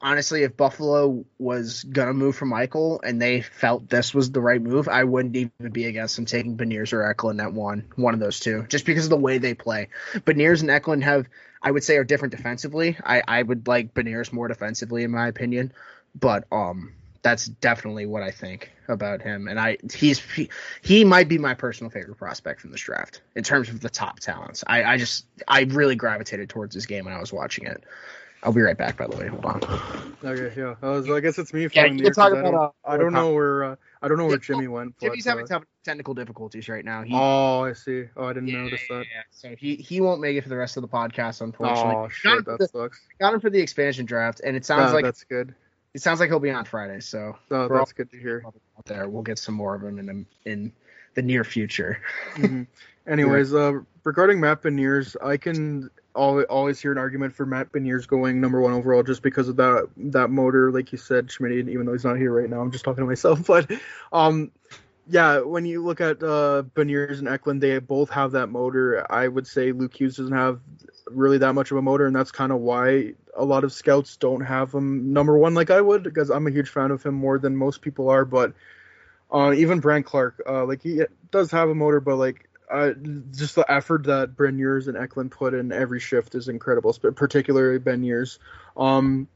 [0.00, 4.60] honestly, if Buffalo was gonna move for Michael and they felt this was the right
[4.60, 8.20] move, I wouldn't even be against them taking Beniers or Eklund at one, one of
[8.20, 9.88] those two, just because of the way they play.
[10.14, 11.26] Beniers and Eklund have,
[11.62, 12.96] I would say, are different defensively.
[13.02, 15.72] I, I would like Beniers more defensively, in my opinion,
[16.14, 19.48] but um, that's definitely what I think about him.
[19.48, 20.50] And I, he's he,
[20.82, 24.20] he might be my personal favorite prospect from this draft in terms of the top
[24.20, 24.64] talents.
[24.66, 27.82] I, I just I really gravitated towards this game when I was watching it.
[28.42, 28.96] I'll be right back.
[28.96, 29.60] By the way, hold on.
[30.24, 30.74] Okay, yeah.
[30.82, 31.62] I, was, I guess it's me.
[31.62, 33.32] Yeah, filling you the can talk ear 'cause I about, don't, uh, I don't know
[33.32, 34.98] where uh, I don't know where Yeah, Jimmy went.
[35.00, 37.02] Jimmy's but, having uh, technical difficulties right now.
[37.02, 38.04] He, Oh, I see.
[38.16, 39.04] Oh, I didn't yeah, notice that.
[39.14, 39.22] yeah.
[39.30, 41.94] So he he won't make it for the rest of the podcast, unfortunately.
[41.94, 43.00] Oh Got shit, him for that the- sucks.
[43.20, 45.54] Got him for the expansion draft, and it sounds Uh, like that's good.
[45.94, 47.00] it sounds like he'll be on Friday.
[47.00, 48.42] So Oh, we're all that's good to hear.
[48.44, 48.54] out
[48.86, 49.08] there.
[49.08, 50.72] We'll get some more of him in the, in
[51.14, 52.00] the near future.
[52.34, 52.62] hmm
[53.06, 53.72] Anyways, uh,
[54.04, 58.60] regarding Matt Beniers, I can always, always hear an argument for Matt Beniers going number
[58.60, 61.68] one overall just because of that that motor, like you said, Schmidt.
[61.68, 63.38] Even though he's not here right now, I'm just talking to myself.
[63.46, 63.70] But
[64.12, 64.50] um,
[65.08, 69.06] yeah, when you look at uh, Beniers and Eklund, they both have that motor.
[69.10, 70.60] I would say Luke Hughes doesn't have
[71.06, 74.16] really that much of a motor, and that's kind of why a lot of scouts
[74.16, 77.14] don't have him number one like I would, because I'm a huge fan of him
[77.14, 78.24] more than most people are.
[78.24, 78.52] But
[79.32, 82.92] uh, even Brandt Clarke, uh, like he does have a motor, but like uh,
[83.32, 88.38] just the effort that Beniers and Eklund put in every shift is incredible, particularly Beniers.
[88.76, 89.28] Um,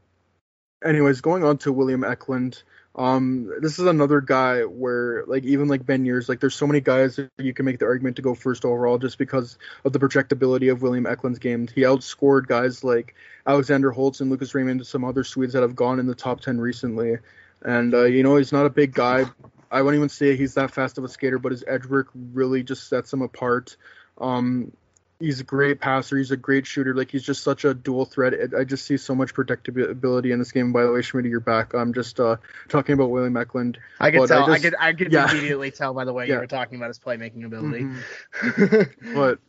[0.83, 2.63] anyways, going on to William Eklund,
[2.95, 7.15] Um, this is another guy where, like, even like Beniers, like, there's so many guys
[7.15, 10.71] that you can make the argument to go first overall just because of the projectability
[10.71, 11.67] of William Eklund's game.
[11.73, 13.15] He outscored guys like
[13.47, 16.59] Alexander Holtz and Lucas Raymond some other Swedes that have gone in the top 10
[16.59, 17.17] recently.
[17.63, 19.25] And, uh, you know, he's not a big guy.
[19.73, 22.61] I wouldn't even say he's that fast of a skater, but his edge work really
[22.63, 23.75] just sets him apart.
[24.19, 24.71] Um,
[25.19, 26.17] he's a great passer.
[26.17, 26.93] He's a great shooter.
[26.93, 28.33] Like he's just such a dual threat.
[28.57, 30.73] I just see so much predictability in this game.
[30.73, 31.73] By the way, Schmidt, you're back.
[31.73, 32.37] I'm just uh,
[32.69, 33.79] talking about William Eklund.
[33.99, 34.43] I could tell.
[34.43, 34.75] I, just- could.
[34.79, 35.31] I could yeah.
[35.31, 36.35] immediately tell by the way Yeah.
[36.35, 37.85] you were talking about his playmaking ability.
[38.31, 38.89] Mhm.
[39.15, 39.39] But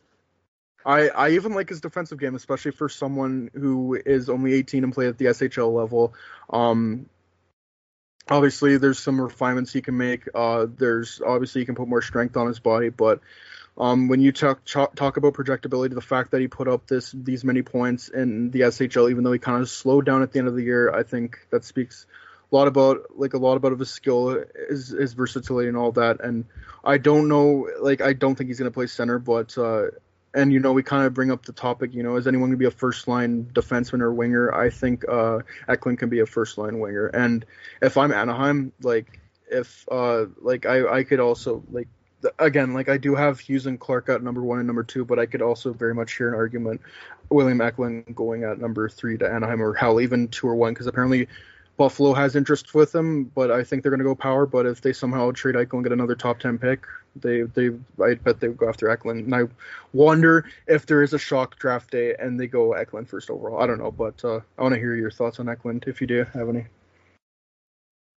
[0.85, 4.93] I I even like his defensive game, especially for someone who is only 18 and
[4.93, 6.13] played at the SHL level.
[6.49, 7.07] Um,
[8.29, 10.27] obviously there's some refinements he can make.
[10.33, 13.21] Uh, there's obviously he can put more strength on his body, but
[13.77, 17.11] um, when you talk talk, talk about projectability, the fact that he put up this
[17.11, 20.39] these many points in the SHL, even though he kind of slowed down at the
[20.39, 22.05] end of the year, I think that speaks
[22.51, 25.91] a lot about like a lot about of his skill, his his versatility and all
[25.93, 26.23] that.
[26.23, 26.45] And
[26.83, 29.87] I don't know, like I don't think he's gonna play center, but uh,
[30.35, 32.57] and you know we kind of bring up the topic, you know, is anyone gonna
[32.57, 34.53] be a first line defenseman or winger?
[34.53, 37.45] I think uh, Eklund can be a first line winger, and
[37.81, 41.87] if I'm Anaheim, like if uh like I I could also like
[42.39, 45.19] again like I do have Hughes and Clarke at number one and number two, but
[45.19, 46.81] I could also very much hear an argument
[47.29, 50.87] William Eklund going at number three to Anaheim or hell even two or one because
[50.87, 51.27] apparently
[51.77, 54.45] Buffalo has interest with him, but I think they're going to go power.
[54.45, 57.71] But if they somehow trade Eichel and get another top ten pick, they they
[58.03, 59.25] I bet they would go after Eklund.
[59.25, 59.43] And I
[59.93, 63.61] wonder if there is a shock draft day and they go Eklund first overall.
[63.61, 66.07] I don't know, but uh, I want to hear your thoughts on Eklund if you
[66.07, 66.65] do have any.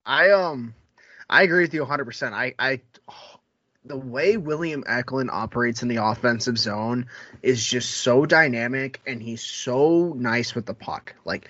[0.05, 0.75] I um,
[1.29, 2.05] I agree with you 100.
[2.05, 2.81] percent I I
[3.87, 7.07] the way William Eklund operates in the offensive zone
[7.43, 11.15] is just so dynamic, and he's so nice with the puck.
[11.25, 11.49] Like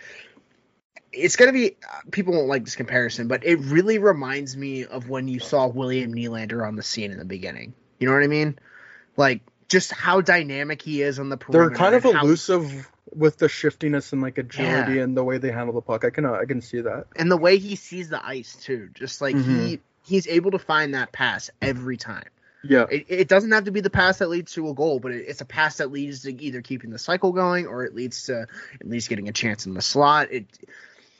[1.17, 1.77] it's gonna be
[2.11, 6.15] people won't like this comparison, but it really reminds me of when you saw William
[6.15, 7.75] Nylander on the scene in the beginning.
[7.99, 8.59] You know what I mean?
[9.17, 11.70] Like just how dynamic he is on the perimeter.
[11.70, 15.51] They're kind of how- elusive with the shiftiness and like agility and the way they
[15.51, 16.05] handle the puck.
[16.05, 17.07] I can uh, I can see that.
[17.17, 18.91] and the way he sees the ice too.
[18.95, 22.28] Just like he he's able to find that pass every time.
[22.69, 22.86] Yeah.
[22.91, 25.25] It, it doesn't have to be the pass that leads to a goal, but it,
[25.28, 28.47] it's a pass that leads to either keeping the cycle going or it leads to
[28.81, 30.33] at least getting a chance in the slot.
[30.33, 30.47] It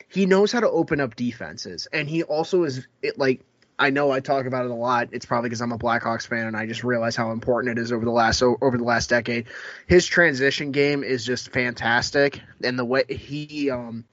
[0.07, 3.41] he knows how to open up defenses, and he also is it like
[3.79, 5.09] I know I talk about it a lot.
[5.11, 7.91] It's probably because I'm a Blackhawks fan and I just realize how important it is
[7.91, 9.47] over the last over the last decade.
[9.85, 14.05] His transition game is just fantastic, and the way he um.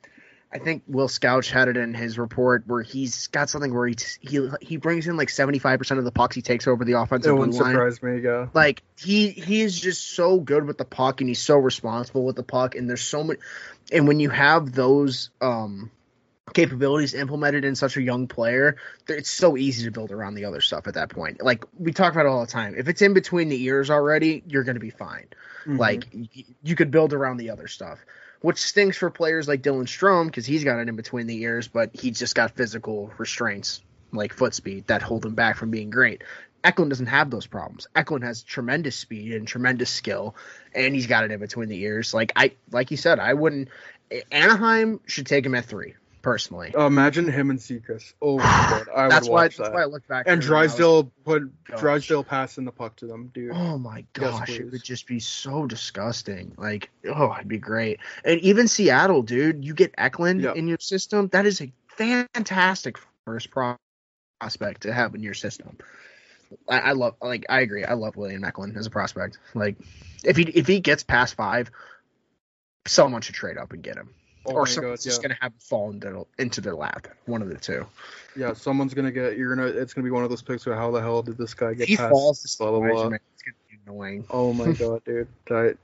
[0.54, 3.96] I think Will Scouch had it in his report where he's got something where he
[4.20, 6.92] he he brings in like seventy five percent of the pucks he takes over the
[6.92, 7.72] It offensive blue wouldn't line.
[7.72, 8.20] surprise me.
[8.20, 8.46] Yeah.
[8.54, 12.36] Like he he is just so good with the puck and he's so responsible with
[12.36, 13.40] the puck and there's so many
[13.92, 15.90] and when you have those um
[16.52, 18.76] capabilities implemented in such a young player,
[19.08, 21.42] it's so easy to build around the other stuff at that point.
[21.42, 22.74] Like we talk about it all the time.
[22.76, 25.26] If it's in between the ears already, you're going to be fine.
[25.66, 25.78] Mhm.
[25.78, 26.04] Like
[26.62, 27.98] you could build around the other stuff,
[28.44, 31.66] which stinks for players like Dylan Strome because he's got it in between the ears,
[31.66, 33.80] but he's just got physical restraints
[34.12, 36.22] like foot speed that hold him back from being great.
[36.62, 37.86] Eklund doesn't have those problems.
[37.96, 40.36] Eklund has tremendous speed and tremendous skill,
[40.74, 42.12] and he's got it in between the ears.
[42.12, 43.70] Like I, like you said, I wouldn't.
[44.30, 46.74] Anaheim should take him at three personally.
[46.74, 48.14] Uh, imagine him and Zegras.
[48.20, 49.42] Oh my god, I that's would why.
[49.44, 49.74] watch That's that.
[49.74, 50.24] why I look back.
[50.26, 51.80] and here I was- Drysdale put Gosh.
[51.80, 53.52] Drysdale passing the puck to them, dude.
[53.54, 56.54] Oh my gosh, it would just be so disgusting.
[56.56, 58.00] Like, oh, it'd be great.
[58.24, 60.54] And even Seattle, dude, you get Eklund Yeah.
[60.54, 61.28] in your system.
[61.28, 63.76] That is a fantastic first pro-
[64.40, 65.76] prospect to have in your system.
[66.68, 67.84] I, I love, like, I agree.
[67.84, 69.38] I love William Eklund as a prospect.
[69.54, 69.76] Like,
[70.24, 71.70] if he if he gets past five,
[72.86, 74.10] someone should trade up and get him,
[74.46, 77.08] Oh or someone's god, just gonna have him fall into into their lap.
[77.26, 77.86] One of the two.
[78.36, 79.36] Yeah, someone's gonna get.
[79.38, 79.68] You're gonna.
[79.68, 81.88] It's gonna be one of those picks where how the hell did this guy get
[81.88, 82.10] he past?
[82.10, 83.08] falls this blah, blah, blah.
[83.10, 84.24] man, it's gonna be annoying.
[84.30, 85.28] Oh my god, dude.
[85.46, 85.76] That,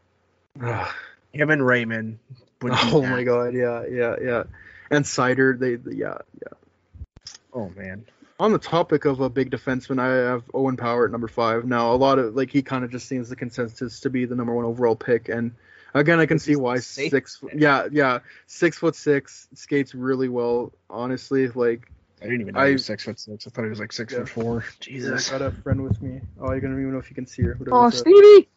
[0.63, 0.89] Ugh.
[1.33, 2.19] Him and Raymond.
[2.63, 4.43] Oh my god, yeah, yeah, yeah.
[4.91, 7.33] And Seider, they, they- yeah, yeah.
[7.53, 8.05] Oh man.
[8.39, 11.67] On the topic of a big defenseman, I have Owen Power at number five.
[11.67, 14.35] Now, a lot of like he kind of just seems the consensus to be the
[14.35, 15.53] number one overall pick, and
[15.94, 17.43] again, I can see why safe six.
[17.55, 20.73] Yeah, yeah, six foot six, skates really well.
[20.89, 21.91] Honestly, like
[22.23, 23.47] I didn't even know I- he was six foot six.
[23.47, 24.20] I thought he was like six Yeah.
[24.20, 24.65] foot four.
[24.81, 25.28] Jesus!
[25.33, 26.20] I got a friend with me.
[26.41, 27.55] Oh, you're gonna even know if you can see her.
[27.55, 28.01] whatever Oh, it says.
[28.01, 28.49] Stevie.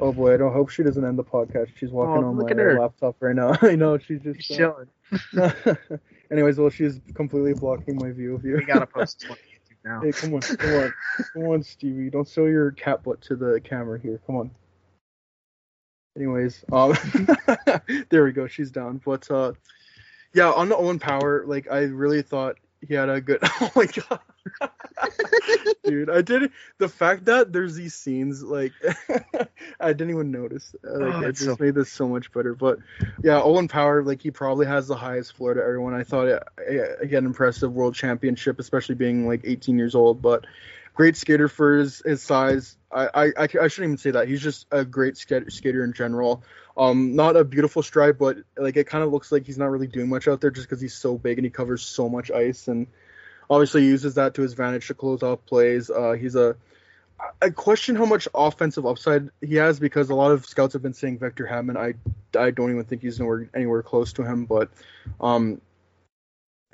[0.00, 1.70] Oh boy, I don't hope she doesn't end the podcast.
[1.76, 2.78] She's walking Oh, on look my her.
[2.80, 3.56] laptop right now.
[3.62, 4.72] I know she's just He's uh,
[5.34, 5.88] chilling.
[6.30, 8.56] Anyways, well, she's completely blocking my view of you.
[8.56, 10.00] We gotta post this one to YouTube now.
[10.02, 10.92] hey, come on, come on,
[11.32, 12.10] come on, Stevie.
[12.10, 14.20] Don't show your cat butt to the camera here.
[14.26, 14.50] Come on.
[16.18, 16.96] Anyways, um,
[18.10, 18.48] there we go.
[18.48, 19.00] She's down.
[19.04, 19.52] But uh,
[20.34, 22.56] yeah, on the Owen Power, like I really thought
[22.86, 23.38] he had a good.
[23.60, 24.20] Oh my god,
[25.84, 26.10] dude!
[26.10, 28.72] I did the fact that there's these scenes like
[29.80, 30.74] I didn't even notice.
[30.84, 32.54] Uh, Like Oh, it just so- made this so much better.
[32.54, 32.78] But
[33.22, 35.94] yeah, Owen Power, like he probably has the highest floor to everyone.
[35.94, 40.20] I thought it uh, again impressive world championship, especially being like 18 years old.
[40.22, 40.46] But
[40.98, 42.76] great skater for his, his size.
[42.90, 44.26] I, I I shouldn't even say that.
[44.26, 46.42] He's just a great skater, skater in general.
[46.76, 49.86] Um, not a beautiful stride, but like it kind of looks like he's not really
[49.86, 52.66] doing much out there just because he's so big and he covers so much ice
[52.66, 52.88] and
[53.48, 55.88] obviously uses that to his advantage to close off plays.
[55.88, 56.56] Uh, he's a
[57.40, 60.94] I question how much offensive upside he has because a lot of scouts have been
[60.94, 61.76] saying Victor Hedman.
[61.76, 61.94] I
[62.36, 64.68] I don't even think he's nowhere anywhere close to him, but
[65.20, 65.60] um.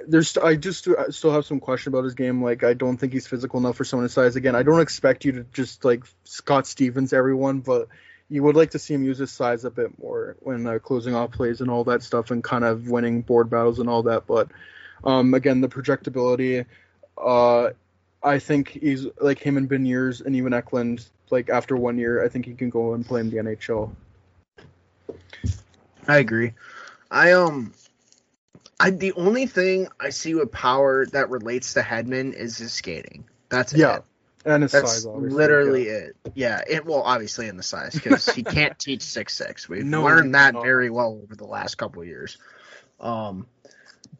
[0.06, 2.42] There's, I just I still have some question about his game.
[2.42, 4.36] Like, I don't think he's physical enough for someone his size.
[4.36, 7.89] Again, I don't expect you to just like Scott Stevens everyone, but
[8.28, 11.14] you would like to see him use his size a bit more when uh, closing
[11.14, 14.26] off plays and all that stuff and kind of winning board battles and all that.
[14.26, 14.48] But
[15.05, 16.66] um, again, the projectability,
[17.16, 17.70] uh,
[18.23, 21.06] I think he's like him and Beniers and even Eklund.
[21.31, 23.94] Like after one year, I think he can go and play in the NHL.
[26.06, 26.52] I agree.
[27.10, 27.73] I um
[28.80, 33.24] I the only thing I see with power that relates to Hedman is his skating.
[33.48, 34.04] That's Yeah, it.
[34.44, 35.36] and his That's size, obviously.
[35.38, 35.92] literally yeah.
[35.92, 36.16] it.
[36.34, 39.68] Yeah, it well obviously in the size because he can't teach six six.
[39.68, 42.36] We've No, learned that very well over the last couple of years.
[43.00, 43.46] Um,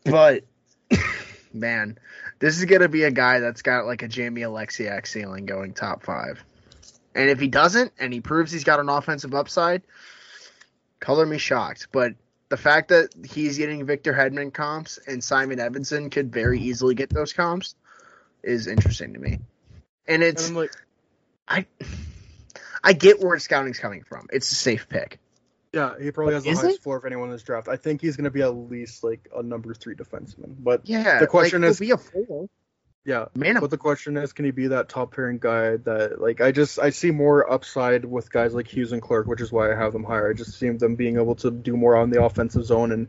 [0.05, 0.44] but
[1.52, 1.99] man,
[2.39, 6.05] this is gonna be a guy that's got like a Jamie Oleksiak ceiling going top
[6.05, 6.42] five.
[7.16, 9.83] And if he doesn't, and he proves he's got an offensive upside,
[11.00, 11.89] color me shocked.
[11.92, 12.15] But
[12.55, 17.10] the fact that he's getting Victor Hedman comps and Simon Edvinsson could very easily get
[17.10, 17.74] those comps
[18.44, 19.41] is interesting to me.
[20.07, 20.70] And And it's I'm like,
[21.49, 21.66] I
[22.84, 24.28] I get where scouting's coming from.
[24.33, 25.18] It's a safe pick.
[25.73, 26.83] yeah, he probably has the Is highest it?
[26.84, 27.66] floor of anyone in this draft.
[27.66, 30.55] I think he's going to be at least like a number three defenseman.
[30.60, 31.18] But Yeah.
[31.18, 32.49] The question like, is- he'll be a four.
[33.07, 36.41] Yeah, Man, But the question is, can he be that top pairing guy that like
[36.41, 39.70] I just I see more upside with guys like Hughes and Clarke, which is why
[39.70, 40.31] I have them higher.
[40.31, 43.08] I just see them being able to do more on the offensive zone and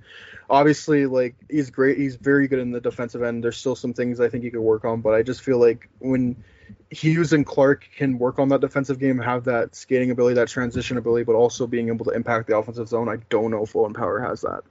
[0.49, 3.41] obviously like he's great he's very good in the defensive end.
[3.41, 5.87] There's still some things I think he could work on, but I just feel like
[5.99, 6.43] when
[6.89, 10.97] Hughes and Clarke can work on that defensive game, have that skating ability, that transition
[10.97, 13.93] ability, but also being able to impact the offensive zone, I don't know if Owen
[13.93, 14.63] Power has that.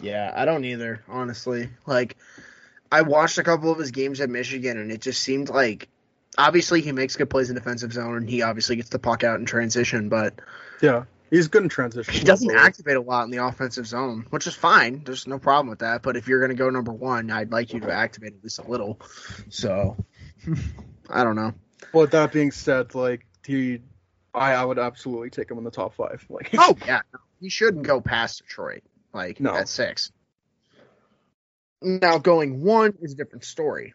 [0.00, 1.68] Yeah, I don't either, honestly.
[1.86, 2.16] Like,
[2.92, 5.88] I watched a couple of his games at Michigan, and it just seemed like,
[6.36, 9.38] obviously, he makes good plays in defensive zone, and he obviously gets the puck out
[9.40, 10.40] in transition, but
[10.80, 11.04] Yeah.
[11.30, 12.12] He's good in transition.
[12.12, 15.02] he doesn't activate a lot in the offensive zone, which is fine.
[15.04, 16.02] There's no problem with that.
[16.02, 18.58] But if you're going to go number one, I'd like you to activate at least
[18.58, 19.00] a little.
[19.48, 19.96] So,
[21.08, 21.54] I don't know.
[21.92, 23.80] But that being said, like he,
[24.34, 26.26] I, I would absolutely take him in the top five.
[26.30, 27.02] Like, Oh yeah,
[27.40, 29.54] he shouldn't go past Detroit like No.
[29.54, 30.10] at six.
[31.82, 33.94] Now going one is a different story.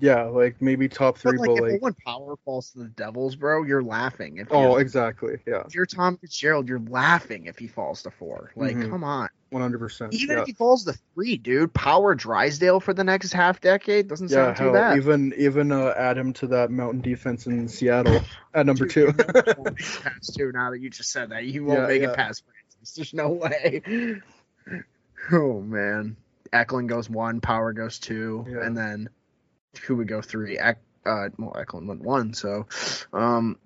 [0.00, 2.88] yeah, like maybe top three, But like but if like, Owen Power falls to the
[2.88, 4.38] Devils, bro, you're laughing.
[4.38, 8.50] If oh, exactly, yeah, if you're Tom Fitzgerald, you're laughing if he falls to four.
[8.56, 8.90] Like, Mhm.
[8.90, 9.28] come on.
[9.50, 10.14] one hundred percent.
[10.14, 14.08] Even Yeah, if he falls to three, dude, power Drysdale for the next half decade
[14.08, 14.96] doesn't yeah, sound too hell, bad.
[14.96, 18.22] even even uh, add him to that mountain defense in Seattle
[18.54, 19.12] at number Dude, two.
[19.18, 20.52] you know you won't make it past two.
[20.52, 22.94] Now that you just said that, you won't Yeah, make it past Francis.
[22.94, 23.82] There's no way.
[25.32, 26.16] Oh man,
[26.52, 28.64] Eklund goes one, Power goes two, Yeah.
[28.64, 29.08] and then
[29.82, 30.58] who would go three?
[30.58, 32.66] Ek, uh, well, Eklund went one, so
[33.12, 33.58] um,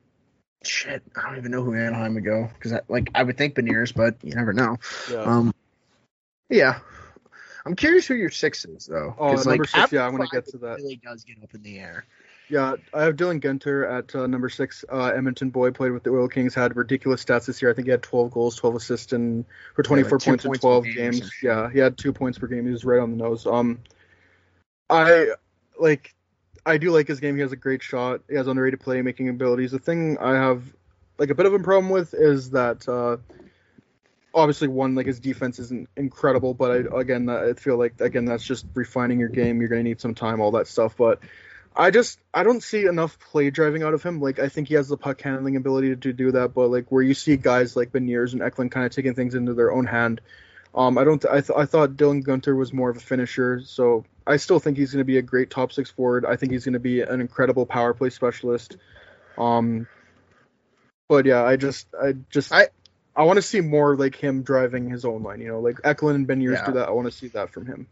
[0.64, 3.94] shit, I don't even know who Anaheim would go because like I would think Beniers,
[3.94, 4.78] but you never know.
[5.10, 5.22] yeah.
[5.22, 5.54] Um,
[6.48, 6.80] yeah.
[7.64, 9.14] I'm curious who your six is though.
[9.16, 10.76] Oh, number like, six, yeah, I'm gonna get to it that.
[10.78, 12.04] Really does get up in the air.
[12.48, 14.84] Yeah, I have Dylan Guenther at uh, number six.
[14.90, 17.70] Uh, Edmonton boy played with the Oil Kings, had ridiculous stats this year.
[17.70, 20.84] I think he had 12 goals, 12 assists, and for 24 two points in 12
[20.84, 21.32] game games.
[21.42, 22.66] Yeah, he had two points per game.
[22.66, 23.46] He was right on the nose.
[23.46, 23.80] Um,
[24.90, 25.28] I
[25.78, 26.14] like,
[26.66, 27.36] I do like his game.
[27.36, 28.20] He has a great shot.
[28.28, 29.70] He has underrated playmaking abilities.
[29.70, 30.62] The thing I have
[31.18, 33.16] like a bit of a problem with is that uh,
[34.34, 38.44] obviously one like his defense isn't incredible, but I, again I feel like again that's
[38.44, 39.60] just refining your game.
[39.60, 41.20] You're gonna need some time, all that stuff, but.
[41.74, 44.20] I just I don't see enough play driving out of him.
[44.20, 47.02] Like I think he has the puck handling ability to do that, but like where
[47.02, 50.20] you see guys like Beniers and Eklund kind of taking things into their own hand,
[50.74, 51.20] um, I don't.
[51.20, 54.58] Th- I, th- I thought Dylan Guenther was more of a finisher, so I still
[54.58, 56.24] think he's going to be a great top six forward.
[56.26, 58.76] I think he's going to be an incredible power play specialist.
[59.38, 59.86] Um,
[61.08, 62.68] but yeah, I just I just I-
[63.14, 65.40] I want to see more like him driving his own line.
[65.42, 66.66] You know, like Eklund and Beniers Yeah.
[66.66, 66.88] do that.
[66.88, 67.86] I want to see that from him.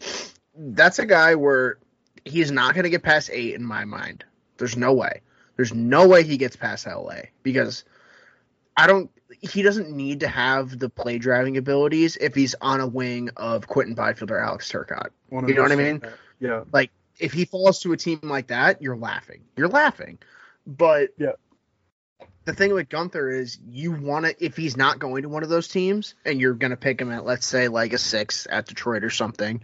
[0.56, 1.76] that's a guy where
[2.24, 4.24] he's not going to get past eight in my mind.
[4.58, 5.20] There's no way.
[5.56, 7.84] There's no way he gets past LA because
[8.76, 9.10] I don't.
[9.40, 13.66] He doesn't need to have the play driving abilities if he's on a wing of
[13.66, 15.10] Quinton Byfield or Alex Turcotte.
[15.30, 15.78] You know what I 100%.
[15.78, 16.02] mean?
[16.40, 16.64] Yeah.
[16.72, 19.42] Like if he falls to a team like that, you're laughing.
[19.56, 20.18] You're laughing.
[20.66, 21.32] But Yeah.
[22.44, 25.48] the thing with Guenther is you want to if he's not going to one of
[25.48, 28.66] those teams and you're going to pick him at let's say like a 6 at
[28.66, 29.60] Detroit or something,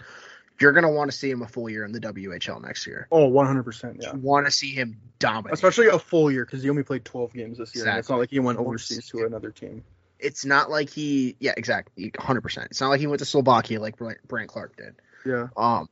[0.60, 3.06] you're going to want to see him a full year in the WHL next year.
[3.10, 4.02] Oh, 100%.
[4.02, 4.12] Yeah.
[4.14, 5.52] You want to see him dominate.
[5.54, 7.86] Especially a full year because he only played 12 games this year.
[7.86, 9.84] and It's not like he went overseas to another team.
[10.18, 12.10] it's not like he yeah, exactly.
[12.10, 12.66] 100%.
[12.66, 14.94] It's not like he went to Slovakia like Brandt Clarke did.
[15.24, 15.48] Yeah.
[15.56, 15.88] Um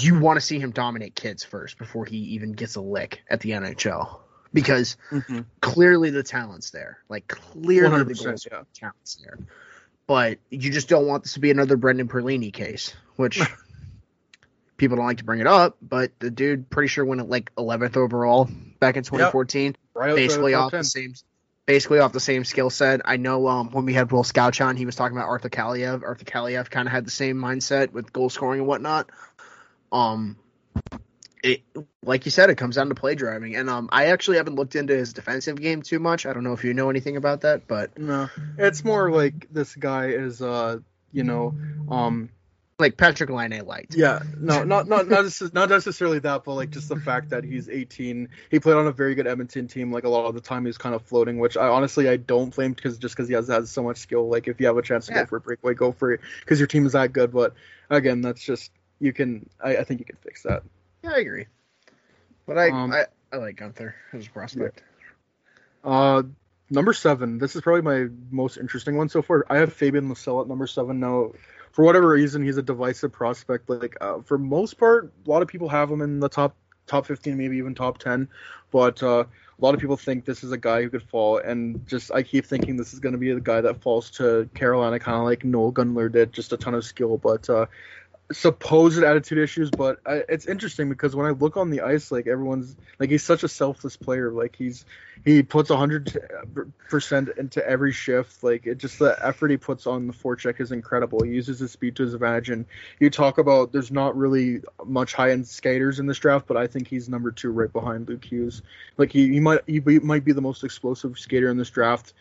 [0.00, 3.40] you want to see him dominate kids first before he even gets a lick at
[3.40, 4.18] the NHL
[4.52, 6.98] because hmm clearly the talent's there.
[7.08, 8.62] Like clearly the goals yeah.
[8.74, 9.38] talent's there.
[10.06, 13.40] But you just don't want this to be another Brendan Perlini case, which
[14.76, 17.54] people don't like to bring it up, but the dude pretty sure went at like
[17.56, 18.48] 11th overall
[18.80, 20.80] back in 2014, Right basically off 10.
[20.80, 21.14] the same
[21.66, 23.00] basically off the same skill set.
[23.04, 26.02] I know um when we had Will Scouch on, he was talking about Arthur Kaliyev.
[26.02, 29.10] Arthur Kaliyev kind of had the same mindset with goal scoring and whatnot.
[29.92, 30.36] Um
[31.42, 31.62] it
[32.02, 33.54] like you said, it comes down to play driving.
[33.56, 36.26] And um I actually haven't looked into his defensive game too much.
[36.26, 38.28] I don't know if you know anything about that, but No,
[38.58, 40.78] it's more like this guy is, uh,
[41.12, 41.54] you know,
[41.90, 42.30] um,
[42.78, 43.94] like Patrik Laine light.
[43.94, 47.68] yeah, no, not not not not necessarily that, but like just the fact that he's
[47.68, 48.28] 18.
[48.50, 49.92] He played on a very good Edmonton team.
[49.92, 52.54] Like a lot of the time, he's kind of floating, which I honestly I don't
[52.54, 54.28] blame because just because he has has so much skill.
[54.28, 55.20] Like if you have a chance to Yeah.
[55.20, 57.32] go for a breakaway, go for it because your team is that good.
[57.32, 57.54] But
[57.90, 59.48] again, that's just you can.
[59.62, 60.62] I, I think you can fix that.
[61.02, 61.46] Yeah, I agree.
[62.46, 64.82] But I Um, I, I like Guenther as a prospect.
[65.84, 66.22] Uh,
[66.70, 67.38] number seven.
[67.38, 69.44] This is probably my most interesting one so far.
[69.48, 71.32] I have Fabian Lysell at number seven now.
[71.74, 73.68] For whatever reason, he's a divisive prospect.
[73.68, 76.54] Like uh, for most part, a lot of people have him in the top
[76.86, 78.28] top 15, maybe even top 10.
[78.70, 81.84] But uh, a lot of people think this is a guy who could fall, and
[81.84, 85.00] just I keep thinking this is going to be the guy that falls to Carolina,
[85.00, 87.66] kind of like Noel Gunler did, just a ton of skill, but uh,
[88.32, 89.70] supposed attitude issues.
[89.70, 93.22] But I, it's interesting because when I look on the ice, like everyone's like he's
[93.22, 94.30] such a selfless player.
[94.30, 94.84] Like he's
[95.24, 96.16] he puts hundred
[96.88, 98.42] percent into every shift.
[98.42, 101.22] Like it just the effort he puts on the forecheck is incredible.
[101.22, 102.50] He uses his speed to his advantage.
[102.50, 102.66] And
[102.98, 106.66] you talk about there's not really much high end skaters in this draft, but I
[106.66, 108.62] think he's number two right behind Luke Hughes.
[108.96, 112.12] Like he, he might he be, might be the most explosive skater in this draft.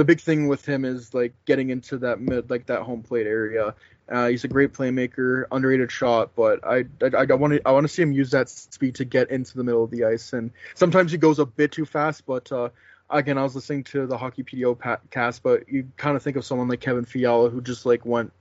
[0.00, 3.26] The big thing with him is like getting into that mid like that home plate
[3.26, 3.74] area.
[4.08, 7.88] Uh, he's a great playmaker, underrated shot, but I I, want to I want to
[7.88, 10.32] see him use that speed to get into the middle of the ice.
[10.32, 12.70] And sometimes he goes a bit too fast, but uh,
[13.10, 16.46] again, I was listening to the Hockey PDO cast, but you kind of think of
[16.46, 18.32] someone like Kevin Fiala who just like went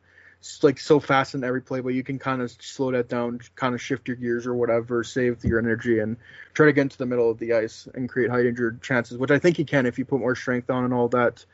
[0.61, 3.75] like so fast in every play, but you can kind of slow that down, kind
[3.75, 6.17] of shift your gears or whatever, save your energy, and
[6.53, 9.31] try to get into the middle of the ice and create high danger chances, which
[9.31, 11.45] I think he can if you put more strength on and all that.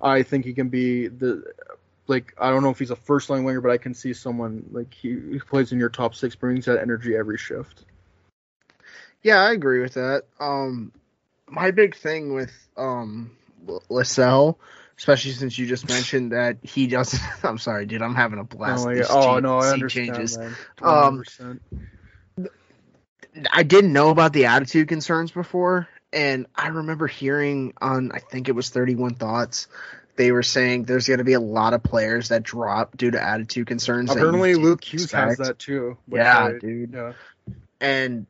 [0.00, 1.44] I think he can be the
[2.08, 4.66] like I don't know if he's a first line winger, but I can see someone
[4.72, 7.84] like he, he plays in your top six, brings that energy every shift.
[9.22, 10.24] Yeah, I agree with that.
[10.40, 10.92] Um,
[11.48, 13.36] my big thing with um
[13.68, 14.56] L- Lysell,
[15.02, 17.20] especially since you just mentioned that he doesn't.
[17.42, 18.02] I'm sorry, dude.
[18.02, 18.86] I'm having a blast.
[18.86, 20.14] oh, oh no, I understand.
[20.14, 20.38] changes.
[20.80, 21.24] Um,
[23.50, 28.48] I didn't know about the attitude concerns before, and I remember hearing on I think
[28.48, 29.66] it was 31 Thoughts.
[30.14, 33.20] They were saying there's going to be a lot of players that drop due to
[33.20, 34.08] attitude concerns.
[34.12, 35.98] apparently Luke Hughes has that too.
[36.06, 36.92] Yeah, I- dude.
[36.92, 37.12] Yeah.
[37.80, 38.26] And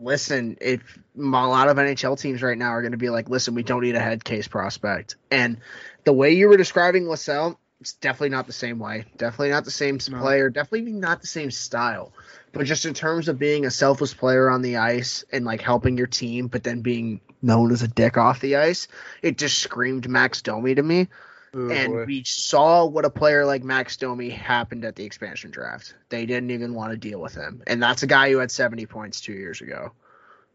[0.00, 3.54] listen, if a lot of NHL teams right now are going to be like, listen,
[3.54, 5.16] we don't need a head case prospect.
[5.30, 5.58] And
[6.04, 9.04] the way you were describing Lysell, it's definitely not the same way.
[9.16, 10.20] Definitely not the same No.
[10.20, 10.48] player.
[10.50, 12.12] Definitely not the same style.
[12.52, 15.98] But just in terms of being a selfless player on the ice and like helping
[15.98, 18.88] your team, but then being known as a dick off the ice,
[19.22, 21.08] it just screamed Max Domi to me.
[21.54, 22.04] Oh, and boy.
[22.04, 25.94] we saw what a player like Max Domi happened at the expansion draft.
[26.08, 28.86] They didn't even want to deal with him, and that's a guy who had 70
[28.86, 29.92] points two years ago.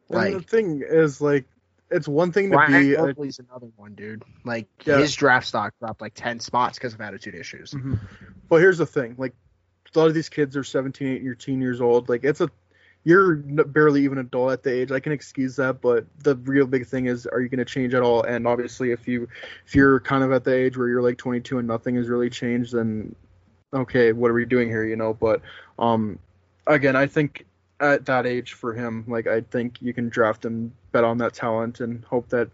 [0.09, 1.45] And the thing is, like,
[1.91, 2.93] it's one thing to Ryan be.
[2.95, 4.23] A, Oakley's another one, dude.
[4.43, 4.97] Like Yeah.
[4.99, 7.71] his draft stock dropped like 10 spots because of attitude issues.
[7.71, 7.99] Mhm.
[8.47, 9.33] But here's the thing, like,
[9.95, 12.09] a lot of these kids are 17, 18 years old.
[12.09, 12.49] Like, it's a
[13.09, 14.91] you're barely even adult at the age.
[14.91, 17.95] I can excuse that, but the real big thing is, are you going to change
[17.95, 18.21] at all?
[18.21, 19.27] And obviously, if you
[19.65, 22.29] if you're kind of at the age where you're like 22 and nothing has really
[22.29, 23.15] changed, then
[23.73, 24.83] okay, what are we doing here?
[24.83, 25.15] You know.
[25.15, 25.41] But
[25.79, 26.19] um,
[26.67, 27.47] again, I think
[27.79, 31.33] at that age for him, like I think you can draft him, bet on that
[31.33, 32.51] talent, and hope that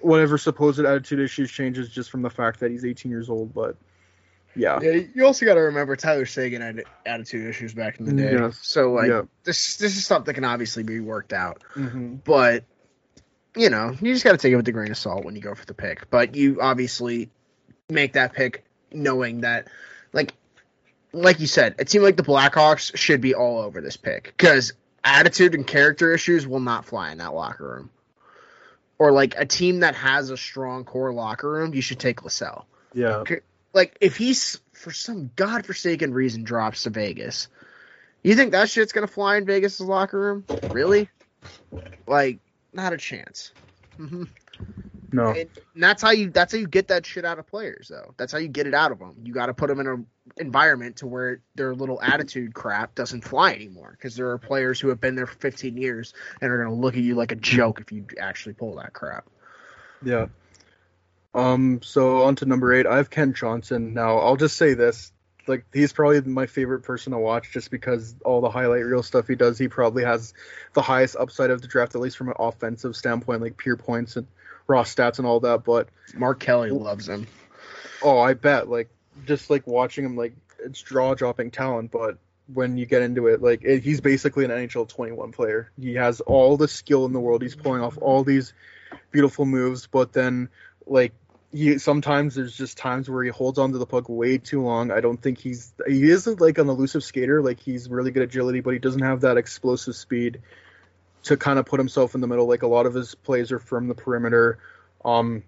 [0.00, 3.52] whatever supposed attitude issues changes just from the fact that he's 18 years old.
[3.52, 3.76] But
[4.56, 8.12] yeah, Yeah, you also got to remember Tyler Seguin had attitude issues back in the
[8.12, 8.32] day.
[8.32, 8.58] Yes.
[8.62, 9.22] So like Yeah.
[9.44, 11.62] this this is something that can obviously be worked out.
[11.74, 12.64] hmm but
[13.56, 15.42] you know, you just got to take it with a grain of salt when you
[15.42, 16.08] go for the pick.
[16.10, 17.30] But you obviously
[17.88, 19.66] make that pick knowing that,
[20.12, 20.34] like,
[21.12, 24.72] like you said, it seemed like the Blackhawks should be all over this pick because
[25.02, 27.90] attitude and character issues will not fly in that locker room.
[28.98, 32.64] Or like a team that has a strong core locker room, you should take Lysell.
[32.94, 33.18] Yeah.
[33.72, 37.48] Like if he's for some godforsaken reason drops to Vegas,
[38.22, 40.44] you think that shit's gonna fly in Vegas' locker room?
[40.70, 41.08] Really?
[42.06, 42.38] Like,
[42.72, 43.52] not a chance.
[43.96, 44.24] hmm
[45.12, 45.32] No.
[45.32, 48.14] And that's how you that's how you get that shit out of players though.
[48.16, 49.16] That's how you get it out of them.
[49.24, 53.22] You got to put them in an environment to where their little attitude crap doesn't
[53.22, 56.62] fly anymore because there are players who have been there for 15 years and are
[56.62, 59.26] going to look at you like a joke if you actually pull that crap.
[60.02, 60.26] Yeah.
[61.34, 61.80] Um.
[61.82, 62.86] So on to number eight.
[62.86, 63.94] I have Kent Johnson.
[63.94, 65.12] Now I'll just say this:
[65.46, 69.28] like he's probably my favorite person to watch, just because all the highlight reel stuff
[69.28, 69.58] he does.
[69.58, 70.34] He probably has
[70.72, 74.16] the highest upside of the draft, at least from an offensive standpoint, like pure points
[74.16, 74.26] and
[74.66, 75.64] raw stats and all that.
[75.64, 77.26] But Mark Kelly loves him.
[78.02, 78.88] oh, I bet like
[79.26, 80.34] just like watching him, like
[80.64, 82.18] it's jaw dropping talent, but.
[82.52, 85.70] When you get into it, like it, he's basically an NHL 21 player.
[85.80, 87.42] He has all the skill in the world.
[87.42, 88.52] He's pulling off all these
[89.12, 90.48] beautiful moves, but then
[90.84, 91.12] like
[91.52, 94.90] he sometimes there's just times where he holds onto the puck way too long.
[94.90, 97.42] I don't think he's he isn't like an elusive skater.
[97.42, 100.40] Like he's really good agility, but he doesn't have that explosive speed
[101.24, 102.46] to kind of put himself in the middle.
[102.46, 104.58] Like a lot of his plays are from the perimeter.
[105.04, 105.42] Um,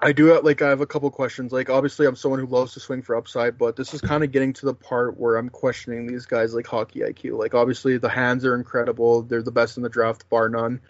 [0.00, 1.52] I do have, like I have a couple questions.
[1.52, 4.32] Like obviously I'm someone who loves to swing for upside, but this is kind of
[4.32, 7.38] getting to the part where I'm questioning these guys like hockey IQ.
[7.38, 9.22] Like obviously the hands are incredible.
[9.22, 10.80] They're the best in the draft, bar none.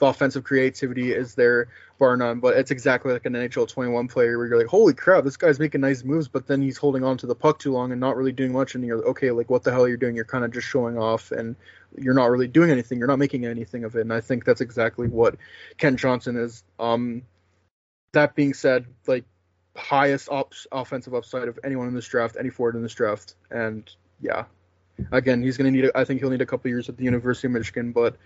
[0.00, 2.40] The offensive creativity is there, bar none.
[2.40, 5.60] But it's exactly like an NHL 21 player where you're like, holy crap, this guy's
[5.60, 8.16] making nice moves, but then he's holding on to the puck too long and not
[8.16, 8.74] really doing much.
[8.74, 10.16] And you're like, okay, like what the hell are you doing?
[10.16, 11.54] You're kind of just showing off and
[11.96, 12.98] you're not really doing anything.
[12.98, 14.00] You're not making anything of it.
[14.00, 15.36] And I think that's exactly what
[15.76, 16.64] Kent Johnson is.
[16.78, 17.22] Um,
[18.12, 19.24] that being said, like
[19.76, 23.88] highest ops, offensive upside of anyone in this draft, any forward in this draft, and
[24.20, 24.44] yeah,
[25.12, 25.88] again, he's going to need.
[25.88, 28.16] A, I think he'll need a couple years at the University of Michigan, but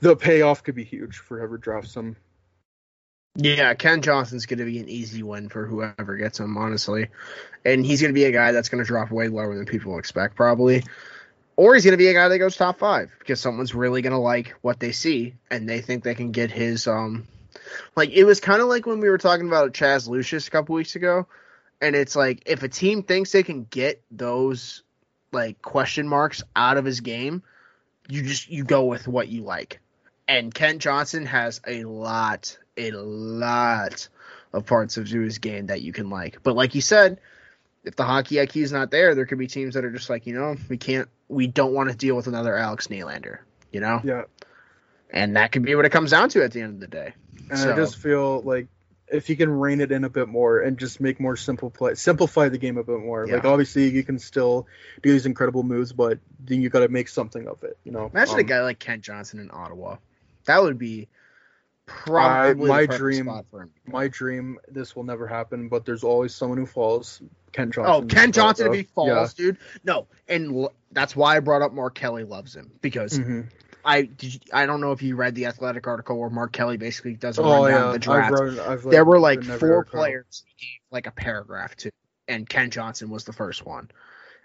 [0.00, 2.16] the payoff could be huge for whoever drafts him.
[3.36, 7.08] Yeah, Kent Johnson's going to be an easy win for whoever gets him, honestly.
[7.64, 9.98] And he's going to be a guy that's going to drop way lower than people
[9.98, 10.84] expect, probably.
[11.56, 14.12] Or he's going to be a guy that goes top five because someone's really going
[14.12, 16.86] to like what they see and they think they can get his.
[16.86, 17.26] um
[17.96, 20.76] Like, it was kind of like when we were talking about Chaz Lucius a couple
[20.76, 21.26] weeks ago.
[21.80, 24.84] And it's like, if a team thinks they can get those,
[25.32, 27.42] like, question marks out of his game,
[28.08, 29.80] you just you go with what you like.
[30.26, 34.08] And Kent Johnson has a lot, a lot
[34.52, 36.42] of parts of his game that you can like.
[36.42, 37.20] But like you said,
[37.84, 40.26] if the hockey IQ is not there, there could be teams that are just like,
[40.26, 43.40] you know, we can't, we don't want to deal with another Alex Nylander,
[43.72, 44.00] you know?
[44.02, 44.22] Yeah,
[45.10, 47.12] And that could be what it comes down to at the end of the day.
[47.50, 48.68] and So- I just feel like
[49.08, 51.94] if he can rein it in a bit more and just make more simple play,
[51.94, 53.26] simplify the game a bit more.
[53.26, 54.66] Like obviously you can still
[55.02, 57.76] do these incredible moves, but then you got to make something of it.
[57.84, 59.96] You know, Imagine a Um, guy like Kent Johnson in Ottawa.
[60.46, 61.08] That would be
[61.86, 63.70] probably my dream- spot for him.
[63.86, 64.58] my dream.
[64.68, 67.20] This will never happen, but there's always someone who falls.
[67.52, 67.92] Kent Johnson.
[67.94, 68.08] Oh, Johnson.
[68.18, 69.58] Kent Johnson, if he falls, dude.
[69.84, 73.42] No, and l- that's why I brought up Mark Kelly loves him because Yeah.
[73.84, 74.34] I did.
[74.34, 77.38] You, I don't know if you read the athletic article where Mark Kelly basically does
[77.38, 78.32] a Oh rundown yeah, of the I've draft.
[78.32, 81.90] read, I've, there were like four players he gave like a paragraph to,
[82.28, 83.90] and Kent Johnson was the first one.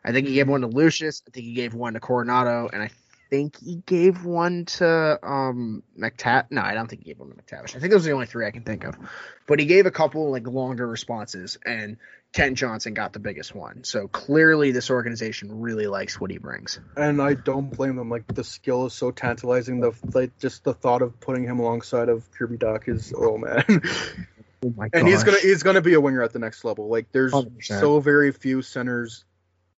[0.03, 1.21] I think he gave one to Lucius.
[1.27, 2.89] I think he gave one to Coronato, and I
[3.29, 6.47] think he gave one to um McTav.
[6.49, 7.75] No, I don't think he gave one to McTavish.
[7.75, 8.97] I think those are the only three I can think of.
[9.47, 11.97] But he gave a couple like longer responses, and
[12.31, 13.83] Kent Johnson got the biggest one.
[13.83, 16.79] So clearly, this organization really likes what he brings.
[16.95, 18.09] and I don't blame them.
[18.09, 19.79] Like the skill is so tantalizing.
[19.79, 23.63] The like just the thought of putting him alongside of Kirby Dach is oh man.
[24.61, 26.89] Oh my and he's gonna he's gonna be a winger at the next level.
[26.89, 27.63] Like there's 100%.
[27.63, 29.23] so very few centers.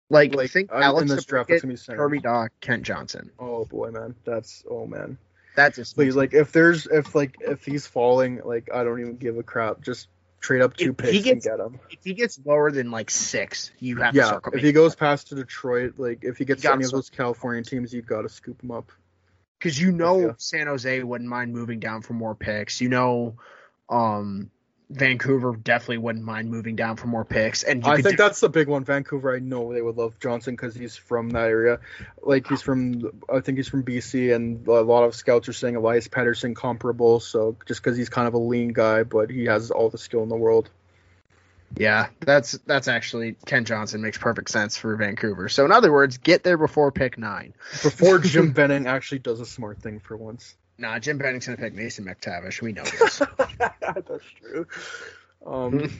[0.09, 1.97] like, like, think uh, in Alex this draft, it's gonna be center.
[1.97, 3.29] Kirby Dach, Kent Johnson.
[3.37, 5.17] Oh boy, man, that's oh man.
[5.53, 9.17] that's just Please, like if there's if like if he's falling, like I don't even
[9.17, 9.81] give a crap.
[9.81, 10.07] Just
[10.39, 11.79] trade up two If picks he gets- and get him.
[11.89, 15.29] if he gets lower than like six, you have to Yeah, if he goes past
[15.29, 18.71] to Detroit, like if he gets any of those California teams, you've gotta scoop him
[18.71, 18.91] up.
[19.57, 20.31] because you know Yeah.
[20.37, 22.79] San Jose wouldn't mind moving down for more picks.
[22.79, 23.35] You know,
[23.89, 24.49] um,
[24.91, 27.61] Vancouver definitely wouldn't mind moving down for more picks.
[27.61, 28.83] And I think do- that's the big one.
[28.83, 31.79] Vancouver, I know they would love Johnson because he's from that area.
[32.23, 35.75] Like he's from, I think he's from BC, and a lot of scouts are saying
[35.75, 37.19] Elias Pettersson comparable.
[37.19, 40.23] So just because he's kind of a lean guy, but he has all the skill
[40.23, 40.69] in the world.
[41.77, 45.49] yeah, that's that's actually Kent Johnson makes perfect sense for Vancouver.
[45.49, 47.53] So in other words, get there before pick nine.
[47.83, 50.55] Before Jim Benning actually does a smart thing for once.
[50.79, 52.61] Nah, Jim Benning's gonna pick Mason McTavish.
[52.61, 53.21] We know this.
[53.81, 54.65] That's true.
[55.45, 55.99] Um,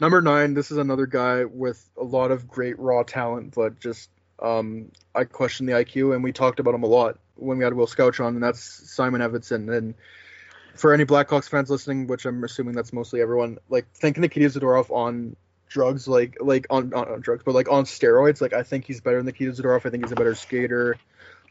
[0.00, 4.10] number nine, this is another guy with a lot of great raw talent, but just
[4.40, 7.74] um, I question the IQ, and we talked about him a lot when we had
[7.74, 9.76] Will Scouch on, and that's Simon Edvinsson.
[9.76, 9.94] And
[10.74, 14.90] for any Blackhawks fans listening, which I'm assuming that's mostly everyone, like thinking Nikita Zadorov
[14.90, 15.36] on
[15.68, 19.00] drugs, like like on, on, on drugs, but like on steroids, like I think he's
[19.00, 19.84] better than Nikita Zadorov.
[19.86, 20.96] I think he's a better skater.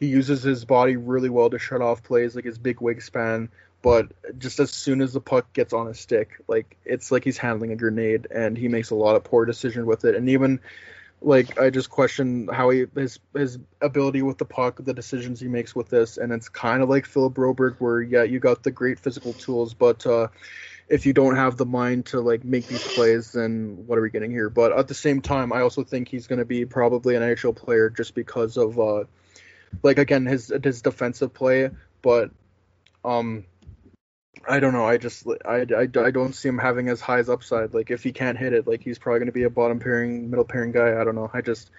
[0.02, 3.50] He uses his body really well to shut off plays, like his big wingspan.
[3.84, 7.38] But just as soon as the puck gets on his stick, like it's like he's
[7.38, 10.16] handling a grenade, and he makes a lot of poor decisions with it.
[10.16, 10.60] And even
[11.22, 15.48] like I just question how he his his ability with the puck, the decisions he
[15.48, 18.72] makes with this, and it's kind of like Philip Broberg, where yeah, you got the
[18.72, 20.30] great physical tools, but uh,
[20.90, 24.10] if you don't have the mind to like make these plays, then what are we
[24.10, 24.50] getting here?
[24.50, 27.56] But at the same time, I also think he's going to be probably an NHL
[27.56, 29.04] player just because of uh,
[29.84, 31.70] like again his his defensive play,
[32.02, 32.32] but
[33.04, 33.46] um
[34.48, 34.86] I don't know.
[34.86, 37.74] I just I, I, I don't see him having as high as upside.
[37.74, 40.30] Like if he can't hit it, like he's probably going to be a bottom pairing,
[40.32, 41.00] middle pairing guy.
[41.00, 41.30] I don't know.
[41.32, 41.70] I just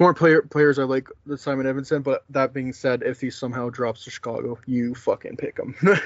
[0.00, 2.02] more player players I like the Simon Edvinsson.
[2.02, 5.74] But that being said, if he somehow drops to Chicago, you fucking pick him.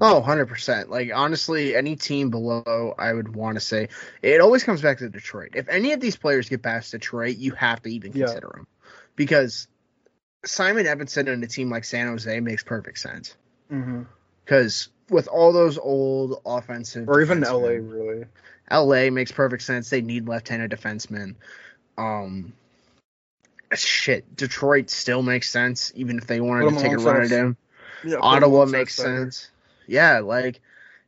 [0.00, 0.88] Oh, 100%.
[0.88, 3.88] Like, honestly, any team below, I would want to say,
[4.22, 5.50] it always comes back to Detroit.
[5.54, 8.26] If any of these players get past Detroit, you have to even Yeah.
[8.26, 8.66] consider them.
[9.16, 9.66] Because
[10.44, 13.36] Simon Edvinsson in a team like San Jose makes perfect sense.
[13.70, 14.02] mm-hmm.
[14.44, 17.08] Because with all those old offensive.
[17.08, 18.24] Or even LA, really.
[18.70, 19.90] LA makes perfect sense.
[19.90, 21.36] They need left-handed defensemen.
[21.96, 22.52] Um,
[23.74, 27.56] shit, Detroit still makes sense, even if they wanted to take a run at him.
[28.04, 29.50] Yeah, Ottawa makes sense.
[29.86, 30.60] Yeah, like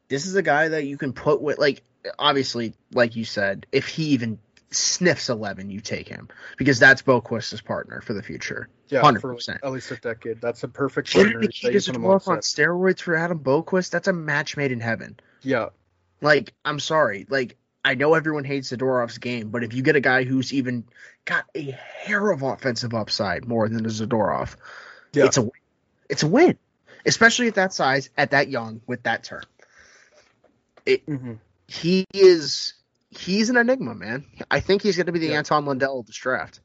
[0.08, 1.82] this is a guy that you can put with like
[2.18, 4.38] obviously, like you said, if he even
[4.74, 8.68] sniffs eleven, you take him because that's Boqvist's partner for the future.
[8.88, 9.60] Yeah, hundred for percent.
[9.62, 10.40] at least a decade.
[10.40, 13.90] That's a perfect Jimmy you Nikita's off on steroids for Adam Boqvist.
[13.90, 15.18] That's a match made in heaven.
[15.42, 15.68] Yeah,
[16.20, 17.26] Like, I'm sorry.
[17.28, 20.84] Like, I know everyone hates Zadorov's game, but if you get a guy who's even
[21.26, 24.56] got a hair of offensive upside more than a Zadorov,
[25.12, 25.26] Yeah.
[25.26, 25.50] it's a win.
[26.08, 26.56] It's a win,
[27.04, 29.42] especially at that size, at that young, with that term.
[30.86, 31.34] It, hmm
[31.66, 32.74] he is
[33.18, 34.24] he's an enigma, man.
[34.50, 35.38] I think he's going to be the Yeah.
[35.38, 36.60] Anton Lundell of this draft.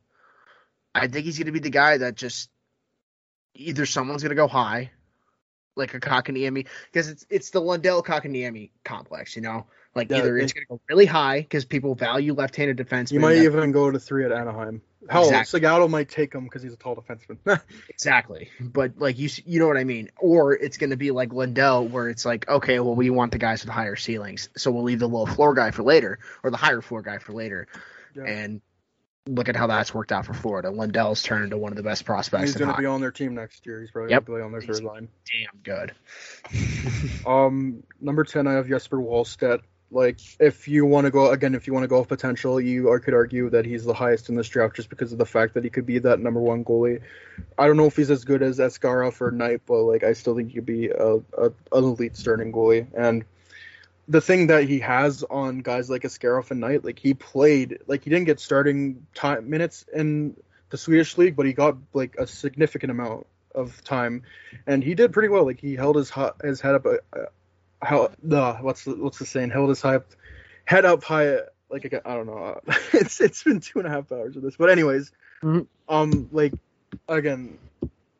[0.93, 2.49] I think he's going to be the guy that just
[3.55, 4.91] either someone's going to go high,
[5.75, 9.67] like a Kotkaniemi, because it's it's the Lundell Kotkaniemi complex, you know.
[9.95, 13.11] Like Yeah, either it's going to go really high because people value left-handed defense.
[13.11, 14.81] you might even go to three at Anaheim.
[15.07, 15.61] Hell, Exactly.
[15.61, 17.37] Segatto might take him because he's a tall defenseman.
[17.89, 20.09] Exactly, but like you, you know what I mean.
[20.17, 23.37] Or it's going to be like Lundell, where it's like, okay, well, we want the
[23.37, 26.57] guys with higher ceilings, so we'll leave the low floor guy for later, or the
[26.57, 27.67] higher floor guy for later.
[28.15, 28.23] Yeah.
[28.23, 28.61] And
[29.27, 30.71] look at how that's worked out for Florida.
[30.71, 32.43] Lundell's turned into one of the best prospects.
[32.45, 33.79] he's going to be on their team next year.
[33.81, 34.25] He's probably Yep.
[34.25, 35.07] going to be on their third line.
[35.29, 35.93] damn good.
[37.25, 39.59] Um, number ten, I have Jesper Wallstedt.
[39.91, 42.89] Like, if you want to go again, if you want to go off potential, you
[42.89, 45.55] are, could argue that he's the highest in this draft just because of the fact
[45.55, 47.01] that he could be that number one goalie.
[47.57, 50.35] I don't know if he's as good as Askarov or Knight, but like, I still
[50.35, 52.87] think he could be a, a an elite starting goalie.
[52.95, 53.25] And
[54.07, 58.03] the thing that he has on guys like Askarov and Knight, like he played, like
[58.03, 60.35] he didn't get starting time minutes in
[60.69, 64.23] the Swedish league, but he got like a significant amount of time,
[64.67, 65.45] and he did pretty well.
[65.45, 66.11] Like he held his
[66.43, 67.25] his head up, uh,
[67.81, 69.49] how the what's the, what's the saying?
[69.51, 70.13] Held his hype,
[70.65, 71.39] head up high.
[71.69, 72.59] Like I don't know.
[72.93, 75.11] it's it's been two and a half hours of this, but anyways,
[75.43, 75.67] Mhm.
[75.87, 76.53] um, like
[77.07, 77.57] again,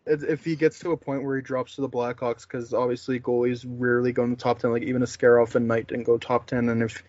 [0.05, 3.19] if if he gets to a point where he drops to the Blackhawks, because obviously
[3.19, 4.71] goalies rarely go in the top ten.
[4.71, 7.03] Like even Askarov and Knight didn't go top ten, and if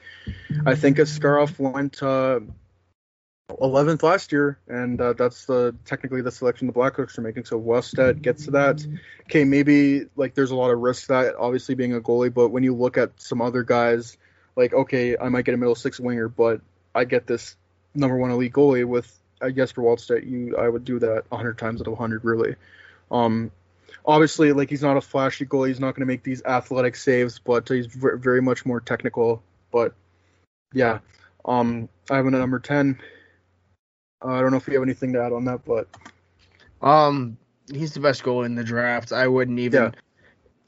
[0.66, 2.40] I think Askarov went uh,
[3.58, 7.44] 11th last year, and uh, that's the technically the selection the Blackhawks are making.
[7.44, 8.86] So Wallstedt gets to that.
[9.22, 12.62] Okay, maybe like there's a lot of risk that obviously being a goalie, but when
[12.62, 14.16] you look at some other guys,
[14.56, 16.60] like okay, I might get a middle six winger, but
[16.94, 17.56] I get this
[17.94, 21.58] number one elite goalie with I guess for Wallstedt, you I would do that 100
[21.58, 22.56] times out of 100 really.
[23.10, 23.50] Um,
[24.04, 27.38] obviously, like he's not a flashy goalie, he's not going to make these athletic saves,
[27.38, 29.42] but he's ver- very much more technical.
[29.70, 29.94] But
[30.72, 30.98] yeah,
[31.44, 32.98] um, I have at number 10.
[34.24, 35.88] Uh, I don't know if you have anything to add on that, but
[36.82, 37.38] Um,
[37.72, 39.12] he's the best goalie in the draft.
[39.12, 39.82] I wouldn't even.
[39.82, 39.90] Yeah.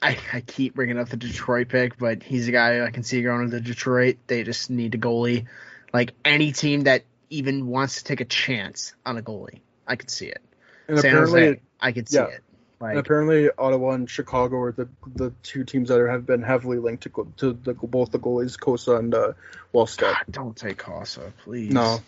[0.01, 3.21] I, I keep bringing up the Detroit pick, but he's a guy I can see
[3.21, 4.17] going to Detroit.
[4.27, 5.45] They just need a goalie.
[5.93, 10.09] Like any team that even wants to take a chance on a goalie, I could
[10.09, 10.41] see it.
[10.87, 12.25] and San apparently Jose, I could see yeah.
[12.25, 12.43] it.
[12.81, 16.79] And apparently, Ottawa and Chicago are the the two teams that are, have been heavily
[16.79, 19.33] linked to to the, both the goalies, Cossa and uh,
[19.73, 20.01] Wallstedt.
[20.01, 21.71] God, don't take Cossa, please.
[21.71, 22.01] No,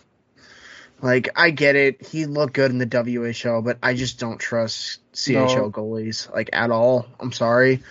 [1.02, 5.00] Like I get it, he looked good in the WHL, but I just don't trust
[5.14, 5.70] CHL No.
[5.72, 7.06] goalies like at all.
[7.20, 7.84] I'm sorry.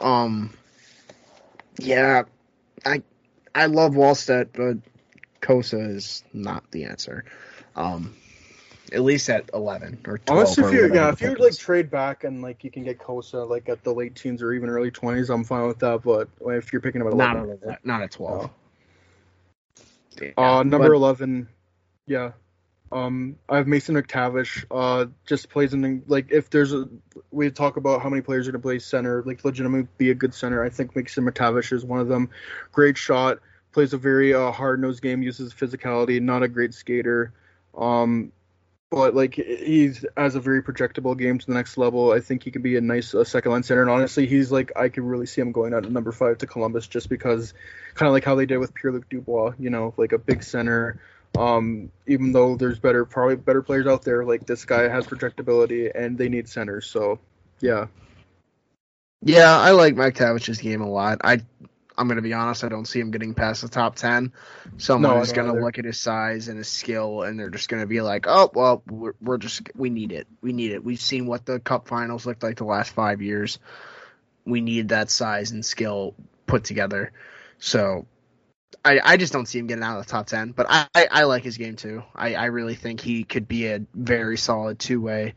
[0.00, 0.52] Um,
[1.78, 2.24] yeah,
[2.84, 3.02] I
[3.54, 4.78] I love Wallstedt, but
[5.40, 7.24] Cossa is not the answer.
[7.74, 8.14] Um,
[8.92, 12.42] at least at eleven or or if you yeah, if you like trade back and
[12.42, 15.44] like you can get Cossa like at the late teens or even early twenties, I'm
[15.44, 16.02] fine with that.
[16.02, 18.50] But if you're picking him at not eleven, at, not at twelve.
[20.20, 21.48] Yeah, Uh, number but- eleven,
[22.06, 22.32] yeah.
[22.92, 24.64] Um, I have Mason McTavish.
[24.70, 26.88] Uh, just plays in like if there's a
[27.30, 30.14] we talk about how many players are going to play center, like legitimately be a
[30.14, 30.62] good center.
[30.62, 32.28] I think Mason McTavish is one of them.
[32.70, 33.38] Great shot,
[33.72, 36.20] plays a very uh, hard nosed game, uses physicality.
[36.20, 37.32] Not a great skater.
[37.74, 38.32] Um,
[38.90, 42.12] but like he's has a very projectable game to the next level.
[42.12, 43.80] I think he could be a nice uh, second line center.
[43.80, 46.46] And honestly, he's like I could really see him going out at number five to
[46.46, 47.54] Columbus just because,
[47.94, 49.54] kind of like how they did with Pierre Luc Dubois.
[49.58, 51.00] You know, like a big center.
[51.36, 55.90] Um, even though there's better, probably better players out there, like this guy has projectability
[55.94, 56.86] and they need centers.
[56.86, 57.20] So,
[57.60, 57.86] yeah,
[59.22, 61.18] Yeah, I like McTavish's game a lot.
[61.24, 61.42] I
[61.96, 64.32] I'm gonna be honest, I don't see him getting past the top ten.
[64.78, 65.60] Someone No, is gonna either.
[65.60, 68.82] look at his size and his skill, and they're just gonna be like, "Oh, well,
[68.88, 70.26] we're, we're just we need it.
[70.40, 70.84] We need it.
[70.84, 73.58] We've seen what the Cup Finals looked like the last five years.
[74.44, 76.14] We need that size and skill
[76.46, 77.12] put together."
[77.58, 78.06] So,
[78.84, 80.52] I I just don't see him getting out of the top ten.
[80.52, 82.02] But I I, I like his game too.
[82.14, 85.34] I I really think he could be a very solid two way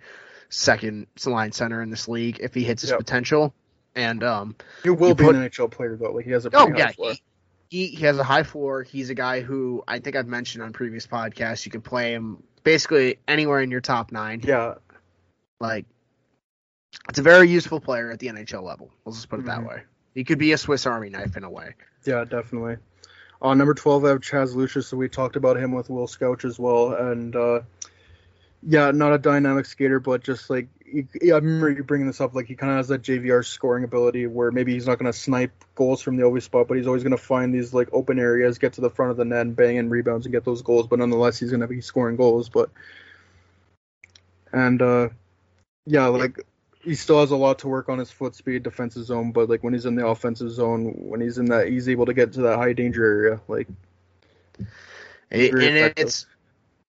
[0.49, 2.99] second line center in this league if he hits his Yep.
[2.99, 3.53] potential.
[3.95, 6.11] And um, he will be put- an NHL player though.
[6.11, 7.13] Like he has a Oh yeah, high floor.
[7.69, 8.83] he, he has a high floor.
[8.83, 11.65] He's a guy who I think I've mentioned on previous podcasts.
[11.65, 14.41] You can play him basically anywhere in your top nine.
[14.43, 14.75] Yeah,
[15.59, 15.85] Like
[17.09, 18.91] it's a very useful player at the NHL level.
[19.05, 19.47] Let's just put it Mhm.
[19.47, 19.83] that way.
[20.13, 21.75] He could be a Swiss Army knife in a way.
[22.05, 22.77] yeah, definitely.
[23.41, 24.87] Uh, number twelve, I have Chaz Lucius.
[24.87, 27.61] So we talked about him with Will Scouch as well, and uh,
[28.63, 32.33] yeah, not a dynamic skater, but just like I remember you bringing this up.
[32.33, 35.17] Like he kind of has that JVR scoring ability where maybe he's not going to
[35.17, 38.19] snipe goals from the obvious spot, but he's always going to find these like open
[38.19, 40.61] areas, get to the front of the net, and bang in rebounds and get those
[40.61, 40.87] goals.
[40.87, 42.49] But nonetheless, he's going to be scoring goals.
[42.49, 42.69] But
[44.53, 45.09] and uh,
[45.85, 46.39] yeah, like
[46.85, 49.31] he still has a lot to work on his foot speed, defensive zone.
[49.31, 52.13] But like when he's in the offensive zone, when he's in that, he's able to
[52.13, 53.41] get to that high danger area.
[53.47, 53.67] Like
[55.31, 56.05] And, and effective.
[56.05, 56.25] it's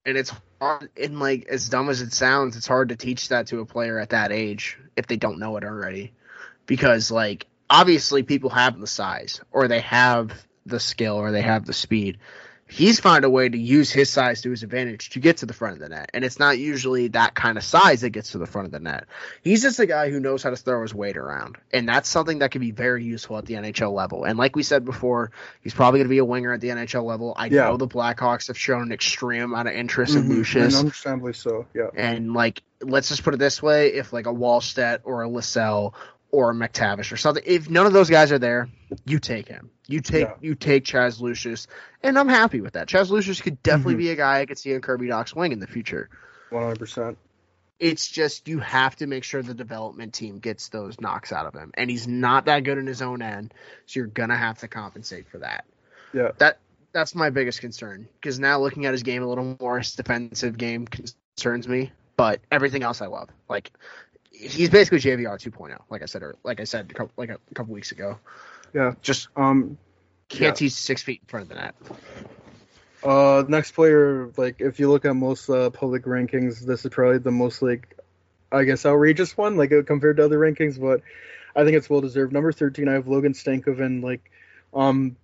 [0.05, 3.49] and it's hard and like as dumb as it sounds, it's hard to teach that
[3.49, 6.13] to a player at that age if they don't know it already.
[6.67, 10.33] Because like obviously people have the size or they have
[10.67, 12.19] the skill or they have the speed.
[12.69, 15.53] He's found a way to use his size to his advantage to get to the
[15.53, 16.11] front of the net.
[16.13, 18.81] And it's not usually that kind of size that gets to the front of the
[18.81, 19.05] net.
[19.43, 21.59] He's just a guy who knows how to throw his weight around.
[21.73, 24.25] And that's something that can be very useful at the NHL level.
[24.25, 25.31] And like we said before,
[25.61, 27.35] he's probably going to be a winger at the NHL level.
[27.37, 27.67] I Yeah.
[27.69, 30.75] know the Blackhawks have shown an extreme amount of interest mhm, in Lucius.
[30.75, 31.67] and understandably so.
[31.73, 31.91] Yeah.
[31.95, 35.95] And like, let's just put it this way: if like a Wallstedt or a Lysell
[36.37, 38.69] or McTavish or something, if none of those guys are there,
[39.07, 39.71] you take him.
[39.89, 40.35] You take Yeah.
[40.43, 41.67] you take Chaz Lucius,
[42.03, 42.89] and I'm happy with that.
[42.89, 43.99] Chaz Lucius could definitely Mhm.
[43.99, 46.11] be a guy I could see in Kirby Dach's wing in the future.
[46.51, 47.17] One hundred percent.
[47.79, 51.55] It's just you have to make sure the development team gets those knocks out of
[51.55, 53.55] him, and he's not that good in his own end,
[53.87, 55.65] so you're gonna have to compensate for that.
[56.13, 56.33] Yeah.
[56.37, 56.59] That
[56.93, 60.59] that's my biggest concern because now looking at his game a little more, his defensive
[60.59, 63.31] game concerns me, but everything else I love.
[63.49, 63.71] Like
[64.39, 67.39] he's basically JVR 2.0, like I said, or like I said, a couple, like a
[67.55, 68.19] couple weeks ago.
[68.75, 68.95] Yeah.
[69.03, 69.79] Just Um.
[70.29, 70.53] can't Yeah.
[70.53, 71.75] teach six feet in front of the net.
[73.03, 73.45] Uh.
[73.49, 77.31] Next player, like if you look at most uh, public rankings, this is probably the
[77.31, 77.97] most like,
[78.53, 81.03] I guess outrageous one, like uh, compared to other rankings, but
[81.55, 82.33] I think it's well deserved.
[82.33, 84.03] Number thirteen, I have Logan Stankoven.
[84.03, 84.31] Like,
[84.75, 85.17] um,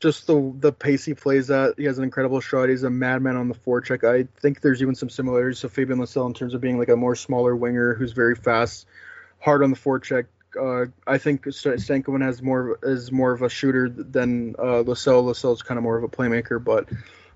[0.00, 1.78] just the the pace he plays at.
[1.78, 2.68] He has an incredible shot.
[2.68, 4.02] He's a madman on the forecheck.
[4.02, 6.96] I think there's even some similarities to Fabian Lysell in terms of being like a
[6.96, 8.86] more smaller winger who's very fast,
[9.38, 10.26] hard on the forecheck.
[10.58, 15.24] Uh, I think St- Stankoven has more is more of a shooter than uh, Lysell.
[15.24, 16.88] Lysell's kind of more of a playmaker, but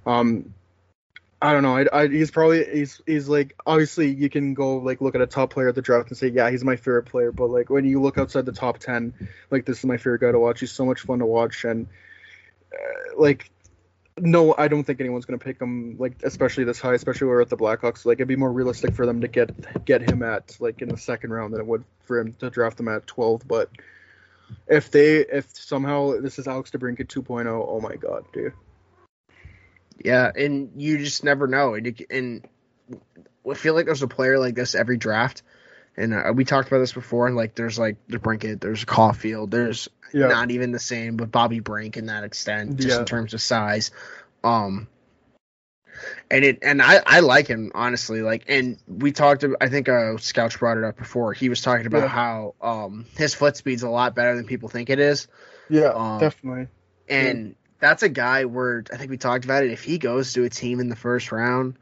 [0.06, 0.54] um,
[1.40, 1.76] I don't know.
[1.76, 5.26] I, I, he's probably he's he's like obviously you can go like look at a
[5.26, 7.84] top player at the draft and say yeah he's my favorite player, but like when
[7.84, 9.12] you look outside the top ten,
[9.50, 10.60] like this is my favorite guy to watch.
[10.60, 11.86] He's so much fun to watch and
[13.16, 13.50] like
[14.16, 17.48] no, I don't think anyone's gonna pick him like especially this high, especially we're at
[17.48, 18.06] the Blackhawks.
[18.06, 20.96] Like it'd be more realistic for them to get get him at like in the
[20.96, 23.46] second round than it would for him to draft him at 12.
[23.48, 23.70] But
[24.68, 28.52] if they if somehow this is Alex DeBrincat 2.0, oh my god, dude.
[30.04, 31.74] Yeah, and you just never know.
[31.74, 32.46] And, you, and
[33.48, 35.42] I feel like there's a player like this every draft.
[35.96, 37.26] And uh, we talked about this before.
[37.26, 40.28] And like, there's like DeBrincat, there's Caulfield, there's Yeah.
[40.28, 43.00] not even the same, but Bobby Brink in that extent, just Yeah.
[43.00, 43.90] in terms of size.
[44.42, 44.88] Um,
[46.30, 48.22] and it and I I like him honestly.
[48.22, 49.44] Like, and we talked.
[49.60, 51.32] I think uh, Scouch brought it up before.
[51.32, 52.08] He was talking about Yeah.
[52.08, 55.28] how um his foot speed's a lot better than people think it is.
[55.68, 56.68] Yeah, Um, definitely.
[57.08, 59.70] And that's a guy where I think we talked about it.
[59.70, 61.76] If he goes to a team in the first round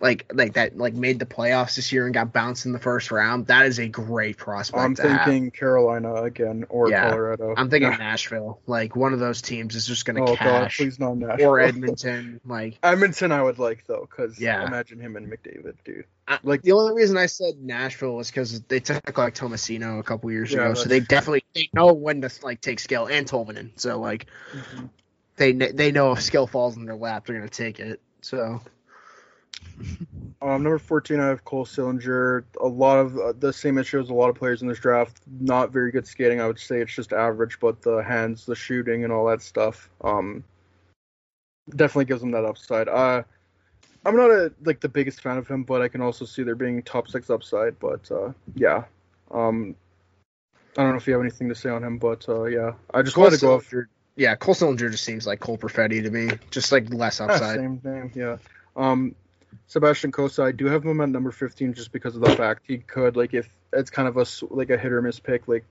[0.00, 3.10] like like that like made the playoffs this year and got bounced in the first
[3.10, 3.46] round.
[3.48, 4.82] That is a great prospect.
[4.82, 5.26] I'm to have.
[5.26, 7.10] thinking Carolina again or Yeah.
[7.10, 7.54] Colorado.
[7.56, 8.60] I'm thinking Nashville.
[8.66, 10.78] Like one of those teams is just gonna oh god, cash.
[10.78, 11.48] please not Nashville.
[11.50, 12.40] or Edmonton.
[12.46, 14.66] Like Edmonton, I would like though, because Yeah.
[14.66, 16.06] imagine him and McDavid, dude.
[16.44, 20.30] Like- the only reason I said Nashville was because they took like Tomasino a couple
[20.30, 23.72] years Yeah, ago, so they definitely they know when to like take skill and Tolvanen.
[23.76, 24.86] So like mm-hmm.
[25.36, 28.00] they kn- they know if skill falls in their lap, they're gonna take it.
[28.22, 28.60] So
[30.42, 32.44] Um, number 14, I have Cole Sillinger.
[32.62, 35.20] A lot of uh, the same issue as a lot of players in this draft.
[35.38, 36.40] Not very good skating.
[36.40, 39.90] I would say it's just average, but the hands, the shooting, and all that stuff
[40.02, 40.42] um,
[41.68, 42.88] definitely gives him that upside.
[42.88, 43.22] Uh,
[44.06, 46.54] I'm not a like the biggest fan of him, but I can also see there
[46.54, 47.78] being top six upside.
[47.78, 48.84] But uh, yeah,
[49.30, 49.76] um,
[50.76, 53.02] I don't know if you have anything to say on him, but uh, yeah, I
[53.02, 53.86] just Cole wanted to go Sillinger,
[54.16, 57.58] yeah, Cole Sillinger just seems like Cole Perfetti to me, just like less Ah, upside.
[57.58, 58.12] same thing.
[58.14, 58.38] yeah.
[58.74, 59.14] Um,
[59.70, 62.78] Sebastian Cossa, I do have him at number 15 just because of the fact he
[62.78, 65.46] could like if it's kind of a like a hit or miss pick.
[65.46, 65.64] Like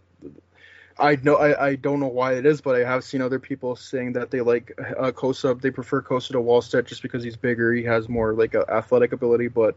[0.97, 3.75] I know I, I don't know why it is, but I have seen other people
[3.75, 5.59] saying that they like uh, Cossa.
[5.59, 7.73] They prefer Cossa to Wallstedt just because he's bigger.
[7.73, 9.49] He has more like uh, athletic ability.
[9.49, 9.75] But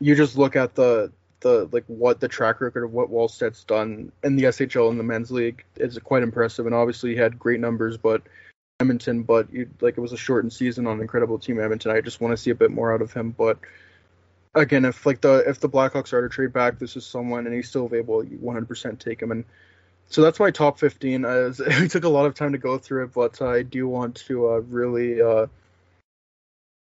[0.00, 4.10] you just look at the the like what the track record of what Wallstedt's done
[4.24, 6.64] in the SHL and the men's league is quite impressive.
[6.64, 8.22] And obviously he had great numbers, but
[8.80, 11.90] Edmonton, but you, like it was a shortened season on incredible team Edmonton.
[11.90, 13.34] I just want to see a bit more out of him.
[13.36, 13.58] But
[14.54, 17.54] again, if like the if the Blackhawks are to trade back, this is someone and
[17.54, 18.22] he's still available.
[18.22, 19.32] You 100% take him.
[19.32, 19.44] And
[20.08, 21.24] so that's my top 15.
[21.24, 23.88] I was, it took a lot of time to go through it, but I do
[23.88, 25.48] want to uh, really uh,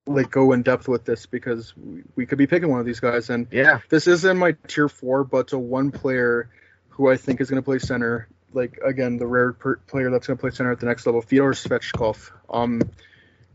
[0.06, 3.00] like go in depth with this because we, we could be picking one of these
[3.00, 3.32] guys.
[3.32, 6.52] And Yeah, this is in my tier four, but to one player
[6.90, 8.28] who I think is going to play center.
[8.54, 11.22] Like again, the rare per- player that's going to play center at the next level,
[11.22, 12.32] Fyodor Svechkov.
[12.50, 12.82] Um,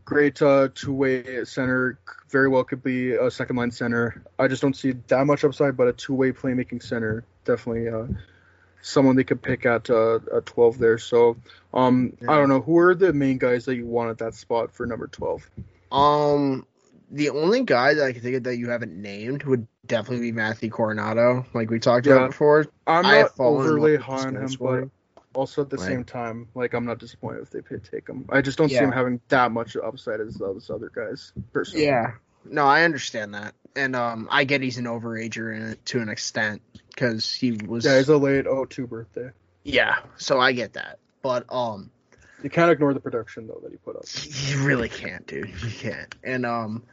[0.05, 1.99] great uh, two-way center.
[2.29, 4.23] Very well could be a second-line center.
[4.37, 8.07] I just don't see that much upside, but a two-way playmaking center definitely uh,
[8.81, 10.97] someone they could pick at uh, at 12 there.
[10.97, 11.37] So
[11.73, 14.73] um, I don't know who are the main guys that you want at that spot
[14.73, 15.49] for number 12.
[15.91, 16.65] Um,
[17.15, 20.31] the only guy that I can think of that you haven't named would definitely be
[20.33, 22.13] Matthew Coronato, like we talked Yeah.
[22.15, 22.65] about before.
[22.85, 24.89] I'm not overly high on him, but
[25.33, 28.25] also at the Like- same time, like I'm not disappointed if they take him.
[28.29, 31.31] I just don't see him having that much upside as those other guys.
[31.53, 31.85] Personally.
[31.85, 32.11] Yeah,
[32.43, 36.09] no, I understand that, and um, I get he's an overager in it to an
[36.09, 37.85] extent because he was.
[37.85, 39.29] Yeah, he's a late 02 birthday.
[39.63, 41.89] yeah, so I get that, but um,
[42.43, 44.03] You can't ignore the production though that he put up.
[44.49, 45.49] you really can't, dude.
[45.63, 46.13] You can't.
[46.23, 46.83] And um,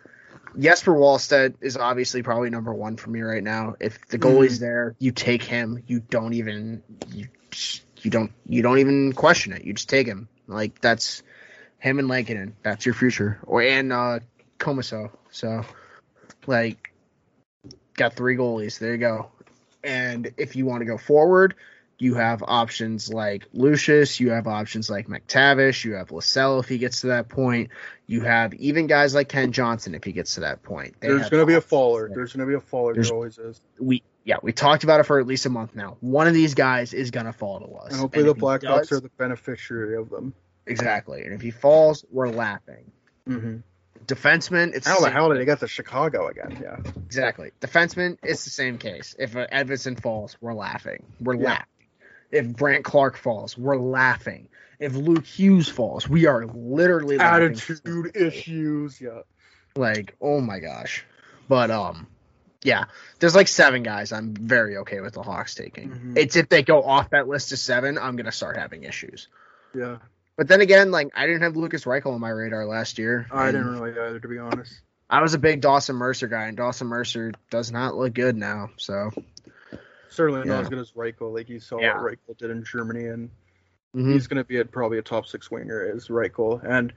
[0.59, 3.75] Jesper Wallstedt is obviously probably number one for me right now.
[3.81, 5.83] If the goalie's there, you take him.
[5.87, 7.29] You don't even you
[8.01, 9.65] you don't you don't even question it.
[9.65, 10.29] You just take him.
[10.47, 11.23] Like that's
[11.79, 12.57] him and Lankinen.
[12.63, 13.39] That's your future.
[13.45, 14.21] Or and uh
[14.59, 15.11] Commesso.
[15.31, 15.65] So
[16.47, 16.93] like
[17.95, 18.79] got three goalies.
[18.79, 19.31] There you go.
[19.85, 21.55] And if you want to go forward,
[22.03, 26.79] you have options like Lucius, you have options like McTavish, you have Lysell if he
[26.79, 27.71] gets to that point.
[28.07, 30.97] You have even guys like Kent Johnson if he gets to that point.
[31.01, 32.09] They There's going to be a faller.
[32.09, 32.17] there.
[32.17, 32.93] There's going to be a faller.
[32.95, 33.61] There's- There always is.
[33.79, 35.97] we yeah, we talked about it for at least a month now.
[36.01, 37.91] One of these guys is gonna fall to us.
[37.91, 40.33] And hopefully And the Blackhawks are the beneficiary of them.
[40.67, 41.23] exactly.
[41.25, 42.93] And if he falls, we're laughing.
[43.29, 43.57] Mm-hmm.
[44.07, 46.59] Defenseman, it's How the the hell did they get to Chicago again?
[46.63, 46.77] Yeah.
[47.07, 47.51] Exactly.
[47.61, 49.15] Defenseman, it's the same case.
[49.19, 51.05] If uh, Edvinsson falls, we're laughing.
[51.21, 51.45] We're Yeah.
[51.45, 51.67] laughing.
[52.33, 54.49] If Brandt Clarke falls, we're laughing.
[54.81, 57.53] If Luke Hughes falls, we are literally laughing.
[57.53, 59.01] Attitude issues.
[59.01, 59.21] Yeah.
[59.77, 61.05] Like, oh my gosh.
[61.49, 62.09] But um,
[62.63, 62.87] yeah,
[63.19, 65.91] there's like seven guys I'm very okay with the Hawks taking.
[65.91, 66.17] Mhm.
[66.17, 69.29] It's if they go off that list of seven, I'm gonna start having issues.
[69.75, 69.99] Yeah.
[70.37, 73.27] But then again, like I didn't have Lukas Reichel on my radar last year.
[73.31, 74.81] I didn't really either, to be honest.
[75.11, 78.71] I was a big Dawson Mercer guy, and Dawson Mercer does not look good now.
[78.79, 79.11] So
[80.13, 81.33] Certainly not as good as Reichel.
[81.35, 82.01] Like you saw Yeah.
[82.01, 83.31] what Reichel did in Germany, and
[83.95, 84.13] mhm.
[84.13, 86.63] he's going to be at probably a top six winger is Reichel.
[86.65, 86.93] And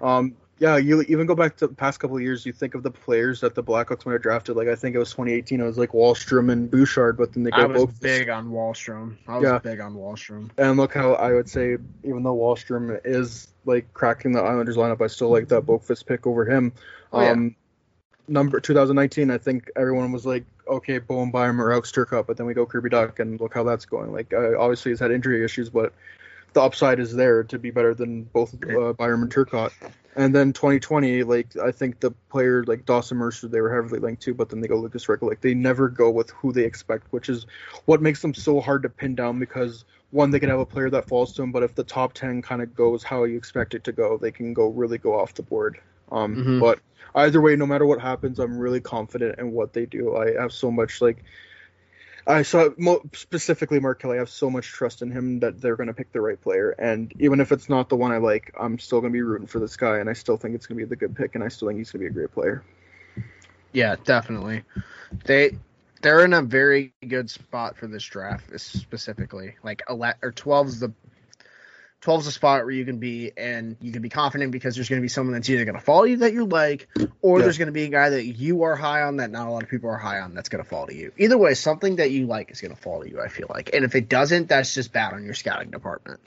[0.00, 2.44] um, yeah, you even go back to the past couple of years.
[2.44, 4.56] You think of the players that the Blackhawks might have drafted.
[4.56, 5.60] Like I think it was 2018.
[5.60, 8.00] It was like Wahlstrom and Bouchard, but then they I was both.
[8.00, 9.16] big on Wahlstrom.
[9.28, 9.58] I was Yeah.
[9.58, 10.50] big on Wahlstrom.
[10.58, 15.00] And look how I would say, even though Wahlstrom is like cracking the Islanders lineup,
[15.00, 16.72] I still like that Boqvist pick over him.
[17.12, 17.48] Oh, yeah.
[18.28, 22.36] Um, number 2019, I think everyone was like, okay, Bowen Byram or Alex Turcotte, but
[22.36, 24.12] then we go Kirby Dach, and look how that's going.
[24.12, 25.92] Like, uh, obviously he's had injury issues, but
[26.52, 29.72] the upside is there to be better than both uh, Byram and Turcotte.
[30.16, 34.22] And then 2020, like I think the player like Dawson Mercer, they were heavily linked
[34.22, 35.28] to, but then they go Lukas Reichel.
[35.28, 37.46] Like they never go with who they expect, which is
[37.84, 40.90] what makes them so hard to pin down because one, they can have a player
[40.90, 43.74] that falls to them, but if the top 10 kind of goes how you expect
[43.74, 45.78] it to go, they can go really go off the board.
[46.10, 46.60] Um, Mhm.
[46.60, 46.80] but
[47.14, 50.16] either way, no matter what happens, I'm really confident in what they do.
[50.16, 51.24] I have so much like.
[52.26, 54.16] I saw mo- specifically Mark Kelly.
[54.16, 56.74] I have so much trust in him that they're going to pick the right player,
[56.78, 59.46] and even if it's not the one I like, I'm still going to be rooting
[59.46, 61.42] for this guy, and I still think it's going to be the good pick, and
[61.42, 62.62] I still think he's going to be a great player.
[63.72, 64.64] Yeah, definitely.
[65.24, 65.58] They
[66.02, 69.56] they're in a very good spot for this draft specifically.
[69.62, 70.92] Like ele- or 12 is the
[72.00, 74.88] 12 is a spot where you can be and you can be confident because there's
[74.88, 76.88] going to be someone that's either going to follow you that you like
[77.22, 77.44] or Yeah.
[77.44, 79.64] there's going to be a guy that you are high on that not a lot
[79.64, 81.10] of people are high on that's going to fall to you.
[81.18, 83.70] Either way, something that you like is going to fall to you, I feel like.
[83.74, 86.20] And if it doesn't, that's just bad on your scouting department.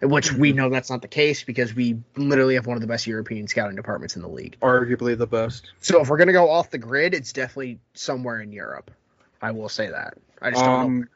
[0.00, 3.06] Which we know that's not the case because we literally have one of the best
[3.06, 4.56] European scouting departments in the league.
[4.60, 5.70] Arguably the best.
[5.80, 8.90] So if we're gonna go off the grid, it's definitely somewhere in Europe.
[9.40, 10.14] I will say that.
[10.40, 10.86] I just don't know.
[10.86, 11.08] Um,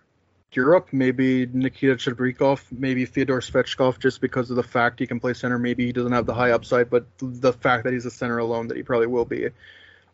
[0.57, 5.35] Europe, maybe Nikita Chibrikov, maybe Fyodor Svechkov, just because of the fact he can play
[5.35, 5.59] center.
[5.59, 8.69] Maybe he doesn't have the high upside, but the fact that he's a center alone,
[8.69, 9.51] that he probably will be,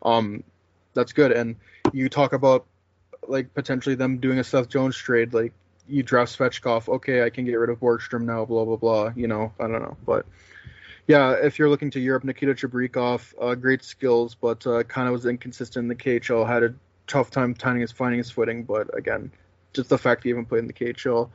[0.01, 0.43] um,
[0.93, 1.31] that's good.
[1.31, 1.55] And
[1.93, 2.65] you talk about
[3.27, 5.53] like potentially them doing a Seth Jones trade, like
[5.87, 9.13] you draft Svechkov, okay, I can get rid of Borgstrom now, blah blah blah.
[9.15, 10.25] You know, I don't know, but
[11.07, 15.13] yeah, if you're looking to Europe, Nikita Chibrikov, uh, great skills, but uh, kind of
[15.13, 16.73] was inconsistent in the KHL, had a
[17.07, 18.63] tough time finding his finding his footing.
[18.63, 19.31] But again,
[19.73, 21.29] just the fact he even played in the KHL.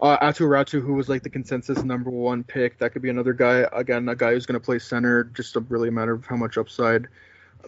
[0.00, 3.34] Uh, Aatu Räty, who was like the consensus number one pick, that could be another
[3.34, 3.66] guy.
[3.72, 6.56] Again, a guy who's going to play center, just a really matter of how much
[6.56, 7.08] upside.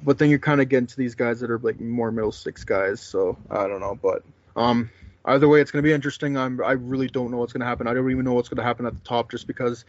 [0.02, 2.64] But then you're kind of getting to these guys that are like more middle six
[2.64, 3.00] guys.
[3.02, 4.22] So I don't know, but
[4.56, 4.90] um,
[5.24, 6.36] either way, it's going to be interesting.
[6.36, 7.86] I'm, I really don't know what's going to happen.
[7.86, 9.84] I don't even know what's going to happen at the top, just because,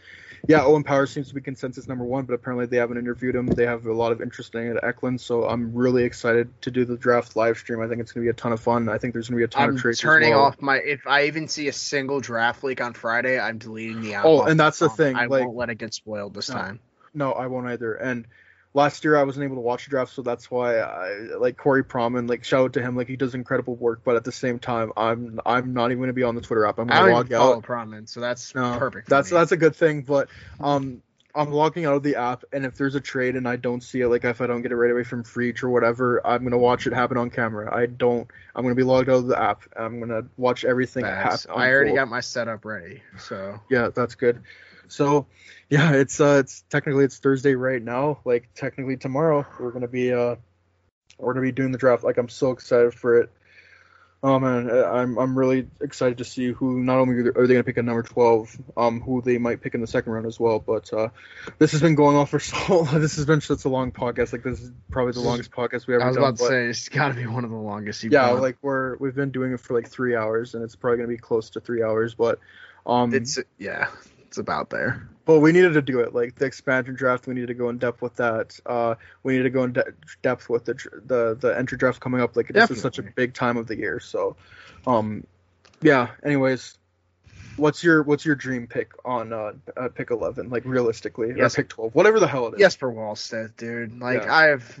[0.46, 3.46] yeah, Owen Power seems to be consensus number one, but apparently they haven't interviewed him.
[3.46, 6.70] They have a lot of interest in it at Eklund, so I'm really excited to
[6.70, 7.80] do the draft live stream.
[7.80, 8.88] I think it's going to be a ton of fun.
[8.88, 10.00] I think there's going to be a ton I'm of trades.
[10.00, 10.44] turning well.
[10.44, 10.76] off my.
[10.76, 14.24] If I even see a single draft leak on Friday, I'm deleting the app.
[14.24, 16.54] Oh, and that's the thing, I like- won't let it get spoiled this No.
[16.56, 16.80] time.
[17.14, 17.94] No, I won't either.
[17.94, 18.26] And
[18.74, 21.84] last year I wasn't able to watch the draft, so that's why I like Corey
[21.84, 22.28] Pronman.
[22.28, 24.00] Like shout out to him, like he does incredible work.
[24.04, 26.66] But at the same time, I'm I'm not even going to be on the Twitter
[26.66, 26.78] app.
[26.78, 27.62] I'm I gonna even log follow out.
[27.62, 29.08] Pronman, so that's No, perfect.
[29.08, 29.38] That's me.
[29.38, 30.02] that's a good thing.
[30.02, 30.28] But
[30.60, 31.02] um,
[31.36, 34.00] I'm logging out of the app, and if there's a trade and I don't see
[34.00, 36.52] it, like if I don't get it right away from Freach or whatever, I'm going
[36.52, 37.74] to watch it happen on camera.
[37.74, 38.28] I don't.
[38.54, 39.62] I'm going to be logged out of the app.
[39.76, 41.50] I'm going to watch everything happen.
[41.54, 44.42] I already got my setup ready, so yeah, that's good.
[44.88, 45.26] So,
[45.70, 48.18] yeah, it's uh, it's technically it's Thursday right now.
[48.24, 50.36] Like technically tomorrow we're gonna be uh,
[51.18, 52.04] we're gonna be doing the draft.
[52.04, 53.30] Like I'm so excited for it.
[54.22, 57.62] Oh man, uh, I'm I'm really excited to see who not only are they gonna
[57.62, 60.58] pick at number 12, um, who they might pick in the second round as well.
[60.60, 61.10] But uh,
[61.58, 62.84] this has been going on for so.
[62.84, 64.32] This has been such a long podcast.
[64.32, 66.24] Like this is probably the longest podcast we ever I was done.
[66.24, 68.02] about to but- say it's got to be one of the longest.
[68.02, 68.40] You've yeah, done.
[68.40, 71.18] like we're we've been doing it for like three hours, and it's probably gonna be
[71.18, 72.14] close to three hours.
[72.14, 72.38] But
[72.86, 73.88] um, it's yeah,
[74.34, 75.08] it's about there.
[75.24, 76.12] but we needed to do it.
[76.12, 78.58] Like the expansion draft, we needed to go in depth with that.
[78.66, 80.74] Uh, we need to go in de- depth with the
[81.06, 82.34] the the entry draft coming up.
[82.36, 84.00] Like this is such a big time of the year.
[84.00, 84.34] So,
[84.88, 85.24] um,
[85.80, 86.08] yeah.
[86.24, 86.76] Anyways,
[87.56, 90.50] what's your what's your dream pick on uh, uh pick eleven?
[90.50, 91.54] Like realistically, Yes.
[91.54, 92.58] or pick twelve, whatever the hell it is.
[92.60, 94.00] Jesper Wallstedt, dude.
[94.00, 94.34] Like Yeah.
[94.34, 94.80] I have,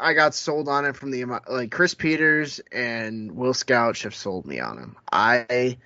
[0.00, 1.24] I got sold on it from the.
[1.48, 4.96] Like Chris Peters and Will Scouch have sold me on him.
[5.10, 5.76] I,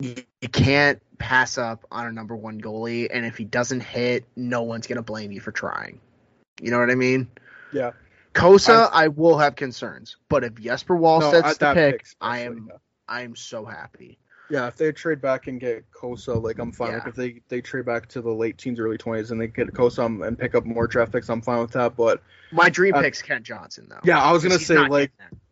[0.00, 4.24] you you can't pass up on a number one goalie, and if he doesn't hit,
[4.36, 6.00] no one's gonna blame you for trying.
[6.60, 7.28] You know what I mean?
[7.72, 7.92] Yeah.
[8.34, 12.40] Cossa, I will have concerns, but if Jesper No, Wallstedt's at the pick, pick I
[12.40, 12.76] am, yeah.
[13.08, 14.18] I am so happy.
[14.50, 16.92] Yeah, if they trade back and get Cossa, like I'm fine.
[16.94, 19.68] Like if they they trade back to the late teens, early twenties, and they get
[19.74, 21.96] Cossa um, and pick up more draft picks, I'm fine with that.
[21.96, 24.00] But My dream Uh, pick's Kent Johnson, though.
[24.04, 25.10] yeah, I was gonna say like.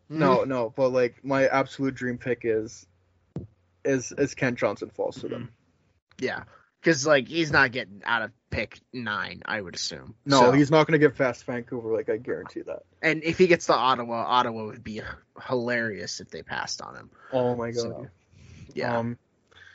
[0.08, 2.86] No, no, but like my absolute dream pick is
[3.86, 5.50] is is Kent Johnson falls to them.
[6.18, 6.44] Yeah,
[6.80, 10.14] because like he's not getting out of pick nine, I would assume.
[10.24, 11.92] No, So- he's not gonna get fast Vancouver.
[11.94, 12.82] Like I guarantee that.
[13.02, 15.00] and if he gets to Ottawa, Ottawa would be
[15.46, 17.10] hilarious if they passed on him.
[17.32, 17.82] Oh my god.
[17.82, 18.06] So,
[18.74, 19.18] yeah, Um,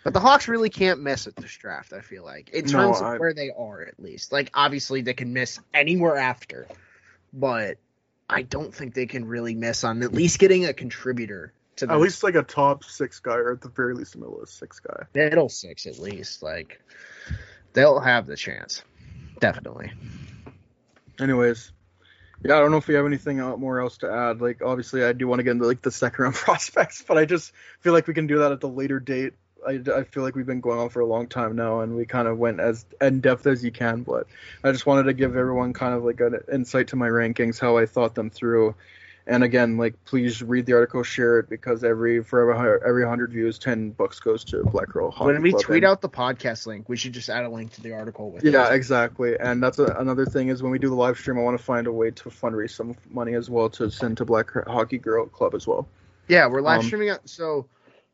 [0.04, 1.94] but the Hawks really can't miss at this draft.
[1.94, 4.32] I feel like in No, terms of where they are, at least.
[4.32, 6.68] Like obviously they can miss anywhere after,
[7.34, 7.78] but
[8.30, 11.94] I don't think they can really miss on at least getting a contributor to the
[11.94, 14.50] at least like a top six guy, or at the very least a middle of
[14.50, 15.04] six guy.
[15.14, 15.86] middle six.
[15.86, 16.82] At least like
[17.74, 18.84] they'll have the chance,
[19.40, 19.92] definitely.
[21.20, 21.72] Anyways,
[22.44, 24.42] yeah, I don't know if we have anything more else to add.
[24.42, 27.26] Like, obviously, I do want to get into like the second round prospects, but I
[27.26, 27.52] just
[27.82, 29.34] feel like we can do that at the later date.
[29.68, 32.06] I, I feel like we've been going on for a long time now, and we
[32.06, 34.02] kind of went as in depth as you can.
[34.02, 34.26] But
[34.64, 37.78] I just wanted to give everyone kind of like an insight to my rankings, how
[37.78, 38.74] I thought them through,
[39.32, 42.54] and again, like please read the article, share it because every for
[42.86, 45.64] every hundred views, ten bucks goes to Black Girl Hockey When we Club.
[45.64, 48.30] tweet And- out the podcast link, we should just add a link to the article
[48.30, 48.76] with Yeah, it.
[48.76, 49.38] exactly.
[49.40, 51.64] And that's a, another thing is when we do the live stream, I want to
[51.64, 55.26] find a way to fundraise some money as well to send to Black Hockey Girl
[55.26, 55.88] Club as well.
[56.28, 57.68] Yeah, we're live Um, streaming so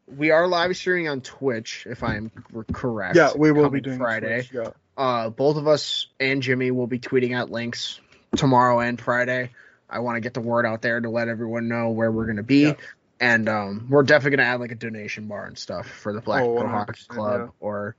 [0.08, 2.32] we are live streaming on Twitch, if I'm
[2.72, 3.16] correct.
[3.16, 4.44] Yeah, we will be doing Friday.
[4.44, 4.70] Twitch, yeah.
[4.98, 8.00] Uh, both of us and Jimmy will be tweeting out links
[8.36, 9.50] tomorrow and Friday.
[9.90, 12.44] I want to get the word out there to let everyone know where we're gonna
[12.44, 12.74] be, Yeah.
[13.20, 16.44] and um, we're definitely gonna add like a donation bar and stuff for the Black
[16.44, 17.48] Oh, Hockey Club yeah.
[17.60, 17.96] or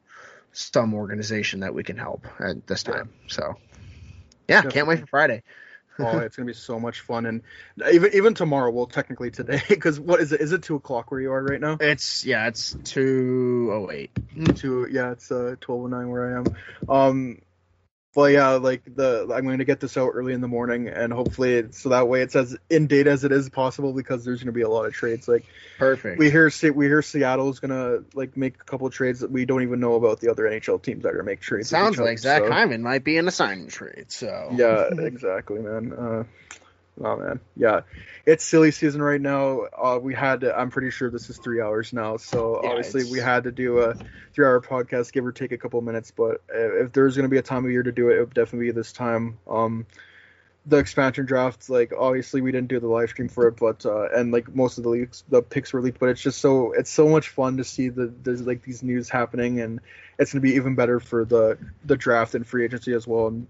[0.52, 3.10] some organization that we can help at this time.
[3.28, 3.56] So,
[4.48, 5.42] yeah, can't wait for Friday.
[6.00, 7.42] oh, it's gonna be so much fun, and
[7.92, 8.70] even even tomorrow.
[8.70, 10.40] Well, technically today, because what is it?
[10.40, 11.76] Is it two o'clock where you are right now?
[11.80, 14.10] It's yeah, it's two oh eight.
[14.54, 16.44] Two, yeah, it's uh twelve oh nine where I am.
[16.88, 17.38] Um,
[18.18, 21.12] but yeah, like the I'm going to get this out early in the morning, and
[21.12, 24.40] hopefully, it, so that way it's as in date as it is possible because there's
[24.40, 25.28] going to be a lot of trades.
[25.28, 25.46] Like
[25.78, 26.18] Perfect.
[26.18, 29.78] we hear, we hear Seattle's gonna like make a couple trades that we don't even
[29.78, 31.68] know about the other NHL teams that are make trades.
[31.68, 34.06] Sounds other, like Zach so- Hyman might be in a signing trade.
[34.08, 35.92] So Yeah, exactly, man.
[35.92, 36.24] Uh,
[37.02, 37.80] oh man, yeah,
[38.26, 39.62] it's silly season right now.
[39.76, 43.12] Uh, we had, I'm pretty sure this is three hours now, so Yeah, obviously it's-
[43.12, 43.94] we had to do a
[44.34, 46.10] three-hour podcast, give or take a couple minutes.
[46.10, 48.66] But if there's gonna be a time of year to do it, it would definitely
[48.66, 49.38] be this time.
[49.48, 49.86] Um,
[50.66, 54.08] the expansion draft, like obviously we didn't do the live stream for it, but uh,
[54.14, 56.90] and like most of the leaks, the picks were leaked, but it's just so it's
[56.90, 59.80] so much fun to see the there's like these news happening, and
[60.18, 63.28] it's gonna be even better for the the draft and free agency as well.
[63.28, 63.46] And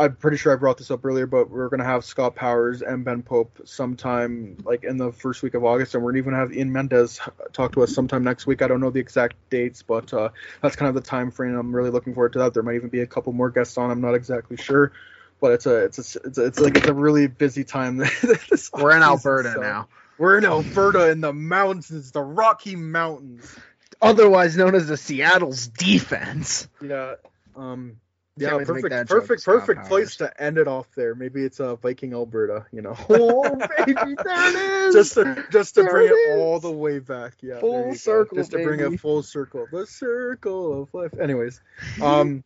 [0.00, 3.04] I'm pretty sure I brought this up earlier, but we're gonna have Scott Powers and
[3.04, 6.52] Ben Pope sometime like in the first week of August, and we're gonna even have
[6.54, 7.20] Ian Mendes
[7.52, 8.62] talk to us sometime next week.
[8.62, 10.30] I don't know the exact dates, but uh,
[10.62, 11.54] that's kind of the time frame.
[11.54, 12.54] I'm really looking forward to that.
[12.54, 13.90] There might even be a couple more guests on.
[13.90, 14.92] I'm not exactly sure,
[15.38, 17.98] but it's a it's a it's, a, it's like it's a really busy time.
[18.22, 23.54] this we're in Alberta so- now, We're in Alberta in the mountains, the Rocky Mountains.
[24.00, 26.68] otherwise known as the Seattle's defense.
[26.80, 27.16] Yeah.
[27.54, 27.96] Um.
[28.36, 31.14] Yeah, perfect, perfect, perfect place to end it off there.
[31.14, 32.96] Maybe it's uh, Viking Alberta, you know.
[33.10, 33.42] Oh
[33.84, 33.92] baby,
[34.24, 34.94] there it is.
[34.94, 37.34] just to just to There bring it it, all the way back.
[37.42, 37.94] Yeah, Full you go.
[37.94, 38.94] circle, Just to bring baby.
[38.94, 39.66] it full circle.
[39.70, 41.12] The circle of life.
[41.20, 41.60] Anyways,
[42.00, 42.44] um,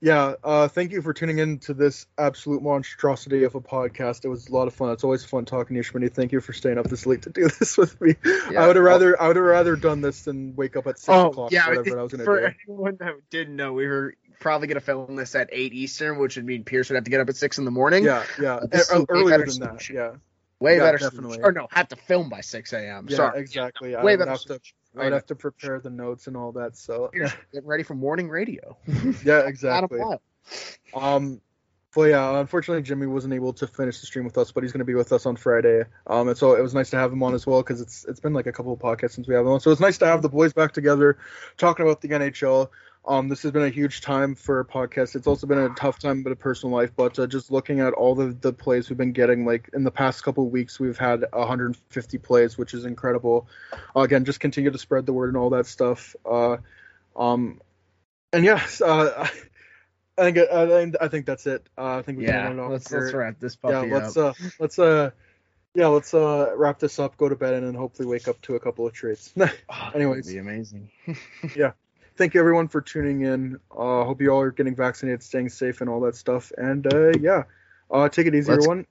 [0.00, 0.34] yeah.
[0.44, 4.24] Uh, thank you for tuning in to this absolute monstrosity of a podcast.
[4.24, 4.90] It was a lot of fun.
[4.92, 6.12] It's always fun talking to you, Schmitty.
[6.12, 8.14] Thank you for staying up this late to do this with me.
[8.50, 8.62] Yeah.
[8.62, 11.08] I would have rather I would have rather done this than wake up at six
[11.08, 11.50] oh o'clock.
[11.52, 12.54] yeah, whatever I was gonna for do.
[12.68, 16.44] anyone that didn't know, we were probably gonna film this at eight Eastern, which would
[16.44, 18.04] mean Pierce would have to get up at six in the morning.
[18.04, 18.56] Yeah, yeah.
[18.56, 19.88] Uh, E- earlier than that.
[19.88, 20.12] Yeah.
[20.60, 20.98] way yeah, better.
[20.98, 21.34] definitely.
[21.34, 21.44] Solution.
[21.44, 23.06] Or no, have to film by six a.m.
[23.08, 23.94] Yeah, Sorry, exactly.
[23.94, 24.30] I way would better.
[24.32, 24.60] have to.
[24.98, 26.76] I would have to prepare the notes and all that.
[26.76, 27.10] So
[27.52, 28.76] getting ready for morning radio.
[29.24, 30.00] yeah, exactly.
[30.94, 31.40] Um,
[31.94, 34.80] but yeah, unfortunately Jimmy wasn't able to finish the stream with us, but he's going
[34.80, 35.84] to be with us on Friday.
[36.06, 38.20] Um, and so it was nice to have him on as well because it's it's
[38.20, 39.60] been like a couple of podcasts since we have him on.
[39.60, 41.16] So it's nice to have the boys back together,
[41.56, 42.68] talking about the NHL.
[43.08, 45.14] Um, this has been a huge time for a podcast.
[45.14, 47.92] It's also been a tough time in a personal life, but uh, just looking at
[47.92, 50.98] all the the plays we've been getting, like in the past couple of weeks, we've
[50.98, 53.46] had 150 plays, which is incredible.
[53.94, 56.16] Uh, again, just continue to spread the word and all that stuff.
[56.24, 56.56] Uh,
[57.14, 57.60] um,
[58.32, 59.28] and yes, uh,
[60.18, 61.68] I think I think I think that's it.
[61.78, 64.40] Uh, I think we can Yeah, off let's let's wrap this Yeah, let's up.
[64.40, 65.10] uh let's uh
[65.74, 68.56] yeah let's uh wrap this up, go to bed, and then hopefully wake up to
[68.56, 69.32] a couple of trades.
[69.38, 70.32] Oh, anyways.
[70.32, 70.90] be amazing.
[72.16, 73.60] Thank you everyone for tuning in.
[73.70, 76.50] Uh, hope you all are getting vaccinated, staying safe, and all that stuff.
[76.56, 77.44] And uh, yeah,
[77.90, 78.86] uh, take it easy, Let's- everyone.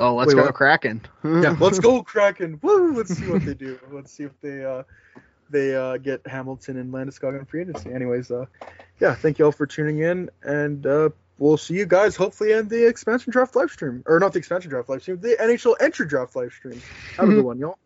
[0.00, 0.54] Oh, let's Wait, go what?
[0.54, 1.00] Kraken.
[1.24, 2.60] Yeah, let's go Kraken.
[2.62, 2.94] Woo!
[2.94, 3.80] Let's see what they do.
[3.90, 4.84] Let's see if they uh
[5.50, 7.92] they uh get Hamilton and Landeskog on free agency.
[7.92, 8.46] Anyways, uh
[9.00, 11.08] yeah, thank you all for tuning in and uh
[11.38, 14.04] we'll see you guys hopefully in the expansion draft live stream.
[14.06, 16.80] Or not the expansion draft live stream, the NHL entry draft live stream.
[17.16, 17.78] Have a good one, y'all.